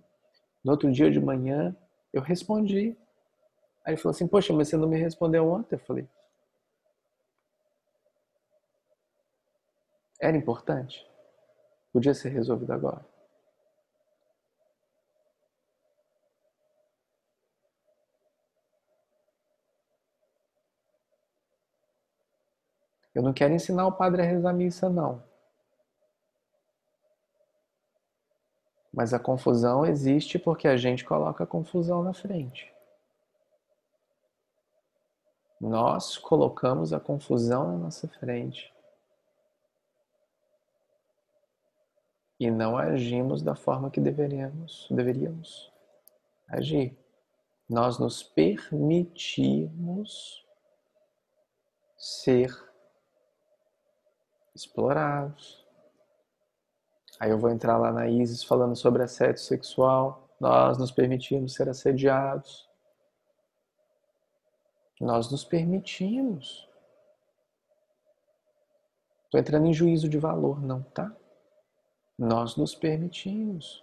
No 0.63 0.73
outro 0.73 0.93
dia 0.93 1.11
de 1.11 1.19
manhã, 1.19 1.75
eu 2.13 2.21
respondi. 2.21 2.95
Aí 3.87 3.95
ele 3.95 3.97
falou 3.97 4.15
assim: 4.15 4.29
Poxa, 4.29 4.53
mas 4.53 4.69
você 4.69 4.77
não 4.77 4.87
me 4.87 4.99
respondeu 4.99 5.49
ontem? 5.51 5.77
Eu 5.77 5.81
falei: 5.81 6.07
Era 10.21 10.37
importante? 10.37 11.11
Podia 11.91 12.13
ser 12.13 12.29
resolvido 12.29 12.75
agora. 12.75 13.12
Eu 23.15 23.23
não 23.23 23.33
quero 23.33 23.55
ensinar 23.55 23.87
o 23.87 23.93
padre 23.93 24.23
a 24.23 24.25
rezar 24.25 24.53
missa, 24.53 24.89
não. 24.89 25.23
Mas 28.93 29.15
a 29.15 29.19
confusão 29.19 29.87
existe 29.87 30.39
porque 30.39 30.69
a 30.69 30.77
gente 30.77 31.05
coloca 31.05 31.43
a 31.45 31.47
confusão 31.47 32.03
na 32.03 32.13
frente. 32.13 32.71
Nós 35.61 36.19
colocamos 36.19 36.93
a 36.93 37.01
confusão 37.01 37.73
na 37.73 37.79
nossa 37.79 38.07
frente 38.09 38.71
e 42.39 42.51
não 42.51 42.77
agimos 42.77 43.41
da 43.41 43.55
forma 43.55 43.89
que 43.89 44.01
deveríamos, 44.01 44.87
deveríamos 44.91 45.73
agir. 46.49 46.99
Nós 47.69 48.01
nos 48.01 48.21
permitimos 48.23 50.45
ser 51.97 52.72
explorados. 54.55 55.67
Aí 57.19 57.31
eu 57.31 57.39
vou 57.39 57.51
entrar 57.51 57.79
lá 57.79 57.93
na 57.93 58.09
Isis 58.09 58.43
falando 58.43 58.75
sobre 58.75 59.03
assédio 59.03 59.41
sexual. 59.41 60.29
Nós 60.41 60.77
nos 60.79 60.91
permitimos 60.91 61.55
ser 61.55 61.69
assediados. 61.69 62.69
Nós 65.01 65.31
nos 65.31 65.45
permitimos. 65.45 66.69
Estou 69.25 69.41
entrando 69.41 69.67
em 69.67 69.73
juízo 69.73 70.09
de 70.09 70.19
valor, 70.19 70.61
não, 70.61 70.83
tá? 70.83 71.15
Nós 72.19 72.57
nos 72.57 72.75
permitimos. 72.75 73.83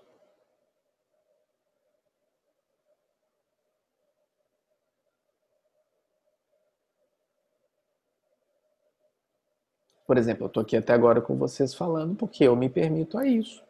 Por 10.09 10.17
exemplo, 10.17 10.45
eu 10.45 10.47
estou 10.47 10.61
aqui 10.61 10.75
até 10.75 10.91
agora 10.91 11.21
com 11.21 11.37
vocês 11.37 11.71
falando 11.71 12.15
porque 12.15 12.43
eu 12.43 12.55
me 12.55 12.67
permito 12.67 13.15
a 13.15 13.27
isso. 13.27 13.63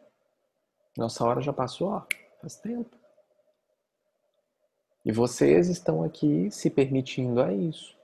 Nossa 0.96 1.22
hora 1.22 1.42
já 1.42 1.52
passou, 1.52 1.88
ó, 1.88 2.06
faz 2.40 2.56
tempo. 2.56 2.96
E 5.04 5.12
vocês 5.12 5.68
estão 5.68 6.02
aqui 6.02 6.50
se 6.50 6.70
permitindo 6.70 7.42
a 7.42 7.52
isso. 7.52 7.94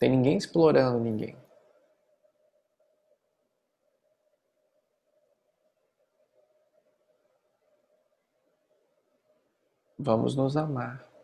Tem 0.00 0.10
ninguém 0.10 0.36
explorando 0.36 0.98
ninguém. 0.98 1.36
Vamos 9.96 10.34
nos 10.34 10.56
amar. 10.56 11.15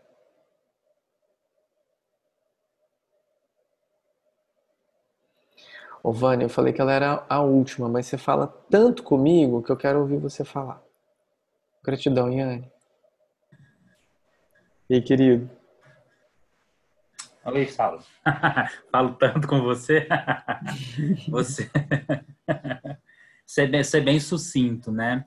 Ô 6.02 6.12
Vânia, 6.12 6.47
eu 6.47 6.48
falei 6.48 6.72
que 6.72 6.81
ela 6.81 6.92
era 6.92 7.24
a 7.28 7.40
última, 7.40 7.89
mas 7.89 8.06
você 8.06 8.18
fala 8.18 8.48
tanto 8.68 9.05
comigo 9.05 9.62
que 9.62 9.70
eu 9.70 9.76
quero 9.76 10.00
ouvir 10.00 10.18
você 10.18 10.44
falar. 10.44 10.82
Gratidão, 11.84 12.32
Yane. 12.32 12.68
E 14.90 14.94
aí, 14.97 15.02
querido? 15.02 15.48
Oi, 17.44 17.66
falo. 17.66 18.02
falo 18.90 19.14
tanto 19.14 19.47
com 19.47 19.62
você. 19.62 20.08
você... 21.28 21.70
você, 23.47 23.66
bem, 23.66 23.82
bem 24.05 24.18
sucinto, 24.18 24.90
né? 24.90 25.24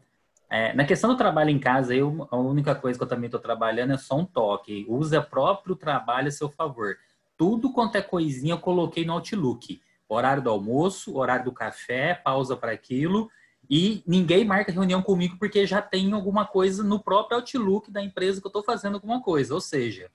É, 0.50 0.74
na 0.74 0.84
questão 0.84 1.10
do 1.10 1.18
trabalho 1.18 1.50
em 1.50 1.60
casa, 1.60 1.96
eu, 1.96 2.28
a 2.30 2.36
única 2.38 2.76
coisa 2.76 3.00
que 3.00 3.04
eu 3.04 3.08
também 3.10 3.28
estou 3.28 3.40
trabalhando 3.40 3.94
é 3.94 3.98
só 3.98 4.18
um 4.18 4.26
toque. 4.26 4.86
Use 4.90 5.16
o 5.18 5.24
próprio 5.24 5.76
trabalho 5.76 6.28
a 6.28 6.32
seu 6.32 6.50
favor. 6.50 6.98
Tudo 7.38 7.72
quanto 7.72 7.96
é 7.96 8.02
coisinha 8.02 8.54
eu 8.54 8.60
coloquei 8.60 9.06
no 9.06 9.14
Outlook. 9.14 9.82
Horário 10.08 10.44
do 10.44 10.50
almoço, 10.50 11.18
horário 11.18 11.46
do 11.46 11.52
café, 11.52 12.14
pausa 12.14 12.56
para 12.56 12.72
aquilo. 12.72 13.30
E 13.70 14.04
ninguém 14.06 14.46
marca 14.46 14.72
reunião 14.72 15.02
comigo 15.02 15.38
porque 15.40 15.66
já 15.66 15.82
tem 15.82 16.14
alguma 16.14 16.46
coisa 16.46 16.84
no 16.84 17.02
próprio 17.02 17.38
Outlook 17.38 17.92
da 17.92 18.02
empresa 18.02 18.40
que 18.40 18.46
eu 18.46 18.50
estou 18.50 18.64
fazendo 18.64 18.96
alguma 18.96 19.22
coisa. 19.22 19.54
Ou 19.54 19.62
seja, 19.62 20.10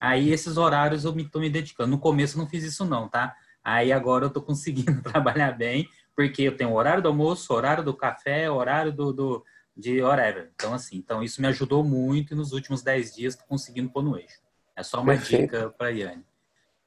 aí 0.00 0.30
esses 0.30 0.56
horários 0.56 1.04
eu 1.04 1.16
estou 1.16 1.40
me, 1.40 1.48
me 1.48 1.52
dedicando. 1.52 1.90
No 1.90 1.98
começo 1.98 2.36
eu 2.36 2.42
não 2.42 2.48
fiz 2.48 2.62
isso 2.64 2.84
não, 2.84 3.08
tá? 3.08 3.34
Aí 3.64 3.92
agora 3.92 4.24
eu 4.24 4.28
estou 4.28 4.42
conseguindo 4.42 5.02
trabalhar 5.02 5.52
bem, 5.52 5.88
porque 6.14 6.42
eu 6.42 6.56
tenho 6.56 6.72
horário 6.72 7.02
do 7.02 7.08
almoço, 7.08 7.52
horário 7.52 7.84
do 7.84 7.94
café, 7.94 8.50
horário 8.50 8.92
do, 8.92 9.12
do 9.12 9.44
de 9.76 10.02
whatever. 10.02 10.50
Então, 10.54 10.74
assim, 10.74 10.96
então 10.96 11.22
isso 11.22 11.40
me 11.40 11.48
ajudou 11.48 11.82
muito 11.82 12.32
e 12.32 12.36
nos 12.36 12.52
últimos 12.52 12.82
10 12.82 13.14
dias 13.14 13.34
estou 13.34 13.48
conseguindo 13.48 13.90
pôr 13.90 14.02
no 14.02 14.16
eixo. 14.16 14.40
É 14.76 14.82
só 14.82 15.00
uma 15.00 15.12
Perfeito. 15.12 15.42
dica 15.42 15.70
para 15.70 15.88
a 15.88 15.90
Yane. 15.90 16.24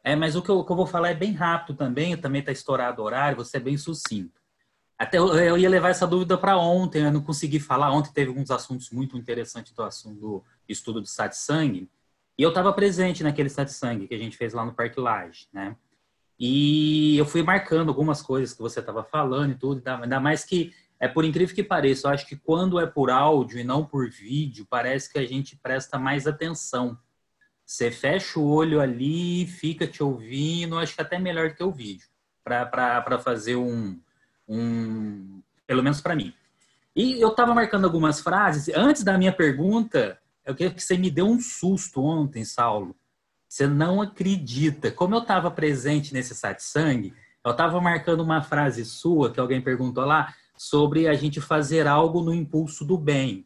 É, 0.06 0.16
mas 0.16 0.36
o 0.36 0.42
que, 0.44 0.50
eu, 0.50 0.60
o 0.60 0.64
que, 0.64 0.72
eu, 0.72 0.76
vou 0.76 0.86
falar 0.86 1.10
é 1.10 1.16
bem 1.16 1.32
rápido 1.34 1.76
também, 1.76 2.16
também 2.16 2.40
está 2.40 2.52
estourado 2.52 3.02
o 3.02 3.06
horário, 3.06 3.38
você 3.38 3.58
é 3.58 3.60
bem 3.60 3.76
sucinto. 3.76 4.40
Até 5.00 5.18
eu, 5.18 5.34
eu 5.36 5.58
ia 5.58 5.68
levar 5.68 5.90
essa 5.90 6.06
dúvida 6.06 6.38
para 6.38 6.56
ontem, 6.60 7.02
eu 7.02 7.12
não 7.12 7.22
consegui 7.22 7.60
falar. 7.60 7.92
Ontem 7.92 8.14
teve 8.14 8.30
alguns 8.30 8.52
assuntos 8.52 8.92
muito 8.92 9.18
interessantes 9.18 9.74
do 9.74 9.82
assunto 9.82 10.20
do 10.20 10.44
estudo 10.70 11.02
do 11.02 11.08
satsang, 11.08 11.90
e 12.38 12.44
eu 12.44 12.50
estava 12.50 12.72
presente 12.72 13.24
naquele 13.24 13.50
satsang 13.50 14.08
que 14.08 14.14
a 14.14 14.18
gente 14.18 14.38
fez 14.38 14.54
lá 14.54 14.64
no 14.64 14.74
Parque 14.76 15.00
Laje, 15.00 15.48
né? 15.52 15.76
E 16.40 17.18
eu 17.18 17.26
fui 17.26 17.42
marcando 17.42 17.90
algumas 17.90 18.22
coisas 18.22 18.54
que 18.54 18.62
você 18.62 18.82
estava 18.82 19.04
falando 19.04 19.54
e 19.54 19.56
tudo, 19.56 19.82
ainda 19.88 20.20
mais 20.20 20.46
que 20.46 20.72
é 21.00 21.08
por 21.08 21.26
incrível 21.26 21.56
que 21.56 21.64
pareça, 21.64 22.08
eu 22.08 22.12
acho 22.12 22.28
que 22.28 22.36
quando 22.36 22.80
é 22.80 22.86
por 22.86 23.10
áudio 23.10 23.58
e 23.58 23.64
não 23.64 23.84
por 23.84 24.08
vídeo, 24.08 24.68
parece 24.70 25.12
que 25.12 25.18
a 25.18 25.26
gente 25.26 25.56
presta 25.56 25.98
mais 25.98 26.28
atenção. 26.28 26.96
Você 27.66 27.90
fecha 27.90 28.40
o 28.40 28.48
olho 28.48 28.80
ali, 28.80 29.48
fica 29.48 29.88
te 29.88 30.04
ouvindo, 30.04 30.78
acho 30.78 30.94
que 30.96 31.02
até 31.02 31.18
melhor 31.18 31.50
do 31.50 31.56
que 31.56 31.64
o 31.64 31.72
vídeo, 31.72 32.08
para 32.44 33.20
fazer 33.20 33.56
um, 33.56 34.00
um. 34.48 35.42
Pelo 35.66 35.82
menos 35.82 36.00
para 36.00 36.16
mim. 36.16 36.34
E 36.96 37.20
eu 37.20 37.30
estava 37.30 37.54
marcando 37.54 37.86
algumas 37.86 38.20
frases. 38.20 38.74
Antes 38.76 39.04
da 39.04 39.18
minha 39.18 39.34
pergunta, 39.34 40.20
eu 40.46 40.54
queria 40.54 40.74
que 40.74 40.82
você 40.82 40.96
me 40.96 41.10
deu 41.10 41.26
um 41.26 41.42
susto 41.42 42.04
ontem, 42.04 42.46
Saulo. 42.46 42.96
Você 43.50 43.68
não 43.68 44.02
acredita. 44.02 44.92
Como 44.92 45.16
eu 45.16 45.22
estava 45.22 45.50
presente 45.50 46.14
nesse 46.14 46.36
satsang, 46.36 47.14
eu 47.44 47.52
estava 47.52 47.82
marcando 47.82 48.22
uma 48.22 48.42
frase 48.42 48.86
sua 48.86 49.32
que 49.32 49.40
alguém 49.40 49.62
perguntou 49.62 50.06
lá 50.06 50.34
sobre 50.58 51.08
a 51.08 51.14
gente 51.14 51.42
fazer 51.42 51.88
algo 51.88 52.22
no 52.22 52.34
impulso 52.34 52.86
do 52.86 52.98
bem. 52.98 53.46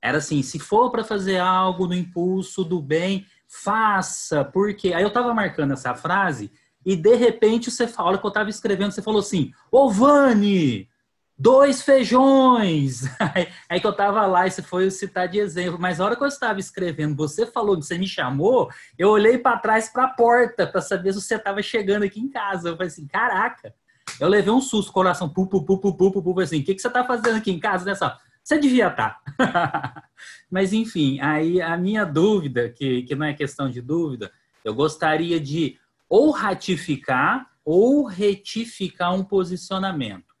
Era 0.00 0.18
assim, 0.18 0.42
se 0.42 0.58
for 0.58 0.90
para 0.90 1.02
fazer 1.02 1.38
algo 1.38 1.86
no 1.86 1.94
impulso 1.94 2.64
do 2.64 2.80
bem, 2.80 3.26
faça, 3.48 4.44
porque 4.44 4.92
aí 4.92 5.02
eu 5.02 5.08
estava 5.08 5.32
marcando 5.32 5.72
essa 5.72 5.94
frase 5.94 6.52
e 6.84 6.94
de 6.94 7.14
repente 7.16 7.70
você 7.70 7.88
fala 7.88 8.18
que 8.18 8.24
eu 8.24 8.28
estava 8.28 8.50
escrevendo, 8.50 8.92
você 8.92 9.02
falou 9.02 9.20
assim: 9.20 9.50
"Ô 9.72 9.90
Vani, 9.90 10.88
dois 11.36 11.82
feijões". 11.82 13.02
Aí 13.68 13.80
que 13.80 13.86
eu 13.86 13.90
estava 13.90 14.26
lá 14.26 14.46
e 14.46 14.50
você 14.50 14.62
foi 14.62 14.90
citar 14.90 15.28
de 15.28 15.38
exemplo, 15.38 15.78
mas 15.80 16.00
a 16.00 16.04
hora 16.04 16.16
que 16.16 16.22
eu 16.22 16.28
estava 16.28 16.60
escrevendo, 16.60 17.16
você 17.16 17.46
falou 17.46 17.76
que 17.76 17.84
você 17.84 17.98
me 17.98 18.06
chamou, 18.06 18.70
eu 18.98 19.10
olhei 19.10 19.38
para 19.38 19.58
trás 19.58 19.88
para 19.88 20.04
a 20.04 20.08
porta 20.08 20.66
para 20.66 20.80
saber 20.80 21.12
se 21.12 21.20
você 21.20 21.36
estava 21.36 21.62
chegando 21.62 22.04
aqui 22.04 22.20
em 22.20 22.28
casa. 22.28 22.68
Eu 22.68 22.76
falei 22.76 22.88
assim: 22.88 23.06
"Caraca, 23.06 23.74
eu 24.20 24.28
levei 24.28 24.52
um 24.52 24.60
susto, 24.60 24.92
coração, 24.92 25.28
pu, 25.28 25.46
pu, 25.46 25.62
pu, 25.64 25.78
pu, 25.78 25.94
pu, 25.94 26.22
pu, 26.22 26.40
assim, 26.40 26.60
o 26.60 26.64
que, 26.64 26.74
que 26.74 26.82
você 26.82 26.90
tá 26.90 27.04
fazendo 27.04 27.36
aqui 27.36 27.50
em 27.50 27.58
casa 27.58 27.84
nessa... 27.84 28.18
Você 28.48 28.58
devia 28.58 28.88
estar. 28.88 29.20
Mas, 30.50 30.72
enfim, 30.72 31.20
aí 31.20 31.60
a 31.60 31.76
minha 31.76 32.06
dúvida, 32.06 32.70
que, 32.70 33.02
que 33.02 33.14
não 33.14 33.26
é 33.26 33.34
questão 33.34 33.68
de 33.68 33.82
dúvida, 33.82 34.32
eu 34.64 34.74
gostaria 34.74 35.38
de 35.38 35.78
ou 36.08 36.30
ratificar 36.30 37.50
ou 37.62 38.06
retificar 38.06 39.14
um 39.14 39.22
posicionamento. 39.22 40.34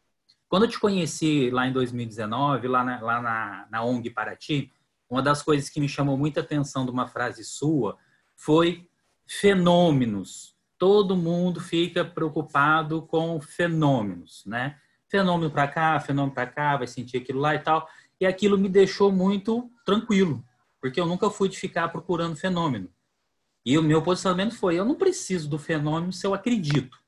Quando 0.48 0.62
eu 0.62 0.70
te 0.70 0.80
conheci 0.80 1.50
lá 1.50 1.66
em 1.66 1.72
2019, 1.74 2.66
lá 2.66 2.82
na, 2.82 2.98
lá 3.02 3.20
na, 3.20 3.66
na 3.70 3.84
ONG 3.84 4.08
Paraty, 4.08 4.72
uma 5.10 5.20
das 5.20 5.42
coisas 5.42 5.68
que 5.68 5.78
me 5.78 5.86
chamou 5.86 6.16
muita 6.16 6.40
atenção 6.40 6.86
de 6.86 6.90
uma 6.90 7.06
frase 7.06 7.44
sua 7.44 7.98
foi 8.34 8.88
fenômenos 9.26 10.56
todo 10.78 11.14
mundo 11.14 11.60
fica 11.60 12.04
preocupado 12.06 13.02
com 13.02 13.38
fenômenos, 13.38 14.46
né? 14.46 14.78
fenômeno 15.08 15.50
para 15.50 15.66
cá, 15.66 15.98
fenômeno 15.98 16.34
para 16.34 16.46
cá, 16.46 16.76
vai 16.76 16.86
sentir 16.86 17.18
aquilo 17.18 17.40
lá 17.40 17.54
e 17.54 17.58
tal. 17.58 17.88
E 18.20 18.26
aquilo 18.26 18.58
me 18.58 18.68
deixou 18.68 19.12
muito 19.12 19.70
tranquilo, 19.84 20.44
porque 20.80 21.00
eu 21.00 21.06
nunca 21.06 21.30
fui 21.30 21.48
de 21.48 21.58
ficar 21.58 21.88
procurando 21.88 22.36
fenômeno. 22.36 22.90
E 23.64 23.76
o 23.78 23.82
meu 23.82 24.02
posicionamento 24.02 24.56
foi: 24.56 24.78
eu 24.78 24.84
não 24.84 24.94
preciso 24.94 25.48
do 25.48 25.58
fenômeno 25.58 26.12
se 26.12 26.26
eu 26.26 26.34
acredito. 26.34 26.98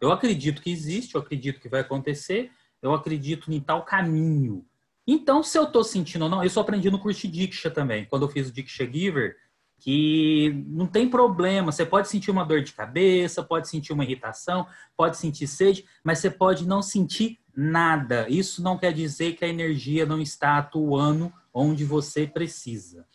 Eu 0.00 0.12
acredito 0.12 0.62
que 0.62 0.70
existe, 0.70 1.14
eu 1.14 1.20
acredito 1.20 1.60
que 1.60 1.68
vai 1.68 1.80
acontecer, 1.80 2.50
eu 2.82 2.92
acredito 2.92 3.52
em 3.52 3.60
tal 3.60 3.84
caminho. 3.84 4.64
Então, 5.06 5.42
se 5.42 5.56
eu 5.56 5.64
estou 5.64 5.84
sentindo 5.84 6.22
ou 6.22 6.30
não, 6.30 6.42
isso 6.42 6.58
eu 6.58 6.62
aprendi 6.62 6.90
no 6.90 6.98
curso 6.98 7.22
de 7.22 7.28
Diksha 7.28 7.70
também, 7.70 8.04
quando 8.06 8.22
eu 8.22 8.28
fiz 8.28 8.48
o 8.48 8.52
Diksha 8.52 8.84
Giver, 8.84 9.36
que 9.78 10.64
não 10.68 10.86
tem 10.86 11.08
problema, 11.08 11.70
você 11.70 11.84
pode 11.84 12.08
sentir 12.08 12.30
uma 12.30 12.44
dor 12.44 12.62
de 12.62 12.72
cabeça, 12.72 13.42
pode 13.42 13.68
sentir 13.68 13.92
uma 13.92 14.04
irritação, 14.04 14.66
pode 14.96 15.16
sentir 15.16 15.46
sede, 15.46 15.84
mas 16.02 16.18
você 16.18 16.30
pode 16.30 16.66
não 16.66 16.82
sentir 16.82 17.38
nada. 17.56 18.28
Isso 18.28 18.62
não 18.62 18.76
quer 18.76 18.92
dizer 18.92 19.32
que 19.32 19.44
a 19.44 19.48
energia 19.48 20.04
não 20.04 20.20
está 20.20 20.58
atuando 20.58 21.32
onde 21.52 21.84
você 21.84 22.26
precisa. 22.26 23.06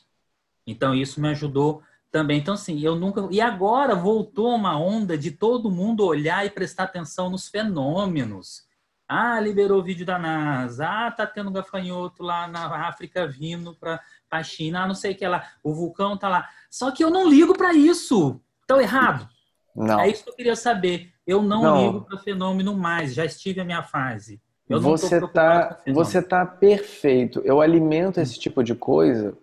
Então, 0.66 0.96
isso 0.96 1.22
me 1.22 1.30
ajudou 1.30 1.84
também. 2.12 2.40
Então, 2.40 2.56
assim, 2.56 2.80
eu 2.80 2.96
nunca. 2.96 3.28
E 3.30 3.40
agora 3.40 3.94
voltou 3.94 4.56
uma 4.56 4.78
onda 4.78 5.18
de 5.18 5.32
todo 5.32 5.72
mundo 5.72 6.06
olhar 6.06 6.46
e 6.46 6.50
prestar 6.50 6.84
atenção 6.84 7.30
nos 7.30 7.48
fenômenos. 7.48 8.66
Ah, 9.08 9.40
liberou 9.40 9.84
vídeo 9.84 10.06
da 10.06 10.18
NASA. 10.18 10.88
Ah, 10.88 11.12
tá 11.12 11.28
tendo 11.28 11.52
gafanhoto 11.52 12.24
lá 12.24 12.48
na 12.48 12.88
África 12.88 13.28
vindo 13.28 13.76
para 13.76 14.02
a 14.32 14.42
China. 14.42 14.84
Ah, 14.84 14.88
não 14.88 14.96
sei 14.96 15.12
o 15.12 15.16
que 15.16 15.28
lá. 15.28 15.52
O 15.62 15.74
vulcão 15.74 16.18
tá 16.18 16.30
lá. 16.30 16.50
Só 16.70 16.92
que 16.92 17.04
eu 17.04 17.10
não 17.10 17.30
ligo 17.30 17.56
para 17.56 17.74
isso. 17.74 18.42
Estão 18.62 18.80
errado? 18.80 19.28
Não. 19.76 20.00
É 20.00 20.08
isso 20.10 20.24
que 20.24 20.30
eu 20.30 20.36
queria 20.36 20.56
saber. 20.56 21.12
Eu 21.26 21.42
não, 21.42 21.62
Não. 21.64 21.82
ligo 21.88 22.02
para 22.02 22.18
fenômeno 22.18 22.76
mais. 22.76 23.14
Já 23.14 23.24
estive 23.26 23.62
a 23.62 23.66
minha 23.66 23.84
fase. 23.84 24.42
Eu 24.68 24.80
Você 24.80 25.20
tá, 25.28 25.78
você 25.88 26.22
tá 26.22 26.46
perfeito. 26.46 27.42
Eu 27.44 27.60
alimento 27.62 28.20
esse 28.20 28.40
tipo 28.40 28.64
de 28.64 28.74
coisa 28.74 29.38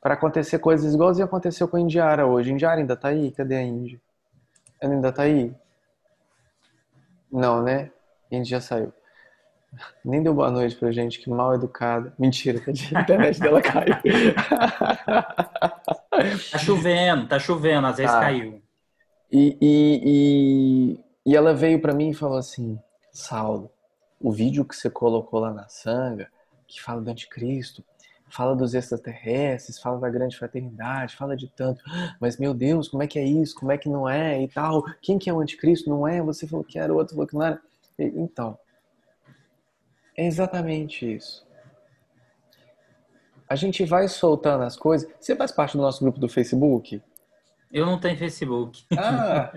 para 0.00 0.14
acontecer 0.14 0.58
coisas 0.58 0.92
igualzinho 0.94 1.24
aconteceu 1.24 1.68
com 1.68 1.76
a 1.76 1.80
Indiara 1.80 2.26
hoje. 2.26 2.52
Indiara 2.52 2.80
ainda 2.80 2.96
tá 2.96 3.08
aí? 3.08 3.30
Cadê 3.32 3.56
a 3.56 3.62
Índia? 3.62 4.00
Ela 4.80 4.94
ainda 4.94 5.12
tá 5.12 5.22
aí? 5.22 5.52
Não, 7.30 7.62
né? 7.62 7.90
A 8.30 8.34
Índia 8.36 8.50
já 8.50 8.60
saiu. 8.60 8.92
Nem 10.04 10.22
deu 10.22 10.32
boa 10.32 10.50
noite 10.50 10.74
pra 10.76 10.90
gente, 10.90 11.18
que 11.18 11.28
mal 11.28 11.54
educada. 11.54 12.12
Mentira, 12.18 12.58
tadinha, 12.60 12.98
a 12.98 13.02
internet 13.02 13.38
dela 13.40 13.60
caiu. 13.60 13.94
Tá 16.50 16.58
chovendo, 16.58 17.26
tá 17.28 17.38
chovendo, 17.38 17.86
às 17.86 17.96
vezes 17.98 18.12
Tá. 18.12 18.20
caiu. 18.20 18.62
E, 19.30 19.56
e, 19.60 20.00
e, 20.04 21.04
e 21.26 21.36
ela 21.36 21.52
veio 21.54 21.80
pra 21.80 21.94
mim 21.94 22.10
e 22.10 22.14
falou 22.14 22.38
assim: 22.38 22.78
Saulo, 23.12 23.70
o 24.20 24.32
vídeo 24.32 24.64
que 24.64 24.76
você 24.76 24.88
colocou 24.88 25.40
lá 25.40 25.52
na 25.52 25.68
sanga, 25.68 26.30
que 26.66 26.80
fala 26.80 27.00
do 27.00 27.10
anticristo, 27.10 27.84
fala 28.28 28.54
dos 28.54 28.74
extraterrestres, 28.74 29.78
fala 29.78 29.98
da 29.98 30.10
grande 30.10 30.36
fraternidade, 30.36 31.16
fala 31.16 31.36
de 31.36 31.48
tanto, 31.48 31.82
mas 32.20 32.38
meu 32.38 32.52
Deus, 32.52 32.88
como 32.88 33.02
é 33.02 33.06
que 33.06 33.18
é 33.18 33.24
isso? 33.24 33.54
Como 33.54 33.72
é 33.72 33.78
que 33.78 33.88
não 33.88 34.08
é? 34.08 34.42
E 34.42 34.48
tal. 34.48 34.84
Quem 35.00 35.18
que 35.18 35.30
é 35.30 35.32
o 35.32 35.40
anticristo? 35.40 35.90
Não 35.90 36.06
é? 36.06 36.22
Você 36.22 36.46
falou 36.46 36.64
que 36.64 36.78
era, 36.78 36.92
outro 36.92 37.14
falou 37.14 37.26
que 37.26 37.34
não 37.34 37.42
era. 37.42 37.60
Então, 37.98 38.58
é 40.16 40.26
exatamente 40.26 41.14
isso. 41.14 41.46
A 43.48 43.54
gente 43.54 43.84
vai 43.84 44.08
soltando 44.08 44.64
as 44.64 44.76
coisas. 44.76 45.08
Você 45.20 45.36
faz 45.36 45.52
parte 45.52 45.76
do 45.76 45.82
nosso 45.82 46.02
grupo 46.02 46.18
do 46.18 46.28
Facebook? 46.28 47.00
Eu 47.72 47.84
não 47.84 47.98
tenho 47.98 48.16
Facebook. 48.16 48.84
Ah, 48.96 49.52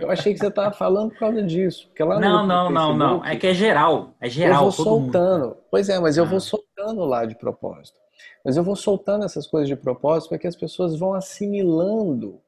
eu 0.00 0.10
achei 0.10 0.32
que 0.32 0.38
você 0.40 0.48
estava 0.48 0.72
falando 0.74 1.10
por 1.10 1.18
causa 1.20 1.42
disso. 1.42 1.86
Porque 1.88 2.02
lá 2.02 2.16
no 2.16 2.20
Não, 2.20 2.46
não, 2.46 2.70
não, 2.70 2.96
não. 2.96 3.24
É 3.24 3.36
que 3.36 3.46
é 3.46 3.54
geral. 3.54 4.14
É 4.20 4.28
geral, 4.28 4.66
eu 4.66 4.70
vou 4.70 4.84
todo 4.84 5.00
mundo. 5.00 5.12
soltando. 5.12 5.56
Pois 5.70 5.88
é, 5.88 5.98
mas 5.98 6.16
eu 6.16 6.24
Ah. 6.24 6.28
vou 6.28 6.40
soltando 6.40 7.04
lá 7.04 7.24
de 7.24 7.34
propósito. 7.36 7.98
Mas 8.44 8.56
eu 8.56 8.64
vou 8.64 8.76
soltando 8.76 9.24
essas 9.24 9.46
coisas 9.46 9.68
de 9.68 9.76
propósito 9.76 10.30
para 10.30 10.38
que 10.38 10.46
as 10.46 10.56
pessoas 10.56 10.98
vão 10.98 11.14
assimilando 11.14 12.40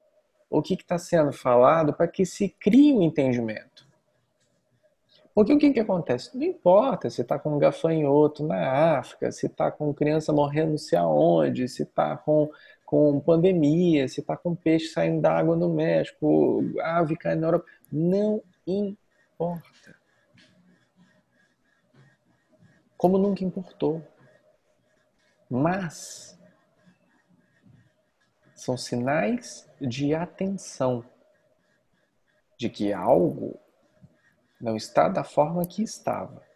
o 0.51 0.61
que 0.61 0.75
está 0.75 0.99
sendo 0.99 1.33
falado 1.33 1.93
para 1.95 2.09
que 2.09 2.27
se 2.27 2.49
crie 2.49 2.93
um 2.93 3.01
entendimento. 3.03 3.85
Porque 5.35 5.53
o 5.53 5.59
que, 5.59 5.73
que 5.73 5.81
acontece? 5.81 6.37
Não 6.37 6.45
importa 6.45 7.11
se 7.11 7.21
está 7.23 7.39
com 7.39 7.57
um 7.57 7.59
gafanhoto 7.59 8.47
na 8.47 8.99
África, 8.99 9.33
se 9.33 9.47
está 9.47 9.69
com 9.71 9.93
criança 9.93 10.33
morrendo 10.33 10.71
não 10.73 10.79
sei 10.79 10.97
aonde, 10.99 11.67
se 11.69 11.83
está 11.83 12.17
com, 12.17 12.49
com 12.95 13.19
pandemia, 13.19 14.07
se 14.07 14.21
está 14.21 14.37
com 14.37 14.55
peixe 14.55 14.93
saindo 14.93 15.21
da 15.21 15.37
água 15.37 15.57
no 15.57 15.69
México, 15.69 16.63
ave 16.81 17.17
caindo 17.17 17.41
na 17.41 17.49
Europa. 17.49 17.67
Não 17.91 18.41
importa. 18.65 19.99
Como 22.97 23.19
nunca 23.19 23.43
importou. 23.43 24.01
Mas 25.51 26.39
são 28.55 28.77
sinais 28.77 29.69
de 29.81 30.15
atenção 30.15 31.05
de 32.57 32.71
que 32.71 32.93
algo 32.93 33.59
não 34.61 34.77
está 34.77 35.09
da 35.09 35.25
forma 35.25 35.67
que 35.67 35.83
estava. 35.83 36.47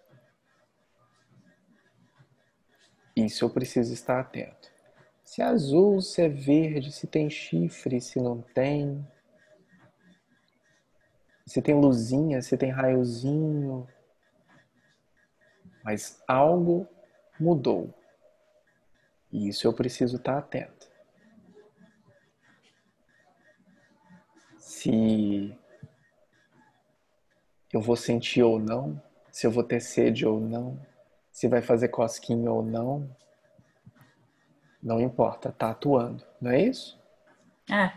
Isso 3.16 3.44
eu 3.44 3.50
preciso 3.50 3.92
estar 3.92 4.20
atento. 4.20 4.77
Se 5.28 5.42
é 5.42 5.44
azul, 5.44 6.00
se 6.00 6.22
é 6.22 6.28
verde, 6.28 6.90
se 6.90 7.06
tem 7.06 7.28
chifre, 7.28 8.00
se 8.00 8.18
não 8.18 8.40
tem. 8.40 9.06
Se 11.46 11.60
tem 11.60 11.74
luzinha, 11.74 12.40
se 12.40 12.56
tem 12.56 12.70
raiozinho. 12.70 13.86
Mas 15.84 16.22
algo 16.26 16.88
mudou. 17.38 17.92
E 19.30 19.48
isso 19.48 19.66
eu 19.66 19.74
preciso 19.74 20.16
estar 20.16 20.38
atento. 20.38 20.90
Se 24.56 25.54
eu 27.70 27.82
vou 27.82 27.96
sentir 27.96 28.42
ou 28.42 28.58
não, 28.58 29.00
se 29.30 29.46
eu 29.46 29.50
vou 29.50 29.62
ter 29.62 29.80
sede 29.80 30.24
ou 30.24 30.40
não, 30.40 30.80
se 31.30 31.46
vai 31.48 31.60
fazer 31.60 31.88
cosquinha 31.88 32.50
ou 32.50 32.62
não, 32.62 33.14
não 34.88 34.98
importa, 35.02 35.52
tá 35.52 35.70
atuando, 35.70 36.24
não 36.40 36.50
é 36.50 36.62
isso? 36.62 36.98
É. 37.70 37.92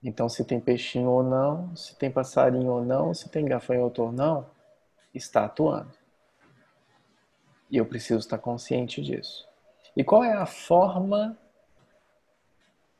Então, 0.00 0.28
se 0.28 0.44
tem 0.44 0.60
peixinho 0.60 1.10
ou 1.10 1.20
não, 1.20 1.74
se 1.74 1.96
tem 1.96 2.12
passarinho 2.12 2.70
ou 2.70 2.84
não, 2.84 3.12
se 3.12 3.28
tem 3.28 3.44
gafanhoto 3.44 4.04
ou 4.04 4.12
não, 4.12 4.46
está 5.12 5.46
atuando. 5.46 5.90
E 7.68 7.76
eu 7.76 7.84
preciso 7.84 8.20
estar 8.20 8.38
consciente 8.38 9.02
disso. 9.02 9.48
E 9.96 10.04
qual 10.04 10.22
é 10.22 10.32
a 10.32 10.46
forma 10.46 11.36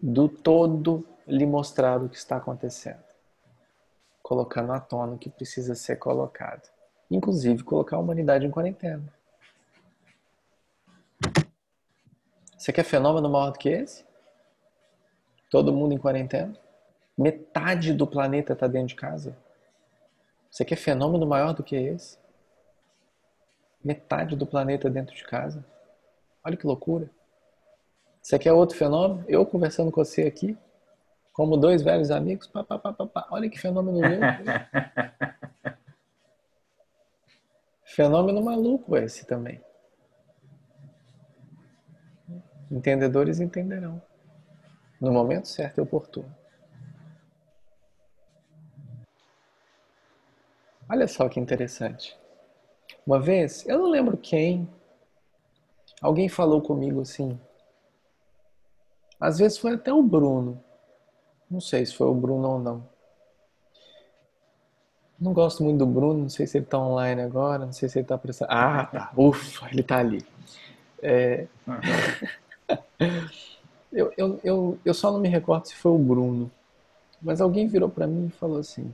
do 0.01 0.29
todo 0.29 1.07
lhe 1.25 1.47
mostrar 1.47 2.03
o 2.03 2.09
que 2.09 2.17
está 2.17 2.39
acontecendo? 2.39 3.05
Colocando 4.21 4.73
à 4.73 4.81
tona 4.81 5.13
o 5.13 5.19
que 5.19 5.31
precisa 5.31 5.77
ser 5.77 5.95
colocado. 5.95 6.69
Inclusive, 7.09 7.63
colocar 7.63 7.97
a 7.97 8.01
humanidade 8.01 8.45
em 8.45 8.51
quarentena. 8.51 9.22
Você 12.63 12.73
quer 12.73 12.85
fenômeno 12.85 13.29
maior 13.29 13.51
do 13.51 13.59
que 13.59 13.69
esse? 13.69 14.05
Todo 15.51 15.73
mundo 15.73 15.95
em 15.95 15.99
quarentena? 15.99 16.57
Metade 17.19 17.93
do 17.93 18.07
planeta 18.07 18.53
está 18.53 18.69
dentro 18.69 18.87
de 18.87 18.95
casa? 18.95 19.37
Você 20.49 20.65
quer 20.65 20.77
fenômeno 20.77 21.27
maior 21.27 21.55
do 21.55 21.65
que 21.65 21.75
esse? 21.75 22.17
Metade 23.83 24.37
do 24.37 24.47
planeta 24.47 24.89
dentro 24.89 25.13
de 25.13 25.25
casa? 25.25 25.67
Olha 26.45 26.57
que 26.57 26.65
loucura. 26.65 27.11
Você 28.23 28.39
quer 28.39 28.53
outro 28.53 28.79
fenômeno? 28.79 29.25
Eu 29.27 29.45
conversando 29.45 29.91
com 29.91 30.05
você 30.05 30.23
aqui, 30.23 30.57
como 31.33 31.57
dois 31.57 31.83
velhos 31.83 32.13
amigos, 32.13 32.47
pá, 32.47 32.63
pá, 32.63 32.79
pá, 32.79 32.93
pá, 32.93 33.27
olha 33.33 33.51
que 33.51 33.59
fenômeno 33.59 33.99
louco. 33.99 34.25
fenômeno 37.83 38.41
maluco 38.41 38.97
esse 38.97 39.27
também. 39.27 39.61
Entendedores 42.73 43.39
entenderão. 43.39 44.01
No 44.99 45.13
momento 45.13 45.47
certo 45.47 45.77
e 45.77 45.83
oportuno. 45.83 46.35
Olha 50.89 51.07
só 51.07 51.29
que 51.29 51.39
interessante. 51.39 52.19
Uma 53.07 53.21
vez, 53.21 53.67
eu 53.67 53.79
não 53.79 53.91
lembro 53.91 54.17
quem, 54.17 54.67
alguém 56.01 56.31
falou 56.31 56.63
comigo 56.63 57.03
assim. 57.03 57.39
Às 59.21 59.39
vezes 59.39 59.59
foi 59.59 59.75
até 59.75 59.93
o 59.93 60.03
Bruno. 60.03 60.63
Não 61.51 61.61
sei 61.61 61.85
se 61.85 61.95
foi 61.95 62.07
o 62.07 62.15
Bruno 62.15 62.49
ou 62.49 62.59
não. 62.59 62.89
Não 65.21 65.35
gosto 65.35 65.63
muito 65.63 65.79
do 65.79 65.87
Bruno, 65.87 66.23
não 66.23 66.29
sei 66.31 66.47
se 66.47 66.57
ele 66.57 66.65
tá 66.65 66.79
online 66.79 67.21
agora, 67.21 67.67
não 67.67 67.73
sei 67.73 67.89
se 67.89 67.99
ele 67.99 68.07
tá 68.07 68.17
prestando. 68.17 68.51
Ah, 68.51 68.87
tá. 68.87 69.13
Ufa, 69.15 69.69
ele 69.71 69.83
tá 69.83 69.99
ali. 69.99 70.25
É... 71.03 71.47
eu, 73.93 74.13
eu, 74.17 74.41
eu, 74.43 74.79
eu 74.85 74.95
só 74.95 75.11
não 75.13 75.21
me 75.21 75.29
recordo 75.29 75.67
se 75.67 75.75
foi 75.75 75.93
o 75.93 75.99
Bruno. 75.99 76.51
Mas 77.21 77.41
alguém 77.41 77.67
virou 77.67 77.89
para 77.89 78.07
mim 78.07 78.27
e 78.27 78.31
falou 78.31 78.59
assim: 78.59 78.93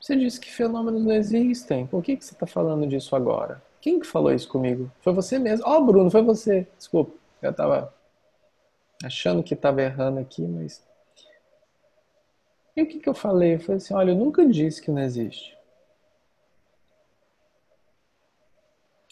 Você 0.00 0.16
disse 0.16 0.40
que 0.40 0.52
fenômenos 0.52 1.04
não 1.04 1.12
existem. 1.12 1.86
Por 1.86 2.02
que, 2.02 2.16
que 2.16 2.24
você 2.24 2.34
está 2.34 2.46
falando 2.46 2.86
disso 2.86 3.14
agora? 3.14 3.62
Quem 3.80 4.00
que 4.00 4.06
falou 4.06 4.32
isso 4.32 4.48
comigo? 4.48 4.90
Foi 5.00 5.12
você 5.12 5.38
mesmo. 5.38 5.64
Ó, 5.66 5.78
oh, 5.78 5.84
Bruno, 5.84 6.10
foi 6.10 6.22
você. 6.22 6.66
Desculpa. 6.76 7.12
Eu 7.40 7.52
estava 7.52 7.94
achando 9.04 9.42
que 9.42 9.54
estava 9.54 9.82
errando 9.82 10.18
aqui, 10.18 10.42
mas. 10.42 10.84
E 12.74 12.82
o 12.82 12.86
que, 12.86 12.98
que 12.98 13.08
eu 13.08 13.14
falei? 13.14 13.54
Eu 13.54 13.60
falei 13.60 13.76
assim: 13.76 13.94
olha, 13.94 14.10
eu 14.10 14.16
nunca 14.16 14.44
disse 14.46 14.82
que 14.82 14.90
não 14.90 15.00
existe. 15.00 15.56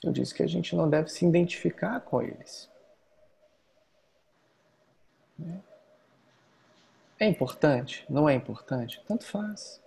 Eu 0.03 0.13
disse 0.13 0.35
que 0.35 0.43
a 0.43 0.47
gente 0.47 0.77
não 0.77 0.91
deve 0.91 1.09
se 1.09 1.25
identificar 1.25 2.01
com 2.01 2.21
eles. 2.21 2.69
É 7.19 7.27
importante? 7.27 8.05
Não 8.09 8.29
é 8.29 8.35
importante? 8.35 9.03
Tanto 9.07 9.25
faz. 9.25 9.81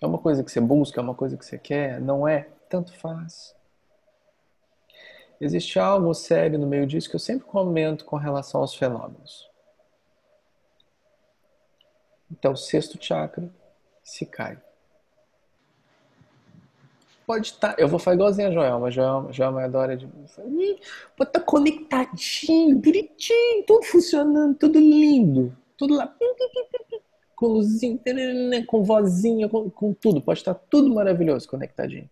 É 0.00 0.06
uma 0.06 0.18
coisa 0.18 0.42
que 0.42 0.50
você 0.50 0.60
busca, 0.60 1.00
é 1.00 1.02
uma 1.02 1.14
coisa 1.14 1.36
que 1.36 1.44
você 1.44 1.58
quer? 1.58 2.00
Não 2.00 2.26
é? 2.26 2.48
Tanto 2.68 2.92
faz. 2.98 3.54
Existe 5.40 5.78
algo 5.78 6.12
sério 6.14 6.58
no 6.58 6.66
meio 6.66 6.86
disso 6.86 7.08
que 7.08 7.16
eu 7.16 7.20
sempre 7.20 7.46
comento 7.46 8.04
com 8.04 8.16
relação 8.16 8.60
aos 8.60 8.74
fenômenos. 8.74 9.50
Então, 12.30 12.52
o 12.52 12.56
sexto 12.56 13.02
chakra 13.02 13.48
se 14.02 14.26
cai. 14.26 14.60
Pode 17.26 17.48
estar. 17.48 17.74
Tá, 17.74 17.82
eu 17.82 17.88
vou 17.88 17.98
fazer 17.98 18.16
igualzinho 18.16 18.48
a 18.48 18.52
Joelma. 18.52 18.90
Joelma, 18.90 19.32
Joelma 19.32 19.64
adora 19.64 19.96
de. 19.96 20.06
Pode 20.06 20.30
estar 20.38 21.26
tá 21.26 21.40
conectadinho, 21.40 22.78
bonitinho, 22.78 23.64
tudo 23.66 23.84
funcionando, 23.84 24.56
tudo 24.56 24.78
lindo. 24.78 25.56
Tudo 25.76 25.94
lá. 25.94 26.14
Com 27.34 27.48
luzinha, 27.48 27.98
com 28.66 28.84
vozinha, 28.84 29.48
com, 29.48 29.68
com 29.68 29.92
tudo. 29.92 30.22
Pode 30.22 30.38
estar 30.38 30.54
tudo 30.54 30.94
maravilhoso 30.94 31.48
conectadinho. 31.48 32.08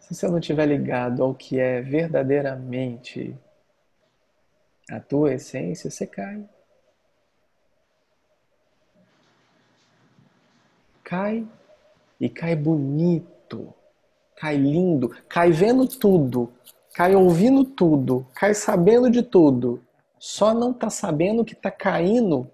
Se 0.00 0.14
você 0.14 0.28
não 0.28 0.38
estiver 0.38 0.66
ligado 0.66 1.22
ao 1.22 1.34
que 1.34 1.60
é 1.60 1.80
verdadeiramente 1.80 3.36
a 4.90 4.98
tua 4.98 5.34
essência, 5.34 5.90
você 5.90 6.06
cai. 6.06 6.42
Cai 11.12 11.46
e 12.18 12.26
cai 12.30 12.56
bonito, 12.56 13.74
cai 14.34 14.56
lindo, 14.56 15.10
cai 15.28 15.52
vendo 15.52 15.86
tudo, 15.86 16.50
cai 16.94 17.14
ouvindo 17.14 17.66
tudo, 17.66 18.26
cai 18.34 18.54
sabendo 18.54 19.10
de 19.10 19.22
tudo. 19.22 19.82
Só 20.18 20.54
não 20.54 20.72
tá 20.72 20.88
sabendo 20.88 21.44
que 21.44 21.54
tá 21.54 21.70
caindo 21.70 22.50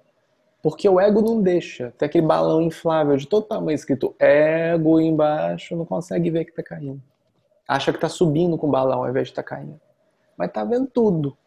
porque 0.60 0.88
o 0.88 0.98
ego 0.98 1.22
não 1.22 1.40
deixa. 1.40 1.94
Tem 1.96 2.06
aquele 2.06 2.26
balão 2.26 2.60
inflável 2.60 3.16
de 3.16 3.28
todo 3.28 3.46
tamanho 3.46 3.76
escrito 3.76 4.12
ego 4.18 5.00
embaixo, 5.00 5.76
não 5.76 5.84
consegue 5.84 6.28
ver 6.28 6.44
que 6.44 6.52
tá 6.52 6.62
caindo. 6.62 7.00
Acha 7.68 7.92
que 7.92 8.00
tá 8.00 8.08
subindo 8.08 8.58
com 8.58 8.66
o 8.66 8.70
balão 8.70 9.04
ao 9.04 9.08
invés 9.08 9.28
de 9.28 9.34
tá 9.34 9.42
caindo. 9.42 9.80
Mas 10.36 10.50
tá 10.50 10.64
vendo 10.64 10.88
tudo. 10.88 11.38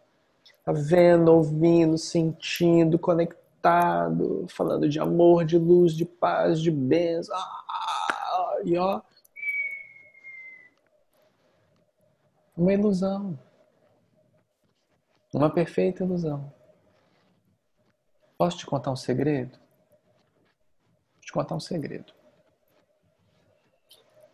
Tá 0.64 0.72
vendo, 0.72 1.28
ouvindo, 1.34 1.98
sentindo, 1.98 2.98
conectado 2.98 3.41
conectado, 3.62 4.46
falando 4.50 4.90
de 4.90 5.00
amor, 5.00 5.46
de 5.46 5.58
luz, 5.58 5.94
de 5.94 6.06
paz, 6.06 6.60
de 6.60 6.72
bens. 6.72 7.30
Ah, 7.30 8.58
e 8.66 8.78
ó. 8.78 9.02
Uma 12.58 12.74
ilusão. 12.74 13.40
Uma 15.34 15.50
perfeita 15.50 16.04
ilusão. 16.04 16.52
Posso 18.38 18.58
te 18.58 18.66
contar 18.66 18.92
um 18.92 18.96
segredo? 18.96 19.58
Vou 21.14 21.22
te 21.22 21.32
contar 21.32 21.56
um 21.56 21.60
segredo. 21.60 22.14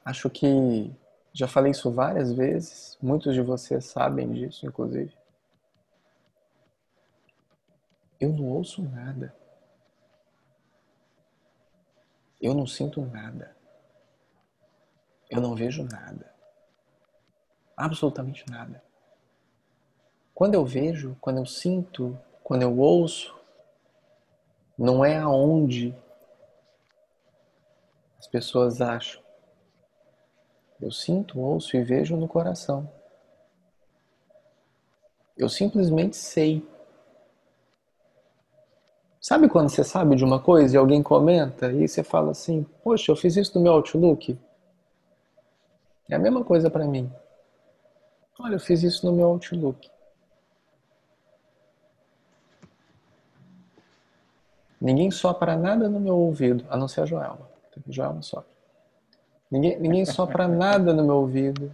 Acho 0.04 0.30
que 0.30 0.92
já 1.34 1.48
falei 1.48 1.72
isso 1.72 1.92
várias 1.92 2.32
vezes, 2.32 2.98
muitos 3.02 3.34
de 3.36 3.42
vocês 3.42 3.86
sabem 3.86 4.32
disso, 4.32 4.66
inclusive. 4.66 5.14
Eu 8.20 8.34
não 8.34 8.46
ouço 8.46 8.82
nada. 8.82 9.36
Eu 12.42 12.54
não 12.54 12.66
sinto 12.66 13.02
nada. 13.02 13.56
Eu 15.30 15.42
não 15.42 15.56
vejo 15.56 15.84
nada. 15.84 16.34
Absolutamente 17.76 18.46
nada. 18.50 18.84
Quando 20.34 20.54
eu 20.54 20.66
vejo, 20.66 21.18
quando 21.20 21.38
eu 21.38 21.46
sinto, 21.46 22.18
quando 22.44 22.62
eu 22.62 22.78
ouço, 22.78 23.36
não 24.78 25.04
é 25.04 25.18
aonde 25.18 25.96
as 28.20 28.28
pessoas 28.28 28.82
acham. 28.82 29.22
Eu 30.80 30.92
sinto, 30.92 31.40
ouço 31.40 31.76
e 31.76 31.84
vejo 31.84 32.16
no 32.16 32.28
coração. 32.28 32.92
Eu 35.36 35.50
simplesmente 35.50 36.16
sei. 36.16 36.68
Sabe 39.20 39.50
quando 39.50 39.70
você 39.70 39.84
sabe 39.84 40.16
de 40.16 40.24
uma 40.24 40.40
coisa 40.40 40.76
e 40.76 40.78
alguém 40.78 41.02
comenta 41.02 41.72
e 41.72 41.88
você 41.88 42.04
fala 42.04 42.32
assim: 42.32 42.66
Poxa, 42.84 43.12
eu 43.12 43.16
fiz 43.16 43.36
isso 43.36 43.58
no 43.58 43.64
meu 43.64 43.74
Outlook? 43.74 44.38
É 46.10 46.16
a 46.16 46.20
mesma 46.20 46.44
coisa 46.44 46.70
para 46.70 46.86
mim. 46.86 47.12
Olha, 48.40 48.56
eu 48.56 48.60
fiz 48.60 48.84
isso 48.84 49.06
no 49.06 49.12
meu 49.12 49.28
Outlook. 49.28 49.90
Ninguém 54.80 55.10
sopra 55.10 55.56
nada 55.56 55.90
no 55.90 56.00
meu 56.00 56.16
ouvido, 56.16 56.64
a 56.70 56.78
não 56.78 56.88
ser 56.88 57.02
a 57.02 57.06
Joelma. 57.06 57.50
A 57.76 57.92
Joelma 57.92 58.22
sopra. 58.22 58.50
Ninguém, 59.50 59.80
ninguém 59.80 60.06
sopra 60.06 60.48
nada 60.48 60.94
no 60.94 61.04
meu 61.04 61.16
ouvido. 61.16 61.72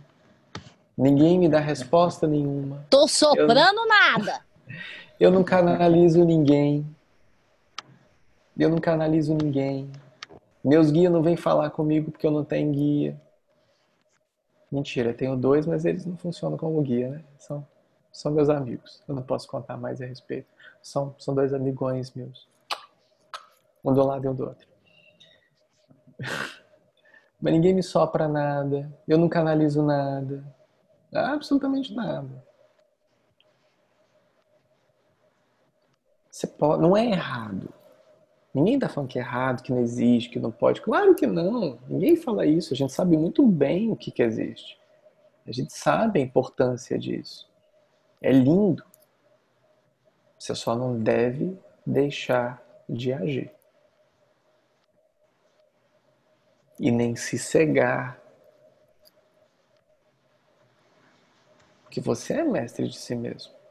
Ninguém 0.98 1.38
me 1.38 1.50
dá 1.50 1.60
resposta 1.60 2.26
nenhuma. 2.26 2.86
Tô 2.90 3.08
soprando 3.08 3.80
eu, 3.80 3.88
nada. 3.88 4.42
Eu 5.20 5.32
não 5.32 5.44
canalizo 5.44 6.26
ninguém. 6.26 6.86
Eu 8.58 8.70
não 8.70 8.78
canalizo 8.78 9.34
ninguém. 9.34 9.92
Meus 10.64 10.92
guias 10.92 11.12
não 11.12 11.24
vêm 11.24 11.36
falar 11.36 11.72
comigo 11.72 12.12
porque 12.12 12.26
eu 12.26 12.32
não 12.32 12.46
tenho 12.46 12.72
guia. 12.72 13.20
Mentira, 14.72 15.14
tenho 15.14 15.36
dois, 15.36 15.66
mas 15.66 15.86
eles 15.86 16.06
não 16.06 16.16
funcionam 16.18 16.58
como 16.58 16.82
guia, 16.82 17.10
né? 17.10 17.24
São, 17.38 17.66
são 18.12 18.32
meus 18.32 18.50
amigos. 18.50 19.04
Eu 19.08 19.16
não 19.16 19.24
posso 19.24 19.48
contar 19.48 19.78
mais 19.78 20.02
a 20.02 20.06
respeito. 20.06 20.48
São, 20.82 21.16
são 21.18 21.34
dois 21.34 21.54
amigões 21.54 22.14
meus. 22.14 22.48
Um 23.84 23.94
do 23.94 24.04
lado 24.04 24.26
e 24.26 24.30
um 24.30 24.36
do 24.36 24.46
outro. 24.46 24.68
Mas 27.42 27.54
ninguém 27.54 27.74
me 27.74 27.84
sopra 27.84 28.28
nada. 28.28 28.92
Eu 29.08 29.18
não 29.18 29.28
canalizo 29.28 29.84
nada. 29.84 30.44
Absolutamente 31.14 31.94
nada. 31.94 32.44
Você 36.32 36.48
pode, 36.48 36.82
não 36.82 36.96
é 36.96 37.06
errado. 37.06 37.72
Ninguém 38.54 38.76
está 38.76 38.88
falando 38.88 39.10
que 39.10 39.18
é 39.18 39.22
errado, 39.22 39.64
que 39.64 39.72
não 39.72 39.80
existe, 39.80 40.30
que 40.30 40.40
não 40.40 40.52
pode. 40.52 40.82
Claro 40.82 41.16
que 41.16 41.26
não. 41.26 41.80
Ninguém 41.88 42.16
fala 42.16 42.46
isso. 42.46 42.74
A 42.74 42.78
gente 42.78 42.94
sabe 42.94 43.18
muito 43.18 43.46
bem 43.48 43.92
o 43.92 43.96
que, 43.96 44.12
que 44.12 44.22
existe. 44.22 44.80
A 45.48 45.52
gente 45.52 45.74
sabe 45.74 46.20
a 46.20 46.24
importância 46.24 46.98
disso. 46.98 47.50
É 48.22 48.32
lindo. 48.32 48.86
Você 50.38 50.54
só 50.54 50.76
não 50.76 51.00
deve 51.00 51.58
deixar 51.86 52.64
de 52.88 53.12
agir. 53.12 53.52
E 56.80 56.92
nem 56.92 57.16
se 57.16 57.40
cegar. 57.40 58.22
Porque 61.84 62.00
você 62.00 62.34
é 62.34 62.44
mestre 62.44 62.88
de 62.88 62.98
si 62.98 63.16
mesmo. 63.16 63.63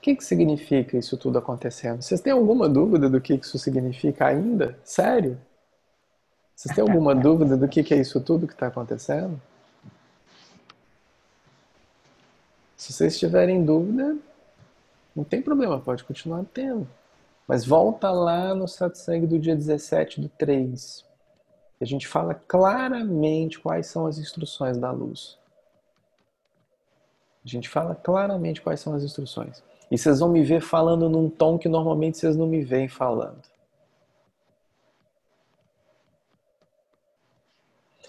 O 0.00 0.02
que, 0.02 0.16
que 0.16 0.24
significa 0.24 0.96
isso 0.96 1.14
tudo 1.18 1.38
acontecendo? 1.38 2.00
Vocês 2.00 2.22
têm 2.22 2.32
alguma 2.32 2.66
dúvida 2.66 3.06
do 3.06 3.20
que 3.20 3.34
isso 3.34 3.58
significa 3.58 4.28
ainda? 4.28 4.78
Sério? 4.82 5.38
Vocês 6.56 6.74
têm 6.74 6.80
alguma 6.80 7.12
dúvida 7.20 7.54
do 7.54 7.68
que, 7.68 7.84
que 7.84 7.92
é 7.92 7.98
isso 7.98 8.18
tudo 8.18 8.46
que 8.46 8.54
está 8.54 8.68
acontecendo? 8.68 9.38
Se 12.78 12.94
vocês 12.94 13.18
tiverem 13.18 13.62
dúvida, 13.62 14.16
não 15.14 15.22
tem 15.22 15.42
problema, 15.42 15.78
pode 15.78 16.02
continuar 16.02 16.46
tendo. 16.54 16.88
Mas 17.46 17.66
volta 17.66 18.10
lá 18.10 18.54
no 18.54 18.66
satsang 18.66 19.26
do 19.26 19.38
dia 19.38 19.54
17 19.54 20.18
do 20.18 20.30
3. 20.30 21.04
A 21.78 21.84
gente 21.84 22.08
fala 22.08 22.34
claramente 22.34 23.60
quais 23.60 23.86
são 23.86 24.06
as 24.06 24.16
instruções 24.16 24.78
da 24.78 24.90
luz. 24.90 25.36
A 27.44 27.48
gente 27.48 27.68
fala 27.68 27.94
claramente 27.94 28.62
quais 28.62 28.80
são 28.80 28.94
as 28.94 29.04
instruções. 29.04 29.62
E 29.90 29.98
vocês 29.98 30.20
vão 30.20 30.28
me 30.28 30.42
ver 30.42 30.60
falando 30.60 31.08
num 31.08 31.28
tom 31.28 31.58
que 31.58 31.68
normalmente 31.68 32.16
vocês 32.18 32.36
não 32.36 32.46
me 32.46 32.62
veem 32.62 32.88
falando. 32.88 33.42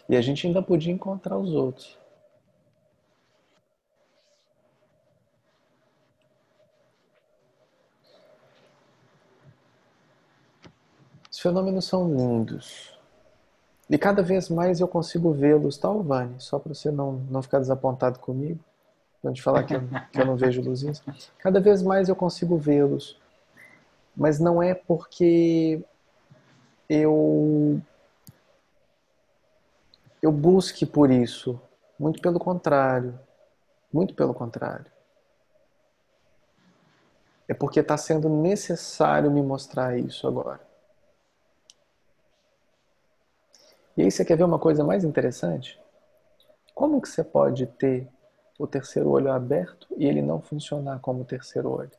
E 0.08 0.16
a 0.16 0.22
gente 0.22 0.46
ainda 0.46 0.62
podia 0.62 0.94
encontrar 0.94 1.38
os 1.38 1.54
outros. 1.54 1.98
Os 11.32 11.40
fenômenos 11.40 11.86
são 11.86 12.14
lindos. 12.14 13.00
E 13.90 13.98
cada 13.98 14.22
vez 14.22 14.50
mais 14.50 14.80
eu 14.80 14.88
consigo 14.88 15.32
vê-los, 15.32 15.78
tal, 15.78 16.04
Vani? 16.04 16.36
Só 16.40 16.60
para 16.60 16.74
você 16.74 16.92
não, 16.92 17.14
não 17.30 17.42
ficar 17.42 17.60
desapontado 17.60 18.20
comigo 18.20 18.60
não 19.24 19.34
te 19.34 19.42
falar 19.42 19.64
que 19.64 19.76
eu, 19.76 19.82
que 20.12 20.20
eu 20.20 20.26
não 20.26 20.36
vejo 20.36 20.62
luzinhas. 20.62 21.04
Cada 21.38 21.60
vez 21.60 21.82
mais 21.84 22.10
eu 22.10 22.16
consigo 22.16 22.58
vê-los. 22.58 23.20
Mas 24.16 24.40
não 24.40 24.62
é 24.62 24.74
porque 24.74 25.84
eu 26.90 27.82
eu 30.22 30.32
busque 30.32 30.86
por 30.86 31.10
isso. 31.10 31.60
Muito 32.00 32.22
pelo 32.22 32.40
contrário. 32.40 33.20
Muito 33.92 34.14
pelo 34.14 34.34
contrário. 34.34 34.86
É 37.48 37.54
porque 37.54 37.80
está 37.80 37.98
sendo 37.98 38.30
necessário 38.30 39.30
me 39.30 39.42
mostrar 39.42 39.98
isso 39.98 40.28
agora. 40.28 40.62
E 43.98 44.04
aí 44.04 44.12
você 44.12 44.24
quer 44.24 44.38
ver 44.38 44.44
uma 44.44 44.60
coisa 44.60 44.84
mais 44.84 45.04
interessante? 45.04 45.80
Como 46.74 47.02
que 47.02 47.10
você 47.10 47.24
pode 47.24 47.68
ter 47.68 48.08
o 48.62 48.68
terceiro 48.68 49.10
olho 49.10 49.32
aberto 49.32 49.88
e 49.98 50.06
ele 50.06 50.22
não 50.22 50.40
funcionar 50.40 51.00
como 51.00 51.26
terceiro 51.26 51.72
olho? 51.72 51.92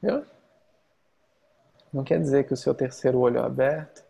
Viu? 0.00 0.24
Não 1.92 2.04
quer 2.04 2.20
dizer 2.20 2.46
que 2.46 2.54
o 2.54 2.56
seu 2.56 2.72
terceiro 2.72 3.18
olho 3.18 3.42
aberto, 3.42 4.04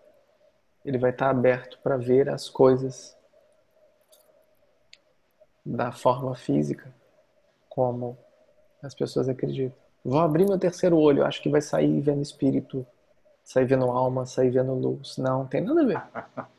ele 0.84 0.98
vai 0.98 1.10
estar 1.10 1.31
aberto 1.31 1.78
para 1.78 1.97
ver 1.97 2.28
as 2.28 2.50
coisas 2.50 3.16
da 5.65 5.90
forma 5.90 6.36
física, 6.36 6.92
como 7.70 8.18
as 8.82 8.94
pessoas 8.94 9.31
acreditam. 9.31 9.78
Vou 10.05 10.20
abrir 10.20 10.44
meu 10.44 10.58
terceiro 10.58 10.98
olho, 10.98 11.24
acho 11.24 11.42
que 11.42 11.48
vai 11.48 11.62
sair 11.62 12.00
vendo 12.00 12.20
espírito, 12.20 12.86
sair 13.42 13.65
vendo 13.65 13.86
alma, 13.86 14.26
sair 14.26 14.50
vendo 14.50 14.74
luz. 14.74 15.16
Não, 15.16 15.47
tem 15.47 15.62
nada 15.62 15.81
a 15.81 15.84
ver. 15.86 16.47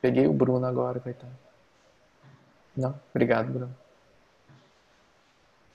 Peguei 0.00 0.26
o 0.26 0.32
Bruno 0.32 0.64
agora, 0.64 1.00
coitado. 1.00 1.32
Não, 2.76 2.94
obrigado, 3.10 3.52
Bruno. 3.52 3.74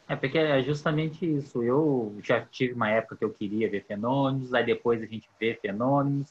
É 0.08 0.16
porque 0.16 0.38
é 0.38 0.62
justamente 0.64 1.26
isso. 1.26 1.64
Eu 1.64 2.16
já 2.24 2.42
tive 2.42 2.74
uma 2.74 2.90
época 2.90 3.16
que 3.16 3.26
eu 3.26 3.32
queria 3.32 3.70
ver 3.70 3.86
fenômenos, 3.86 4.54
aí 4.54 4.66
depois 4.66 5.02
a 5.02 5.06
gente 5.06 5.30
vê 5.40 5.58
fenômenos, 5.62 6.28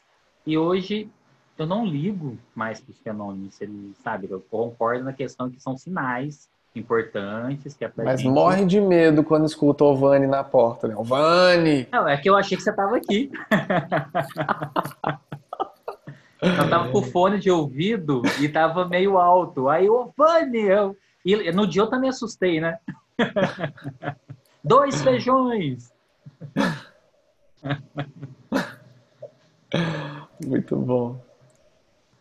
e 0.47 0.57
hoje 0.57 1.11
eu 1.59 1.67
não 1.67 1.85
ligo 1.85 2.39
mais 2.55 2.81
para 2.81 2.93
os 2.93 2.99
fenômenos, 2.99 3.61
ele 3.61 3.95
sabe? 4.03 4.29
Eu 4.31 4.41
concordo 4.41 5.05
na 5.05 5.13
questão 5.13 5.51
que 5.51 5.61
são 5.61 5.77
sinais 5.77 6.49
importantes 6.75 7.75
que 7.75 7.85
é 7.85 7.93
Mas 7.97 8.21
gente... 8.21 8.33
morre 8.33 8.65
de 8.65 8.81
medo 8.81 9.23
quando 9.23 9.47
escuta 9.47 9.85
o 9.85 9.95
Vani 9.95 10.27
na 10.27 10.43
porta, 10.43 10.89
né? 10.89 10.97
O 10.97 11.05
Vani! 11.05 11.87
Não, 11.93 12.09
é 12.09 12.17
que 12.17 12.29
eu 12.29 12.37
achei 12.37 12.57
que 12.57 12.65
você 12.65 12.71
estava 12.71 12.97
aqui. 12.97 13.31
eu 16.45 16.71
tava 16.71 16.91
com 16.91 17.03
fone 17.03 17.39
de 17.39 17.51
ouvido 17.51 18.23
e 18.41 18.49
tava 18.49 18.87
meio 18.87 19.19
alto. 19.19 19.69
Aí, 19.69 19.89
ô 19.89 20.13
Vani! 20.17 20.61
Eu... 20.61 20.97
E 21.25 21.51
no 21.53 21.67
dia 21.67 21.83
eu 21.83 21.87
também 21.87 22.11
assustei, 22.11 22.61
né? 22.61 22.79
Dois 24.63 25.03
feijões! 25.03 25.93
Muito 30.47 30.77
bom. 30.77 31.21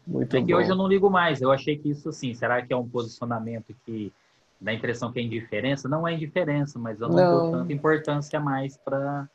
Muito 0.06 0.36
é 0.36 0.42
que 0.42 0.54
bom. 0.54 0.60
hoje 0.60 0.70
eu 0.70 0.76
não 0.76 0.88
ligo 0.88 1.10
mais. 1.10 1.42
Eu 1.42 1.52
achei 1.52 1.78
que 1.78 1.90
isso, 1.90 2.10
assim, 2.10 2.34
será 2.34 2.62
que 2.62 2.74
é 2.74 2.78
um 2.78 2.88
posicionamento 2.88 3.74
que 3.86 4.12
dá 4.60 4.72
a 4.72 4.74
impressão 4.74 5.12
que 5.12 5.20
é 5.20 5.24
indiferença? 5.24 5.88
Não 5.88 6.08
é 6.08 6.14
indiferença, 6.14 6.80
mas 6.80 7.00
eu 7.00 7.10
não, 7.10 7.16
Não. 7.16 7.32
dou 7.32 7.52
tanta 7.60 7.74
importância 7.74 8.40
mais 8.40 8.78
para 8.78 9.28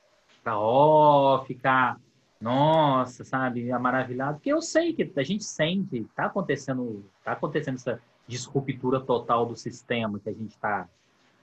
pra 0.42 0.58
ó, 0.58 1.44
ficar, 1.44 1.98
nossa, 2.40 3.24
sabe, 3.24 3.68
maravilhado. 3.78 4.34
Porque 4.34 4.52
eu 4.52 4.62
sei 4.62 4.92
que 4.92 5.12
a 5.16 5.22
gente 5.22 5.44
sente, 5.44 6.04
tá 6.14 6.26
acontecendo, 6.26 7.04
tá 7.24 7.32
acontecendo 7.32 7.76
essa 7.76 8.00
disruptura 8.26 9.00
total 9.00 9.46
do 9.46 9.56
sistema 9.56 10.20
que 10.20 10.28
a 10.28 10.32
gente 10.32 10.50
está 10.50 10.88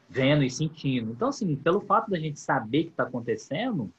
vendo 0.09 0.43
e 0.43 0.49
sentindo. 0.49 1.11
Então, 1.11 1.29
assim, 1.29 1.55
pelo 1.55 1.81
fato 1.81 2.09
da 2.09 2.19
gente 2.19 2.39
saber 2.39 2.85
que 2.85 2.89
está 2.91 3.03
acontecendo, 3.03 3.91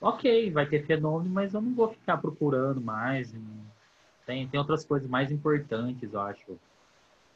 ok, 0.00 0.50
vai 0.50 0.66
ter 0.66 0.84
fenômeno, 0.84 1.32
mas 1.32 1.54
eu 1.54 1.60
não 1.60 1.74
vou 1.74 1.88
ficar 1.88 2.16
procurando 2.16 2.80
mais. 2.80 3.32
Tem, 4.26 4.48
tem 4.48 4.58
outras 4.58 4.84
coisas 4.84 5.08
mais 5.08 5.30
importantes, 5.30 6.12
eu 6.12 6.20
acho, 6.20 6.58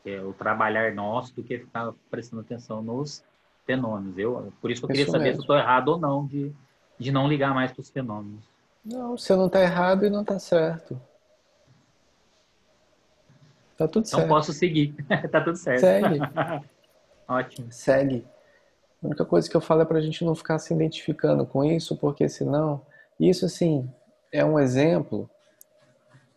que 0.02 0.10
é 0.10 0.22
o 0.22 0.32
trabalhar 0.32 0.92
nosso 0.94 1.34
do 1.34 1.42
que 1.42 1.58
ficar 1.58 1.92
prestando 2.10 2.42
atenção 2.42 2.82
nos 2.82 3.24
fenômenos. 3.64 4.18
Eu, 4.18 4.52
por 4.60 4.70
isso 4.70 4.80
que 4.80 4.86
eu 4.86 4.88
queria 4.88 5.02
Isso 5.02 5.12
saber 5.12 5.24
mesmo. 5.24 5.34
se 5.34 5.40
eu 5.40 5.42
estou 5.42 5.56
errado 5.58 5.88
ou 5.88 5.98
não 5.98 6.26
de, 6.26 6.52
de 6.98 7.12
não 7.12 7.28
ligar 7.28 7.54
mais 7.54 7.72
para 7.72 7.80
os 7.80 7.90
fenômenos. 7.90 8.55
Não, 8.86 9.18
você 9.18 9.34
não 9.34 9.48
tá 9.48 9.60
errado 9.60 10.06
e 10.06 10.10
não 10.10 10.24
tá 10.24 10.38
certo. 10.38 11.00
Tá 13.76 13.88
tudo 13.88 14.06
Então 14.06 14.20
certo. 14.20 14.28
posso 14.28 14.52
seguir. 14.52 14.94
tá 15.30 15.40
tudo 15.40 15.56
certo. 15.56 15.80
Segue. 15.80 16.20
Ótimo. 17.26 17.66
Segue. 17.72 18.24
A 19.02 19.06
única 19.06 19.24
coisa 19.24 19.50
que 19.50 19.56
eu 19.56 19.60
falo 19.60 19.82
é 19.82 19.84
pra 19.84 20.00
gente 20.00 20.24
não 20.24 20.36
ficar 20.36 20.58
se 20.60 20.72
identificando 20.72 21.44
com 21.44 21.64
isso, 21.64 21.96
porque 21.96 22.28
senão, 22.28 22.80
isso 23.18 23.44
assim, 23.44 23.90
é 24.32 24.44
um 24.44 24.58
exemplo, 24.58 25.28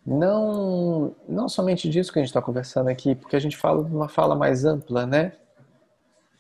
não, 0.06 1.16
não 1.28 1.48
somente 1.48 1.88
disso 1.88 2.12
que 2.12 2.18
a 2.18 2.22
gente 2.22 2.30
está 2.30 2.42
conversando 2.42 2.90
aqui, 2.90 3.14
porque 3.14 3.36
a 3.36 3.40
gente 3.40 3.56
fala 3.56 3.84
de 3.84 3.94
uma 3.96 4.10
fala 4.10 4.36
mais 4.36 4.66
ampla, 4.66 5.06
né? 5.06 5.34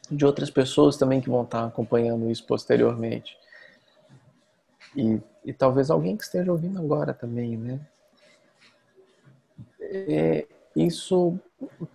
De 0.09 0.25
outras 0.25 0.49
pessoas 0.49 0.97
também 0.97 1.21
que 1.21 1.29
vão 1.29 1.43
estar 1.43 1.65
acompanhando 1.65 2.29
isso 2.31 2.45
posteriormente. 2.45 3.37
E, 4.95 5.21
e 5.43 5.53
talvez 5.53 5.89
alguém 5.89 6.17
que 6.17 6.23
esteja 6.23 6.51
ouvindo 6.51 6.79
agora 6.79 7.13
também, 7.13 7.57
né? 7.57 7.79
É, 9.81 10.45
isso 10.75 11.39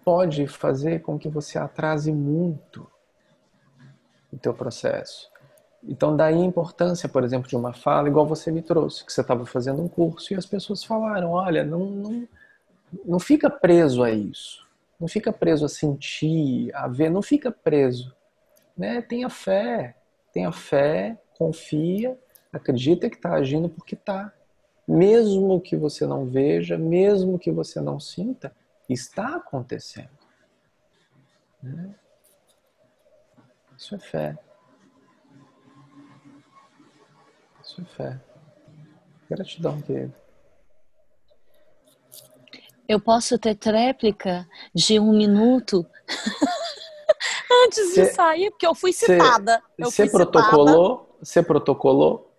pode 0.04 0.46
fazer 0.46 1.00
com 1.02 1.18
que 1.18 1.28
você 1.28 1.58
atrase 1.58 2.12
muito 2.12 2.90
o 4.32 4.36
teu 4.36 4.52
processo. 4.52 5.30
Então, 5.86 6.16
daí 6.16 6.34
a 6.34 6.44
importância, 6.44 7.08
por 7.08 7.22
exemplo, 7.22 7.48
de 7.48 7.56
uma 7.56 7.72
fala, 7.72 8.08
igual 8.08 8.26
você 8.26 8.50
me 8.50 8.62
trouxe, 8.62 9.04
que 9.04 9.12
você 9.12 9.20
estava 9.20 9.44
fazendo 9.44 9.82
um 9.82 9.88
curso 9.88 10.32
e 10.32 10.36
as 10.36 10.46
pessoas 10.46 10.82
falaram: 10.82 11.32
olha, 11.32 11.62
não, 11.62 11.86
não, 11.86 12.28
não 13.04 13.18
fica 13.18 13.50
preso 13.50 14.02
a 14.02 14.10
isso, 14.10 14.66
não 14.98 15.06
fica 15.06 15.32
preso 15.32 15.64
a 15.64 15.68
sentir, 15.68 16.74
a 16.74 16.88
ver, 16.88 17.10
não 17.10 17.22
fica 17.22 17.50
preso. 17.52 18.14
Né? 18.76 19.02
Tenha 19.02 19.28
fé, 19.28 19.94
tenha 20.32 20.50
fé, 20.50 21.18
confia, 21.36 22.18
acredita 22.54 23.10
que 23.10 23.16
está 23.16 23.34
agindo 23.34 23.68
porque 23.68 23.94
está. 23.94 24.32
Mesmo 24.86 25.60
que 25.60 25.76
você 25.76 26.06
não 26.06 26.26
veja, 26.26 26.76
mesmo 26.76 27.38
que 27.38 27.50
você 27.50 27.80
não 27.80 27.98
sinta, 27.98 28.54
está 28.88 29.36
acontecendo. 29.36 30.10
Né? 31.62 31.94
Isso 33.76 33.94
é 33.94 33.98
fé. 33.98 34.38
Isso 37.62 37.80
é 37.80 37.84
fé. 37.84 38.20
Gratidão, 39.28 39.80
querido. 39.80 40.14
Eu 42.86 43.00
posso 43.00 43.38
ter 43.38 43.54
tréplica 43.54 44.46
de 44.74 45.00
um 45.00 45.16
minuto 45.16 45.86
antes 47.64 47.94
de 47.94 48.04
Cê- 48.04 48.12
sair, 48.12 48.50
porque 48.50 48.66
eu 48.66 48.74
fui 48.74 48.92
citada. 48.92 49.62
Você 49.78 50.06
protocolou? 50.06 51.16
Você 51.20 51.42
protocolou? 51.42 52.33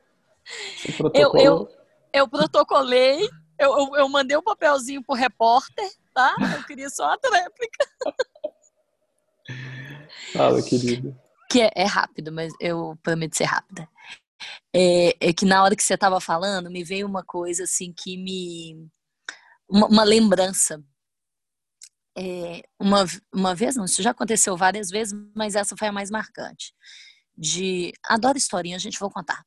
Eu, 1.14 1.32
eu, 1.36 1.70
eu 2.14 2.28
protocolei, 2.28 3.28
eu, 3.60 3.78
eu, 3.78 3.96
eu 3.96 4.10
mandei 4.10 4.38
um 4.38 4.44
papelzinho 4.44 5.04
pro 5.04 5.16
repórter, 5.16 5.90
tá? 6.14 6.36
Eu 6.58 6.64
queria 6.66 6.90
só 6.90 7.12
a 7.12 7.18
tréplica. 7.18 7.86
Fala, 10.34 10.62
querido. 10.62 11.16
Que 11.50 11.62
é, 11.62 11.72
é 11.76 11.86
rápido, 11.86 12.32
mas 12.32 12.54
eu 12.60 12.98
prometo 13.04 13.38
ser 13.38 13.46
rápida. 13.46 13.88
É, 14.74 15.30
é 15.30 15.34
que 15.34 15.46
na 15.46 15.64
hora 15.64 15.76
que 15.76 15.84
você 15.84 15.94
estava 15.94 16.20
falando, 16.20 16.70
me 16.70 16.84
veio 16.84 17.08
uma 17.08 17.24
coisa 17.24 17.64
assim 17.64 17.94
que 17.94 18.18
me. 18.18 18.90
Uma, 19.70 19.88
uma 19.88 20.04
lembrança. 20.04 20.84
É, 22.18 22.62
uma, 22.80 23.06
uma 23.34 23.54
vez, 23.54 23.76
não, 23.76 23.86
isso 23.86 24.02
já 24.02 24.12
aconteceu 24.12 24.56
várias 24.56 24.90
vezes, 24.90 25.14
mas 25.36 25.56
essa 25.56 25.76
foi 25.78 25.88
a 25.88 25.92
mais 25.92 26.10
marcante. 26.10 26.74
De. 27.38 27.94
Adoro 28.04 28.38
historinha, 28.38 28.76
a 28.76 28.80
gente 28.80 29.00
vou 29.00 29.10
contar. 29.10 29.46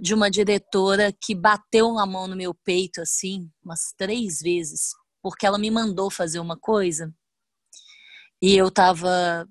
De 0.00 0.14
uma 0.14 0.30
diretora 0.30 1.12
que 1.12 1.34
bateu 1.34 1.98
a 1.98 2.06
mão 2.06 2.26
no 2.26 2.36
meu 2.36 2.54
peito, 2.54 3.00
assim, 3.00 3.50
umas 3.64 3.92
três 3.96 4.40
vezes, 4.40 4.90
porque 5.22 5.46
ela 5.46 5.58
me 5.58 5.70
mandou 5.70 6.10
fazer 6.10 6.38
uma 6.38 6.56
coisa 6.56 7.12
e 8.40 8.56
eu 8.56 8.70
tava. 8.70 9.48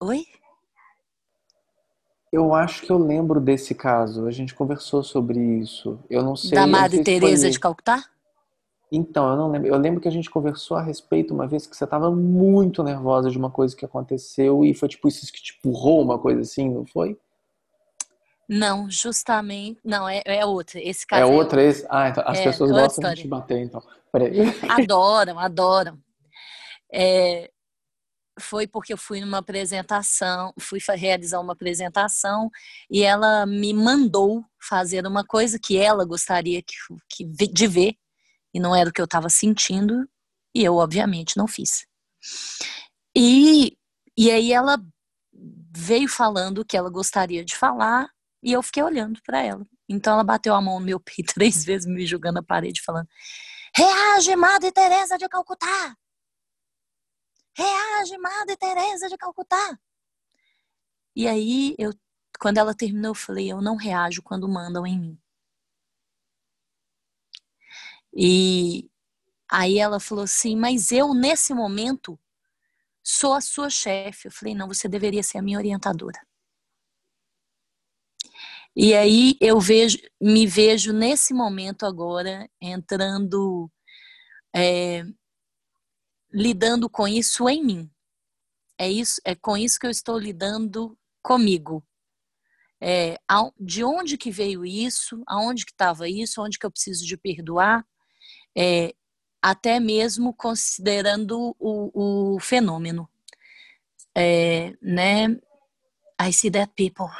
Oi? 0.00 0.24
Eu 2.32 2.54
acho 2.54 2.82
que 2.82 2.90
eu 2.90 2.98
lembro 2.98 3.40
desse 3.40 3.74
caso. 3.74 4.26
A 4.26 4.30
gente 4.30 4.54
conversou 4.54 5.02
sobre 5.02 5.38
isso. 5.38 5.98
Eu 6.10 6.22
não 6.22 6.34
sei. 6.34 6.50
da 6.50 6.66
Madre 6.66 7.04
Teresa 7.04 7.48
de. 7.48 7.60
Calcutá? 7.60 8.04
Então, 8.90 9.30
eu 9.30 9.36
não 9.36 9.50
lembro. 9.50 9.68
Eu 9.68 9.78
lembro 9.78 10.00
que 10.00 10.08
a 10.08 10.12
gente 10.12 10.28
conversou 10.28 10.76
a 10.76 10.82
respeito 10.82 11.32
uma 11.32 11.46
vez 11.46 11.66
que 11.66 11.76
você 11.76 11.84
estava 11.84 12.10
muito 12.10 12.82
nervosa 12.82 13.30
de 13.30 13.38
uma 13.38 13.50
coisa 13.50 13.76
que 13.76 13.84
aconteceu 13.84 14.64
e 14.64 14.74
foi 14.74 14.88
tipo 14.88 15.08
isso 15.08 15.32
que 15.32 15.42
te 15.42 15.56
empurrou 15.58 16.02
uma 16.02 16.18
coisa 16.18 16.40
assim, 16.40 16.68
não 16.68 16.84
foi? 16.84 17.16
Não, 18.48 18.90
justamente. 18.90 19.80
Não, 19.84 20.08
é, 20.08 20.22
é 20.26 20.44
outra. 20.44 20.80
Esse 20.80 21.04
É 21.04 21.06
caso 21.08 21.22
é 21.22 21.26
outra 21.34 21.62
esse? 21.62 21.86
Ah, 21.88 22.08
então 22.08 22.24
as 22.26 22.38
É, 22.38 22.44
pessoas 22.44 22.70
gostam 22.70 22.86
de 22.86 22.90
história. 22.90 23.22
te 23.22 23.28
bater, 23.28 23.58
então. 23.58 23.82
Peraí. 24.12 24.30
Adoram, 24.90 25.38
adoram. 25.38 25.98
É, 26.92 27.50
foi 28.40 28.66
porque 28.66 28.92
eu 28.92 28.98
fui 28.98 29.20
numa 29.20 29.38
apresentação, 29.38 30.52
fui 30.58 30.78
realizar 30.96 31.40
uma 31.40 31.52
apresentação 31.52 32.50
e 32.90 33.02
ela 33.02 33.46
me 33.46 33.72
mandou 33.72 34.44
fazer 34.60 35.06
uma 35.06 35.24
coisa 35.24 35.58
que 35.62 35.76
ela 35.76 36.04
gostaria 36.04 36.62
que, 36.62 36.74
que 37.08 37.24
de 37.24 37.66
ver 37.66 37.94
e 38.54 38.60
não 38.60 38.74
era 38.74 38.90
o 38.90 38.92
que 38.92 39.00
eu 39.00 39.06
estava 39.06 39.28
sentindo 39.28 40.06
e 40.54 40.62
eu 40.64 40.76
obviamente 40.76 41.36
não 41.36 41.46
fiz. 41.46 41.86
E, 43.16 43.76
e 44.16 44.30
aí 44.30 44.52
ela 44.52 44.78
veio 45.74 46.08
falando 46.08 46.58
o 46.58 46.64
que 46.64 46.76
ela 46.76 46.90
gostaria 46.90 47.44
de 47.44 47.56
falar 47.56 48.10
e 48.42 48.52
eu 48.52 48.62
fiquei 48.62 48.82
olhando 48.82 49.20
para 49.22 49.42
ela. 49.42 49.66
Então 49.88 50.14
ela 50.14 50.24
bateu 50.24 50.54
a 50.54 50.60
mão 50.60 50.80
no 50.80 50.86
meu 50.86 51.00
peito 51.00 51.34
três 51.34 51.64
vezes, 51.64 51.86
me 51.86 52.06
jogando 52.06 52.36
na 52.36 52.42
parede, 52.42 52.82
falando: 52.82 53.08
Reage, 53.76 54.36
Madre 54.36 54.72
Teresa 54.72 55.16
de 55.18 55.28
Calcutá! 55.28 55.96
Reage, 57.54 58.18
Madre 58.18 58.56
Teresa 58.56 59.08
de 59.08 59.16
Calcutá! 59.16 59.78
E 61.14 61.28
aí, 61.28 61.74
eu, 61.78 61.92
quando 62.40 62.58
ela 62.58 62.74
terminou, 62.74 63.10
eu 63.10 63.14
falei: 63.14 63.50
Eu 63.52 63.60
não 63.60 63.76
reajo 63.76 64.22
quando 64.22 64.48
mandam 64.48 64.86
em 64.86 64.98
mim. 64.98 65.18
E 68.14 68.90
aí 69.50 69.78
ela 69.78 70.00
falou 70.00 70.24
assim: 70.24 70.56
Mas 70.56 70.92
eu, 70.92 71.14
nesse 71.14 71.54
momento, 71.54 72.18
sou 73.02 73.34
a 73.34 73.40
sua 73.40 73.70
chefe. 73.70 74.28
Eu 74.28 74.32
falei: 74.32 74.54
Não, 74.54 74.68
você 74.68 74.88
deveria 74.88 75.22
ser 75.22 75.38
a 75.38 75.42
minha 75.42 75.58
orientadora. 75.58 76.20
E 78.74 78.94
aí 78.94 79.36
eu 79.40 79.60
vejo, 79.60 79.98
me 80.20 80.46
vejo 80.46 80.92
nesse 80.92 81.34
momento 81.34 81.84
agora 81.84 82.48
entrando, 82.60 83.70
é, 84.54 85.04
lidando 86.32 86.88
com 86.88 87.06
isso 87.06 87.48
em 87.48 87.62
mim. 87.64 87.90
É 88.78 88.90
isso, 88.90 89.20
é 89.24 89.34
com 89.34 89.56
isso 89.56 89.78
que 89.78 89.86
eu 89.86 89.90
estou 89.90 90.18
lidando 90.18 90.98
comigo. 91.22 91.84
É, 92.80 93.16
de 93.60 93.84
onde 93.84 94.16
que 94.18 94.30
veio 94.30 94.64
isso? 94.64 95.22
Aonde 95.28 95.64
que 95.64 95.72
estava 95.72 96.08
isso? 96.08 96.42
Onde 96.42 96.58
que 96.58 96.66
eu 96.66 96.70
preciso 96.70 97.06
de 97.06 97.16
perdoar? 97.16 97.86
É, 98.56 98.94
até 99.40 99.78
mesmo 99.78 100.34
considerando 100.34 101.54
o, 101.58 102.34
o 102.34 102.40
fenômeno, 102.40 103.08
É, 104.14 104.74
né? 104.80 105.28
I 106.20 106.32
see 106.32 106.50
that 106.50 106.72
people. 106.76 107.10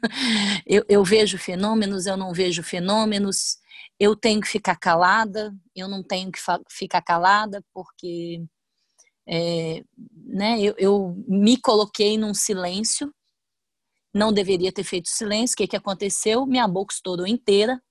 eu, 0.66 0.84
eu 0.88 1.04
vejo 1.04 1.38
fenômenos, 1.38 2.06
eu 2.06 2.16
não 2.16 2.32
vejo 2.32 2.62
fenômenos, 2.62 3.58
eu 3.98 4.16
tenho 4.16 4.40
que 4.40 4.48
ficar 4.48 4.76
calada, 4.76 5.54
eu 5.74 5.88
não 5.88 6.02
tenho 6.02 6.30
que 6.30 6.38
ficar 6.70 7.02
calada 7.02 7.64
porque 7.72 8.44
é, 9.26 9.82
né, 10.26 10.60
eu, 10.60 10.74
eu 10.78 11.24
me 11.26 11.56
coloquei 11.60 12.18
num 12.18 12.34
silêncio, 12.34 13.12
não 14.12 14.32
deveria 14.32 14.72
ter 14.72 14.84
feito 14.84 15.08
silêncio, 15.08 15.54
o 15.54 15.56
que, 15.56 15.68
que 15.68 15.76
aconteceu? 15.76 16.46
Minha 16.46 16.68
boca 16.68 16.94
estourou 16.94 17.26
inteira, 17.26 17.82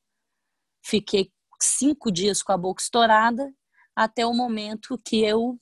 fiquei 0.83 1.31
cinco 1.61 2.11
dias 2.11 2.41
com 2.41 2.51
a 2.51 2.57
boca 2.57 2.81
estourada, 2.81 3.53
até 3.95 4.25
o 4.25 4.33
momento 4.33 4.99
que 5.03 5.21
eu 5.23 5.59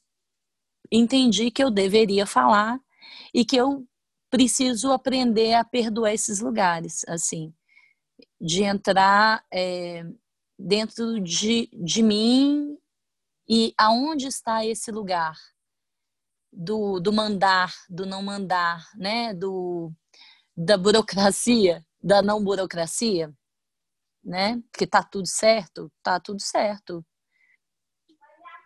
entendi 0.92 1.52
que 1.52 1.64
eu 1.64 1.72
deveria 1.72 2.26
falar 2.26 2.80
e 3.34 3.46
que 3.46 3.56
eu 3.56 3.88
preciso 4.32 4.94
aprender 4.94 5.54
a 5.54 5.64
perdoar 5.64 6.14
esses 6.14 6.40
lugares, 6.40 7.04
assim, 7.06 7.54
de 8.40 8.64
entrar 8.64 9.46
é, 9.54 10.06
dentro 10.58 11.20
de, 11.20 11.70
de 11.74 12.02
mim 12.02 12.78
e 13.48 13.74
aonde 13.78 14.28
está 14.28 14.66
esse 14.66 14.90
lugar 14.90 15.38
do, 16.52 17.00
do 17.02 17.12
mandar, 17.12 17.74
do 17.90 18.06
não 18.06 18.24
mandar, 18.24 18.90
né, 18.96 19.34
do 19.34 19.92
da 20.56 20.78
burocracia, 20.78 21.86
da 22.02 22.22
não 22.22 22.44
burocracia, 22.44 23.34
né, 24.24 24.62
que 24.74 24.86
tá 24.88 25.04
tudo 25.04 25.28
certo, 25.28 25.92
tá 26.04 26.20
tudo 26.20 26.42
certo. 26.42 27.06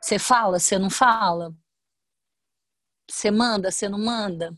Você 0.02 0.20
fala, 0.20 0.60
você 0.60 0.78
não 0.78 0.90
fala, 0.90 1.56
você 3.10 3.32
manda, 3.32 3.72
você 3.72 3.88
não 3.90 4.00
manda 4.00 4.58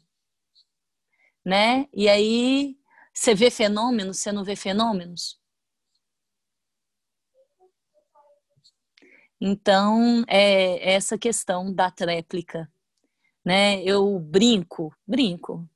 né? 1.48 1.88
E 1.94 2.10
aí 2.10 2.78
você 3.14 3.34
vê 3.34 3.50
fenômenos, 3.50 4.18
você 4.20 4.34
não 4.34 4.44
vê 4.44 4.54
fenômenos. 4.54 5.40
Então, 9.40 10.26
é 10.28 10.94
essa 10.94 11.18
questão 11.18 11.74
da 11.74 11.90
tréplica, 11.90 12.70
né? 13.46 13.82
Eu 13.84 14.20
brinco, 14.20 14.94
brinco. 15.08 15.70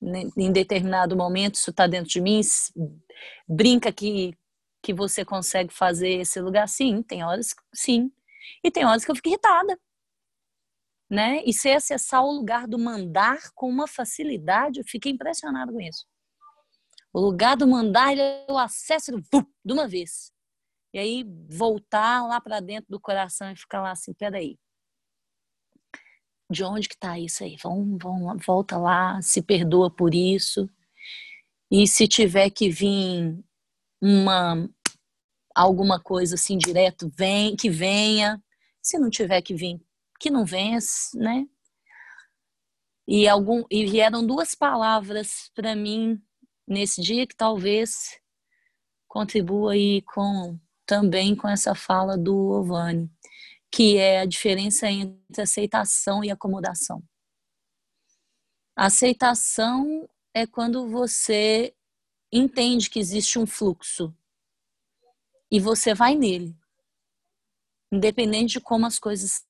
Né, 0.00 0.24
Em 0.36 0.52
determinado 0.52 1.16
momento, 1.16 1.54
isso 1.54 1.70
está 1.70 1.86
dentro 1.86 2.10
de 2.10 2.20
mim, 2.20 2.42
brinca 3.48 3.90
que, 3.90 4.36
que 4.82 4.92
você 4.92 5.24
consegue 5.24 5.72
fazer 5.72 6.10
esse 6.20 6.38
lugar. 6.40 6.68
Sim, 6.68 7.02
tem 7.02 7.24
horas, 7.24 7.54
sim. 7.74 8.12
E 8.62 8.70
tem 8.70 8.84
horas 8.84 9.06
que 9.06 9.10
eu 9.10 9.16
fico 9.16 9.28
irritada 9.28 9.78
né? 11.10 11.42
E 11.44 11.52
você 11.52 11.70
acessar 11.70 12.22
o 12.22 12.32
lugar 12.32 12.66
do 12.66 12.78
mandar 12.78 13.50
com 13.54 13.68
uma 13.68 13.86
facilidade, 13.86 14.80
eu 14.80 14.84
fiquei 14.84 15.12
impressionado 15.12 15.72
com 15.72 15.80
isso. 15.80 16.04
O 17.12 17.20
lugar 17.20 17.56
do 17.56 17.66
mandar, 17.66 18.16
eu 18.16 18.58
acesso 18.58 19.10
ele, 19.10 19.22
vum, 19.32 19.44
de 19.64 19.72
uma 19.72 19.88
vez. 19.88 20.32
E 20.92 20.98
aí 20.98 21.24
voltar 21.48 22.26
lá 22.26 22.40
para 22.40 22.60
dentro 22.60 22.86
do 22.90 23.00
coração 23.00 23.50
e 23.50 23.56
ficar 23.56 23.82
lá 23.82 23.92
assim, 23.92 24.12
peraí. 24.12 24.58
De 26.50 26.62
onde 26.62 26.88
que 26.88 26.96
tá 26.96 27.18
isso 27.18 27.42
aí? 27.42 27.56
Vamos, 27.62 27.98
vamos, 28.02 28.44
volta 28.44 28.76
lá, 28.76 29.20
se 29.22 29.42
perdoa 29.42 29.90
por 29.90 30.14
isso. 30.14 30.68
E 31.70 31.86
se 31.86 32.06
tiver 32.06 32.50
que 32.50 32.70
vir 32.70 33.38
uma 34.00 34.68
alguma 35.54 35.98
coisa 35.98 36.34
assim 36.34 36.58
direto, 36.58 37.10
vem, 37.16 37.56
que 37.56 37.70
venha. 37.70 38.42
Se 38.82 38.98
não 38.98 39.08
tiver 39.08 39.40
que 39.40 39.54
vir, 39.54 39.80
que 40.18 40.30
não 40.30 40.44
venha, 40.44 40.78
né? 41.14 41.46
E 43.06 43.28
algum 43.28 43.64
e 43.70 43.86
vieram 43.86 44.26
duas 44.26 44.54
palavras 44.54 45.50
para 45.54 45.76
mim 45.76 46.20
nesse 46.66 47.00
dia 47.00 47.26
que 47.26 47.36
talvez 47.36 48.20
contribua 49.06 49.72
aí 49.72 50.02
com 50.02 50.58
também 50.84 51.34
com 51.34 51.48
essa 51.48 51.74
fala 51.74 52.16
do 52.16 52.34
Ovani, 52.34 53.10
que 53.70 53.96
é 53.96 54.20
a 54.20 54.26
diferença 54.26 54.88
entre 54.88 55.42
aceitação 55.42 56.24
e 56.24 56.30
acomodação. 56.30 57.02
Aceitação 58.76 60.08
é 60.34 60.46
quando 60.46 60.88
você 60.88 61.74
entende 62.32 62.90
que 62.90 62.98
existe 62.98 63.38
um 63.38 63.46
fluxo 63.46 64.14
e 65.50 65.58
você 65.58 65.94
vai 65.94 66.14
nele, 66.14 66.56
independente 67.90 68.54
de 68.54 68.60
como 68.60 68.86
as 68.86 68.98
coisas 68.98 69.44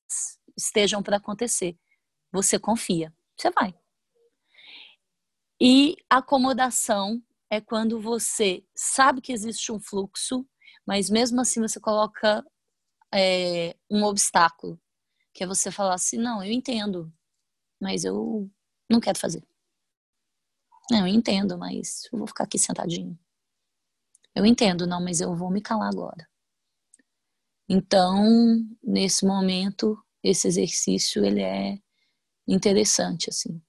estejam 0.57 1.03
para 1.03 1.17
acontecer. 1.17 1.77
Você 2.31 2.59
confia, 2.59 3.13
você 3.37 3.51
vai. 3.51 3.73
E 5.59 5.95
acomodação 6.09 7.21
é 7.49 7.61
quando 7.61 7.99
você 7.99 8.65
sabe 8.75 9.21
que 9.21 9.31
existe 9.31 9.71
um 9.71 9.79
fluxo, 9.79 10.45
mas 10.85 11.09
mesmo 11.09 11.39
assim 11.41 11.61
você 11.61 11.79
coloca 11.79 12.45
é, 13.13 13.75
um 13.89 14.03
obstáculo, 14.03 14.79
que 15.33 15.43
é 15.43 15.47
você 15.47 15.71
falar 15.71 15.95
assim, 15.95 16.17
não, 16.17 16.43
eu 16.43 16.51
entendo, 16.51 17.11
mas 17.81 18.03
eu 18.03 18.49
não 18.89 18.99
quero 18.99 19.17
fazer. 19.17 19.43
Não, 20.89 20.99
eu 20.99 21.07
entendo, 21.07 21.57
mas 21.57 22.07
eu 22.11 22.19
vou 22.19 22.27
ficar 22.27 22.45
aqui 22.45 22.57
sentadinho. 22.57 23.17
Eu 24.33 24.45
entendo, 24.45 24.85
não, 24.85 25.03
mas 25.03 25.19
eu 25.19 25.35
vou 25.35 25.49
me 25.49 25.61
calar 25.61 25.89
agora. 25.89 26.27
Então, 27.67 28.23
nesse 28.81 29.25
momento, 29.25 30.01
esse 30.23 30.47
exercício 30.47 31.25
ele 31.25 31.41
é 31.41 31.79
interessante 32.47 33.29
assim 33.29 33.61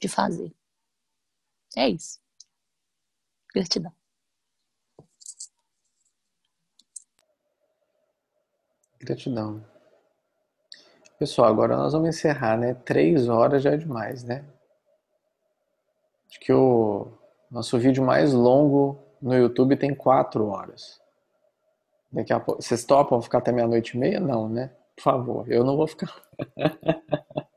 de 0.00 0.08
fazer. 0.08 0.54
É 1.76 1.88
isso. 1.88 2.20
Gratidão. 3.54 3.92
Gratidão. 9.00 9.64
Pessoal, 11.18 11.48
agora 11.48 11.76
nós 11.76 11.92
vamos 11.92 12.08
encerrar, 12.08 12.56
né? 12.56 12.74
Três 12.74 13.28
horas 13.28 13.62
já 13.62 13.72
é 13.72 13.76
demais, 13.76 14.24
né? 14.24 14.44
Acho 16.28 16.40
que 16.40 16.52
o 16.52 17.12
nosso 17.50 17.78
vídeo 17.78 18.04
mais 18.04 18.32
longo 18.32 18.98
no 19.22 19.34
YouTube 19.34 19.76
tem 19.76 19.94
quatro 19.94 20.46
horas. 20.46 21.00
Daqui 22.10 22.32
a 22.32 22.40
pouco. 22.40 22.60
Vocês 22.60 22.84
topam 22.84 23.20
ficar 23.22 23.38
até 23.38 23.52
meia-noite 23.52 23.96
e 23.96 24.00
meia? 24.00 24.20
Não, 24.20 24.48
né? 24.48 24.70
Por 24.96 25.02
favor, 25.02 25.50
eu 25.50 25.64
não 25.64 25.76
vou 25.76 25.86
ficar. 25.86 26.14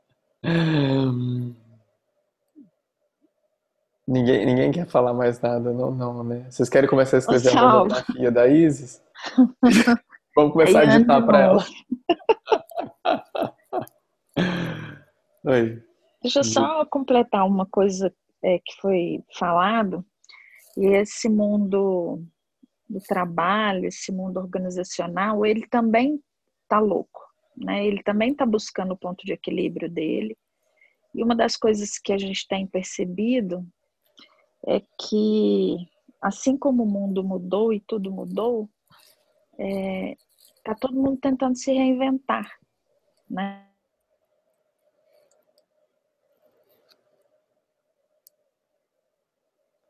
ninguém, 4.06 4.46
ninguém 4.46 4.72
quer 4.72 4.86
falar 4.86 5.12
mais 5.12 5.40
nada, 5.40 5.72
não, 5.72 5.90
não, 5.90 6.24
né? 6.24 6.46
Vocês 6.50 6.68
querem 6.68 6.88
começar 6.88 7.16
a 7.16 7.20
escrever 7.20 7.56
a 7.56 7.62
monografia 7.62 8.30
da 8.30 8.46
Isis? 8.48 9.02
Vamos 10.34 10.52
começar 10.52 10.80
a 10.80 10.84
editar 10.84 11.22
para 11.22 11.40
ela. 11.40 11.64
Oi. 15.44 15.82
Deixa 16.22 16.40
eu 16.40 16.44
só 16.44 16.84
completar 16.86 17.46
uma 17.46 17.66
coisa 17.66 18.12
é, 18.42 18.58
que 18.58 18.80
foi 18.80 19.22
falado. 19.36 20.04
E 20.76 20.86
esse 20.86 21.28
mundo 21.28 22.22
do 22.88 23.00
trabalho, 23.00 23.86
esse 23.86 24.12
mundo 24.12 24.38
organizacional, 24.38 25.44
ele 25.44 25.66
também 25.66 26.22
tá 26.68 26.78
louco, 26.78 27.20
né? 27.60 27.86
Ele 27.86 28.02
também 28.02 28.32
está 28.32 28.46
buscando 28.46 28.92
o 28.92 28.96
ponto 28.96 29.24
de 29.24 29.32
equilíbrio 29.32 29.90
dele. 29.90 30.36
E 31.14 31.22
uma 31.22 31.34
das 31.34 31.56
coisas 31.56 31.98
que 31.98 32.12
a 32.12 32.18
gente 32.18 32.46
tem 32.46 32.66
percebido 32.66 33.66
é 34.66 34.80
que, 35.00 35.76
assim 36.20 36.56
como 36.56 36.82
o 36.82 36.90
mundo 36.90 37.24
mudou 37.24 37.72
e 37.72 37.80
tudo 37.80 38.10
mudou, 38.10 38.68
é, 39.58 40.16
tá 40.64 40.74
todo 40.74 40.94
mundo 40.94 41.18
tentando 41.20 41.56
se 41.56 41.72
reinventar, 41.72 42.50
né? 43.28 43.64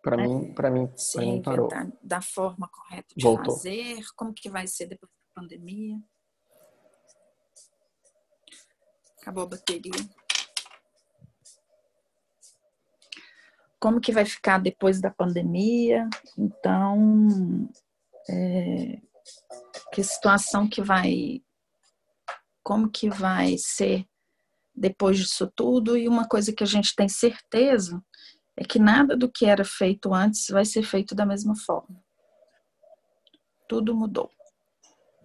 Para 0.02 0.16
mim, 0.16 0.54
para 0.54 0.70
mim, 0.70 0.90
se 0.96 1.18
para 1.18 1.26
mim 1.26 1.42
parou. 1.42 1.68
da 2.02 2.22
forma 2.22 2.68
correta 2.68 3.08
de 3.14 3.22
Voltou. 3.22 3.56
fazer, 3.56 4.00
como 4.16 4.32
que 4.32 4.48
vai 4.48 4.66
ser 4.66 4.86
depois 4.86 5.10
da 5.10 5.42
pandemia. 5.42 5.98
Acabou 9.28 9.44
a 9.44 9.48
bateria. 9.48 9.92
Como 13.78 14.00
que 14.00 14.10
vai 14.10 14.24
ficar 14.24 14.56
depois 14.56 15.02
da 15.02 15.10
pandemia? 15.10 16.08
Então, 16.38 17.68
é, 18.30 19.02
que 19.92 20.02
situação 20.02 20.66
que 20.66 20.80
vai, 20.80 21.42
como 22.62 22.88
que 22.88 23.10
vai 23.10 23.58
ser 23.58 24.08
depois 24.74 25.18
disso 25.18 25.52
tudo? 25.54 25.94
E 25.94 26.08
uma 26.08 26.26
coisa 26.26 26.50
que 26.50 26.64
a 26.64 26.66
gente 26.66 26.96
tem 26.96 27.06
certeza 27.06 28.02
é 28.56 28.64
que 28.64 28.78
nada 28.78 29.14
do 29.14 29.30
que 29.30 29.44
era 29.44 29.62
feito 29.62 30.14
antes 30.14 30.46
vai 30.48 30.64
ser 30.64 30.84
feito 30.84 31.14
da 31.14 31.26
mesma 31.26 31.54
forma. 31.54 32.02
Tudo 33.68 33.94
mudou. 33.94 34.30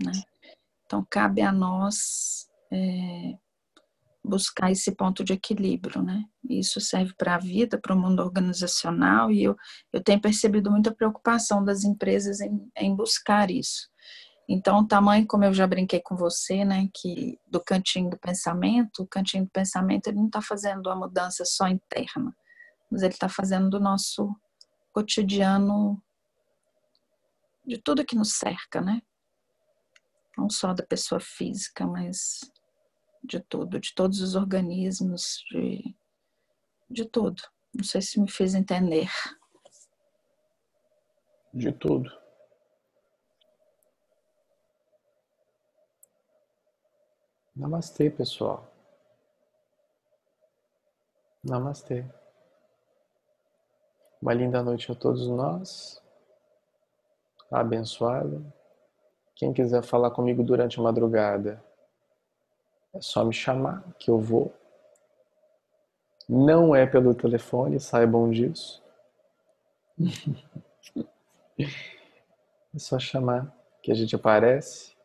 Né? 0.04 0.12
Então, 0.86 1.08
cabe 1.10 1.42
a 1.42 1.54
nós 1.54 2.50
é, 2.70 3.38
buscar 4.24 4.72
esse 4.72 4.96
ponto 4.96 5.24
de 5.24 5.34
equilíbrio. 5.34 6.02
Né? 6.02 6.24
Isso 6.50 6.80
serve 6.80 7.14
para 7.18 7.36
a 7.36 7.40
vida, 7.40 7.78
para 7.78 7.96
o 7.96 8.00
mundo 8.00 8.22
organizacional, 8.22 9.32
e 9.32 9.44
eu, 9.44 9.56
eu 9.92 10.02
tenho 10.02 10.22
percebido 10.22 10.72
muita 10.72 10.94
preocupação 10.94 11.64
das 11.64 11.84
empresas 11.84 12.40
em, 12.40 12.72
em 12.78 12.96
buscar 12.96 13.52
isso. 13.52 13.92
Então, 14.48 14.80
o 14.80 14.88
tamanho, 14.88 15.26
como 15.26 15.46
eu 15.46 15.54
já 15.54 15.66
brinquei 15.66 16.02
com 16.02 16.16
você, 16.16 16.66
né, 16.66 16.90
que 16.94 17.40
do 17.48 17.64
cantinho 17.64 18.10
do 18.10 18.18
pensamento, 18.18 19.04
o 19.04 19.08
cantinho 19.08 19.46
do 19.46 19.52
pensamento 19.52 20.08
ele 20.08 20.18
não 20.18 20.28
está 20.28 20.42
fazendo 20.42 20.90
a 20.90 20.96
mudança 20.96 21.46
só 21.46 21.68
interna, 21.68 22.36
mas 22.92 23.02
ele 23.04 23.14
está 23.14 23.30
fazendo 23.30 23.70
do 23.70 23.80
nosso 23.80 24.36
cotidiano, 24.92 26.02
de 27.66 27.78
tudo 27.78 28.06
que 28.06 28.16
nos 28.16 28.34
cerca, 28.34 28.82
né? 28.82 29.02
Não 30.38 30.50
só 30.50 30.74
da 30.74 30.84
pessoa 30.84 31.22
física, 31.22 31.88
mas 31.88 32.42
de 33.24 33.40
tudo, 33.40 33.80
de 33.80 33.94
todos 33.94 34.22
os 34.22 34.36
organismos, 34.36 35.44
de, 35.50 35.96
de 36.90 37.06
tudo. 37.06 37.42
Não 37.74 37.84
sei 37.84 38.02
se 38.02 38.20
me 38.20 38.30
fiz 38.30 38.54
entender. 38.54 39.10
De 41.54 41.72
tudo. 41.72 42.12
Namastê, 47.56 48.10
pessoal. 48.10 48.68
Namastê. 51.44 52.06
Uma 54.22 54.34
linda 54.34 54.64
noite 54.64 54.92
a 54.92 54.96
todos 54.96 55.28
nós. 55.28 56.02
Abençoada. 57.52 58.42
Quem 59.36 59.54
quiser 59.54 59.84
falar 59.84 60.12
comigo 60.12 60.44
durante 60.44 60.80
a 60.80 60.84
madrugada, 60.84 61.64
é 62.94 63.02
só 63.02 63.26
me 63.26 63.34
chamar 63.34 63.84
que 63.98 64.10
eu 64.10 64.20
vou. 64.20 64.54
Não 66.30 66.76
é 66.76 66.86
pelo 66.86 67.14
telefone, 67.14 67.80
saibam 67.80 68.30
disso. 68.30 68.82
É 72.76 72.80
só 72.80 72.98
chamar 72.98 73.56
que 73.84 73.92
a 73.92 73.94
gente 73.94 74.16
aparece, 74.16 74.96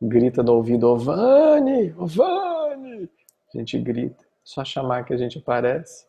grita 0.00 0.42
no 0.42 0.54
ouvido, 0.54 0.88
Ovani, 0.88 1.94
Ovani. 1.98 3.10
A 3.54 3.58
gente 3.58 3.78
grita, 3.78 4.24
só 4.42 4.64
chamar 4.64 5.04
que 5.04 5.12
a 5.12 5.18
gente 5.18 5.36
aparece. 5.36 6.06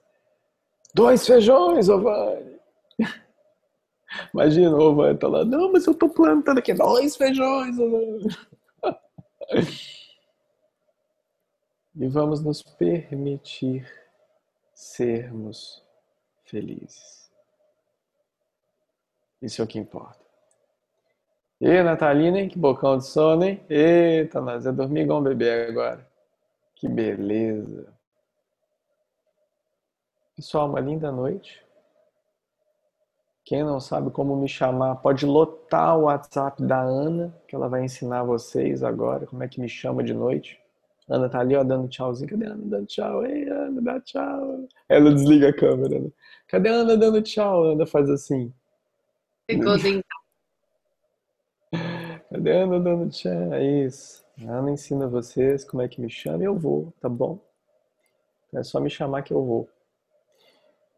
Dois 0.95 1.27
feijões, 1.27 1.89
Ovani. 1.89 2.57
Imagina, 4.33 4.77
o 4.77 4.91
Ovani 4.91 5.17
tá 5.17 5.27
lá, 5.27 5.43
não, 5.43 5.73
mas 5.73 5.85
eu 5.85 5.93
tô 5.93 6.07
plantando 6.07 6.59
aqui 6.59 6.73
dois 6.73 7.17
feijões, 7.17 7.77
Ovani. 7.77 8.27
E 11.95 12.07
vamos 12.07 12.43
nos 12.43 12.63
permitir 12.63 13.87
sermos 14.73 15.83
felizes. 16.43 17.31
Isso 19.41 19.61
é 19.61 19.65
o 19.65 19.67
que 19.67 19.77
importa. 19.77 20.23
E 21.61 21.83
Natalina, 21.83 22.39
hein? 22.39 22.49
Que 22.49 22.57
bocão 22.57 22.97
de 22.97 23.05
sono, 23.05 23.43
hein? 23.43 23.63
Eita, 23.69 24.41
nós 24.41 24.65
é 24.65 24.71
dormir 24.71 25.01
igual 25.01 25.19
um 25.19 25.23
bebê 25.23 25.67
agora. 25.67 26.07
Que 26.75 26.87
beleza. 26.87 27.93
Pessoal, 30.35 30.67
uma 30.67 30.79
linda 30.79 31.11
noite. 31.11 31.63
Quem 33.45 33.63
não 33.63 33.79
sabe 33.79 34.09
como 34.09 34.35
me 34.35 34.47
chamar, 34.47 34.95
pode 34.95 35.25
lotar 35.25 35.97
o 35.97 36.03
WhatsApp 36.03 36.63
da 36.63 36.81
Ana, 36.81 37.37
que 37.47 37.55
ela 37.55 37.67
vai 37.67 37.83
ensinar 37.83 38.23
vocês 38.23 38.81
agora 38.81 39.27
como 39.27 39.43
é 39.43 39.47
que 39.47 39.61
me 39.61 39.69
chama 39.69 40.01
de 40.03 40.13
noite. 40.13 40.62
Ana 41.09 41.29
tá 41.29 41.39
ali, 41.39 41.55
ó, 41.55 41.63
dando 41.63 41.87
tchauzinho. 41.87 42.29
Cadê 42.29 42.45
a 42.45 42.51
Ana 42.51 42.65
dando 42.65 42.85
tchau? 42.85 43.25
Ei, 43.25 43.49
Ana, 43.49 43.81
dá 43.81 43.99
tchau. 43.99 44.67
Ela 44.87 45.13
desliga 45.13 45.49
a 45.49 45.53
câmera, 45.53 45.99
né? 45.99 46.09
Cadê 46.47 46.69
a 46.69 46.73
Ana 46.73 46.97
dando 46.97 47.21
tchau? 47.21 47.65
A 47.65 47.71
Ana 47.73 47.85
faz 47.85 48.09
assim. 48.09 48.53
Ficou 49.49 49.77
dentro. 49.77 50.03
Cadê 52.31 52.51
a 52.51 52.63
Ana 52.63 52.79
dando 52.79 53.09
tchau? 53.09 53.53
É 53.53 53.85
isso. 53.85 54.23
A 54.47 54.51
Ana 54.51 54.71
ensina 54.71 55.07
vocês 55.07 55.65
como 55.65 55.81
é 55.81 55.87
que 55.87 55.99
me 55.99 56.09
chama 56.09 56.43
e 56.43 56.47
eu 56.47 56.57
vou, 56.57 56.93
tá 57.01 57.09
bom? 57.09 57.39
É 58.53 58.63
só 58.63 58.79
me 58.79 58.89
chamar 58.89 59.23
que 59.23 59.33
eu 59.33 59.43
vou. 59.43 59.69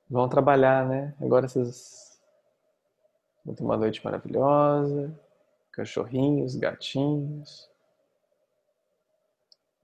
Vão 0.09 0.29
trabalhar, 0.29 0.87
né? 0.87 1.15
Agora 1.19 1.47
vocês 1.47 2.19
vão 3.43 3.55
ter 3.55 3.63
uma 3.63 3.75
noite 3.75 4.03
maravilhosa. 4.03 5.17
Cachorrinhos, 5.71 6.55
gatinhos. 6.55 7.69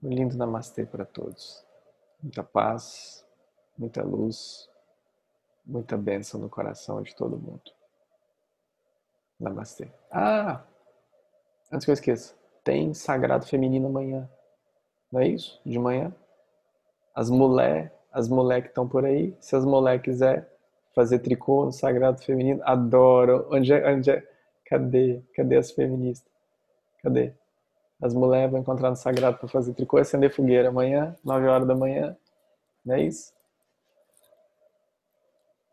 Um 0.04 0.10
lindo 0.10 0.36
namastê 0.36 0.86
para 0.86 1.06
todos. 1.06 1.64
Muita 2.22 2.44
paz, 2.44 3.26
muita 3.78 4.04
luz, 4.04 4.70
muita 5.66 5.98
bênção 5.98 6.40
no 6.40 6.50
coração 6.50 7.02
de 7.02 7.16
todo 7.16 7.38
mundo. 7.38 7.72
Namastê. 9.40 9.92
Ah! 10.12 10.64
Antes 11.72 11.86
que 11.86 11.92
eu 11.92 11.94
esqueça, 11.94 12.36
tem 12.64 12.94
Sagrado 12.94 13.46
Feminino 13.46 13.88
amanhã. 13.88 14.30
Não 15.12 15.20
é 15.22 15.28
isso? 15.28 15.62
De 15.66 15.78
manhã? 15.78 16.14
As 17.14 17.30
mulher, 17.30 17.94
as 18.12 18.28
mulher 18.28 18.62
que 18.62 18.70
estão 18.70 18.88
por 18.88 19.06
aí, 19.06 19.36
se 19.40 19.56
as 19.56 19.66
mulher 19.66 20.02
quiser 20.02 20.52
fazer 20.94 21.20
tricô 21.20 21.66
no 21.66 21.72
Sagrado 21.72 22.22
Feminino, 22.22 22.62
adoro. 22.64 23.48
Onde 23.52 23.74
é, 23.74 23.94
onde 23.94 24.12
é? 24.12 24.28
Cadê? 24.66 25.22
Cadê 25.36 25.58
as 25.58 25.72
feministas? 25.72 26.32
Cadê? 27.04 27.34
As 28.02 28.14
mulheres 28.14 28.52
vão 28.52 28.60
encontrar 28.60 28.90
no 28.90 28.96
Sagrado 28.96 29.38
para 29.38 29.48
fazer 29.48 29.74
tricô 29.74 29.98
e 29.98 30.02
acender 30.02 30.34
fogueira 30.34 30.70
amanhã, 30.70 31.16
9 31.24 31.48
horas 31.48 31.68
da 31.68 31.76
manhã. 31.76 32.18
Não 32.86 32.96
é 32.96 33.04
isso? 33.04 33.34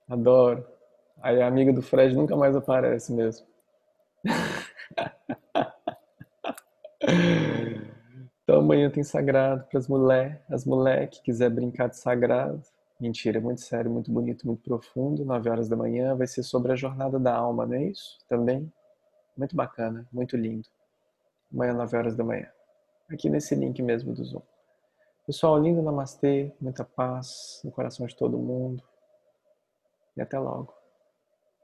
Adoro. 0.08 0.66
Aí 1.22 1.40
a 1.40 1.46
amiga 1.46 1.72
do 1.72 1.82
Fred 1.82 2.14
nunca 2.14 2.36
mais 2.36 2.54
aparece 2.56 3.12
mesmo. 3.12 3.46
Então 8.42 8.60
amanhã 8.60 8.90
tem 8.90 9.02
sagrado 9.04 9.64
para 9.68 9.78
as 9.78 9.86
mulheres, 9.86 10.38
as 10.50 10.64
mulheres 10.64 11.10
que 11.18 11.22
quiser 11.22 11.50
brincar 11.50 11.88
de 11.88 11.98
sagrado. 11.98 12.62
Mentira, 12.98 13.40
muito 13.40 13.60
sério, 13.60 13.90
muito 13.90 14.10
bonito, 14.10 14.46
muito 14.46 14.62
profundo. 14.62 15.22
9 15.24 15.50
horas 15.50 15.68
da 15.68 15.76
manhã 15.76 16.16
vai 16.16 16.26
ser 16.26 16.42
sobre 16.42 16.72
a 16.72 16.76
jornada 16.76 17.18
da 17.18 17.34
alma, 17.34 17.66
não 17.66 17.74
é 17.74 17.84
isso? 17.84 18.18
Também 18.26 18.72
muito 19.36 19.54
bacana, 19.54 20.06
muito 20.12 20.36
lindo. 20.36 20.68
Amanhã, 21.52 21.72
9 21.72 21.96
horas 21.96 22.14
da 22.14 22.22
manhã. 22.22 22.50
Aqui 23.10 23.30
nesse 23.30 23.54
link 23.54 23.82
mesmo 23.82 24.14
do 24.14 24.22
Zoom. 24.24 24.42
Pessoal, 25.26 25.58
lindo 25.58 25.82
namastê, 25.82 26.52
muita 26.60 26.84
paz 26.84 27.60
no 27.64 27.70
coração 27.70 28.06
de 28.06 28.16
todo 28.16 28.38
mundo. 28.38 28.82
E 30.16 30.20
até 30.20 30.38
logo. 30.38 30.77